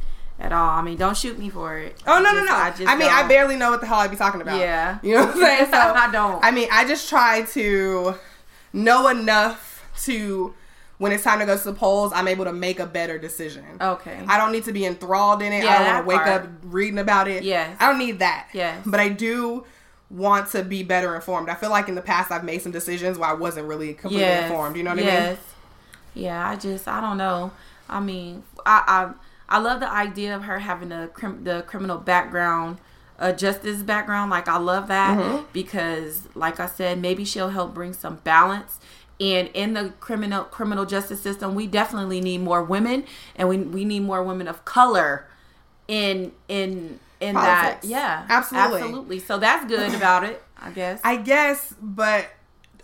at 0.40 0.52
all. 0.52 0.70
I 0.70 0.82
mean, 0.82 0.96
don't 0.96 1.16
shoot 1.16 1.38
me 1.38 1.48
for 1.50 1.78
it. 1.78 2.02
Oh 2.06 2.20
no 2.20 2.30
I 2.30 2.32
no 2.32 2.44
no! 2.44 2.52
I, 2.52 2.70
just 2.70 2.88
I 2.88 2.96
mean, 2.96 3.08
I 3.08 3.20
don't. 3.20 3.28
barely 3.28 3.56
know 3.56 3.70
what 3.70 3.80
the 3.80 3.86
hell 3.86 3.98
I'd 3.98 4.10
be 4.10 4.16
talking 4.16 4.40
about. 4.40 4.58
Yeah. 4.58 4.98
you 5.02 5.14
know 5.14 5.26
what 5.26 5.36
I'm 5.36 5.40
saying. 5.40 5.66
So 5.70 5.76
I 5.78 6.10
don't. 6.10 6.44
I 6.44 6.50
mean, 6.50 6.68
I 6.72 6.84
just 6.86 7.08
try 7.08 7.42
to 7.42 8.14
know 8.72 9.08
enough 9.08 9.84
to 10.02 10.54
when 10.98 11.10
it's 11.12 11.24
time 11.24 11.40
to 11.40 11.46
go 11.46 11.56
to 11.56 11.64
the 11.64 11.72
polls, 11.72 12.12
I'm 12.14 12.28
able 12.28 12.44
to 12.44 12.52
make 12.52 12.78
a 12.78 12.86
better 12.86 13.18
decision. 13.18 13.64
Okay. 13.80 14.20
I 14.28 14.38
don't 14.38 14.52
need 14.52 14.64
to 14.64 14.72
be 14.72 14.84
enthralled 14.86 15.42
in 15.42 15.52
it. 15.52 15.64
Yeah, 15.64 15.74
I 15.74 15.78
don't 15.78 15.86
want 15.86 16.04
to 16.04 16.08
wake 16.08 16.22
part. 16.22 16.42
up 16.42 16.48
reading 16.62 16.98
about 16.98 17.26
it. 17.28 17.42
Yeah. 17.42 17.74
I 17.80 17.88
don't 17.88 17.98
need 17.98 18.20
that. 18.20 18.48
Yeah. 18.52 18.80
But 18.86 19.00
I 19.00 19.08
do 19.08 19.64
want 20.10 20.50
to 20.50 20.62
be 20.62 20.82
better 20.84 21.16
informed. 21.16 21.48
I 21.48 21.54
feel 21.54 21.70
like 21.70 21.88
in 21.88 21.94
the 21.96 22.02
past 22.02 22.30
I've 22.30 22.44
made 22.44 22.62
some 22.62 22.70
decisions 22.70 23.18
where 23.18 23.28
I 23.30 23.32
wasn't 23.32 23.66
really 23.66 23.94
completely 23.94 24.20
Yes. 24.26 24.44
informed. 24.48 24.76
You 24.76 24.84
know 24.84 24.90
what 24.90 25.00
I 25.00 25.02
yes. 25.02 25.38
mean? 26.14 26.24
Yeah, 26.24 26.48
I 26.48 26.56
just 26.56 26.86
I 26.86 27.00
don't 27.00 27.16
know. 27.18 27.50
I 27.88 27.98
mean, 27.98 28.44
I 28.64 29.12
I, 29.48 29.56
I 29.56 29.58
love 29.58 29.80
the 29.80 29.90
idea 29.90 30.36
of 30.36 30.44
her 30.44 30.60
having 30.60 30.92
a 30.92 31.08
crim- 31.08 31.42
the 31.44 31.64
criminal 31.66 31.98
background, 31.98 32.78
a 33.22 33.32
justice 33.32 33.82
background. 33.82 34.30
Like 34.30 34.48
I 34.48 34.58
love 34.58 34.88
that 34.88 35.16
Mm-hmm. 35.16 35.44
because, 35.52 36.28
like 36.34 36.60
I 36.60 36.66
said, 36.66 37.00
maybe 37.00 37.24
she'll 37.24 37.48
help 37.50 37.72
bring 37.72 37.92
some 37.94 38.16
balance. 38.16 38.78
And 39.20 39.48
in 39.54 39.74
the 39.74 39.90
criminal 40.00 40.44
criminal 40.44 40.84
justice 40.84 41.22
system, 41.22 41.54
we 41.54 41.66
definitely 41.68 42.20
need 42.20 42.38
more 42.42 42.62
women, 42.62 43.04
and 43.36 43.48
we 43.48 43.58
we 43.58 43.84
need 43.84 44.00
more 44.00 44.22
women 44.22 44.48
of 44.48 44.64
color 44.64 45.28
in 45.86 46.32
in 46.48 46.98
in 47.20 47.34
Politics. 47.36 47.82
that. 47.82 47.88
Yeah, 47.88 48.26
Absolutely. 48.28 48.80
absolutely. 48.80 49.18
So 49.20 49.38
that's 49.38 49.64
good 49.66 49.94
about 49.94 50.24
it, 50.24 50.42
I 50.60 50.70
guess. 50.70 51.00
I 51.04 51.16
guess, 51.16 51.72
but 51.80 52.26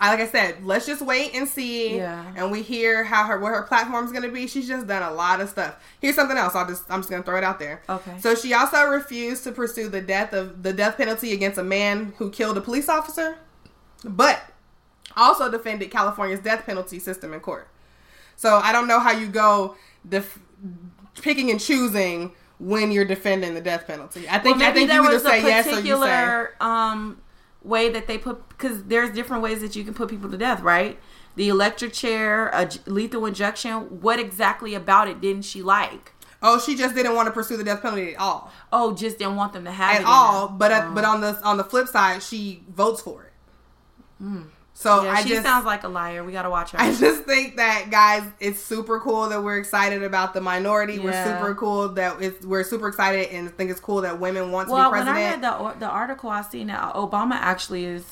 I 0.00 0.10
like 0.10 0.20
I 0.20 0.26
said, 0.28 0.64
let's 0.64 0.86
just 0.86 1.02
wait 1.02 1.34
and 1.34 1.48
see. 1.48 1.96
Yeah. 1.96 2.24
And 2.36 2.50
we 2.52 2.62
hear 2.62 3.02
how 3.04 3.24
her 3.24 3.38
what 3.38 3.48
her 3.48 3.62
platform's 3.62 4.12
gonna 4.12 4.28
be. 4.28 4.46
She's 4.46 4.68
just 4.68 4.86
done 4.86 5.02
a 5.02 5.12
lot 5.12 5.40
of 5.40 5.48
stuff. 5.48 5.76
Here's 6.00 6.14
something 6.14 6.36
else. 6.36 6.54
I'll 6.54 6.66
just 6.66 6.84
I'm 6.88 7.00
just 7.00 7.10
gonna 7.10 7.22
throw 7.22 7.36
it 7.36 7.44
out 7.44 7.58
there. 7.58 7.82
Okay. 7.88 8.18
So 8.20 8.34
she 8.34 8.54
also 8.54 8.84
refused 8.84 9.44
to 9.44 9.52
pursue 9.52 9.88
the 9.88 10.00
death 10.00 10.32
of 10.32 10.62
the 10.62 10.72
death 10.72 10.96
penalty 10.96 11.32
against 11.32 11.58
a 11.58 11.62
man 11.64 12.12
who 12.18 12.30
killed 12.30 12.56
a 12.56 12.60
police 12.60 12.88
officer, 12.88 13.38
but 14.04 14.40
also 15.16 15.50
defended 15.50 15.90
California's 15.90 16.40
death 16.40 16.64
penalty 16.64 16.98
system 16.98 17.32
in 17.32 17.40
court. 17.40 17.68
So 18.36 18.56
I 18.62 18.72
don't 18.72 18.86
know 18.86 19.00
how 19.00 19.10
you 19.10 19.26
go 19.26 19.74
def- 20.08 20.38
picking 21.20 21.50
and 21.50 21.58
choosing 21.60 22.32
when 22.60 22.92
you're 22.92 23.04
defending 23.04 23.54
the 23.54 23.60
death 23.60 23.86
penalty. 23.86 24.28
I 24.28 24.38
think 24.38 24.58
Well, 24.58 24.70
I 24.70 24.72
think 24.72 24.92
you 24.92 25.02
either 25.04 25.18
say 25.18 25.42
yes 25.42 25.66
or 25.66 25.70
you 25.70 25.76
say 25.76 25.80
particular 25.82 26.54
um 26.60 27.20
way 27.62 27.88
that 27.90 28.06
they 28.06 28.18
put 28.18 28.48
because 28.48 28.84
there's 28.84 29.10
different 29.10 29.42
ways 29.42 29.60
that 29.60 29.74
you 29.76 29.84
can 29.84 29.94
put 29.94 30.08
people 30.08 30.30
to 30.30 30.36
death, 30.38 30.60
right? 30.62 30.98
The 31.36 31.48
electric 31.48 31.92
chair, 31.92 32.48
a 32.48 32.68
lethal 32.86 33.24
injection. 33.26 34.00
What 34.00 34.18
exactly 34.18 34.74
about 34.74 35.08
it 35.08 35.20
didn't 35.20 35.42
she 35.42 35.62
like? 35.62 36.12
Oh, 36.40 36.60
she 36.60 36.76
just 36.76 36.94
didn't 36.94 37.14
want 37.16 37.26
to 37.26 37.32
pursue 37.32 37.56
the 37.56 37.64
death 37.64 37.82
penalty 37.82 38.14
at 38.14 38.20
all, 38.20 38.52
Oh, 38.72 38.94
just 38.94 39.18
didn't 39.18 39.34
want 39.36 39.52
them 39.52 39.64
to 39.64 39.72
have 39.72 39.96
it 39.96 40.00
at 40.02 40.06
all. 40.06 40.48
But 40.48 40.70
uh, 40.70 40.82
Oh. 40.84 40.88
at, 40.88 40.94
but 40.94 41.04
on 41.04 41.20
the 41.20 41.40
on 41.44 41.56
the 41.56 41.64
flip 41.64 41.88
side, 41.88 42.22
she 42.22 42.62
votes 42.72 43.00
for 43.02 43.24
it. 43.24 43.32
Hmm. 44.18 44.42
So 44.78 45.02
yeah, 45.02 45.10
I 45.10 45.22
she 45.22 45.30
just 45.30 45.42
sounds 45.42 45.66
like 45.66 45.82
a 45.82 45.88
liar. 45.88 46.22
We 46.22 46.30
gotta 46.30 46.50
watch 46.50 46.70
her. 46.70 46.80
I 46.80 46.94
just 46.94 47.24
think 47.24 47.56
that 47.56 47.90
guys, 47.90 48.22
it's 48.38 48.60
super 48.62 49.00
cool 49.00 49.28
that 49.28 49.42
we're 49.42 49.58
excited 49.58 50.04
about 50.04 50.34
the 50.34 50.40
minority. 50.40 51.00
We're 51.00 51.24
super 51.24 51.52
cool 51.56 51.88
that 51.94 52.22
it's 52.22 52.46
we're 52.46 52.62
super 52.62 52.86
excited 52.86 53.30
and 53.30 53.52
think 53.56 53.72
it's 53.72 53.80
cool 53.80 54.02
that 54.02 54.20
women 54.20 54.52
want 54.52 54.68
to 54.68 54.74
be 54.76 54.78
president. 54.78 54.92
well, 54.92 54.92
when. 54.92 55.08
I 55.08 55.30
read 55.32 55.74
the 55.74 55.80
the 55.80 55.90
article, 55.90 56.30
I 56.30 56.42
seen 56.42 56.68
that 56.68 56.94
Obama 56.94 57.32
actually 57.32 57.86
is 57.86 58.04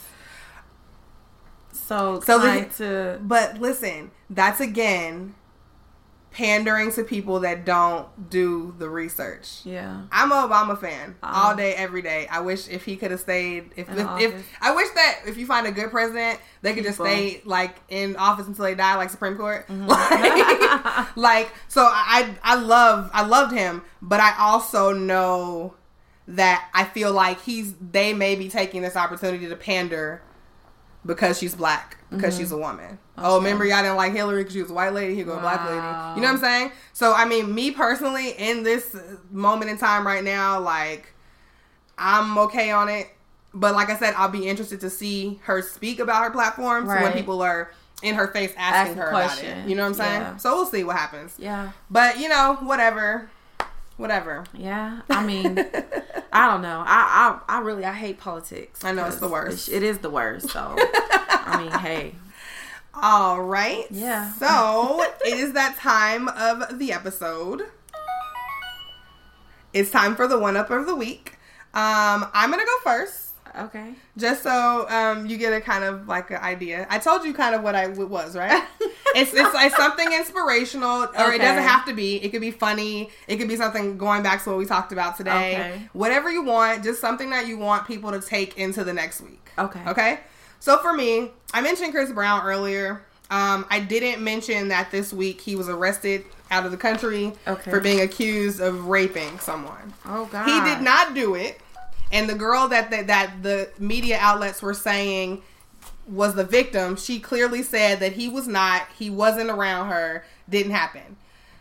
so 1.70 2.18
So 2.18 2.40
the- 2.40 2.64
to. 2.78 3.20
But 3.22 3.60
listen, 3.60 4.10
that's 4.28 4.58
again 4.58 5.36
pandering 6.36 6.92
to 6.92 7.02
people 7.02 7.40
that 7.40 7.64
don't 7.64 8.28
do 8.28 8.74
the 8.78 8.86
research. 8.86 9.60
Yeah. 9.64 10.02
I'm 10.12 10.30
an 10.30 10.36
Obama 10.36 10.78
fan 10.78 11.16
Um, 11.22 11.34
all 11.34 11.56
day, 11.56 11.72
every 11.74 12.02
day. 12.02 12.26
I 12.30 12.40
wish 12.40 12.68
if 12.68 12.84
he 12.84 12.96
could 12.96 13.10
have 13.10 13.20
stayed. 13.20 13.70
If, 13.74 13.88
if, 13.88 14.06
if 14.20 14.48
I 14.60 14.74
wish 14.74 14.90
that 14.90 15.20
if 15.26 15.38
you 15.38 15.46
find 15.46 15.66
a 15.66 15.72
good 15.72 15.90
president, 15.90 16.38
they 16.60 16.74
could 16.74 16.84
just 16.84 16.98
stay 16.98 17.40
like 17.46 17.76
in 17.88 18.16
office 18.16 18.46
until 18.46 18.66
they 18.66 18.74
die, 18.74 18.96
like 18.96 19.08
Supreme 19.08 19.36
Court. 19.36 19.66
Mm-hmm. 19.66 19.86
Like, 21.16 21.16
like, 21.16 21.52
so 21.68 21.82
I 21.82 22.34
I 22.42 22.56
love 22.56 23.10
I 23.14 23.24
loved 23.24 23.54
him, 23.54 23.82
but 24.02 24.20
I 24.20 24.34
also 24.38 24.92
know 24.92 25.74
that 26.28 26.68
I 26.74 26.84
feel 26.84 27.12
like 27.12 27.40
he's 27.42 27.74
they 27.80 28.12
may 28.12 28.34
be 28.34 28.50
taking 28.50 28.82
this 28.82 28.94
opportunity 28.94 29.48
to 29.48 29.56
pander 29.56 30.22
because 31.06 31.38
she's 31.38 31.54
black 31.54 31.96
because 32.10 32.36
she's 32.36 32.52
a 32.52 32.56
woman. 32.58 32.98
Oh, 33.18 33.38
remember 33.38 33.64
y'all 33.64 33.82
didn't 33.82 33.96
like 33.96 34.12
Hillary 34.12 34.42
because 34.42 34.52
she 34.54 34.62
was 34.62 34.70
a 34.70 34.74
white 34.74 34.92
lady. 34.92 35.14
Here 35.14 35.24
go 35.24 35.36
a 35.36 35.40
black 35.40 35.60
lady. 35.64 35.76
You 35.76 35.80
know 35.80 36.32
what 36.32 36.34
I'm 36.34 36.38
saying? 36.38 36.72
So 36.92 37.14
I 37.14 37.24
mean, 37.24 37.54
me 37.54 37.70
personally, 37.70 38.30
in 38.32 38.62
this 38.62 38.94
moment 39.30 39.70
in 39.70 39.78
time 39.78 40.06
right 40.06 40.22
now, 40.24 40.60
like 40.60 41.12
I'm 41.98 42.36
okay 42.38 42.70
on 42.70 42.88
it. 42.88 43.08
But 43.54 43.74
like 43.74 43.88
I 43.88 43.96
said, 43.96 44.12
I'll 44.16 44.28
be 44.28 44.46
interested 44.46 44.80
to 44.80 44.90
see 44.90 45.40
her 45.44 45.62
speak 45.62 45.98
about 45.98 46.22
her 46.24 46.30
platforms 46.30 46.88
when 46.88 47.12
people 47.12 47.40
are 47.40 47.70
in 48.02 48.14
her 48.14 48.28
face 48.28 48.52
asking 48.56 48.92
Ask 48.92 48.98
her 48.98 49.06
a 49.06 49.08
about 49.08 49.28
question. 49.30 49.58
it. 49.60 49.68
You 49.68 49.76
know 49.76 49.82
what 49.82 49.88
I'm 49.88 49.94
saying? 49.94 50.20
Yeah. 50.20 50.36
So 50.36 50.54
we'll 50.56 50.66
see 50.66 50.84
what 50.84 50.96
happens. 50.96 51.34
Yeah. 51.38 51.70
But 51.90 52.18
you 52.18 52.28
know, 52.28 52.58
whatever, 52.60 53.30
whatever. 53.96 54.44
Yeah. 54.54 55.00
I 55.10 55.24
mean, 55.24 55.58
I 56.32 56.46
don't 56.48 56.62
know. 56.62 56.82
I, 56.86 57.40
I 57.48 57.56
I 57.56 57.60
really 57.60 57.84
I 57.84 57.92
hate 57.92 58.18
politics. 58.18 58.84
I 58.84 58.92
know, 58.92 59.06
it's 59.06 59.16
the 59.18 59.28
worst. 59.28 59.68
It 59.68 59.82
is 59.82 59.98
the 59.98 60.10
worst. 60.10 60.50
So 60.50 60.74
I 60.78 61.58
mean, 61.62 61.72
hey, 61.80 62.14
All 62.94 63.40
right. 63.42 63.84
Yeah. 63.90 64.32
So 64.34 65.02
it 65.24 65.36
is 65.38 65.52
that 65.52 65.76
time 65.78 66.28
of 66.28 66.78
the 66.78 66.92
episode. 66.92 67.62
It's 69.72 69.90
time 69.90 70.16
for 70.16 70.26
the 70.26 70.38
one 70.38 70.56
up 70.56 70.70
of 70.70 70.86
the 70.86 70.94
week. 70.96 71.32
Um, 71.74 72.26
I'm 72.32 72.50
gonna 72.50 72.64
go 72.64 72.78
first, 72.82 73.25
okay. 73.58 73.94
just 74.16 74.42
so 74.42 74.86
um, 74.88 75.26
you 75.26 75.36
get 75.36 75.52
a 75.52 75.60
kind 75.60 75.84
of 75.84 76.06
like 76.08 76.30
an 76.30 76.38
idea. 76.38 76.86
I 76.90 76.98
told 76.98 77.24
you 77.24 77.32
kind 77.34 77.54
of 77.54 77.62
what 77.62 77.74
I 77.74 77.86
w- 77.88 78.06
was, 78.08 78.36
right? 78.36 78.62
it's 79.14 79.32
it's 79.34 79.54
like 79.54 79.74
something 79.74 80.12
inspirational, 80.12 81.02
or 81.18 81.32
it 81.32 81.38
doesn't 81.38 81.62
have 81.62 81.84
to 81.86 81.94
be. 81.94 82.16
It 82.16 82.30
could 82.30 82.40
be 82.40 82.50
funny. 82.50 83.10
It 83.28 83.36
could 83.36 83.48
be 83.48 83.56
something 83.56 83.98
going 83.98 84.22
back 84.22 84.42
to 84.44 84.50
what 84.50 84.58
we 84.58 84.66
talked 84.66 84.92
about 84.92 85.16
today. 85.16 85.54
Okay. 85.54 85.88
Whatever 85.92 86.30
you 86.30 86.42
want, 86.42 86.84
just 86.84 87.00
something 87.00 87.30
that 87.30 87.46
you 87.46 87.58
want 87.58 87.86
people 87.86 88.10
to 88.12 88.20
take 88.20 88.58
into 88.58 88.84
the 88.84 88.92
next 88.92 89.20
week. 89.20 89.50
Okay. 89.58 89.80
Okay. 89.86 90.20
So 90.60 90.78
for 90.78 90.92
me, 90.92 91.30
I 91.52 91.60
mentioned 91.60 91.92
Chris 91.92 92.12
Brown 92.12 92.46
earlier. 92.46 93.02
Um, 93.30 93.66
I 93.70 93.80
didn't 93.80 94.22
mention 94.22 94.68
that 94.68 94.90
this 94.90 95.12
week 95.12 95.40
he 95.40 95.56
was 95.56 95.68
arrested 95.68 96.24
out 96.50 96.64
of 96.64 96.70
the 96.70 96.76
country 96.76 97.32
Okay. 97.46 97.70
for 97.70 97.80
being 97.80 98.00
accused 98.00 98.60
of 98.60 98.86
raping 98.86 99.38
someone. 99.40 99.92
Oh 100.04 100.26
God. 100.26 100.46
He 100.46 100.60
did 100.74 100.80
not 100.82 101.12
do 101.14 101.34
it, 101.34 101.60
and 102.12 102.28
the 102.28 102.34
girl 102.34 102.68
that 102.68 102.90
that, 102.90 103.06
that 103.06 103.42
the 103.42 103.70
media 103.78 104.18
outlets 104.20 104.62
were 104.62 104.74
saying 104.74 105.42
was 106.08 106.34
the 106.34 106.44
victim, 106.44 106.96
she 106.96 107.18
clearly 107.18 107.62
said 107.62 108.00
that 108.00 108.12
he 108.12 108.28
was 108.28 108.46
not. 108.46 108.86
He 108.96 109.10
wasn't 109.10 109.50
around 109.50 109.88
her. 109.88 110.24
Didn't 110.48 110.72
happen. 110.72 111.16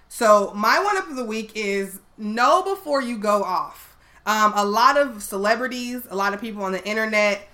So 0.07 0.53
my 0.55 0.79
one 0.79 0.97
up 0.97 1.09
of 1.09 1.15
the 1.15 1.25
week 1.25 1.51
is 1.55 1.99
know 2.17 2.63
before 2.63 3.01
you 3.01 3.17
go 3.17 3.43
off. 3.43 3.97
Um, 4.25 4.53
a 4.55 4.65
lot 4.65 4.97
of 4.97 5.21
celebrities, 5.21 6.07
a 6.09 6.15
lot 6.15 6.33
of 6.33 6.41
people 6.41 6.63
on 6.63 6.71
the 6.71 6.85
internet. 6.87 7.47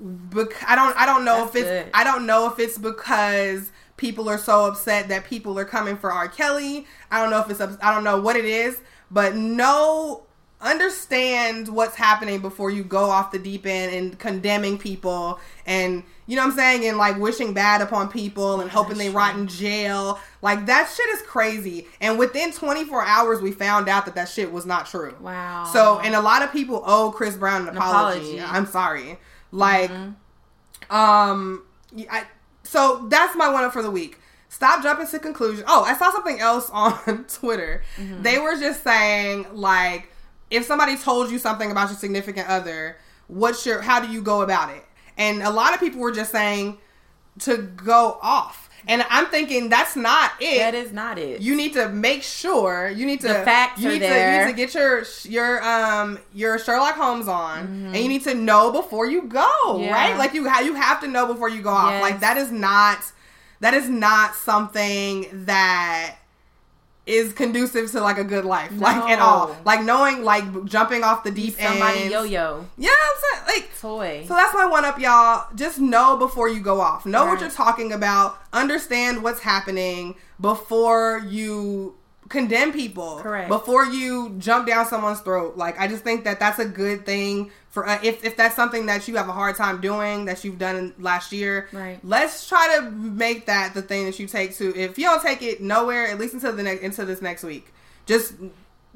Bec- 0.00 0.64
I 0.66 0.74
don't. 0.74 0.96
I 0.96 1.06
don't 1.06 1.24
know 1.24 1.44
That's 1.44 1.56
if 1.56 1.62
it's. 1.62 1.84
good. 1.84 1.90
I 1.94 2.04
don't 2.04 2.26
know 2.26 2.50
if 2.50 2.58
it's 2.58 2.78
because 2.78 3.70
people 3.96 4.28
are 4.28 4.38
so 4.38 4.66
upset 4.66 5.08
that 5.08 5.24
people 5.24 5.58
are 5.58 5.64
coming 5.64 5.96
for 5.96 6.10
R. 6.10 6.28
Kelly. 6.28 6.86
I 7.10 7.20
don't 7.20 7.30
know 7.30 7.40
if 7.40 7.50
it's. 7.50 7.60
I 7.82 7.94
don't 7.94 8.04
know 8.04 8.20
what 8.20 8.36
it 8.36 8.44
is, 8.44 8.80
but 9.10 9.36
know, 9.36 10.24
understand 10.62 11.68
what's 11.68 11.96
happening 11.96 12.40
before 12.40 12.70
you 12.70 12.84
go 12.84 13.10
off 13.10 13.32
the 13.32 13.38
deep 13.38 13.66
end 13.66 13.94
and 13.94 14.18
condemning 14.18 14.78
people 14.78 15.40
and 15.66 16.04
you 16.26 16.36
know 16.36 16.42
what 16.42 16.52
I'm 16.52 16.56
saying 16.56 16.86
and 16.86 16.96
like 16.96 17.18
wishing 17.18 17.52
bad 17.52 17.82
upon 17.82 18.08
people 18.08 18.60
and 18.60 18.70
hoping 18.70 18.96
they 18.96 19.10
rot 19.10 19.36
in 19.36 19.48
jail. 19.48 20.20
Like 20.40 20.66
that 20.66 20.88
shit 20.88 21.06
is 21.10 21.22
crazy. 21.22 21.88
And 22.00 22.18
within 22.18 22.52
24 22.52 23.04
hours, 23.04 23.42
we 23.42 23.50
found 23.50 23.88
out 23.88 24.06
that 24.06 24.14
that 24.14 24.28
shit 24.28 24.52
was 24.52 24.64
not 24.64 24.86
true. 24.86 25.14
Wow. 25.20 25.64
So, 25.72 25.98
and 25.98 26.14
a 26.14 26.20
lot 26.20 26.42
of 26.42 26.52
people 26.52 26.82
owe 26.86 27.10
Chris 27.10 27.36
Brown 27.36 27.62
an 27.68 27.76
apology. 27.76 28.20
apology. 28.20 28.38
Mm-hmm. 28.38 28.54
I'm 28.54 28.66
sorry. 28.66 29.18
Like, 29.50 29.90
um, 30.90 31.64
I, 32.10 32.24
so 32.62 33.06
that's 33.08 33.36
my 33.36 33.48
one 33.48 33.64
up 33.64 33.72
for 33.72 33.82
the 33.82 33.90
week. 33.90 34.18
Stop 34.48 34.82
jumping 34.82 35.06
to 35.08 35.18
conclusions. 35.18 35.64
Oh, 35.66 35.82
I 35.82 35.94
saw 35.96 36.12
something 36.12 36.38
else 36.38 36.70
on 36.72 37.24
Twitter. 37.24 37.82
Mm-hmm. 37.96 38.22
They 38.22 38.38
were 38.38 38.56
just 38.56 38.84
saying 38.84 39.46
like, 39.52 40.08
if 40.52 40.64
somebody 40.64 40.96
told 40.96 41.30
you 41.30 41.38
something 41.38 41.70
about 41.70 41.88
your 41.88 41.98
significant 41.98 42.48
other, 42.48 42.96
what's 43.26 43.64
your, 43.66 43.80
how 43.82 44.00
do 44.04 44.12
you 44.12 44.22
go 44.22 44.42
about 44.42 44.70
it? 44.70 44.84
And 45.16 45.42
a 45.42 45.50
lot 45.50 45.74
of 45.74 45.80
people 45.80 46.00
were 46.00 46.12
just 46.12 46.30
saying 46.32 46.78
to 47.40 47.56
go 47.58 48.18
off. 48.22 48.68
And 48.88 49.04
I'm 49.10 49.26
thinking 49.26 49.68
that's 49.68 49.94
not 49.94 50.32
it 50.40 50.58
that 50.58 50.74
is 50.74 50.92
not 50.92 51.16
it. 51.16 51.40
you 51.40 51.54
need 51.54 51.72
to 51.74 51.88
make 51.88 52.24
sure 52.24 52.88
you 52.88 53.06
need 53.06 53.20
to 53.20 53.28
The 53.28 53.34
facts 53.44 53.80
you 53.80 53.90
need 53.90 54.00
to 54.00 54.06
you 54.08 54.38
need 54.46 54.50
to 54.50 54.56
get 54.56 54.74
your 54.74 55.04
your 55.22 55.62
um 55.62 56.18
your 56.34 56.58
Sherlock 56.58 56.96
Holmes 56.96 57.28
on 57.28 57.60
and 57.60 57.96
you 57.96 58.08
need 58.08 58.24
to 58.24 58.34
know 58.34 58.72
before 58.72 59.06
you 59.06 59.22
go 59.22 59.46
Mm-hmm. 59.66 59.84
Yeah. 59.84 59.92
right 59.92 60.18
like 60.18 60.34
you 60.34 60.42
you 60.64 60.74
have 60.74 61.00
to 61.02 61.06
know 61.06 61.28
before 61.28 61.48
you 61.48 61.62
go 61.62 61.70
off 61.70 61.92
Yes. 61.92 62.02
like 62.02 62.20
that 62.20 62.36
is 62.36 62.50
not 62.50 62.98
that 63.60 63.72
is 63.72 63.88
not 63.88 64.34
something 64.34 65.26
that 65.46 66.16
is 67.04 67.32
conducive 67.32 67.90
to 67.90 68.00
like 68.00 68.16
a 68.16 68.24
good 68.24 68.44
life 68.44 68.70
like 68.76 68.96
at 69.10 69.18
all 69.18 69.56
like 69.64 69.82
knowing 69.82 70.22
like 70.22 70.44
jumping 70.64 71.02
off 71.02 71.24
the 71.24 71.32
deep 71.32 71.60
end. 71.60 71.78
Somebody 71.78 72.08
yo 72.08 72.22
yo 72.22 72.64
yeah 72.78 72.90
I'm 72.90 73.44
saying 73.46 73.60
like 73.62 73.78
toy. 73.80 74.24
so 74.26 74.34
that's 74.34 74.54
my 74.54 74.66
one 74.66 74.84
up, 74.84 74.98
y'all. 74.98 75.48
Just 75.54 75.80
know 75.80 76.16
before 76.16 76.48
you 76.48 76.60
go 76.60 76.80
off. 76.80 77.04
Know 77.04 77.26
what 77.26 77.40
you're 77.40 77.50
talking 77.50 77.92
about. 77.92 78.38
Understand 78.52 79.22
what's 79.22 79.40
happening 79.40 80.14
before 80.40 81.22
you 81.28 81.96
condemn 82.28 82.72
people. 82.72 83.18
Correct. 83.20 83.48
Before 83.48 83.84
you 83.84 84.36
jump 84.38 84.66
down 84.66 84.86
someone's 84.86 85.20
throat. 85.20 85.56
Like 85.56 85.78
I 85.78 85.88
just 85.88 86.04
think 86.04 86.24
that 86.24 86.38
that's 86.38 86.58
a 86.58 86.64
good 86.64 87.04
thing 87.04 87.50
for 87.72 87.88
uh, 87.88 87.98
if 88.02 88.22
if 88.22 88.36
that's 88.36 88.54
something 88.54 88.86
that 88.86 89.08
you 89.08 89.16
have 89.16 89.28
a 89.30 89.32
hard 89.32 89.56
time 89.56 89.80
doing 89.80 90.26
that 90.26 90.44
you've 90.44 90.58
done 90.58 90.94
last 90.98 91.32
year. 91.32 91.68
Right. 91.72 91.98
Let's 92.04 92.46
try 92.46 92.78
to 92.78 92.90
make 92.90 93.46
that 93.46 93.72
the 93.72 93.80
thing 93.80 94.04
that 94.04 94.18
you 94.18 94.26
take 94.26 94.54
to. 94.56 94.76
If 94.78 94.98
you 94.98 95.06
don't 95.06 95.22
take 95.22 95.42
it 95.42 95.62
nowhere, 95.62 96.06
at 96.06 96.18
least 96.18 96.34
until 96.34 96.54
the 96.54 96.62
next 96.62 96.82
into 96.82 97.04
this 97.06 97.22
next 97.22 97.42
week. 97.42 97.72
Just 98.04 98.34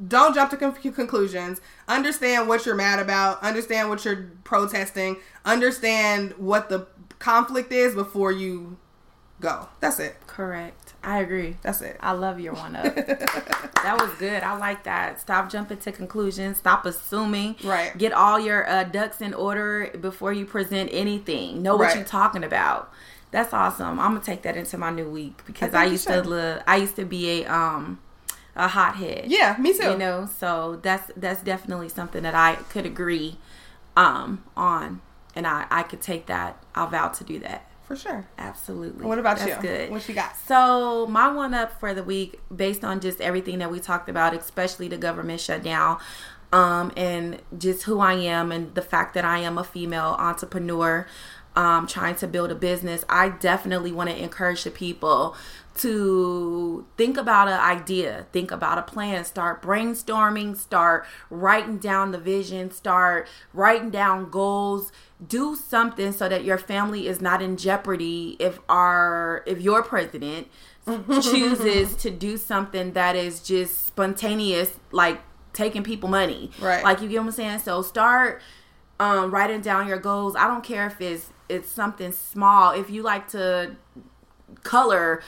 don't 0.07 0.35
jump 0.35 0.51
to 0.51 0.59
con- 0.59 0.75
conclusions. 0.75 1.63
Understand 1.89 2.49
what 2.49 2.67
you're 2.67 2.75
mad 2.75 2.99
about. 2.99 3.43
Understand 3.43 3.89
what 3.89 4.05
you're 4.05 4.31
protesting. 4.45 5.17
Understand 5.47 6.35
what 6.37 6.69
the 6.69 6.87
conflict 7.19 7.73
is 7.73 7.95
before 7.95 8.31
you 8.31 8.77
go. 9.41 9.69
That's 9.81 9.99
it. 9.99 10.17
Correct. 10.27 10.86
I 11.07 11.21
agree. 11.21 11.57
That's 11.63 11.81
it. 11.83 11.97
I 12.01 12.13
love 12.13 12.41
your 12.41 12.55
one 12.55 12.75
up. 12.77 12.95
that 12.97 13.97
was 14.01 14.11
good. 14.19 14.43
I 14.43 14.57
like 14.59 14.83
that. 14.85 15.21
Stop 15.21 15.51
jumping 15.51 15.79
to 15.79 15.93
conclusions. 15.93 16.57
Stop 16.59 16.85
assuming. 16.85 17.55
Right. 17.63 17.97
Get 17.97 18.13
all 18.13 18.41
your 18.41 18.69
uh, 18.69 18.83
ducks 18.85 19.21
in 19.21 19.33
order 19.33 19.91
before 20.01 20.33
you 20.33 20.45
present 20.45 20.91
anything. 20.93 21.63
Know 21.63 21.77
what 21.77 21.85
Right. 21.87 21.97
you're 21.97 22.05
talking 22.05 22.43
about. 22.43 22.93
That's 23.31 23.53
awesome. 23.55 24.01
I'm 24.01 24.15
gonna 24.15 24.21
take 24.25 24.43
that 24.43 24.57
into 24.57 24.79
my 24.79 24.91
new 24.91 25.09
week 25.09 25.43
because 25.47 25.75
I 25.75 25.83
I, 25.83 25.85
used 25.87 26.07
to 26.09 26.23
li- 26.23 26.61
I 26.67 26.77
used 26.77 26.97
to 26.97 27.05
be 27.05 27.43
a 27.43 27.47
um 27.53 28.01
a 28.57 28.67
hothead. 28.67 29.27
Yeah, 29.27 29.57
me 29.61 29.77
too. 29.77 29.91
You 29.91 29.99
know, 29.99 30.27
so 30.39 30.81
that's 30.83 31.11
that's 31.17 31.43
definitely 31.43 31.89
something 31.89 32.23
that 32.25 32.35
I 32.35 32.57
could 32.71 32.87
agree 32.87 33.37
um 33.97 34.43
on, 34.57 35.03
and 35.35 35.47
I 35.47 35.67
I 35.71 35.83
could 35.83 36.01
take 36.01 36.27
that. 36.27 36.63
I'll 36.75 36.87
vow 36.89 37.09
to 37.09 37.25
do 37.25 37.39
that. 37.41 37.66
For 37.87 37.95
sure. 37.95 38.27
Absolutely. 38.37 39.07
What 39.07 39.21
about 39.21 39.39
That's 39.39 39.63
you? 39.63 39.69
Good. 39.69 39.91
What 39.91 40.09
you 40.09 40.15
got? 40.15 40.37
So 40.37 41.07
my 41.07 41.31
one 41.31 41.55
up 41.55 41.79
for 41.79 41.95
the 41.95 42.03
week, 42.03 42.41
based 42.55 42.83
on 42.83 43.01
just 43.01 43.21
everything 43.21 43.61
that 43.61 43.71
we 43.71 43.79
talked 43.79 44.09
about, 44.09 44.35
especially 44.35 44.89
the 44.89 44.97
government 44.97 45.41
shutdown, 45.41 45.99
um, 46.53 46.93
and 46.97 47.41
just 47.57 47.85
who 47.85 48.01
I 48.01 48.15
am, 48.15 48.51
and 48.51 48.75
the 48.75 48.83
fact 48.83 49.15
that 49.15 49.25
I 49.25 49.39
am 49.39 49.57
a 49.57 49.63
female 49.63 50.17
entrepreneur, 50.19 51.07
um, 51.55 51.87
trying 51.87 52.17
to 52.17 52.27
build 52.27 52.51
a 52.51 52.57
business. 52.57 53.05
I 53.09 53.29
definitely 53.29 53.93
want 53.93 54.11
to 54.11 54.21
encourage 54.21 54.65
the 54.65 54.73
people 54.73 55.37
to 55.77 56.87
think 56.97 57.17
about 57.17 57.49
an 57.49 57.61
idea, 57.61 58.27
think 58.33 58.51
about 58.51 58.79
a 58.79 58.83
plan, 58.83 59.25
start 59.25 59.63
brainstorming, 59.63 60.57
start 60.57 61.07
writing 61.31 61.79
down 61.79 62.13
the 62.13 62.19
vision, 62.19 62.71
start 62.71 63.29
writing 63.53 63.91
down 63.91 64.31
goals, 64.31 64.91
do 65.27 65.57
something 65.57 66.13
so 66.13 66.29
that 66.29 66.45
your 66.45 66.59
family 66.59 67.09
is 67.09 67.21
not 67.21 67.41
in 67.41 67.57
jeopardy 67.57 68.37
if 68.39 68.59
our 68.69 69.43
if 69.47 69.61
your 69.61 69.83
president 69.83 70.49
chooses 71.23 71.97
to 72.03 72.11
do 72.11 72.37
something 72.37 72.93
that 72.93 73.17
is 73.17 73.41
just 73.41 73.87
spontaneous 73.87 74.73
like 74.93 75.21
taking 75.53 75.83
people 75.83 76.09
money. 76.09 76.51
Right. 76.61 76.85
Like 76.85 77.01
you 77.01 77.09
get 77.09 77.19
what 77.21 77.29
I'm 77.29 77.33
saying? 77.33 77.59
So 77.61 77.83
start 77.83 78.43
um, 79.01 79.31
writing 79.31 79.61
down 79.63 79.89
your 79.89 79.99
goals. 79.99 80.37
I 80.37 80.47
don't 80.47 80.63
care 80.63 80.87
if 80.87 81.01
it's 81.01 81.31
it's 81.49 81.71
something 81.71 82.13
small. 82.13 82.73
If 82.73 82.91
you 82.91 83.03
like 83.03 83.29
to 83.29 83.77
color, 84.65 85.23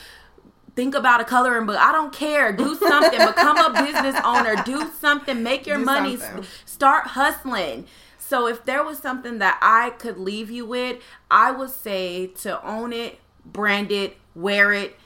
think 0.77 0.95
about 0.95 1.21
a 1.21 1.25
coloring 1.25 1.67
book. 1.67 1.79
I 1.79 1.93
don't 1.93 2.13
care. 2.13 2.53
Do 2.53 2.75
something. 2.75 3.19
Become 3.27 3.59
a 3.59 3.83
business 3.85 4.21
owner. 4.25 4.55
Do 4.65 4.91
something. 5.01 5.43
Make 5.43 5.67
your 5.67 5.79
Do 5.79 5.85
money. 5.85 6.17
something. 6.17 6.45
Start 6.67 7.09
hustling. 7.09 7.87
So 8.29 8.47
if 8.47 8.67
there 8.67 8.85
was 8.85 8.99
something 8.99 9.39
that 9.39 9.59
I 9.63 9.89
could 9.89 10.19
leave 10.19 10.51
you 10.51 10.67
with, 10.67 11.03
I 11.31 11.51
would 11.51 11.71
say 11.71 12.27
to 12.43 12.63
own 12.63 12.93
it, 12.93 13.21
brand 13.43 13.91
it, 13.91 14.19
wear 14.35 14.75
it, 14.75 14.97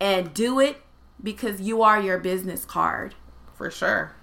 and 0.00 0.34
do 0.34 0.58
it 0.58 0.78
because 1.22 1.60
you 1.60 1.82
are 1.82 2.00
your 2.00 2.18
business 2.18 2.64
card. 2.64 3.14
For 3.54 3.70
sure. 3.70 4.16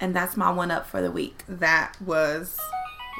And 0.00 0.16
that's 0.16 0.34
my 0.34 0.50
one 0.50 0.70
up 0.70 0.86
for 0.86 1.02
the 1.02 1.10
week. 1.10 1.42
That 1.46 2.00
was 2.00 2.58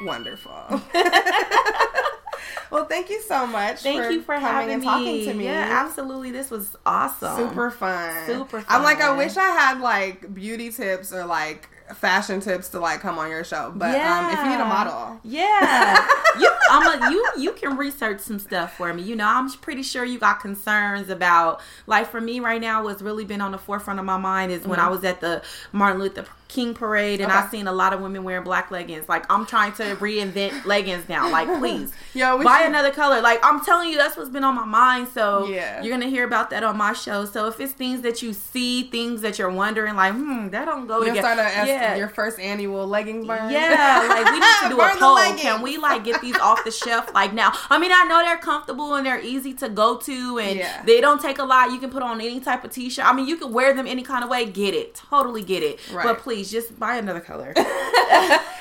wonderful. 0.01 0.51
well, 2.71 2.85
thank 2.85 3.11
you 3.11 3.21
so 3.21 3.45
much. 3.45 3.81
Thank 3.81 4.11
you 4.11 4.23
for 4.23 4.33
coming 4.33 4.49
having 4.49 4.73
and 4.73 4.81
me. 4.81 4.87
talking 4.87 5.25
to 5.25 5.33
me. 5.35 5.43
Yeah, 5.43 5.85
absolutely. 5.85 6.31
This 6.31 6.49
was 6.49 6.75
awesome. 6.87 7.37
super 7.49 7.69
fun. 7.69 8.25
Super 8.25 8.61
fun. 8.61 8.65
I'm 8.67 8.81
like, 8.81 8.99
I 8.99 9.15
wish 9.15 9.37
I 9.37 9.49
had 9.49 9.79
like 9.79 10.33
beauty 10.33 10.71
tips 10.71 11.13
or 11.13 11.23
like 11.23 11.69
fashion 11.95 12.39
tips 12.41 12.69
to 12.69 12.79
like 12.79 12.99
come 13.01 13.17
on 13.17 13.29
your 13.29 13.43
show. 13.43 13.71
But 13.75 13.95
um, 13.95 14.31
if 14.33 14.39
you 14.39 14.49
need 14.49 14.61
a 14.61 14.65
model, 14.65 15.19
Yeah, 15.23 16.07
you, 16.39 16.51
I'm 16.69 17.01
a, 17.01 17.11
you. 17.11 17.27
You 17.37 17.53
can 17.53 17.77
research 17.77 18.19
some 18.19 18.39
stuff 18.39 18.75
for 18.77 18.93
me. 18.93 19.03
You 19.03 19.15
know, 19.15 19.27
I'm 19.27 19.49
pretty 19.51 19.83
sure 19.83 20.03
you 20.03 20.19
got 20.19 20.39
concerns 20.39 21.09
about. 21.09 21.61
Like 21.85 22.07
for 22.07 22.19
me 22.21 22.39
right 22.39 22.59
now, 22.61 22.83
what's 22.83 23.01
really 23.01 23.25
been 23.25 23.41
on 23.41 23.51
the 23.51 23.57
forefront 23.57 23.99
of 23.99 24.05
my 24.05 24.17
mind 24.17 24.51
is 24.51 24.61
Mm-hmm. 24.61 24.69
when 24.71 24.79
I 24.79 24.89
was 24.89 25.03
at 25.03 25.21
the 25.21 25.43
Martin 25.71 26.01
Luther 26.01 26.25
King 26.47 26.73
Parade, 26.73 27.19
and 27.21 27.29
Okay. 27.31 27.39
I've 27.39 27.49
seen 27.49 27.67
a 27.67 27.71
lot 27.73 27.93
of 27.93 27.99
women 28.01 28.23
wearing 28.23 28.43
black 28.43 28.71
leggings. 28.71 29.09
Like 29.09 29.25
I'm 29.31 29.45
trying 29.45 29.73
to 29.73 29.95
reinvent 29.97 30.65
leggings 30.65 31.07
now. 31.09 31.29
Like 31.29 31.47
please, 31.59 31.91
Yo, 32.13 32.41
buy 32.43 32.59
should- 32.59 32.67
another 32.67 32.91
color. 32.91 33.21
Like 33.21 33.39
I'm 33.43 33.63
telling 33.63 33.89
you, 33.89 33.97
that's 33.97 34.15
what's 34.15 34.29
been 34.29 34.43
on 34.43 34.55
my 34.55 34.65
mind. 34.65 35.09
So 35.13 35.47
Yeah. 35.47 35.81
you're 35.81 35.91
gonna 35.93 36.09
hear 36.09 36.25
about 36.25 36.49
that 36.51 36.63
on 36.63 36.77
my 36.77 36.93
show. 36.93 37.25
So 37.25 37.47
if 37.47 37.59
it's 37.59 37.73
things 37.73 38.01
that 38.01 38.21
you 38.21 38.33
see, 38.33 38.83
things 38.83 39.21
that 39.21 39.37
you're 39.37 39.49
wondering, 39.51 39.95
like 39.95 40.13
hmm, 40.13 40.47
that 40.49 40.65
don't 40.65 40.87
go 40.87 41.03
You'll 41.03 41.15
start 41.17 41.37
a, 41.37 41.67
yeah. 41.67 41.95
your 41.95 42.07
first 42.09 42.39
annual 42.39 42.87
leggings 42.87 43.25
burn. 43.27 43.49
Yeah, 43.51 44.05
like 44.09 44.25
we 44.31 44.39
need 44.39 44.55
to 44.63 44.69
do 44.75 44.79
a 44.81 44.95
poll. 44.97 45.17
Can 45.37 45.61
we 45.61 45.77
like 45.77 46.03
get 46.03 46.21
these 46.21 46.37
off 46.37 46.63
the 46.63 46.71
shelf 46.71 47.13
like 47.13 47.33
now? 47.33 47.51
I 47.69 47.77
mean, 47.77 47.91
I 47.93 48.05
know 48.05 48.19
they're 48.23 48.37
comfortable 48.37 48.95
and 48.95 49.05
they're 49.05 49.19
easy 49.21 49.53
to 49.55 49.69
go 49.69 49.97
to, 49.97 50.39
and 50.39 50.57
Yeah. 50.59 50.83
they 50.83 51.01
don't 51.01 51.21
take 51.21 51.39
a 51.39 51.43
lot. 51.43 51.71
You 51.71 51.79
can 51.79 51.89
put 51.89 52.03
on 52.03 52.21
any 52.21 52.39
type 52.39 52.63
of 52.63 52.71
t-shirt. 52.71 53.05
I 53.05 53.13
mean, 53.13 53.27
you 53.27 53.37
can 53.37 53.51
wear 53.51 53.73
them 53.73 53.85
any 53.87 54.03
kind 54.03 54.23
of 54.23 54.29
way. 54.29 54.45
Get 54.45 54.73
it, 54.73 54.95
totally 55.09 55.43
get 55.43 55.61
it. 55.63 55.79
Right. 55.91 56.03
But 56.03 56.19
please, 56.19 56.36
just 56.45 56.79
buy 56.79 56.97
another 56.97 57.19
color. 57.21 57.53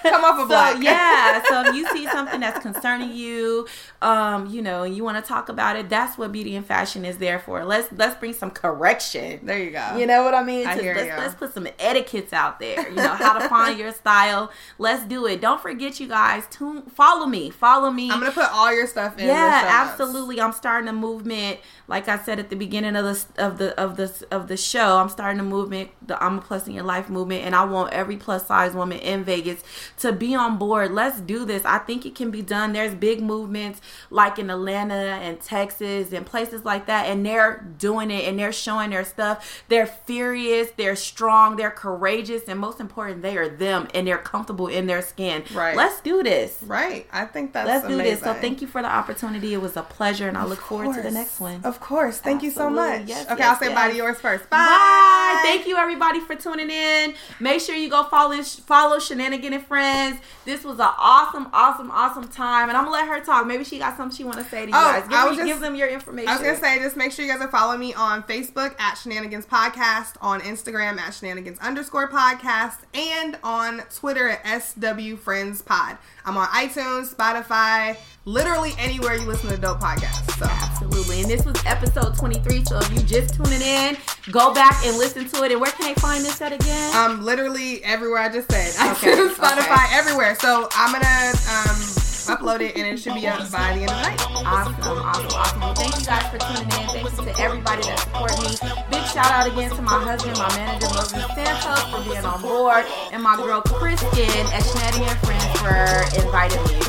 Come 0.02 0.24
off 0.24 0.38
a 0.38 0.42
So 0.42 0.46
black. 0.46 0.82
yeah, 0.82 1.42
so 1.48 1.62
if 1.66 1.74
you 1.74 1.86
see 1.88 2.06
something 2.08 2.40
that's 2.40 2.60
concerning 2.60 3.12
you, 3.12 3.66
um, 4.02 4.46
you 4.46 4.60
know, 4.60 4.84
you 4.84 5.02
want 5.02 5.22
to 5.22 5.26
talk 5.26 5.48
about 5.48 5.76
it, 5.76 5.88
that's 5.88 6.18
what 6.18 6.30
beauty 6.30 6.54
and 6.54 6.66
fashion 6.66 7.04
is 7.04 7.16
there 7.18 7.38
for. 7.38 7.64
Let's 7.64 7.90
let's 7.92 8.14
bring 8.18 8.34
some 8.34 8.50
correction. 8.50 9.44
There 9.44 9.58
you 9.58 9.70
go. 9.70 9.96
You 9.96 10.06
know 10.06 10.22
what 10.22 10.34
I 10.34 10.42
mean? 10.42 10.66
I 10.66 10.78
hear 10.78 10.94
let's, 10.94 11.08
ya. 11.08 11.16
let's 11.16 11.34
put 11.34 11.54
some 11.54 11.66
etiquettes 11.78 12.32
out 12.32 12.60
there. 12.60 12.88
You 12.88 12.96
know 12.96 13.14
how 13.14 13.38
to 13.38 13.48
find 13.48 13.78
your 13.78 13.92
style. 13.92 14.50
Let's 14.78 15.04
do 15.04 15.26
it. 15.26 15.40
Don't 15.40 15.60
forget, 15.60 15.98
you 15.98 16.08
guys. 16.08 16.46
Tune, 16.50 16.82
follow 16.82 17.26
me. 17.26 17.48
Follow 17.48 17.90
me. 17.90 18.10
I'm 18.10 18.20
gonna 18.20 18.32
put 18.32 18.50
all 18.52 18.74
your 18.74 18.86
stuff 18.86 19.18
in. 19.18 19.26
yeah, 19.26 19.34
the 19.34 19.60
show 19.60 19.64
notes. 19.64 20.00
absolutely. 20.00 20.40
I'm 20.40 20.52
starting 20.52 20.88
a 20.88 20.92
movement. 20.92 21.60
Like 21.88 22.08
I 22.08 22.18
said 22.18 22.38
at 22.38 22.50
the 22.50 22.56
beginning 22.56 22.96
of 22.96 23.04
the 23.04 23.42
of 23.42 23.58
the 23.58 23.80
of 23.80 23.96
the 23.96 24.26
of 24.30 24.48
the 24.48 24.58
show, 24.58 24.98
I'm 24.98 25.08
starting 25.08 25.40
a 25.40 25.44
movement, 25.44 25.90
the 26.06 26.22
I'm 26.22 26.38
a 26.38 26.40
plus 26.42 26.66
in 26.66 26.74
your 26.74 26.84
life 26.84 27.08
movement, 27.08 27.44
and 27.44 27.54
I 27.54 27.64
want 27.64 27.94
every 27.94 28.18
plus 28.18 28.46
size 28.46 28.74
woman 28.74 28.98
in 28.98 29.24
Vegas 29.24 29.64
to 29.98 30.12
be 30.12 30.34
on 30.34 30.58
board. 30.58 30.90
Let's 30.92 31.20
do 31.20 31.46
this. 31.46 31.64
I 31.64 31.78
think 31.78 32.04
it 32.04 32.14
can 32.14 32.30
be 32.30 32.42
done. 32.42 32.74
There's 32.74 32.94
big 32.94 33.22
movements 33.22 33.80
like 34.10 34.38
in 34.38 34.50
Atlanta 34.50 34.94
and 34.94 35.40
Texas 35.40 36.12
and 36.12 36.24
places 36.24 36.64
like 36.64 36.86
that, 36.86 37.06
and 37.06 37.24
they're 37.24 37.66
doing 37.78 38.10
it 38.10 38.28
and 38.28 38.38
they're 38.38 38.52
showing 38.52 38.90
their 38.90 39.04
stuff. 39.04 39.64
They're 39.68 39.86
furious, 39.86 40.70
they're 40.76 40.96
strong, 40.96 41.56
they're 41.56 41.70
courageous, 41.70 42.42
and 42.48 42.58
most 42.58 42.80
important, 42.80 43.22
they 43.22 43.36
are 43.36 43.48
them 43.48 43.88
and 43.94 44.06
they're 44.06 44.18
comfortable 44.18 44.68
in 44.68 44.86
their 44.86 45.02
skin. 45.02 45.44
Right. 45.52 45.76
Let's 45.76 46.00
do 46.00 46.22
this. 46.22 46.58
Right. 46.62 47.06
I 47.12 47.24
think 47.24 47.52
that's 47.52 47.68
Let's 47.68 47.86
do 47.86 47.94
amazing. 47.94 48.14
this. 48.14 48.22
So 48.22 48.34
thank 48.34 48.60
you 48.60 48.66
for 48.66 48.82
the 48.82 48.88
opportunity. 48.88 49.54
It 49.54 49.60
was 49.60 49.76
a 49.76 49.82
pleasure, 49.82 50.28
and 50.28 50.36
I 50.36 50.44
look 50.44 50.60
forward 50.60 50.94
to 50.96 51.02
the 51.02 51.10
next 51.10 51.40
one. 51.40 51.60
Of 51.64 51.80
course. 51.80 52.18
Thank 52.18 52.42
you 52.42 52.50
so 52.50 52.70
much. 52.70 53.06
Yes, 53.06 53.26
okay, 53.26 53.36
yes, 53.38 53.48
I'll 53.48 53.68
say 53.68 53.74
bye 53.74 53.90
to 53.90 53.96
yours 53.96 54.18
first. 54.18 54.48
Bye. 54.50 54.56
Bye. 54.56 55.40
Thank 55.44 55.66
you 55.66 55.76
everybody 55.76 56.20
for 56.20 56.34
tuning 56.34 56.70
in. 56.70 57.14
Make 57.40 57.60
sure 57.60 57.74
you 57.74 57.88
go 57.88 58.04
follow 58.04 58.40
follow 58.42 58.98
Shenanigan 58.98 59.52
and 59.52 59.64
Friends. 59.66 60.20
This 60.44 60.64
was 60.64 60.78
an 60.78 60.88
awesome, 60.98 61.48
awesome, 61.52 61.90
awesome 61.90 62.28
time, 62.28 62.68
and 62.68 62.76
I'm 62.76 62.84
gonna 62.84 62.96
let 62.96 63.08
her 63.08 63.20
talk. 63.20 63.46
Maybe 63.46 63.64
she 63.64 63.75
got 63.78 63.96
something 63.96 64.16
she 64.16 64.24
want 64.24 64.38
to 64.38 64.44
say 64.44 64.62
to 64.66 64.70
you 64.70 64.76
Oh, 64.76 64.80
guys. 64.92 65.02
Give, 65.04 65.12
I 65.12 65.22
me- 65.24 65.28
was 65.28 65.36
just- 65.38 65.46
give 65.46 65.60
them 65.60 65.74
your 65.74 65.88
information. 65.88 66.28
I 66.28 66.32
was 66.34 66.42
gonna 66.42 66.58
say, 66.58 66.78
just 66.78 66.96
make 66.96 67.12
sure 67.12 67.24
you 67.24 67.32
guys 67.32 67.40
are 67.40 67.48
following 67.50 67.80
me 67.80 67.94
on 67.94 68.22
Facebook 68.24 68.78
at 68.80 68.94
Shenanigans 68.94 69.46
Podcast, 69.46 70.14
on 70.20 70.40
Instagram 70.40 70.98
at 70.98 71.10
Shenanigans 71.14 71.58
underscore 71.60 72.08
podcast, 72.10 72.78
and 72.94 73.38
on 73.42 73.82
Twitter 73.94 74.28
at 74.28 74.44
SW 74.62 75.16
Friends 75.16 75.62
Pod. 75.62 75.98
I'm 76.24 76.36
on 76.36 76.46
iTunes, 76.48 77.14
Spotify, 77.14 77.96
literally 78.24 78.72
anywhere 78.78 79.14
you 79.14 79.26
listen 79.26 79.48
to 79.50 79.56
dope 79.56 79.80
podcasts. 79.80 80.36
So 80.38 80.46
Absolutely. 80.46 81.22
And 81.22 81.30
this 81.30 81.44
was 81.46 81.56
episode 81.64 82.16
23. 82.16 82.64
So 82.64 82.78
if 82.78 82.92
you 82.92 83.00
just 83.00 83.34
tuning 83.34 83.62
in, 83.62 83.96
go 84.30 84.52
back 84.52 84.84
and 84.84 84.98
listen 84.98 85.26
to 85.28 85.44
it. 85.44 85.52
And 85.52 85.60
where 85.60 85.70
can 85.70 85.86
they 85.86 86.00
find 86.00 86.24
this 86.24 86.40
at 86.42 86.52
again? 86.52 86.94
um, 86.96 87.22
literally 87.24 87.82
everywhere 87.84 88.18
I 88.20 88.28
just 88.28 88.50
said, 88.50 88.68
Okay, 88.92 89.12
iTunes, 89.12 89.34
Spotify, 89.34 89.86
okay. 89.86 89.96
everywhere. 89.96 90.34
So 90.40 90.68
I'm 90.72 90.92
gonna 90.92 91.32
um 91.48 91.95
upload 92.28 92.60
it, 92.60 92.76
and 92.76 92.86
it 92.86 92.98
should 92.98 93.14
be 93.14 93.26
up 93.26 93.38
by 93.50 93.74
the 93.74 93.82
end 93.82 93.90
of 93.90 93.96
the 93.96 94.02
night. 94.02 94.20
Awesome, 94.46 94.74
awesome, 94.98 95.26
awesome. 95.32 95.60
Well, 95.60 95.74
thank 95.74 95.98
you 95.98 96.06
guys 96.06 96.26
for 96.30 96.38
tuning 96.38 96.62
in. 96.62 96.86
Thank 96.90 97.10
you 97.10 97.24
to 97.24 97.40
everybody 97.40 97.82
that 97.82 97.98
support 98.00 98.34
me. 98.42 98.52
Big 98.90 99.04
shout 99.10 99.30
out 99.30 99.46
again 99.46 99.70
to 99.70 99.82
my 99.82 99.98
husband, 100.02 100.38
my 100.38 100.48
manager, 100.56 100.88
Moses 100.94 101.24
Santos, 101.34 101.82
for 101.90 102.02
being 102.04 102.24
on 102.24 102.42
board, 102.42 102.84
and 103.12 103.22
my 103.22 103.36
girl, 103.36 103.62
Kristen, 103.62 104.46
at 104.52 104.62
Shenanigan 104.62 105.08
and 105.08 105.20
Friends, 105.22 105.50
for 105.62 105.76
inviting 106.18 106.62
me. 106.66 106.82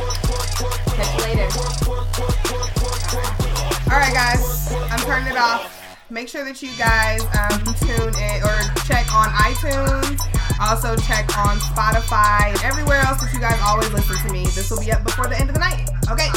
Catch 0.98 1.12
you 1.14 1.22
later. 1.30 1.50
All 3.90 4.00
right, 4.00 4.14
guys, 4.14 4.74
I'm 4.92 5.00
turning 5.06 5.32
it 5.32 5.38
off 5.38 5.77
make 6.10 6.30
sure 6.30 6.46
that 6.46 6.62
you 6.62 6.72
guys 6.78 7.22
um, 7.36 7.60
tune 7.84 8.16
in 8.16 8.38
or 8.44 8.56
check 8.88 9.08
on 9.14 9.28
iTunes. 9.44 10.20
Also 10.60 10.96
check 11.04 11.26
on 11.38 11.58
Spotify 11.58 12.50
and 12.50 12.64
everywhere 12.64 13.00
else 13.02 13.22
that 13.22 13.32
you 13.34 13.40
guys 13.40 13.60
always 13.66 13.92
listen 13.92 14.16
to 14.26 14.34
me. 14.34 14.44
This 14.56 14.72
will 14.72 14.80
be 14.80 14.92
up 14.92 15.04
before 15.04 15.28
the 15.28 15.38
end 15.38 15.50
of 15.50 15.56
the 15.56 15.62
night. 15.62 15.90
Okay. 16.10 16.30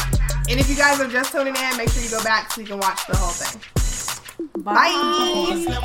And 0.51 0.59
if 0.59 0.69
you 0.69 0.77
guys 0.77 1.01
are 1.01 1.09
just 1.09 1.33
tuning 1.33 1.55
in, 1.55 1.77
make 1.77 1.89
sure 1.91 2.03
you 2.03 2.11
go 2.11 2.23
back 2.25 2.53
so 2.53 2.61
you 2.61 2.67
can 2.67 2.79
watch 2.79 3.07
the 3.07 3.17
whole 3.17 3.31
thing. 3.31 3.61
Bye. 4.65 4.75
Bye. 4.75 5.81